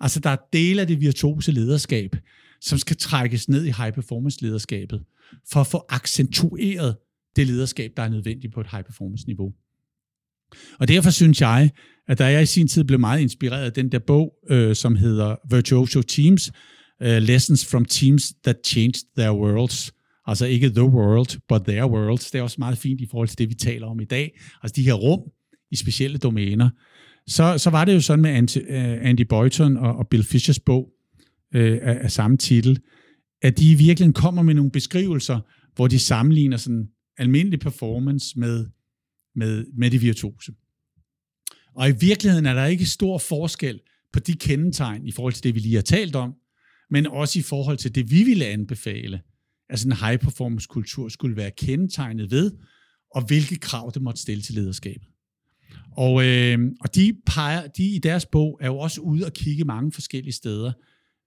Altså 0.00 0.20
der 0.20 0.30
er 0.30 0.36
dele 0.52 0.80
af 0.80 0.86
det 0.86 1.00
virtuose 1.00 1.52
lederskab, 1.52 2.16
som 2.60 2.78
skal 2.78 2.96
trækkes 2.96 3.48
ned 3.48 3.64
i 3.64 3.70
high 3.70 3.92
performance 3.92 4.42
lederskabet, 4.42 5.02
for 5.52 5.60
at 5.60 5.66
få 5.66 5.84
accentueret 5.88 6.96
det 7.36 7.46
lederskab, 7.46 7.92
der 7.96 8.02
er 8.02 8.08
nødvendigt 8.08 8.54
på 8.54 8.60
et 8.60 8.66
high 8.70 8.84
performance 8.84 9.26
niveau. 9.26 9.52
Og 10.78 10.88
derfor 10.88 11.10
synes 11.10 11.40
jeg, 11.40 11.70
at 12.08 12.18
da 12.18 12.24
jeg 12.24 12.42
i 12.42 12.46
sin 12.46 12.68
tid 12.68 12.84
blev 12.84 13.00
meget 13.00 13.20
inspireret 13.20 13.64
af 13.64 13.72
den 13.72 13.92
der 13.92 13.98
bog, 13.98 14.34
øh, 14.50 14.76
som 14.76 14.96
hedder 14.96 15.36
Virtuoso 15.50 16.02
Teams, 16.02 16.52
uh, 17.00 17.06
Lessons 17.06 17.66
from 17.66 17.84
Teams 17.84 18.32
That 18.44 18.56
Changed 18.66 19.02
Their 19.16 19.32
Worlds, 19.32 19.92
altså 20.26 20.46
ikke 20.46 20.70
the 20.70 20.84
world, 20.84 21.38
but 21.48 21.62
their 21.64 21.84
worlds, 21.84 22.30
det 22.30 22.38
er 22.38 22.42
også 22.42 22.56
meget 22.58 22.78
fint 22.78 23.00
i 23.00 23.06
forhold 23.10 23.28
til 23.28 23.38
det, 23.38 23.48
vi 23.48 23.54
taler 23.54 23.86
om 23.86 24.00
i 24.00 24.04
dag, 24.04 24.40
altså 24.62 24.74
de 24.76 24.82
her 24.82 24.92
rum 24.92 25.20
i 25.70 25.76
specielle 25.76 26.18
domæner, 26.18 26.70
så, 27.26 27.58
så 27.58 27.70
var 27.70 27.84
det 27.84 27.94
jo 27.94 28.00
sådan 28.00 28.22
med 28.22 28.30
Andy, 28.30 28.56
uh, 28.56 28.74
øh, 28.74 29.08
Andy 29.08 29.20
Boyton 29.20 29.76
og, 29.76 29.96
og 29.96 30.08
Bill 30.08 30.24
Fishers 30.24 30.58
bog 30.58 30.88
uh, 31.54 31.60
af, 31.60 31.98
af 32.02 32.12
samme 32.12 32.36
titel, 32.36 32.80
at 33.42 33.58
de 33.58 33.70
i 33.70 33.74
virkeligheden 33.74 34.12
kommer 34.12 34.42
med 34.42 34.54
nogle 34.54 34.70
beskrivelser, 34.70 35.40
hvor 35.74 35.86
de 35.86 35.98
sammenligner 35.98 36.56
sådan 36.56 36.88
almindelig 37.16 37.60
performance 37.60 38.38
med, 38.38 38.66
med, 39.34 39.66
med 39.76 39.90
det 39.90 40.02
virtuose. 40.02 40.52
Og 41.74 41.88
i 41.88 41.92
virkeligheden 42.00 42.46
er 42.46 42.54
der 42.54 42.64
ikke 42.64 42.86
stor 42.86 43.18
forskel 43.18 43.80
på 44.12 44.18
de 44.20 44.32
kendetegn 44.32 45.06
i 45.06 45.12
forhold 45.12 45.32
til 45.32 45.44
det, 45.44 45.54
vi 45.54 45.60
lige 45.60 45.74
har 45.74 45.82
talt 45.82 46.16
om, 46.16 46.34
men 46.90 47.06
også 47.06 47.38
i 47.38 47.42
forhold 47.42 47.76
til 47.76 47.94
det, 47.94 48.10
vi 48.10 48.22
ville 48.22 48.46
anbefale, 48.46 49.20
at 49.70 49.78
sådan 49.78 49.92
en 49.92 49.98
high 50.06 50.18
performance 50.18 50.66
kultur 50.70 51.08
skulle 51.08 51.36
være 51.36 51.50
kendetegnet 51.50 52.30
ved, 52.30 52.52
og 53.14 53.26
hvilke 53.26 53.56
krav 53.56 53.90
det 53.94 54.02
måtte 54.02 54.20
stille 54.20 54.42
til 54.42 54.54
lederskabet. 54.54 55.08
Og, 55.96 56.24
øh, 56.26 56.58
og 56.80 56.94
de, 56.94 57.16
peger, 57.26 57.66
de 57.66 57.84
i 57.84 57.98
deres 57.98 58.26
bog 58.26 58.58
er 58.60 58.66
jo 58.66 58.78
også 58.78 59.00
ude 59.00 59.26
og 59.26 59.32
kigge 59.32 59.64
mange 59.64 59.92
forskellige 59.92 60.32
steder. 60.32 60.72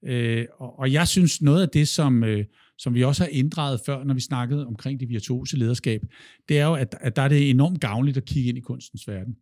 Øh, 0.06 0.46
og, 0.58 0.80
og 0.80 0.92
jeg 0.92 1.08
synes, 1.08 1.42
noget 1.42 1.62
af 1.62 1.70
det, 1.70 1.88
som, 1.88 2.24
øh, 2.24 2.46
som 2.78 2.94
vi 2.94 3.04
også 3.04 3.24
har 3.24 3.30
inddraget 3.30 3.82
før, 3.86 4.04
når 4.04 4.14
vi 4.14 4.20
snakkede 4.20 4.68
omkring 4.68 5.00
det 5.00 5.10
virtuose 5.10 5.58
lederskab, 5.58 6.02
det 6.50 6.60
er 6.60 6.66
jo, 6.66 6.74
at, 6.74 6.96
at 7.02 7.16
der 7.16 7.22
er 7.22 7.28
det 7.28 7.50
enormt 7.50 7.82
gavnligt 7.82 8.18
at 8.18 8.26
kigge 8.26 8.50
ind 8.50 8.58
i 8.58 8.62
kunstens 8.62 9.08
verden. 9.08 9.36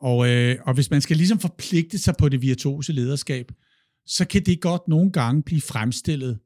Og, 0.00 0.30
øh, 0.30 0.56
og 0.66 0.74
hvis 0.74 0.90
man 0.90 1.00
skal 1.00 1.16
ligesom 1.16 1.38
forpligte 1.38 1.98
sig 1.98 2.14
på 2.18 2.28
det 2.28 2.42
virtuose 2.42 2.92
lederskab, 2.92 3.52
så 4.06 4.24
kan 4.24 4.42
det 4.46 4.60
godt 4.60 4.88
nogle 4.88 5.12
gange 5.12 5.42
blive 5.42 5.60
fremstillet 5.60 6.38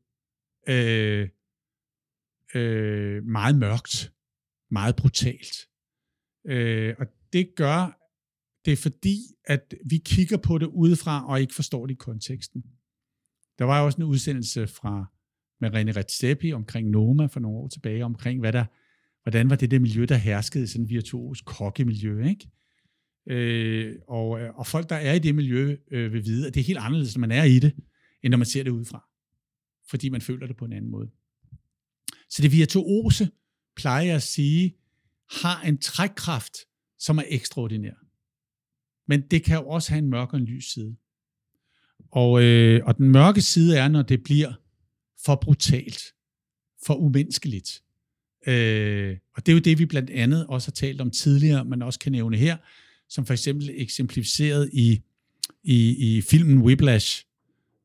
øh, 0.69 1.29
øh, 2.55 3.25
meget 3.25 3.59
mørkt, 3.59 4.13
meget 4.71 4.97
brutalt. 4.97 5.57
Øh, 6.47 6.95
og 6.99 7.07
det 7.33 7.55
gør 7.57 8.05
det 8.65 8.73
er 8.73 8.77
fordi, 8.77 9.19
at 9.45 9.75
vi 9.87 9.97
kigger 9.97 10.37
på 10.37 10.59
det 10.59 10.67
udefra 10.67 11.29
og 11.29 11.41
ikke 11.41 11.55
forstår 11.55 11.87
det 11.87 11.95
i 11.95 11.97
konteksten. 11.97 12.65
Der 13.59 13.65
var 13.65 13.81
jo 13.81 13.87
også 13.87 13.97
en 13.97 14.03
udsendelse 14.03 14.67
fra 14.67 15.13
med 15.61 15.71
René 15.71 15.99
Redzepi 15.99 16.53
omkring 16.53 16.91
Noma 16.91 17.27
for 17.27 17.41
nogle 17.41 17.59
år 17.59 17.69
tilbage, 17.69 18.05
omkring 18.05 18.41
hvad 18.41 18.53
der, 18.53 18.65
hvordan 19.23 19.51
var 19.51 19.57
det 19.57 19.71
det 19.71 19.83
miljø, 19.83 20.05
der 20.05 20.17
herskede 20.17 20.69
sådan 20.69 20.89
virtuos 20.89 21.41
kokkemiljø, 21.41 22.29
ikke? 22.29 22.51
Øh, 23.27 23.97
og, 24.09 24.29
og 24.29 24.67
folk, 24.67 24.89
der 24.89 24.97
er 24.97 25.15
i 25.15 25.19
det 25.19 25.35
miljø, 25.35 25.77
øh, 25.91 26.13
vil 26.13 26.25
vide, 26.25 26.47
at 26.47 26.55
det 26.55 26.61
er 26.61 26.65
helt 26.65 26.79
anderledes, 26.79 27.17
når 27.17 27.21
man 27.21 27.31
er 27.31 27.45
i 27.45 27.59
det, 27.59 27.75
end 28.23 28.31
når 28.31 28.39
man 28.39 28.47
ser 28.47 28.63
det 28.63 28.71
udefra. 28.71 29.09
Fordi 29.91 30.09
man 30.09 30.21
føler 30.21 30.47
det 30.47 30.57
på 30.57 30.65
en 30.65 30.73
anden 30.73 30.91
måde. 30.91 31.11
Så 32.31 32.43
det 32.43 32.53
virtuose, 32.53 33.29
plejer 33.77 34.05
jeg 34.05 34.17
at 34.17 34.23
sige, 34.23 34.77
har 35.31 35.63
en 35.63 35.79
trækkraft, 35.79 36.53
som 36.99 37.19
er 37.19 37.25
ekstraordinær. 37.29 37.95
Men 39.09 39.21
det 39.21 39.45
kan 39.45 39.57
jo 39.57 39.69
også 39.69 39.91
have 39.91 39.99
en 39.99 40.11
mørk 40.11 40.33
og 40.33 40.39
en 40.39 40.45
lys 40.45 40.73
side. 40.73 40.97
Og, 42.11 42.43
øh, 42.43 42.81
og 42.85 42.99
den 42.99 43.09
mørke 43.09 43.43
side 43.43 43.79
er, 43.79 43.89
når 43.89 44.03
det 44.03 44.23
bliver 44.23 44.53
for 45.25 45.35
brutalt, 45.35 46.03
for 46.87 46.95
umenneskeligt. 46.95 47.83
Øh, 48.47 49.17
og 49.37 49.47
det 49.47 49.53
er 49.53 49.57
jo 49.57 49.61
det, 49.61 49.79
vi 49.79 49.87
blandt 49.87 50.11
andet 50.11 50.47
også 50.47 50.69
har 50.69 50.73
talt 50.73 51.01
om 51.01 51.11
tidligere, 51.11 51.65
men 51.65 51.83
også 51.83 51.99
kan 51.99 52.13
nævne 52.13 52.37
her, 52.37 52.57
som 53.09 53.27
for 53.27 53.33
eksempel 53.33 53.71
eksemplificeret 53.75 54.71
i, 54.73 55.03
i, 55.63 56.17
i 56.17 56.21
filmen 56.21 56.59
Whiplash, 56.59 57.25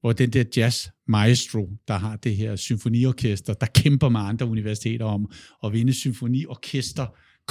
hvor 0.01 0.13
den 0.13 0.29
der 0.29 0.43
jazz 0.57 0.87
maestro, 1.07 1.69
der 1.87 1.97
har 1.97 2.15
det 2.15 2.35
her 2.35 2.55
symfoniorkester, 2.55 3.53
der 3.53 3.65
kæmper 3.65 4.09
med 4.09 4.19
andre 4.19 4.45
universiteter 4.45 5.05
om 5.05 5.31
at 5.63 5.73
vinde 5.73 5.93
symfoniorkester 5.93 7.07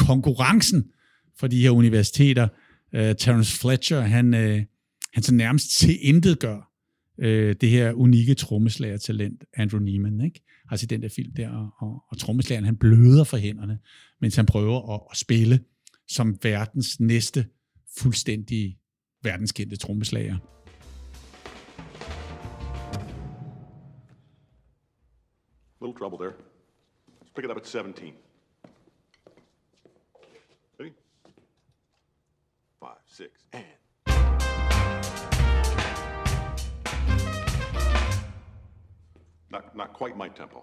konkurrencen 0.07 0.91
for 1.39 1.47
de 1.47 1.63
her 1.63 1.71
universiteter. 1.71 2.49
Uh, 2.93 3.01
Terence 3.01 3.61
Fletcher, 3.61 4.01
han, 4.01 4.35
uh, 4.35 4.61
han 5.15 5.23
så 5.23 5.35
nærmest 5.35 5.79
til 5.79 5.99
intet 6.01 6.39
gør 6.39 6.73
uh, 7.19 7.25
øh, 7.25 7.55
det 7.61 7.71
her 7.71 7.93
unikke 7.93 8.35
trommeslager-talent, 8.35 9.45
Andrew 9.55 9.81
Neiman, 9.81 10.21
ikke? 10.21 10.41
Altså 10.71 10.87
den 10.87 11.03
der 11.03 11.09
film 11.09 11.33
der, 11.33 11.51
og, 11.51 11.71
og, 11.79 12.05
og 12.09 12.19
trommeslageren, 12.19 12.65
han 12.65 12.77
bløder 12.77 13.25
for 13.25 13.37
hænderne, 13.37 13.79
mens 14.21 14.37
han 14.37 14.47
prøver 14.47 14.95
at, 14.95 15.01
at 15.11 15.17
spille 15.17 15.61
som 16.09 16.39
verdens 16.43 17.01
næste 17.01 17.47
fuldstændig 17.99 18.79
verdenskendte 19.23 19.77
trommeslager. 19.77 20.37
Little 25.81 25.99
trouble 25.99 26.19
there. 26.19 26.35
Let's 27.21 27.33
pick 27.35 27.45
it 27.45 27.51
up 27.51 27.57
at 27.57 27.67
17. 27.67 28.15
Ready? 30.79 30.93
Five, 32.81 32.99
six, 33.19 33.31
and. 33.53 33.65
Not, 39.55 39.65
not 39.81 39.91
quite 40.01 40.17
my 40.23 40.29
tempo. 40.41 40.59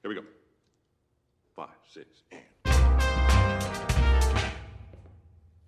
Here 0.00 0.10
we 0.10 0.14
go. 0.20 0.24
Five, 1.58 1.78
six, 1.96 2.06
and. 2.36 2.46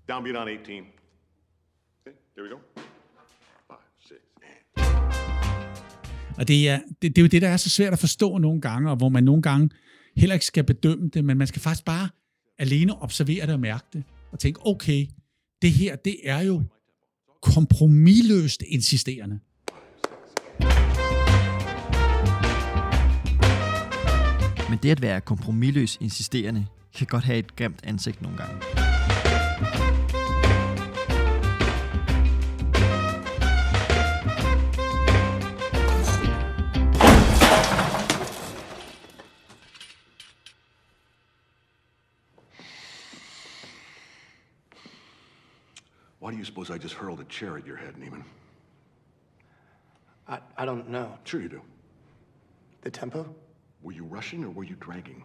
Downbeat 0.09 0.37
on 0.41 0.49
18. 0.49 0.87
Okay, 2.01 2.17
there 2.35 2.45
we 2.45 2.51
go. 2.51 2.59
Five, 3.69 3.87
six, 4.09 4.21
and. 4.43 4.87
Og 6.39 6.49
det 6.49 6.69
er, 6.69 6.81
det, 7.03 7.17
det 7.17 7.19
er 7.19 7.23
jo 7.23 7.29
det, 7.29 7.43
der 7.43 7.49
er 7.49 7.57
så 7.57 7.71
svært 7.71 7.93
at 7.93 7.99
forstå 7.99 8.39
nogle 8.39 8.61
gange, 8.61 8.91
og 8.91 8.97
hvor 8.97 9.09
man 9.09 9.25
nogle 9.25 9.43
gange 9.43 9.71
heller 10.17 10.35
ikke 10.35 10.47
skal 10.47 10.65
bedømme 10.65 11.09
det, 11.09 11.25
men 11.25 11.39
man 11.39 11.47
skal 11.47 11.63
faktisk 11.63 11.85
bare 11.85 12.09
alene 12.59 13.03
observere 13.03 13.47
det 13.47 13.55
og 13.55 13.61
mærke 13.61 13.87
det, 13.93 14.05
og 14.33 14.39
tænke, 14.39 14.67
okay, 14.67 15.07
det 15.63 15.73
her, 15.73 15.97
det 15.97 16.17
er 16.25 16.41
jo 16.41 16.63
kompromilløst 17.43 18.63
insisterende. 18.67 19.39
Men 24.71 24.79
det 24.83 24.91
at 24.91 25.03
være 25.03 25.21
kompromilløs 25.21 25.99
insisterende, 26.01 26.67
kan 26.95 27.07
godt 27.07 27.25
have 27.25 27.39
et 27.39 27.57
grimt 27.57 27.81
ansigt 27.85 28.23
nogle 28.23 28.39
gange. 28.39 28.80
I 46.73 46.79
just 46.79 46.95
hurled 46.95 47.21
a 47.21 47.25
chair 47.25 47.57
at 47.57 47.67
your 47.67 47.77
head, 47.77 47.95
Neiman? 47.97 48.23
I, 50.29 50.39
I 50.57 50.65
don't 50.65 50.89
know. 50.89 51.19
Sure 51.25 51.41
you 51.41 51.49
do. 51.49 51.63
The 52.83 52.91
tempo? 52.91 53.27
Were 53.83 53.93
you 53.93 54.05
rushing 54.05 54.45
or 54.45 54.51
were 54.51 54.65
you 54.65 54.77
dragging? 54.77 55.23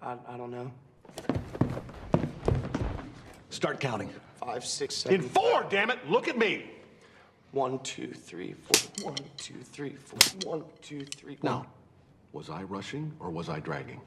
I, 0.00 0.16
I 0.28 0.36
don't 0.36 0.50
know. 0.50 0.70
Start 3.50 3.80
counting. 3.80 4.10
Five, 4.36 4.64
six, 4.64 5.04
In 5.06 5.22
four, 5.22 5.66
damn 5.68 5.90
it! 5.90 5.98
Look 6.08 6.28
at 6.28 6.38
me! 6.38 6.64
One, 7.52 7.78
two, 7.80 8.12
three, 8.12 8.54
four. 8.54 9.10
One, 9.10 9.16
two, 9.36 9.54
three, 9.72 9.94
four. 9.96 10.18
One, 10.52 10.64
two, 10.80 11.04
three. 11.04 11.38
Now, 11.42 11.66
was 12.32 12.48
I 12.48 12.62
rushing 12.62 13.12
or 13.20 13.30
was 13.30 13.48
I 13.48 13.60
dragging? 13.60 14.00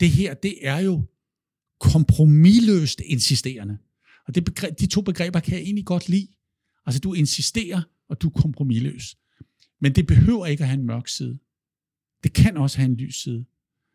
Det 0.00 0.10
her, 0.10 0.34
det 0.34 0.66
er 0.66 0.78
jo 0.78 1.02
kompromilløst 1.80 3.00
insisterende. 3.00 3.78
Og 4.28 4.34
det 4.34 4.44
begreb, 4.44 4.78
de 4.80 4.86
to 4.86 5.00
begreber 5.00 5.40
kan 5.40 5.54
jeg 5.54 5.62
egentlig 5.62 5.84
godt 5.84 6.08
lide. 6.08 6.28
Altså, 6.86 7.00
du 7.00 7.14
insisterer, 7.14 7.82
og 8.08 8.22
du 8.22 8.28
er 8.28 8.40
kompromilløs. 8.40 9.16
Men 9.80 9.94
det 9.94 10.06
behøver 10.06 10.46
ikke 10.46 10.62
at 10.62 10.68
have 10.68 10.80
en 10.80 10.86
mørk 10.86 11.08
side. 11.08 11.38
Det 12.22 12.32
kan 12.32 12.56
også 12.56 12.78
have 12.78 12.90
en 12.90 12.96
lys 12.96 13.22
side. 13.22 13.44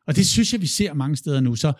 Og 0.07 0.15
det 0.15 0.27
synes 0.27 0.53
jeg, 0.53 0.61
vi 0.61 0.67
ser 0.67 0.93
mange 0.93 1.15
steder 1.15 1.39
nu. 1.39 1.55
Så 1.55 1.73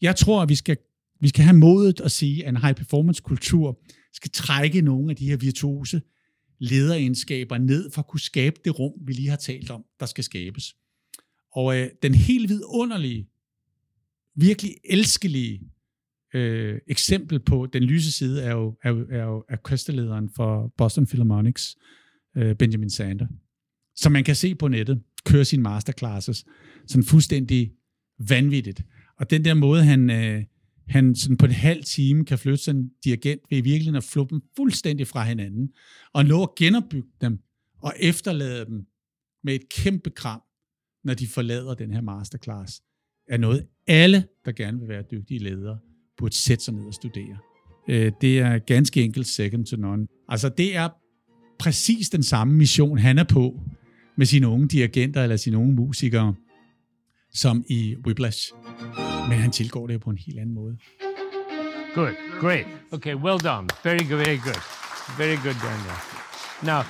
jeg 0.00 0.16
tror, 0.16 0.42
at 0.42 0.48
vi 0.48 0.54
skal, 0.54 0.76
vi 1.20 1.28
skal 1.28 1.44
have 1.44 1.56
modet 1.56 2.00
at 2.00 2.12
sige, 2.12 2.44
at 2.44 2.48
en 2.48 2.56
high-performance-kultur 2.56 3.80
skal 4.12 4.30
trække 4.30 4.80
nogle 4.80 5.10
af 5.10 5.16
de 5.16 5.28
her 5.28 5.36
virtuose 5.36 6.02
lederegenskaber 6.58 7.58
ned 7.58 7.90
for 7.90 8.02
at 8.02 8.06
kunne 8.08 8.20
skabe 8.20 8.60
det 8.64 8.78
rum, 8.78 8.92
vi 9.06 9.12
lige 9.12 9.28
har 9.28 9.36
talt 9.36 9.70
om, 9.70 9.84
der 10.00 10.06
skal 10.06 10.24
skabes. 10.24 10.76
Og 11.52 11.78
øh, 11.78 11.90
den 12.02 12.14
helt 12.14 12.48
vidunderlige, 12.48 13.28
virkelig 14.34 14.76
elskelige 14.84 15.60
øh, 16.34 16.78
eksempel 16.86 17.40
på 17.40 17.66
den 17.72 17.82
lyse 17.82 18.12
side 18.12 18.42
er 18.42 18.52
jo, 18.52 18.76
er 18.82 18.90
jo, 18.90 19.06
er 19.10 19.22
jo 19.24 19.44
er 19.48 19.56
orkesterlederen 19.56 20.30
for 20.36 20.72
Boston 20.76 21.06
Philharmonics, 21.06 21.76
øh, 22.36 22.56
Benjamin 22.56 22.90
Sander, 22.90 23.26
som 23.96 24.12
man 24.12 24.24
kan 24.24 24.34
se 24.34 24.54
på 24.54 24.68
nettet, 24.68 25.02
kører 25.24 25.44
sine 25.44 25.62
masterclasses, 25.62 26.44
sådan 26.86 27.04
fuldstændig 27.04 27.72
vanvittigt. 28.28 28.82
Og 29.18 29.30
den 29.30 29.44
der 29.44 29.54
måde, 29.54 29.84
han, 29.84 30.10
øh, 30.10 30.44
han 30.88 31.14
sådan 31.14 31.36
på 31.36 31.46
en 31.46 31.52
halv 31.52 31.84
time 31.84 32.24
kan 32.24 32.38
flytte 32.38 32.64
sådan 32.64 32.80
en 32.80 32.90
dirigent 33.04 33.40
ved 33.50 33.58
i 33.58 33.60
virkeligheden 33.60 33.96
at 33.96 34.04
fluppe 34.04 34.34
dem 34.34 34.42
fuldstændig 34.56 35.06
fra 35.06 35.24
hinanden, 35.24 35.72
og 36.12 36.24
nå 36.24 36.42
at 36.42 36.54
genopbygge 36.56 37.08
dem, 37.20 37.38
og 37.82 37.94
efterlade 38.00 38.66
dem 38.66 38.86
med 39.44 39.54
et 39.54 39.68
kæmpe 39.68 40.10
kram, 40.10 40.42
når 41.04 41.14
de 41.14 41.26
forlader 41.26 41.74
den 41.74 41.92
her 41.92 42.00
masterclass, 42.00 42.82
er 43.28 43.36
noget 43.36 43.66
alle, 43.86 44.24
der 44.44 44.52
gerne 44.52 44.78
vil 44.78 44.88
være 44.88 45.04
dygtige 45.10 45.40
ledere, 45.40 45.78
burde 46.20 46.36
sætte 46.36 46.64
sig 46.64 46.74
ned 46.74 46.86
og 46.86 46.94
studere. 46.94 47.36
Øh, 47.88 48.12
det 48.20 48.38
er 48.38 48.58
ganske 48.58 49.02
enkelt 49.02 49.26
second 49.26 49.66
to 49.66 49.76
none. 49.76 50.06
Altså 50.28 50.48
det 50.48 50.76
er 50.76 50.88
præcis 51.58 52.08
den 52.08 52.22
samme 52.22 52.54
mission, 52.54 52.98
han 52.98 53.18
er 53.18 53.24
på 53.24 53.60
med 54.16 54.26
sine 54.26 54.48
unge 54.48 54.68
dirigenter 54.68 55.22
eller 55.22 55.36
sine 55.36 55.58
unge 55.58 55.72
musikere, 55.74 56.34
som 57.32 57.64
i 57.68 57.96
Whiplash. 58.06 58.52
Men 59.28 59.38
han 59.38 59.50
tilgår 59.50 59.86
det 59.86 60.00
på 60.00 60.10
en 60.10 60.18
helt 60.18 60.38
anden 60.38 60.54
måde. 60.54 60.76
Good, 61.94 62.14
great. 62.40 62.66
Okay, 62.92 63.14
well 63.14 63.38
done. 63.38 63.68
Very 63.84 64.04
good, 64.08 64.18
very 64.26 64.38
good. 64.46 64.60
Very 65.18 65.36
good, 65.44 65.56
Daniel. 65.68 65.98
Now, 66.62 66.82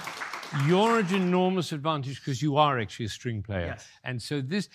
you're 0.68 0.99
at 0.99 1.12
enormous 1.12 1.72
advantage 1.72 2.16
because 2.20 2.45
you 2.47 2.57
are 2.59 2.81
actually 2.83 3.07
a 3.07 3.14
string 3.18 3.45
player. 3.45 3.72
Yes. 3.72 3.83
And 4.05 4.20
so 4.20 4.35
this, 4.51 4.68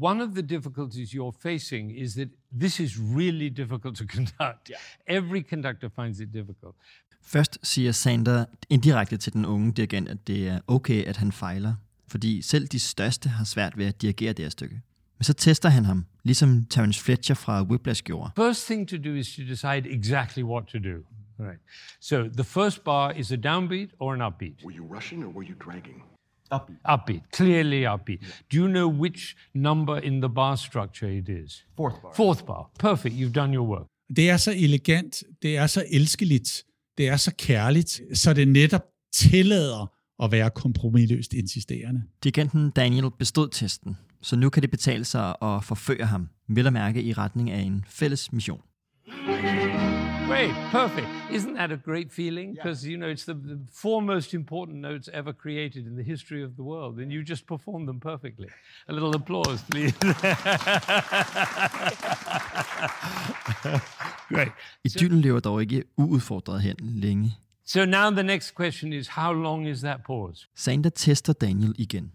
one 0.00 0.20
of 0.20 0.30
the 0.30 0.42
difficulties 0.42 1.14
you're 1.14 1.38
facing 1.42 1.90
is 1.90 2.14
that 2.14 2.28
this 2.60 2.80
is 2.80 2.98
really 3.16 3.48
difficult 3.48 3.96
to 3.96 4.04
conduct. 4.16 4.70
Every 5.06 5.42
conductor 5.42 5.88
finds 5.88 6.20
it 6.20 6.32
difficult. 6.32 6.74
Først 7.22 7.58
siger 7.62 7.92
Sander 7.92 8.44
indirekte 8.70 9.16
til 9.16 9.32
den 9.32 9.44
unge 9.44 9.72
dirigent, 9.72 10.08
at 10.08 10.26
det 10.26 10.48
er 10.48 10.60
okay, 10.66 11.04
at 11.04 11.16
han 11.16 11.32
fejler, 11.32 11.74
fordi 12.08 12.42
selv 12.42 12.66
de 12.66 12.78
største 12.78 13.28
har 13.28 13.44
svært 13.44 13.78
ved 13.78 13.86
at 13.86 14.02
dirigere 14.02 14.32
det 14.32 14.44
her 14.44 14.50
stykke. 14.50 14.80
Men 15.18 15.24
så 15.24 15.34
tester 15.34 15.68
han 15.68 15.84
ham, 15.84 16.06
ligesom 16.22 16.64
Terence 16.64 17.04
Fletcher 17.04 17.34
fra 17.34 17.62
Whiplash 17.62 18.02
gjorde. 18.02 18.30
First 18.36 18.66
thing 18.66 18.88
to 18.88 18.96
do 18.96 19.14
is 19.14 19.36
to 19.36 19.42
decide 19.42 19.90
exactly 19.90 20.42
what 20.42 20.64
to 20.66 20.78
do. 20.78 21.04
Right. 21.38 21.60
So 22.00 22.28
the 22.28 22.44
first 22.44 22.84
bar 22.84 23.10
is 23.10 23.32
a 23.32 23.36
downbeat 23.36 23.90
or 23.98 24.14
an 24.14 24.20
upbeat? 24.20 24.64
Were 24.64 24.76
you 24.76 24.94
rushing 24.94 25.24
or 25.24 25.28
were 25.28 25.48
you 25.48 25.54
dragging? 25.64 26.02
Upbeat. 26.54 26.78
Upbeat, 26.94 27.22
clearly 27.32 27.86
upbeat. 27.94 28.20
Do 28.52 28.56
you 28.58 28.68
know 28.68 29.00
which 29.02 29.36
number 29.54 29.96
in 29.98 30.20
the 30.20 30.28
bar 30.28 30.56
structure 30.56 31.18
it 31.18 31.28
is? 31.28 31.64
Fourth 31.76 32.02
bar. 32.02 32.12
Fourth 32.14 32.46
bar. 32.46 32.70
Perfect. 32.78 33.14
You've 33.14 33.32
done 33.32 33.54
your 33.54 33.68
work. 33.68 33.86
Det 34.16 34.30
er 34.30 34.36
så 34.36 34.52
elegant, 34.56 35.22
det 35.42 35.56
er 35.56 35.66
så 35.66 35.84
elskeligt, 35.90 36.64
det 36.98 37.08
er 37.08 37.16
så 37.16 37.34
kærligt, 37.38 38.00
så 38.14 38.32
det 38.32 38.48
netop 38.48 38.82
tillader 39.14 39.92
at 40.22 40.32
være 40.32 40.50
kompromilløst 40.50 41.32
insisterende. 41.32 42.02
Dirigenten 42.24 42.70
Daniel 42.70 43.10
bestod 43.18 43.48
testen, 43.48 43.96
så 44.22 44.36
nu 44.36 44.50
kan 44.50 44.62
det 44.62 44.70
betale 44.70 45.04
sig 45.04 45.34
at 45.42 45.64
forføre 45.64 46.06
ham, 46.06 46.28
vel 46.48 46.66
at 46.66 46.72
mærke 46.72 47.02
i 47.02 47.12
retning 47.12 47.50
af 47.50 47.60
en 47.60 47.84
fælles 47.88 48.32
mission. 48.32 48.60
Great, 49.26 50.52
perfect. 50.70 51.08
Isn't 51.30 51.54
that 51.54 51.72
a 51.72 51.76
great 51.76 52.12
feeling? 52.12 52.54
Because 52.54 52.86
you 52.86 52.96
know 52.96 53.08
it's 53.08 53.24
the, 53.24 53.34
the 53.34 53.58
four 53.72 54.02
most 54.02 54.34
important 54.34 54.78
notes 54.80 55.08
ever 55.12 55.32
created 55.32 55.86
in 55.86 55.96
the 55.96 56.02
history 56.02 56.44
of 56.44 56.56
the 56.56 56.62
world, 56.62 56.98
and 56.98 57.12
you 57.12 57.22
just 57.22 57.46
performed 57.46 57.88
them 57.88 58.00
perfectly. 58.00 58.48
A 58.88 58.92
little 58.92 59.14
applause, 59.16 59.62
please. 59.70 59.92
Great. 64.28 64.52
Idyllen 64.84 65.20
lever 65.20 65.40
dog 65.40 65.60
ikke 65.60 65.84
uudfordret 65.96 66.62
hen 66.62 66.76
længe. 66.80 67.32
So 67.64 67.84
now 67.84 68.10
the 68.10 68.22
next 68.22 68.54
question 68.54 68.92
is, 68.92 69.08
how 69.08 69.32
long 69.32 69.68
is 69.68 69.80
that 69.80 70.00
pause? 70.06 70.46
Sander 70.54 70.90
tester 70.90 71.32
Daniel 71.32 71.74
igen, 71.78 72.12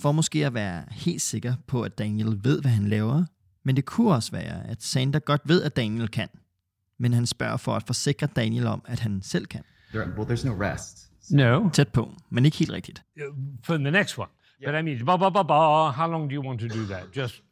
for 0.00 0.12
måske 0.12 0.46
at 0.46 0.54
være 0.54 0.84
helt 0.90 1.22
sikker 1.22 1.54
på, 1.66 1.82
at 1.82 1.98
Daniel 1.98 2.40
ved, 2.42 2.60
hvad 2.60 2.70
han 2.70 2.88
laver, 2.88 3.24
men 3.64 3.76
det 3.76 3.84
kunne 3.84 4.14
også 4.14 4.32
være, 4.32 4.66
at 4.66 4.82
Sander 4.82 5.18
godt 5.18 5.42
ved, 5.44 5.62
at 5.62 5.76
Daniel 5.76 6.08
kan. 6.08 6.28
Men 7.04 7.12
han 7.12 7.26
spørger 7.26 7.56
for 7.56 7.72
at 7.76 7.82
forsikre 7.82 8.26
Daniel 8.26 8.66
om, 8.66 8.82
at 8.86 9.00
han 9.00 9.22
selv 9.22 9.46
kan. 9.46 9.60
There, 9.92 10.08
well, 10.16 10.26
there's 10.30 10.46
no 10.46 10.54
rest. 10.64 11.10
No. 11.30 11.70
Tæt 11.72 11.88
på, 11.88 12.12
men 12.30 12.44
ikke 12.44 12.58
helt 12.58 12.72
rigtigt. 12.72 13.02
For 13.62 13.76
the 13.76 13.90
next 13.90 14.18
one. 14.18 14.28
But 14.64 14.74
I 14.74 14.82
mean, 14.82 15.04
ba 15.06 15.16
ba 15.18 15.30
ba 15.30 15.42
ba. 15.42 15.90
How 15.90 16.10
long 16.10 16.30
do 16.30 16.34
you 16.34 16.46
want 16.46 16.60
to 16.60 16.68
do 16.68 16.86
that? 16.86 17.02
Just 17.16 17.42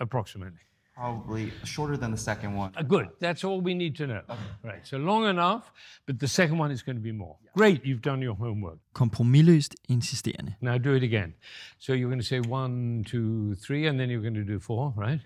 approximately. 0.00 0.58
Probably 0.96 1.52
shorter 1.64 1.96
than 1.96 2.10
the 2.10 2.18
second 2.18 2.56
one. 2.56 2.70
Uh, 2.80 2.88
Good. 2.88 3.06
That's 3.20 3.44
all 3.44 3.60
we 3.60 3.74
need 3.74 3.94
to 3.96 4.06
know. 4.06 4.22
Right. 4.64 4.86
So 4.86 4.96
long 4.96 5.28
enough, 5.28 5.62
but 6.06 6.18
the 6.18 6.26
second 6.26 6.58
one 6.60 6.72
is 6.74 6.82
going 6.82 6.96
to 6.96 7.02
be 7.02 7.12
more. 7.12 7.36
Great. 7.54 7.80
You've 7.84 8.02
done 8.02 8.24
your 8.24 8.36
homework. 8.36 8.78
Kompromilløst 8.92 9.74
insisterende. 9.88 10.54
Now 10.60 10.78
do 10.78 10.94
it 10.94 11.02
again. 11.02 11.34
So 11.78 11.92
you're 11.92 12.10
going 12.10 12.22
to 12.22 12.26
say 12.26 12.40
one, 12.40 13.04
two, 13.04 13.54
three, 13.66 13.88
and 13.88 13.98
then 14.00 14.08
you're 14.10 14.22
going 14.30 14.46
to 14.46 14.52
do 14.52 14.58
four, 14.60 14.94
right? 14.96 15.20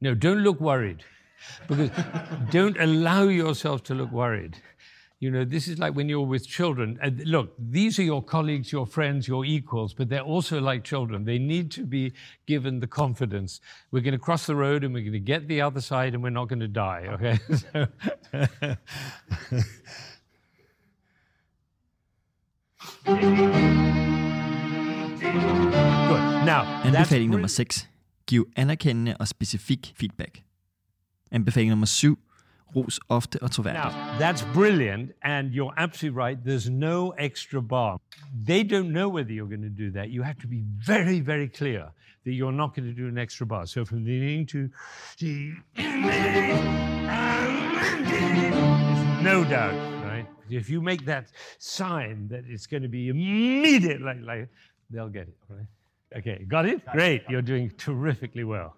No, 0.00 0.14
don't 0.14 0.38
look 0.38 0.60
worried. 0.60 1.04
Because 1.66 1.90
don't 2.50 2.78
allow 2.80 3.22
yourself 3.24 3.82
to 3.84 3.94
look 3.94 4.10
worried. 4.10 4.56
You 5.20 5.32
know, 5.32 5.44
this 5.44 5.66
is 5.66 5.80
like 5.80 5.96
when 5.96 6.08
you're 6.08 6.20
with 6.20 6.46
children. 6.46 6.96
And 7.02 7.26
look, 7.26 7.52
these 7.58 7.98
are 7.98 8.04
your 8.04 8.22
colleagues, 8.22 8.70
your 8.70 8.86
friends, 8.86 9.26
your 9.26 9.44
equals, 9.44 9.92
but 9.92 10.08
they're 10.08 10.20
also 10.20 10.60
like 10.60 10.84
children. 10.84 11.24
They 11.24 11.38
need 11.38 11.72
to 11.72 11.84
be 11.84 12.12
given 12.46 12.78
the 12.78 12.86
confidence. 12.86 13.60
We're 13.90 14.02
going 14.02 14.12
to 14.12 14.18
cross 14.18 14.46
the 14.46 14.54
road 14.54 14.84
and 14.84 14.94
we're 14.94 15.02
going 15.02 15.12
to 15.12 15.18
get 15.18 15.48
the 15.48 15.60
other 15.60 15.80
side 15.80 16.14
and 16.14 16.22
we're 16.22 16.30
not 16.30 16.48
going 16.48 16.60
to 16.60 16.68
die, 16.68 17.08
okay? 17.10 17.38
So, 17.72 17.86
Good. 23.04 23.16
Now, 26.44 26.82
that's 26.84 27.10
Anbefaling 27.10 27.28
nummer 27.28 27.48
brilliant. 27.48 27.50
6. 27.50 27.86
Giv 28.28 28.44
anerkendende 28.56 29.16
og 29.20 29.28
specifik 29.28 29.92
feedback. 29.96 30.42
Anbefaling 31.30 31.68
nummer 31.68 31.86
7. 31.86 32.16
Ros 32.76 33.00
ofte 33.08 33.42
og 33.42 33.50
troværdigt. 33.50 33.84
Now, 33.84 34.18
that's 34.20 34.54
brilliant, 34.54 35.10
and 35.22 35.52
you're 35.52 35.74
absolutely 35.76 36.22
right. 36.24 36.38
There's 36.44 36.70
no 36.70 37.12
extra 37.18 37.60
bar. 37.60 38.00
They 38.46 38.62
don't 38.62 38.92
know 38.92 39.08
whether 39.08 39.32
you're 39.32 39.48
going 39.56 39.76
to 39.76 39.84
do 39.84 39.90
that. 39.92 40.10
You 40.10 40.22
have 40.22 40.38
to 40.40 40.48
be 40.48 40.62
very, 40.86 41.20
very 41.20 41.48
clear 41.58 41.82
that 42.24 42.34
you're 42.34 42.56
not 42.62 42.74
going 42.74 42.94
to 42.94 43.02
do 43.02 43.08
an 43.08 43.18
extra 43.18 43.46
bar. 43.46 43.66
So 43.66 43.84
from 43.84 43.98
the 44.04 44.10
beginning 44.12 44.46
to 44.46 44.68
the 45.20 45.52
no 49.22 49.44
doubt, 49.44 49.74
right? 50.04 50.26
If 50.50 50.68
you 50.70 50.82
make 50.82 51.04
that 51.06 51.24
sign 51.58 52.28
that 52.28 52.44
it's 52.46 52.66
going 52.66 52.82
to 52.82 52.88
be 52.88 53.08
immediate, 53.08 54.00
like, 54.02 54.20
like 54.22 54.48
they'll 54.90 55.08
get 55.08 55.28
it, 55.28 55.36
right? 55.48 55.66
Okay, 56.16 56.44
got 56.48 56.66
it? 56.66 56.84
Great. 56.92 57.22
You're 57.28 57.42
doing 57.42 57.70
terrifically 57.76 58.44
well. 58.44 58.74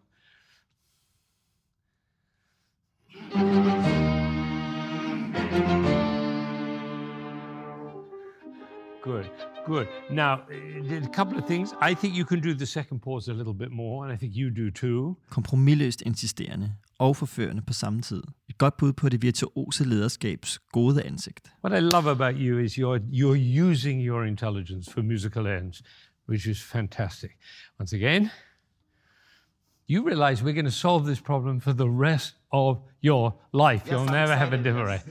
Good, 9.02 9.30
good. 9.66 9.88
Now, 10.10 10.34
uh, 10.34 10.94
a 10.96 11.08
couple 11.12 11.38
of 11.38 11.46
things. 11.46 11.72
I 11.80 11.94
think 11.94 12.14
you 12.16 12.24
can 12.24 12.40
do 12.40 12.54
the 12.54 12.66
second 12.66 13.00
pause 13.00 13.28
a 13.28 13.34
little 13.34 13.54
bit 13.54 13.70
more, 13.70 14.04
and 14.04 14.12
I 14.12 14.16
think 14.16 14.36
you 14.36 14.50
do 14.50 14.70
too. 14.70 15.16
Kompromilløst 15.30 16.02
insisterende 16.06 16.72
og 16.98 17.16
forførende 17.16 17.62
på 17.62 17.72
samme 17.72 18.02
tid. 18.02 18.22
Et 18.48 18.58
godt 18.58 18.76
bud 18.76 18.92
på 18.92 19.08
det 19.08 19.22
virtuose 19.22 19.84
lederskabs 19.84 20.58
gode 20.58 21.02
ansigt. 21.02 21.48
What 21.64 21.82
I 21.82 21.82
love 21.94 22.10
about 22.10 22.34
you 22.40 22.58
is 22.58 22.78
you're 22.78 23.00
you're 23.12 23.68
using 23.70 24.06
your 24.06 24.24
intelligence 24.24 24.92
for 24.92 25.02
musical 25.02 25.46
ends, 25.46 25.82
which 26.30 26.46
is 26.46 26.62
fantastic. 26.62 27.30
Once 27.80 27.92
again, 27.92 28.30
you 29.88 30.06
realize 30.06 30.44
we're 30.44 30.54
going 30.54 30.64
to 30.64 30.80
solve 30.86 31.06
this 31.06 31.20
problem 31.20 31.60
for 31.60 31.72
the 31.72 31.88
rest 31.88 32.36
of 32.52 32.78
your 33.02 33.34
life. 33.52 33.82
You'll 33.90 34.04
never 34.04 34.36
have 34.36 34.52
a 34.52 34.56
different. 34.56 35.02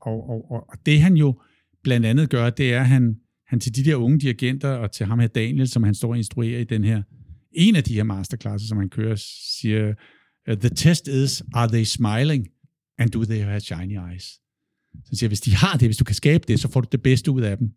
Og, 0.00 0.30
og, 0.30 0.50
og, 0.50 0.68
og 0.68 0.76
det 0.86 1.00
han 1.00 1.16
jo 1.16 1.40
blandt 1.82 2.06
andet 2.06 2.30
gør, 2.30 2.50
det 2.50 2.74
er, 2.74 2.80
at 2.80 2.88
han, 2.88 3.16
han 3.46 3.60
til 3.60 3.76
de 3.76 3.84
der 3.84 3.96
unge 3.96 4.18
dirigenter, 4.18 4.68
og 4.68 4.92
til 4.92 5.06
ham 5.06 5.18
her 5.18 5.26
Daniel, 5.26 5.68
som 5.68 5.82
han 5.82 5.94
står 5.94 6.08
og 6.08 6.16
instruerer 6.16 6.60
i 6.60 6.64
den 6.64 6.84
her, 6.84 7.02
en 7.52 7.76
af 7.76 7.84
de 7.84 7.94
her 7.94 8.02
masterclasses, 8.02 8.68
som 8.68 8.78
han 8.78 8.88
kører, 8.88 9.16
siger, 9.60 9.94
uh, 10.50 10.56
the 10.56 10.68
test 10.68 11.08
is, 11.08 11.42
are 11.54 11.68
they 11.68 11.84
smiling, 11.84 12.48
and 12.98 13.10
do 13.10 13.24
they 13.24 13.42
have 13.42 13.60
shiny 13.60 13.98
eyes? 14.10 14.24
Så 14.92 15.08
han 15.08 15.16
siger, 15.16 15.28
hvis 15.28 15.40
de 15.40 15.54
har 15.54 15.78
det, 15.78 15.88
hvis 15.88 15.96
du 15.96 16.04
kan 16.04 16.14
skabe 16.14 16.44
det, 16.48 16.60
så 16.60 16.68
får 16.68 16.80
du 16.80 16.88
det 16.92 17.02
bedste 17.02 17.30
ud 17.30 17.40
af 17.40 17.58
dem. 17.58 17.72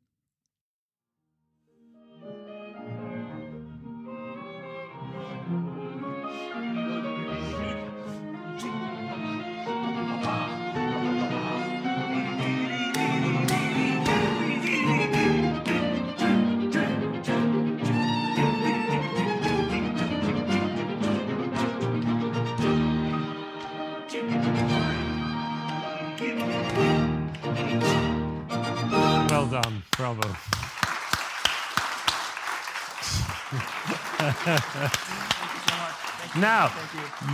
Well 29.97 30.15
done. 30.15 30.21
Bravo. 30.21 30.35
now, 36.37 36.71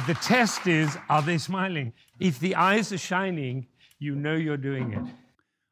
the 0.06 0.14
test 0.22 0.68
is 0.68 0.98
are 1.10 1.22
they 1.24 1.38
smiling? 1.40 1.94
If 2.20 2.40
the 2.40 2.56
eyes 2.56 2.92
are 2.92 2.98
shining, 2.98 3.68
you 4.00 4.16
know 4.16 4.36
you're 4.36 4.58
doing 4.58 4.94
it. 4.94 5.14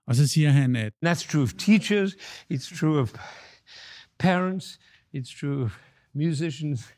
Og 0.07 0.15
så 0.15 0.27
siger 0.27 0.51
han, 0.51 0.75
at 0.75 0.93
that's 1.05 1.23
true 1.31 1.43
of 1.43 1.53
teachers, 1.57 2.15
it's 2.49 2.67
true 2.79 2.99
of 2.99 3.13
parents, 4.17 4.79
it's 5.13 5.29
true 5.39 5.63
of 5.63 5.71
musicians, 6.13 6.93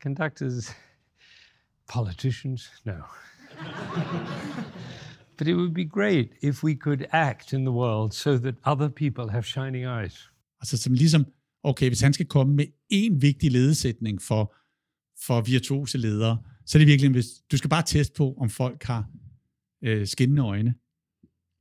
conductors, 0.00 0.70
politicians. 1.88 2.70
No. 2.84 3.02
but 5.38 5.48
it 5.48 5.54
would 5.54 5.74
be 5.74 5.84
great 5.84 6.28
if 6.42 6.64
we 6.64 6.74
could 6.74 7.04
act 7.10 7.52
in 7.52 7.60
the 7.60 7.72
world 7.72 8.12
so 8.12 8.38
that 8.38 8.54
other 8.64 8.88
people 8.88 9.30
have 9.30 9.42
shining 9.42 9.84
eyes. 9.84 10.30
altså, 10.60 10.76
som 10.76 10.92
ligesom, 10.92 11.26
okay, 11.62 11.88
hvis 11.88 12.00
han 12.00 12.12
skal 12.12 12.26
komme 12.26 12.54
med 12.54 12.64
en 12.88 13.22
vigtig 13.22 13.52
ledesætning 13.52 14.22
for, 14.22 14.54
for 15.26 15.40
virtuose 15.40 15.98
ledere, 15.98 16.38
så 16.66 16.78
er 16.78 16.80
det 16.80 16.86
virkelig, 16.86 17.10
hvis 17.10 17.26
du 17.52 17.56
skal 17.56 17.70
bare 17.70 17.82
teste 17.86 18.14
på, 18.16 18.34
om 18.38 18.50
folk 18.50 18.82
har 18.82 19.08
øh, 19.84 20.06
skinnende 20.06 20.42
øjne 20.42 20.74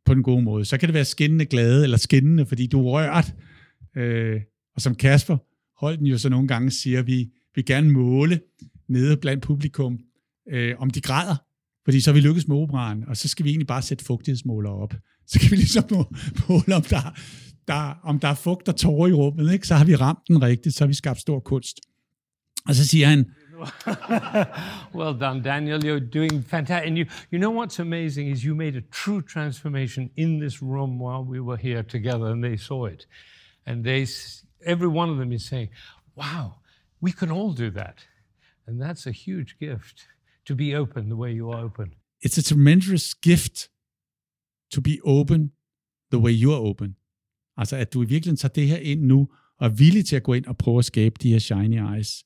på 0.06 0.14
den 0.14 0.24
gode 0.24 0.42
måde. 0.42 0.66
Så 0.66 0.78
kan 0.78 0.88
det 0.88 0.94
være 0.94 1.06
skinnende 1.06 1.46
glade, 1.46 1.84
eller 1.84 1.98
skinnende, 1.98 2.46
fordi 2.46 2.68
du 2.68 2.80
er 2.80 2.92
rørt. 2.92 3.36
Øh, 3.96 4.42
og 4.76 4.82
som 4.82 4.96
Kasper 4.96 5.38
Holden 5.78 6.06
jo 6.06 6.18
så 6.18 6.30
nogle 6.30 6.48
gange 6.48 6.72
siger, 6.72 7.02
vi 7.02 7.32
vil 7.56 7.66
gerne 7.66 7.92
måle 7.92 8.40
nede 8.88 9.18
blandt 9.18 9.44
publikum, 9.44 10.00
øh, 10.50 10.76
om 10.78 10.90
de 10.90 11.02
græder, 11.02 11.36
fordi 11.86 12.02
så 12.02 12.12
er 12.12 12.14
vi 12.14 12.20
lykkes 12.20 12.48
med 12.48 12.58
operaren, 12.58 13.04
og 13.08 13.18
så 13.18 13.28
skal 13.28 13.46
vi 13.46 13.50
egentlig 13.50 13.68
bare 13.68 13.82
sætte 13.82 14.06
fugtighedsmåler 14.06 14.70
op. 14.70 14.94
Så 15.28 15.40
kan 15.40 15.52
vi 15.52 15.56
ligesom 15.56 15.84
måle, 16.50 16.76
om 16.76 16.82
der, 16.82 17.20
der, 17.68 18.00
om 18.04 18.20
der 18.20 18.28
er 18.28 18.34
fugt 18.34 18.70
og 18.70 18.76
tårer 18.76 19.08
i 19.08 19.14
rummet, 19.14 19.54
ikke? 19.54 19.68
så 19.68 19.76
har 19.76 19.86
vi 19.86 19.96
ramt 19.96 20.28
den 20.28 20.42
rigtigt, 20.42 20.76
så 20.76 20.84
har 20.84 20.88
vi 20.88 20.94
skabt 20.94 21.20
stor 21.20 21.40
kunst. 21.40 21.80
Og 22.68 22.76
så 22.76 22.88
siger 22.88 23.08
han, 23.08 23.32
well 24.96 25.20
done, 25.20 25.42
Daniel. 25.42 25.80
You're 25.80 26.00
doing 26.14 26.44
fantastic. 26.44 26.88
And 26.88 26.98
you, 26.98 27.06
you 27.32 27.40
know 27.40 27.52
what's 27.52 27.80
amazing 27.80 28.28
is 28.28 28.44
you 28.44 28.56
made 28.56 28.76
a 28.76 28.82
true 28.92 29.22
transformation 29.22 30.10
in 30.18 30.40
this 30.40 30.62
room 30.62 31.00
while 31.00 31.24
we 31.24 31.40
were 31.40 31.58
here 31.58 31.84
together, 31.84 32.26
and 32.26 32.44
they 32.44 32.58
saw 32.58 32.86
it. 32.86 33.06
And 33.66 33.86
they, 33.86 34.08
every 34.66 34.90
one 34.90 35.10
of 35.10 35.18
them 35.18 35.32
is 35.32 35.46
saying, 35.46 35.70
"Wow, 36.16 36.56
we 37.00 37.12
can 37.14 37.32
all 37.32 37.54
do 37.54 37.72
that," 37.72 38.06
and 38.68 38.82
that's 38.82 39.08
a 39.08 39.12
huge 39.12 39.58
gift 39.58 40.08
to 40.48 40.56
be 40.56 40.80
open 40.82 41.04
the 41.06 41.16
way 41.16 41.32
you 41.32 41.52
are 41.52 41.64
open. 41.66 41.94
it's 42.26 42.38
a 42.38 42.44
tremendous 42.44 43.14
gift 43.14 43.70
to 44.72 44.82
be 44.82 45.00
open 45.04 45.52
the 46.12 46.20
way 46.20 46.32
you 46.32 46.52
are 46.52 46.62
open. 46.70 46.96
Altså, 47.58 47.76
at 47.76 47.94
du 47.94 48.02
i 48.02 48.06
virkeligheden 48.06 48.38
tager 48.38 48.54
det 48.54 48.68
her 48.68 48.78
ind 48.78 49.02
nu, 49.02 49.30
og 49.58 49.68
er 49.68 49.72
villig 49.72 50.06
til 50.06 50.16
at 50.16 50.24
gå 50.24 50.34
ind 50.34 50.46
og 50.46 50.58
prøve 50.58 50.80
at 50.80 50.86
skabe 50.86 51.16
de 51.22 51.32
her 51.32 51.40
shiny 51.40 51.96
eyes. 51.96 52.26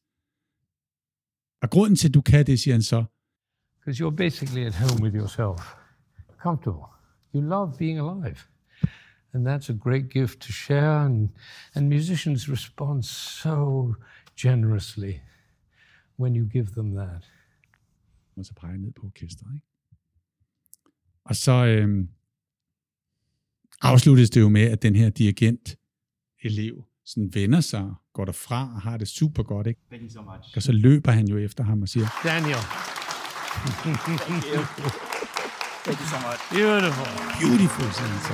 Og 1.61 1.69
grunden 1.69 1.95
til, 1.95 2.07
at 2.07 2.13
du 2.13 2.21
kan 2.21 2.45
det, 2.45 2.59
siger 2.59 2.73
han 2.73 2.81
så, 2.83 3.05
Because 3.79 4.03
you're 4.03 4.15
basically 4.15 4.65
at 4.65 4.75
home 4.75 5.03
with 5.03 5.15
yourself, 5.15 5.61
comfortable. 6.43 6.87
You 7.33 7.41
love 7.41 7.73
being 7.77 7.99
alive. 7.99 8.39
And 9.33 9.47
that's 9.47 9.69
a 9.69 9.73
great 9.73 10.09
gift 10.09 10.39
to 10.39 10.51
share. 10.51 11.05
And, 11.05 11.29
and 11.75 11.87
musicians 11.87 12.49
respond 12.49 13.03
so 13.05 13.93
generously 14.35 15.21
when 16.19 16.35
you 16.35 16.45
give 16.45 16.65
them 16.65 16.95
that. 16.95 17.23
Og 18.39 18.45
så 18.45 18.53
peger 18.53 18.71
jeg 18.73 18.79
ned 18.79 18.91
på 18.91 19.05
orkestret. 19.05 19.53
Ikke? 19.55 19.67
Og 21.25 21.35
så 21.35 21.51
øhm, 21.65 22.09
afsluttes 23.81 24.29
det 24.29 24.41
jo 24.41 24.49
med, 24.49 24.61
at 24.61 24.81
den 24.81 24.95
her 24.95 25.09
dirigent-elev 25.09 26.83
sådan 27.05 27.29
vender 27.33 27.61
sig, 27.61 27.93
går 28.13 28.25
derfra 28.25 28.73
og 28.75 28.81
har 28.81 28.97
det 28.97 29.07
super 29.07 29.43
godt. 29.43 29.67
Ikke? 29.67 29.81
Thank 29.89 30.03
you 30.03 30.09
so 30.09 30.21
much. 30.21 30.55
Og 30.55 30.61
så 30.61 30.71
løber 30.71 31.11
han 31.11 31.27
jo 31.27 31.37
efter 31.37 31.63
ham 31.63 31.81
og 31.81 31.89
siger, 31.89 32.07
Daniel, 32.23 32.63
Thank 35.85 35.99
you 36.01 36.07
so 36.13 36.17
much. 36.27 36.41
beautiful, 36.53 37.09
beautiful, 37.41 37.87
siger 37.97 38.07
han 38.13 38.19
så. 38.27 38.33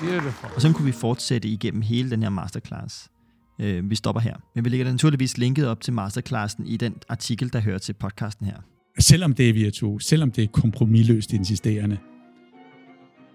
beautiful. 0.00 0.50
Og 0.54 0.60
så 0.60 0.72
kunne 0.72 0.84
vi 0.86 0.92
fortsætte 0.92 1.48
igennem 1.48 1.82
hele 1.82 2.10
den 2.10 2.22
her 2.22 2.30
masterclass. 2.30 3.10
Øh, 3.60 3.90
vi 3.90 3.94
stopper 3.94 4.20
her. 4.20 4.36
Men 4.54 4.64
vi 4.64 4.70
lægger 4.70 4.90
naturligvis 4.90 5.38
linket 5.38 5.66
op 5.66 5.80
til 5.80 5.92
masterclassen 5.92 6.66
i 6.66 6.76
den 6.76 6.94
artikel, 7.08 7.52
der 7.52 7.60
hører 7.60 7.78
til 7.78 7.92
podcasten 7.92 8.46
her. 8.46 8.56
selvom 8.98 9.34
det 9.34 9.48
er 9.48 9.52
virtuos, 9.52 10.04
selvom 10.04 10.30
det 10.30 10.44
er 10.44 10.48
kompromilløst 10.48 11.32
insisterende, 11.32 11.98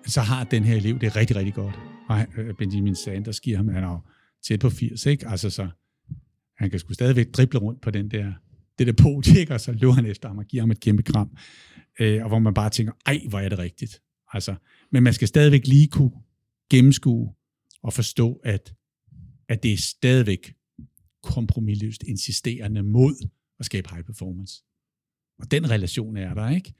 så 0.05 0.21
har 0.21 0.43
den 0.43 0.63
her 0.63 0.75
elev 0.75 0.99
det 0.99 1.15
rigtig, 1.15 1.35
rigtig 1.35 1.53
godt. 1.53 1.79
Og 2.09 2.25
øh, 2.37 2.53
Benjamin 2.53 2.95
Sanders 2.95 3.39
giver 3.39 3.57
ham, 3.57 3.67
han 3.67 3.83
er 3.83 4.05
tæt 4.47 4.59
på 4.59 4.69
80, 4.69 5.05
ikke? 5.05 5.27
Altså 5.27 5.49
så, 5.49 5.67
han 6.57 6.69
kan 6.69 6.79
sgu 6.79 6.93
stadigvæk 6.93 7.27
drible 7.33 7.59
rundt 7.59 7.81
på 7.81 7.91
den 7.91 8.11
der, 8.11 8.33
det 8.79 8.87
der 8.87 8.93
podie, 8.93 9.39
ikke? 9.39 9.53
og 9.53 9.61
så 9.61 9.71
løber 9.71 9.93
han 9.93 10.05
efter 10.05 10.27
ham 10.27 10.37
og 10.37 10.45
giver 10.45 10.63
ham 10.63 10.71
et 10.71 10.79
kæmpe 10.79 11.03
kram. 11.03 11.37
Øh, 11.99 12.23
og 12.23 12.27
hvor 12.27 12.39
man 12.39 12.53
bare 12.53 12.69
tænker, 12.69 12.93
ej, 13.05 13.21
hvor 13.29 13.39
er 13.39 13.49
det 13.49 13.59
rigtigt. 13.59 14.01
Altså, 14.33 14.55
men 14.91 15.03
man 15.03 15.13
skal 15.13 15.27
stadigvæk 15.27 15.67
lige 15.67 15.87
kunne 15.87 16.11
gennemskue 16.69 17.33
og 17.83 17.93
forstå, 17.93 18.41
at, 18.43 18.73
at 19.49 19.63
det 19.63 19.73
er 19.73 19.77
stadigvæk 19.77 20.55
kompromilløst 21.23 22.03
insisterende 22.03 22.83
mod 22.83 23.29
at 23.59 23.65
skabe 23.65 23.89
high 23.89 24.03
performance. 24.03 24.63
Og 25.39 25.51
den 25.51 25.69
relation 25.69 26.17
er 26.17 26.33
der, 26.33 26.49
ikke? 26.49 26.73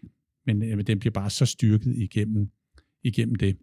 Men 0.46 0.64
øh, 0.64 0.88
den 0.88 1.00
bliver 1.00 1.14
bare 1.14 1.30
så 1.30 1.46
styrket 1.46 1.96
igennem, 1.96 2.50
igennem 3.04 3.36
det. 3.36 3.58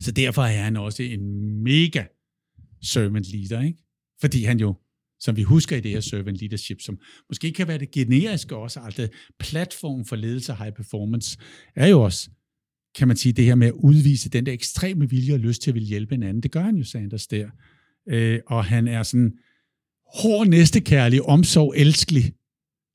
Så 0.00 0.12
derfor 0.12 0.42
er 0.42 0.62
han 0.62 0.76
også 0.76 1.02
en 1.02 1.62
mega 1.62 2.04
servant 2.82 3.32
leader, 3.32 3.62
ikke? 3.62 3.78
Fordi 4.20 4.44
han 4.44 4.60
jo, 4.60 4.74
som 5.20 5.36
vi 5.36 5.42
husker 5.42 5.76
i 5.76 5.80
det 5.80 5.90
her 5.90 6.00
servant 6.00 6.36
leadership, 6.36 6.80
som 6.80 6.98
måske 7.28 7.52
kan 7.52 7.68
være 7.68 7.78
det 7.78 7.90
generiske 7.90 8.56
også, 8.56 8.80
altså 8.80 9.08
platform 9.38 10.04
for 10.04 10.16
ledelse 10.16 10.52
og 10.52 10.58
high 10.58 10.72
performance, 10.72 11.38
er 11.76 11.86
jo 11.86 12.02
også, 12.02 12.30
kan 12.94 13.08
man 13.08 13.16
sige, 13.16 13.32
det 13.32 13.44
her 13.44 13.54
med 13.54 13.66
at 13.66 13.72
udvise 13.72 14.30
den 14.30 14.46
der 14.46 14.52
ekstreme 14.52 15.10
vilje 15.10 15.34
og 15.34 15.40
lyst 15.40 15.62
til 15.62 15.70
at 15.70 15.74
ville 15.74 15.88
hjælpe 15.88 16.14
en 16.14 16.22
anden. 16.22 16.42
Det 16.42 16.50
gør 16.50 16.62
han 16.62 16.76
jo, 16.76 16.84
Sanders, 16.84 17.26
der. 17.26 17.50
Øh, 18.08 18.40
og 18.46 18.64
han 18.64 18.88
er 18.88 19.02
sådan 19.02 19.38
hård 20.14 20.46
næstekærlig, 20.46 21.22
omsorg, 21.22 21.74
elskelig 21.76 22.32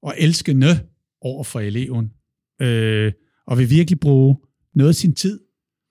og 0.02 0.16
elskende 0.18 0.88
over 1.22 1.44
for 1.44 1.60
eleven, 1.60 2.14
øh, 2.62 3.14
og 3.48 3.58
vil 3.58 3.70
virkelig 3.70 4.00
bruge 4.00 4.38
noget 4.76 4.90
af 4.90 4.96
sin 4.96 5.16
tid, 5.16 5.40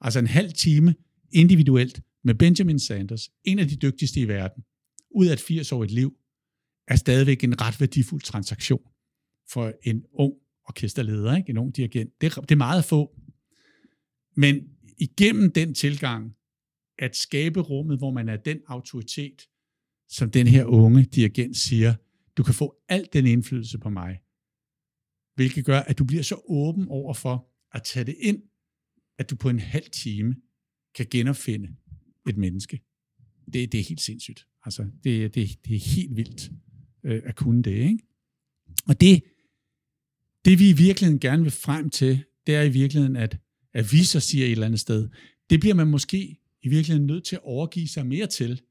altså 0.00 0.18
en 0.18 0.26
halv 0.26 0.52
time 0.52 0.94
individuelt 1.32 2.00
med 2.24 2.34
Benjamin 2.34 2.78
Sanders, 2.78 3.30
en 3.44 3.58
af 3.58 3.68
de 3.68 3.76
dygtigste 3.76 4.20
i 4.20 4.28
verden, 4.28 4.64
ud 5.10 5.26
af 5.26 5.32
et 5.32 5.40
80-årigt 5.40 5.94
liv, 5.94 6.16
er 6.88 6.96
stadigvæk 6.96 7.44
en 7.44 7.60
ret 7.60 7.80
værdifuld 7.80 8.22
transaktion 8.22 8.80
for 9.52 9.72
en 9.82 10.02
ung 10.12 10.32
orkesterleder, 10.68 11.36
ikke? 11.36 11.50
en 11.50 11.58
ung 11.58 11.76
dirigent. 11.76 12.10
Det 12.20 12.34
det 12.34 12.50
er 12.50 12.56
meget 12.56 12.84
få. 12.84 13.14
Men 14.36 14.68
igennem 14.98 15.52
den 15.52 15.74
tilgang, 15.74 16.34
at 17.02 17.16
skabe 17.16 17.60
rummet, 17.60 17.98
hvor 17.98 18.10
man 18.10 18.28
er 18.28 18.36
den 18.36 18.58
autoritet, 18.66 19.48
som 20.08 20.30
den 20.30 20.46
her 20.46 20.64
unge 20.64 21.02
dirigent 21.02 21.56
siger, 21.56 21.94
du 22.36 22.42
kan 22.42 22.54
få 22.54 22.76
al 22.88 23.08
den 23.12 23.26
indflydelse 23.26 23.78
på 23.78 23.90
mig, 23.90 24.20
hvilket 25.34 25.64
gør, 25.64 25.80
at 25.80 25.98
du 25.98 26.04
bliver 26.04 26.22
så 26.22 26.40
åben 26.44 26.88
over 26.88 27.14
for 27.14 27.48
at 27.74 27.82
tage 27.82 28.04
det 28.04 28.16
ind, 28.20 28.42
at 29.18 29.30
du 29.30 29.36
på 29.36 29.48
en 29.48 29.58
halv 29.58 29.90
time 29.92 30.36
kan 30.94 31.06
genopfinde 31.10 31.68
et 32.28 32.36
menneske. 32.36 32.80
Det, 33.52 33.72
det 33.72 33.80
er 33.80 33.84
helt 33.84 34.00
sindssygt. 34.00 34.46
Altså, 34.64 34.82
det, 35.04 35.34
det, 35.34 35.64
det 35.64 35.76
er 35.76 35.94
helt 35.94 36.16
vildt 36.16 36.50
øh, 37.04 37.22
at 37.24 37.36
kunne 37.36 37.62
det. 37.62 37.76
Ikke? 37.76 37.98
Og 38.86 39.00
det, 39.00 39.22
det 40.44 40.58
vi 40.58 40.70
i 40.70 40.72
virkeligheden 40.72 41.20
gerne 41.20 41.42
vil 41.42 41.52
frem 41.52 41.90
til, 41.90 42.24
det 42.46 42.54
er 42.54 42.62
i 42.62 42.70
virkeligheden, 42.70 43.16
at, 43.16 43.38
at 43.74 43.92
vi 43.92 44.04
så 44.04 44.20
siger 44.20 44.46
et 44.46 44.52
eller 44.52 44.66
andet 44.66 44.80
sted, 44.80 45.08
det 45.50 45.60
bliver 45.60 45.74
man 45.74 45.86
måske 45.86 46.41
i 46.62 46.68
virkeligheden 46.68 47.06
nødt 47.06 47.24
til 47.24 47.36
at 47.36 47.42
overgive 47.44 47.88
sig 47.88 48.06
mere 48.06 48.26
til. 48.26 48.62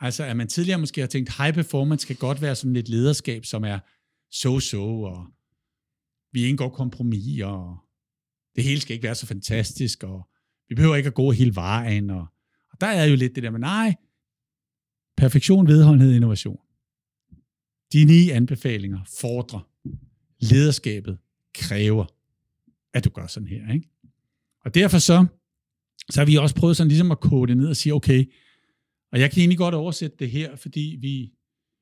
Altså, 0.00 0.24
at 0.24 0.36
man 0.36 0.48
tidligere 0.48 0.78
måske 0.78 1.00
har 1.00 1.08
tænkt, 1.08 1.36
high 1.36 1.54
performance 1.54 2.06
kan 2.06 2.16
godt 2.16 2.42
være 2.42 2.56
sådan 2.56 2.76
et 2.76 2.88
lederskab, 2.88 3.44
som 3.44 3.64
er 3.64 3.78
so-so, 4.30 5.02
og 5.02 5.26
vi 6.32 6.46
indgår 6.46 6.68
kompromis, 6.68 7.42
og 7.42 7.76
det 8.56 8.64
hele 8.64 8.80
skal 8.80 8.94
ikke 8.94 9.04
være 9.04 9.14
så 9.14 9.26
fantastisk, 9.26 10.02
og 10.02 10.28
vi 10.68 10.74
behøver 10.74 10.96
ikke 10.96 11.06
at 11.06 11.14
gå 11.14 11.30
hele 11.30 11.54
vejen, 11.54 12.10
og, 12.10 12.26
og 12.70 12.80
der 12.80 12.86
er 12.86 13.04
jo 13.04 13.16
lidt 13.16 13.34
det 13.34 13.42
der 13.42 13.50
med, 13.50 13.60
nej, 13.60 13.94
perfektion, 15.16 15.66
vedholdenhed, 15.66 16.14
innovation. 16.14 16.58
De 17.92 18.04
ni 18.04 18.30
anbefalinger 18.30 19.00
fordrer, 19.20 19.68
lederskabet 20.40 21.18
kræver, 21.54 22.06
at 22.94 23.04
du 23.04 23.10
gør 23.10 23.26
sådan 23.26 23.48
her. 23.48 23.72
Ikke? 23.72 23.88
Og 24.64 24.74
derfor 24.74 24.98
så, 24.98 25.26
så 26.10 26.20
har 26.20 26.24
vi 26.26 26.36
også 26.36 26.54
prøvet 26.54 26.76
sådan 26.76 26.88
ligesom 26.88 27.10
at 27.10 27.20
kode 27.20 27.48
det 27.48 27.56
ned 27.56 27.68
og 27.68 27.76
sige, 27.76 27.94
okay, 27.94 28.24
og 29.12 29.20
jeg 29.20 29.30
kan 29.30 29.40
egentlig 29.40 29.58
godt 29.58 29.74
oversætte 29.74 30.16
det 30.18 30.30
her, 30.30 30.56
fordi 30.56 30.98
vi 31.00 31.30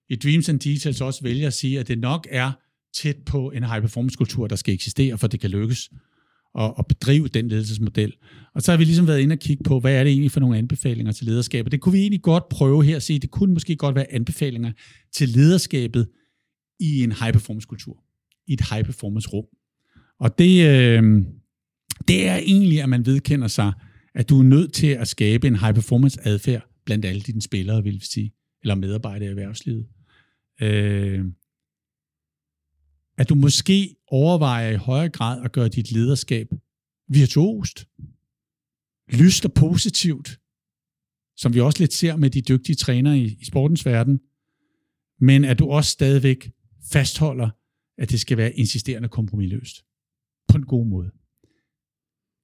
i 0.08 0.16
Dreams 0.16 0.48
and 0.48 0.60
Details 0.60 1.00
også 1.00 1.22
vælger 1.22 1.46
at 1.46 1.52
sige, 1.52 1.80
at 1.80 1.88
det 1.88 1.98
nok 1.98 2.26
er 2.30 2.52
tæt 2.94 3.16
på 3.26 3.50
en 3.50 3.62
high 3.62 3.80
performance 3.80 4.16
kultur, 4.16 4.46
der 4.46 4.56
skal 4.56 4.74
eksistere, 4.74 5.18
for 5.18 5.26
det 5.26 5.40
kan 5.40 5.50
lykkes 5.50 5.90
at, 6.58 6.74
at 6.78 6.86
bedrive 6.86 7.28
den 7.28 7.48
ledelsesmodel. 7.48 8.12
Og 8.54 8.62
så 8.62 8.72
har 8.72 8.76
vi 8.76 8.84
ligesom 8.84 9.06
været 9.06 9.20
inde 9.20 9.32
og 9.32 9.38
kigge 9.38 9.64
på, 9.64 9.80
hvad 9.80 9.94
er 9.94 10.04
det 10.04 10.10
egentlig 10.10 10.30
for 10.30 10.40
nogle 10.40 10.58
anbefalinger 10.58 11.12
til 11.12 11.26
lederskabet. 11.26 11.72
Det 11.72 11.80
kunne 11.80 11.92
vi 11.92 11.98
egentlig 11.98 12.22
godt 12.22 12.48
prøve 12.48 12.84
her 12.84 12.96
at 12.96 13.02
se. 13.02 13.18
Det 13.18 13.30
kunne 13.30 13.54
måske 13.54 13.76
godt 13.76 13.94
være 13.94 14.12
anbefalinger 14.12 14.72
til 15.12 15.28
lederskabet 15.28 16.08
i 16.80 17.02
en 17.02 17.12
high 17.12 17.32
performance 17.32 17.66
kultur, 17.66 18.04
i 18.46 18.52
et 18.52 18.60
high 18.70 18.84
performance 18.84 19.28
rum. 19.28 19.44
Og 20.20 20.38
det, 20.38 20.66
øh, 20.68 21.02
det 22.08 22.28
er 22.28 22.36
egentlig, 22.36 22.82
at 22.82 22.88
man 22.88 23.06
vedkender 23.06 23.48
sig, 23.48 23.72
at 24.14 24.28
du 24.28 24.38
er 24.38 24.42
nødt 24.42 24.72
til 24.72 24.86
at 24.86 25.08
skabe 25.08 25.46
en 25.46 25.56
high 25.56 25.74
performance 25.74 26.20
adfærd 26.24 26.70
blandt 26.84 27.04
alle 27.04 27.20
dine 27.20 27.42
spillere, 27.42 27.82
vil 27.82 27.94
vi 27.94 28.04
sige, 28.04 28.34
eller 28.62 28.74
medarbejdere 28.74 29.28
i 29.28 29.30
erhvervslivet. 29.30 29.88
Øh, 30.60 31.24
at 33.18 33.28
du 33.28 33.34
måske 33.34 33.96
overvejer 34.06 34.70
i 34.70 34.76
højere 34.76 35.08
grad 35.08 35.44
at 35.44 35.52
gøre 35.52 35.68
dit 35.68 35.92
lederskab 35.92 36.48
virtuost, 37.08 37.88
lyst 39.12 39.44
og 39.44 39.52
positivt, 39.52 40.40
som 41.36 41.54
vi 41.54 41.60
også 41.60 41.82
lidt 41.82 41.92
ser 41.92 42.16
med 42.16 42.30
de 42.30 42.40
dygtige 42.40 42.76
trænere 42.76 43.18
i, 43.18 43.36
i 43.40 43.44
sportens 43.44 43.86
verden, 43.86 44.20
men 45.20 45.44
at 45.44 45.58
du 45.58 45.70
også 45.70 45.90
stadigvæk 45.90 46.50
fastholder, 46.92 47.50
at 47.98 48.10
det 48.10 48.20
skal 48.20 48.36
være 48.36 48.52
insisterende 48.52 49.08
kompromilløst. 49.08 49.84
På 50.48 50.56
en 50.56 50.66
god 50.66 50.86
måde. 50.86 51.10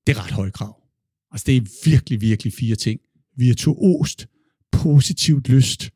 Det 0.07 0.17
er 0.17 0.25
ret 0.25 0.31
høje 0.31 0.51
krav. 0.51 0.86
Altså 1.37 1.45
det 1.47 1.57
er 1.57 1.91
virkelig, 1.91 2.21
virkelig 2.21 2.53
fire 2.53 2.77
ting. 2.77 3.01
Virtuost, 3.37 4.27
positivt 4.73 5.49
lyst, 5.49 5.91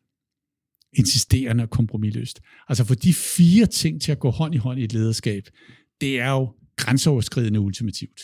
insisterende 0.92 1.64
og 1.64 1.70
kompromilløst. 1.70 2.40
Altså 2.68 2.84
for 2.84 2.94
de 2.94 3.14
fire 3.14 3.66
ting 3.66 4.02
til 4.02 4.12
at 4.12 4.18
gå 4.18 4.30
hånd 4.30 4.54
i 4.54 4.58
hånd 4.58 4.80
i 4.80 4.84
et 4.84 4.92
lederskab, 4.92 5.42
det 6.00 6.20
er 6.20 6.30
jo 6.30 6.52
grænseoverskridende 6.76 7.60
ultimativt 7.60 8.20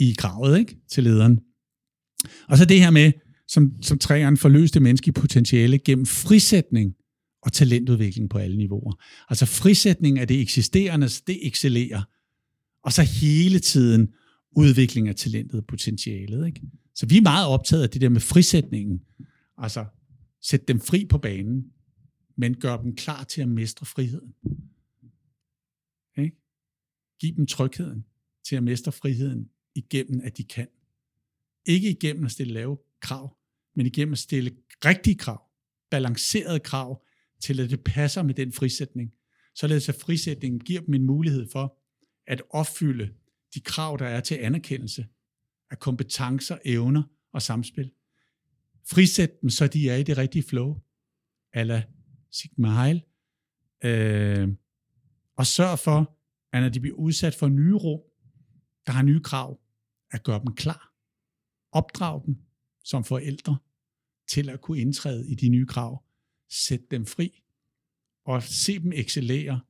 i 0.00 0.14
kravet 0.18 0.58
ikke? 0.58 0.76
til 0.90 1.04
lederen. 1.04 1.40
Og 2.48 2.58
så 2.58 2.64
det 2.64 2.80
her 2.80 2.90
med, 2.90 3.12
som, 3.48 3.82
som 3.82 3.98
træerne 3.98 4.36
forløste 4.36 4.80
menneskelige 4.80 5.20
potentiale 5.20 5.78
gennem 5.78 6.06
frisætning 6.06 6.94
og 7.42 7.52
talentudvikling 7.52 8.30
på 8.30 8.38
alle 8.38 8.56
niveauer. 8.56 9.02
Altså 9.28 9.46
frisætning 9.46 10.18
af 10.18 10.28
det 10.28 10.40
eksisterende, 10.40 11.08
det 11.26 11.46
excellerer. 11.46 12.02
Og 12.84 12.92
så 12.92 13.02
hele 13.02 13.58
tiden 13.58 14.08
udvikling 14.56 15.08
af 15.08 15.14
talentet 15.14 15.60
og 15.60 15.66
potentialet. 15.66 16.46
Ikke? 16.46 16.62
Så 16.94 17.06
vi 17.06 17.16
er 17.16 17.22
meget 17.22 17.46
optaget 17.46 17.82
af 17.82 17.90
det 17.90 18.00
der 18.00 18.08
med 18.08 18.20
frisætningen. 18.20 19.02
Altså 19.58 19.86
sætte 20.40 20.66
dem 20.66 20.80
fri 20.80 21.06
på 21.06 21.18
banen, 21.18 21.72
men 22.36 22.60
gør 22.60 22.76
dem 22.76 22.96
klar 22.96 23.24
til 23.24 23.42
at 23.42 23.48
mestre 23.48 23.86
friheden. 23.86 24.34
Ikke? 26.18 26.36
Giv 27.20 27.36
dem 27.36 27.46
trygheden 27.46 28.04
til 28.48 28.56
at 28.56 28.62
mestre 28.62 28.92
friheden 28.92 29.48
igennem, 29.74 30.20
at 30.24 30.36
de 30.38 30.44
kan. 30.44 30.68
Ikke 31.66 31.90
igennem 31.90 32.24
at 32.24 32.30
stille 32.30 32.52
lave 32.52 32.78
krav, 33.00 33.36
men 33.76 33.86
igennem 33.86 34.12
at 34.12 34.18
stille 34.18 34.50
rigtige 34.84 35.18
krav, 35.18 35.42
balancerede 35.90 36.60
krav, 36.60 37.04
til 37.42 37.60
at 37.60 37.70
det 37.70 37.80
passer 37.84 38.22
med 38.22 38.34
den 38.34 38.52
frisætning. 38.52 39.12
Således 39.54 39.88
at 39.88 39.94
frisætningen 39.94 40.60
giver 40.60 40.80
dem 40.80 40.94
en 40.94 41.02
mulighed 41.02 41.48
for 41.52 41.78
at 42.26 42.42
opfylde 42.50 43.14
de 43.54 43.60
krav, 43.60 43.96
der 43.98 44.06
er 44.06 44.20
til 44.20 44.34
anerkendelse 44.34 45.06
af 45.70 45.78
kompetencer, 45.78 46.58
evner 46.64 47.02
og 47.32 47.42
samspil. 47.42 47.92
Frisæt 48.90 49.40
dem, 49.40 49.50
så 49.50 49.66
de 49.66 49.90
er 49.90 49.96
i 49.96 50.02
det 50.02 50.18
rigtige 50.18 50.42
flow, 50.42 50.80
ala 51.52 51.84
Sigma 52.30 52.82
Heil, 52.82 53.02
øh, 53.84 54.48
og 55.36 55.46
sørg 55.46 55.78
for, 55.78 56.18
at 56.52 56.62
når 56.62 56.68
de 56.68 56.80
bliver 56.80 56.96
udsat 56.96 57.34
for 57.34 57.48
nye 57.48 57.74
rum, 57.74 58.00
der 58.86 58.92
har 58.92 59.02
nye 59.02 59.20
krav, 59.20 59.60
at 60.10 60.22
gøre 60.22 60.40
dem 60.40 60.54
klar. 60.54 60.94
Opdrag 61.72 62.22
dem 62.26 62.36
som 62.84 63.04
forældre 63.04 63.58
til 64.28 64.50
at 64.50 64.60
kunne 64.60 64.80
indtræde 64.80 65.30
i 65.30 65.34
de 65.34 65.48
nye 65.48 65.66
krav. 65.66 66.04
Sæt 66.48 66.80
dem 66.90 67.06
fri, 67.06 67.42
og 68.24 68.42
se 68.42 68.78
dem 68.78 68.92
excellere, 68.92 69.60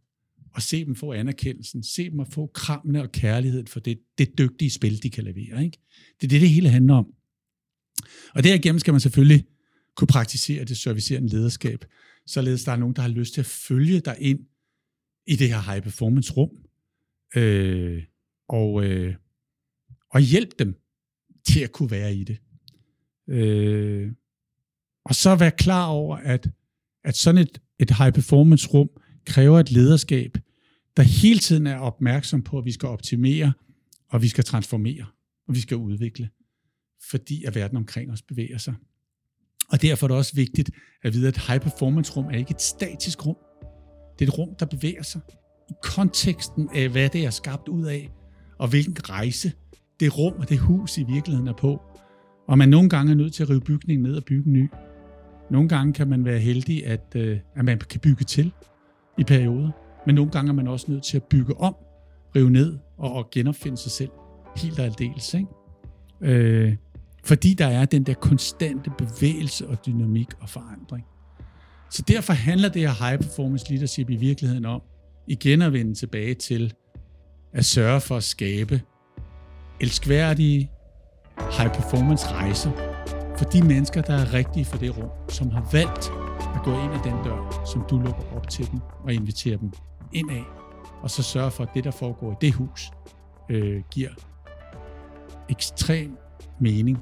og 0.55 0.63
se 0.63 0.85
dem 0.85 0.95
få 0.95 1.13
anerkendelsen, 1.13 1.83
se 1.83 2.11
dem 2.11 2.21
at 2.21 2.29
få 2.29 2.51
krammene 2.55 3.03
og 3.03 3.13
kærligheden 3.13 3.67
for 3.67 3.81
det, 3.81 3.99
det 4.19 4.39
dygtige 4.39 4.71
spil, 4.71 5.03
de 5.03 5.11
kan 5.11 5.25
levere. 5.25 5.65
Ikke? 5.65 5.79
Det 6.21 6.27
er 6.27 6.29
det, 6.29 6.41
det 6.41 6.51
hele 6.51 6.69
handler 6.69 6.95
om. 6.95 7.15
Og 8.35 8.45
derigennem 8.45 8.79
skal 8.79 8.93
man 8.93 9.01
selvfølgelig 9.01 9.45
kunne 9.97 10.09
praktisere 10.09 10.65
det 10.65 10.77
servicerende 10.77 11.29
lederskab, 11.29 11.85
således 12.27 12.65
der 12.65 12.73
er 12.73 12.77
nogen, 12.77 12.97
der 12.97 13.03
har 13.03 13.09
lyst 13.09 13.35
til 13.35 13.41
at 13.41 13.47
følge 13.47 14.01
dig 14.01 14.17
ind 14.21 14.41
i 15.27 15.37
det 15.37 15.49
her 15.49 15.73
high 15.73 15.83
performance 15.83 16.33
rum, 16.33 16.51
øh, 17.37 18.03
og, 18.49 18.85
øh, 18.85 19.15
og 20.11 20.21
hjælpe 20.21 20.55
dem 20.59 20.75
til 21.45 21.61
at 21.61 21.73
kunne 21.73 21.91
være 21.91 22.15
i 22.15 22.25
det. 22.25 22.39
Øh, 23.29 24.13
og 25.05 25.15
så 25.15 25.37
være 25.37 25.51
klar 25.51 25.87
over, 25.87 26.17
at, 26.17 26.51
at 27.05 27.17
sådan 27.17 27.41
et, 27.41 27.61
et 27.79 27.91
high 27.91 28.13
performance 28.13 28.69
rum 28.69 28.91
kræver 29.27 29.61
et 29.61 29.71
lederskab, 29.71 30.39
der 30.97 31.03
hele 31.03 31.39
tiden 31.39 31.67
er 31.67 31.79
opmærksom 31.79 32.43
på, 32.43 32.59
at 32.59 32.65
vi 32.65 32.73
skal 32.73 32.89
optimere, 32.89 33.53
og 34.09 34.23
vi 34.23 34.29
skal 34.29 34.45
transformere, 34.45 35.07
og 35.49 35.55
vi 35.55 35.61
skal 35.61 35.77
udvikle, 35.77 36.29
fordi 37.11 37.45
at 37.45 37.55
verden 37.55 37.77
omkring 37.77 38.11
os 38.13 38.23
bevæger 38.23 38.59
sig. 38.59 38.75
Og 39.69 39.83
derfor 39.83 40.07
er 40.07 40.09
det 40.09 40.17
også 40.17 40.35
vigtigt 40.35 40.71
at 41.03 41.15
vide, 41.15 41.29
at 41.29 41.47
high 41.47 41.61
performance 41.61 42.13
rum 42.13 42.25
er 42.25 42.37
ikke 42.37 42.51
et 42.51 42.63
statisk 42.63 43.27
rum. 43.27 43.37
Det 44.19 44.25
er 44.25 44.31
et 44.31 44.39
rum, 44.39 44.49
der 44.59 44.67
bevæger 44.67 45.03
sig 45.03 45.21
i 45.71 45.73
konteksten 45.83 46.69
af, 46.75 46.89
hvad 46.89 47.09
det 47.09 47.25
er 47.25 47.31
skabt 47.31 47.69
ud 47.69 47.87
af, 47.87 48.11
og 48.59 48.69
hvilken 48.69 49.11
rejse 49.11 49.53
det 50.01 50.19
rum 50.19 50.33
og 50.33 50.49
det 50.49 50.59
hus 50.59 50.99
i 50.99 51.05
virkeligheden 51.09 51.49
er 51.49 51.57
på. 51.59 51.83
Og 52.49 52.59
man 52.59 52.69
nogle 52.69 52.89
gange 52.89 53.13
er 53.13 53.17
nødt 53.17 53.35
til 53.35 53.43
at 53.43 53.51
rive 53.51 53.61
bygningen 53.61 54.03
ned 54.03 54.17
og 54.17 54.25
bygge 54.25 54.47
en 54.47 54.53
ny. 54.53 54.69
Nogle 55.51 55.69
gange 55.69 55.93
kan 55.93 56.09
man 56.09 56.25
være 56.25 56.39
heldig, 56.39 56.87
at, 56.87 57.13
øh, 57.17 57.39
at 57.57 57.65
man 57.65 57.79
kan 57.79 58.01
bygge 58.01 58.25
til 58.25 58.53
i 59.23 59.25
perioder. 59.25 59.71
Men 60.07 60.15
nogle 60.15 60.31
gange 60.31 60.49
er 60.49 60.53
man 60.53 60.69
også 60.69 60.87
nødt 60.91 61.03
til 61.03 61.17
at 61.17 61.23
bygge 61.23 61.61
om, 61.61 61.77
rive 62.37 62.51
ned 62.51 62.79
og, 62.99 63.13
og 63.13 63.31
genopfinde 63.31 63.77
sig 63.77 63.93
selv 63.93 64.11
helt 64.57 64.79
og 64.79 64.85
aldeles. 64.85 65.35
Ikke? 65.35 65.49
Øh, 66.21 66.77
fordi 67.25 67.55
der 67.55 67.67
er 67.67 67.85
den 67.85 68.03
der 68.03 68.15
konstante 68.15 68.91
bevægelse 68.99 69.69
og 69.69 69.87
dynamik 69.87 70.29
og 70.41 70.49
forandring. 70.49 71.05
Så 71.91 72.03
derfor 72.09 72.33
handler 72.33 72.69
det 72.69 72.83
her 72.83 73.09
high 73.09 73.19
performance 73.19 73.71
leadership 73.71 74.11
i 74.11 74.17
virkeligheden 74.17 74.65
om 74.65 74.83
igen 75.27 75.63
at 75.63 75.73
vende 75.73 75.95
tilbage 75.95 76.35
til 76.35 76.75
at 77.53 77.65
sørge 77.65 78.01
for 78.01 78.17
at 78.17 78.25
skabe 78.25 78.81
elskværdige 79.81 80.71
high 81.59 81.73
performance 81.75 82.27
rejser 82.29 82.71
for 83.39 83.45
de 83.45 83.63
mennesker, 83.63 84.03
der 84.03 84.15
er 84.15 84.35
rigtige 84.35 84.65
for 84.65 84.79
det 84.79 84.97
rum, 84.99 85.11
som 85.29 85.51
har 85.51 85.69
valgt 85.73 86.22
at 86.55 86.63
gå 86.65 86.71
ind 86.71 86.93
ad 86.95 87.01
den 87.05 87.25
dør, 87.25 87.65
som 87.65 87.85
du 87.91 87.99
lukker 87.99 88.37
op 88.37 88.49
til 88.49 88.71
dem 88.71 88.81
og 89.05 89.15
inviterer 89.15 89.57
dem 89.57 89.73
ind 90.13 90.31
af, 90.31 90.45
og 91.03 91.11
så 91.11 91.23
sørge 91.23 91.51
for, 91.51 91.63
at 91.65 91.75
det, 91.75 91.85
der 91.85 91.91
foregår 91.91 92.33
i 92.33 92.35
det 92.41 92.55
hus, 92.55 92.91
øh, 93.49 93.83
giver 93.91 94.11
ekstrem 95.49 96.19
mening 96.61 96.99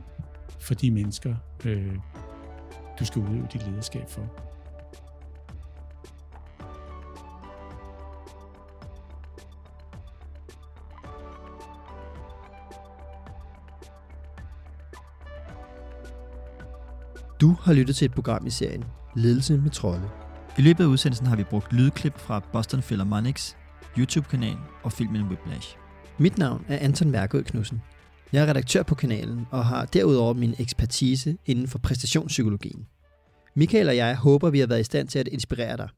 for 0.60 0.74
de 0.74 0.90
mennesker, 0.90 1.34
øh, 1.64 1.94
du 2.98 3.04
skal 3.04 3.22
udøve 3.22 3.46
dit 3.52 3.66
lederskab 3.66 4.10
for. 4.10 4.22
Du 17.40 17.56
har 17.62 17.72
lyttet 17.72 17.96
til 17.96 18.04
et 18.04 18.14
program 18.14 18.46
i 18.46 18.50
serien 18.50 18.84
Ledelse 19.16 19.58
med 19.58 19.70
trolde. 19.70 20.08
I 20.58 20.62
løbet 20.62 20.84
af 20.84 20.88
udsendelsen 20.88 21.26
har 21.26 21.36
vi 21.36 21.44
brugt 21.44 21.72
lydklip 21.72 22.18
fra 22.18 22.42
Boston 22.52 22.80
Philharmonics, 22.80 23.56
YouTube-kanal 23.98 24.56
og 24.82 24.92
filmen 24.92 25.22
Whiplash. 25.22 25.76
Mit 26.18 26.38
navn 26.38 26.64
er 26.68 26.78
Anton 26.78 27.10
Mærkød 27.10 27.42
Knudsen. 27.44 27.82
Jeg 28.32 28.42
er 28.42 28.46
redaktør 28.46 28.82
på 28.82 28.94
kanalen 28.94 29.46
og 29.50 29.66
har 29.66 29.84
derudover 29.84 30.34
min 30.34 30.54
ekspertise 30.58 31.36
inden 31.46 31.68
for 31.68 31.78
præstationspsykologien. 31.78 32.86
Michael 33.54 33.88
og 33.88 33.96
jeg 33.96 34.16
håber, 34.16 34.50
vi 34.50 34.58
har 34.58 34.66
været 34.66 34.80
i 34.80 34.84
stand 34.84 35.08
til 35.08 35.18
at 35.18 35.28
inspirere 35.28 35.76
dig. 35.76 35.88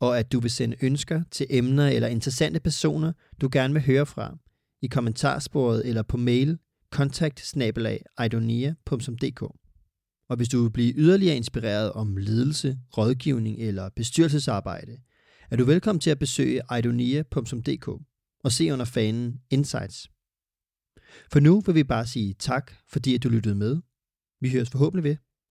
og 0.00 0.18
at 0.18 0.32
du 0.32 0.40
vil 0.40 0.50
sende 0.50 0.76
ønsker 0.82 1.22
til 1.30 1.46
emner 1.50 1.88
eller 1.88 2.08
interessante 2.08 2.60
personer, 2.60 3.12
du 3.40 3.48
gerne 3.52 3.74
vil 3.74 3.86
høre 3.86 4.06
fra, 4.06 4.36
i 4.82 4.86
kommentarsporet 4.86 5.88
eller 5.88 6.02
på 6.02 6.16
mail 6.16 6.58
kontakt 6.90 7.54
og 10.28 10.36
hvis 10.36 10.48
du 10.48 10.62
vil 10.62 10.70
blive 10.70 10.94
yderligere 10.96 11.36
inspireret 11.36 11.92
om 11.92 12.16
ledelse, 12.16 12.78
rådgivning 12.98 13.58
eller 13.58 13.88
bestyrelsesarbejde, 13.96 14.98
er 15.50 15.56
du 15.56 15.64
velkommen 15.64 16.00
til 16.00 16.10
at 16.10 16.18
besøge 16.18 16.62
idonia.dk 16.78 17.88
og 18.44 18.52
se 18.52 18.72
under 18.72 18.84
fanen 18.84 19.40
Insights. 19.50 20.10
For 21.32 21.40
nu 21.40 21.60
vil 21.60 21.74
vi 21.74 21.84
bare 21.84 22.06
sige 22.06 22.34
tak, 22.34 22.72
fordi 22.88 23.14
at 23.14 23.22
du 23.22 23.28
lyttede 23.28 23.54
med. 23.54 23.80
Vi 24.40 24.50
høres 24.50 24.70
forhåbentlig 24.70 25.04
ved 25.04 25.16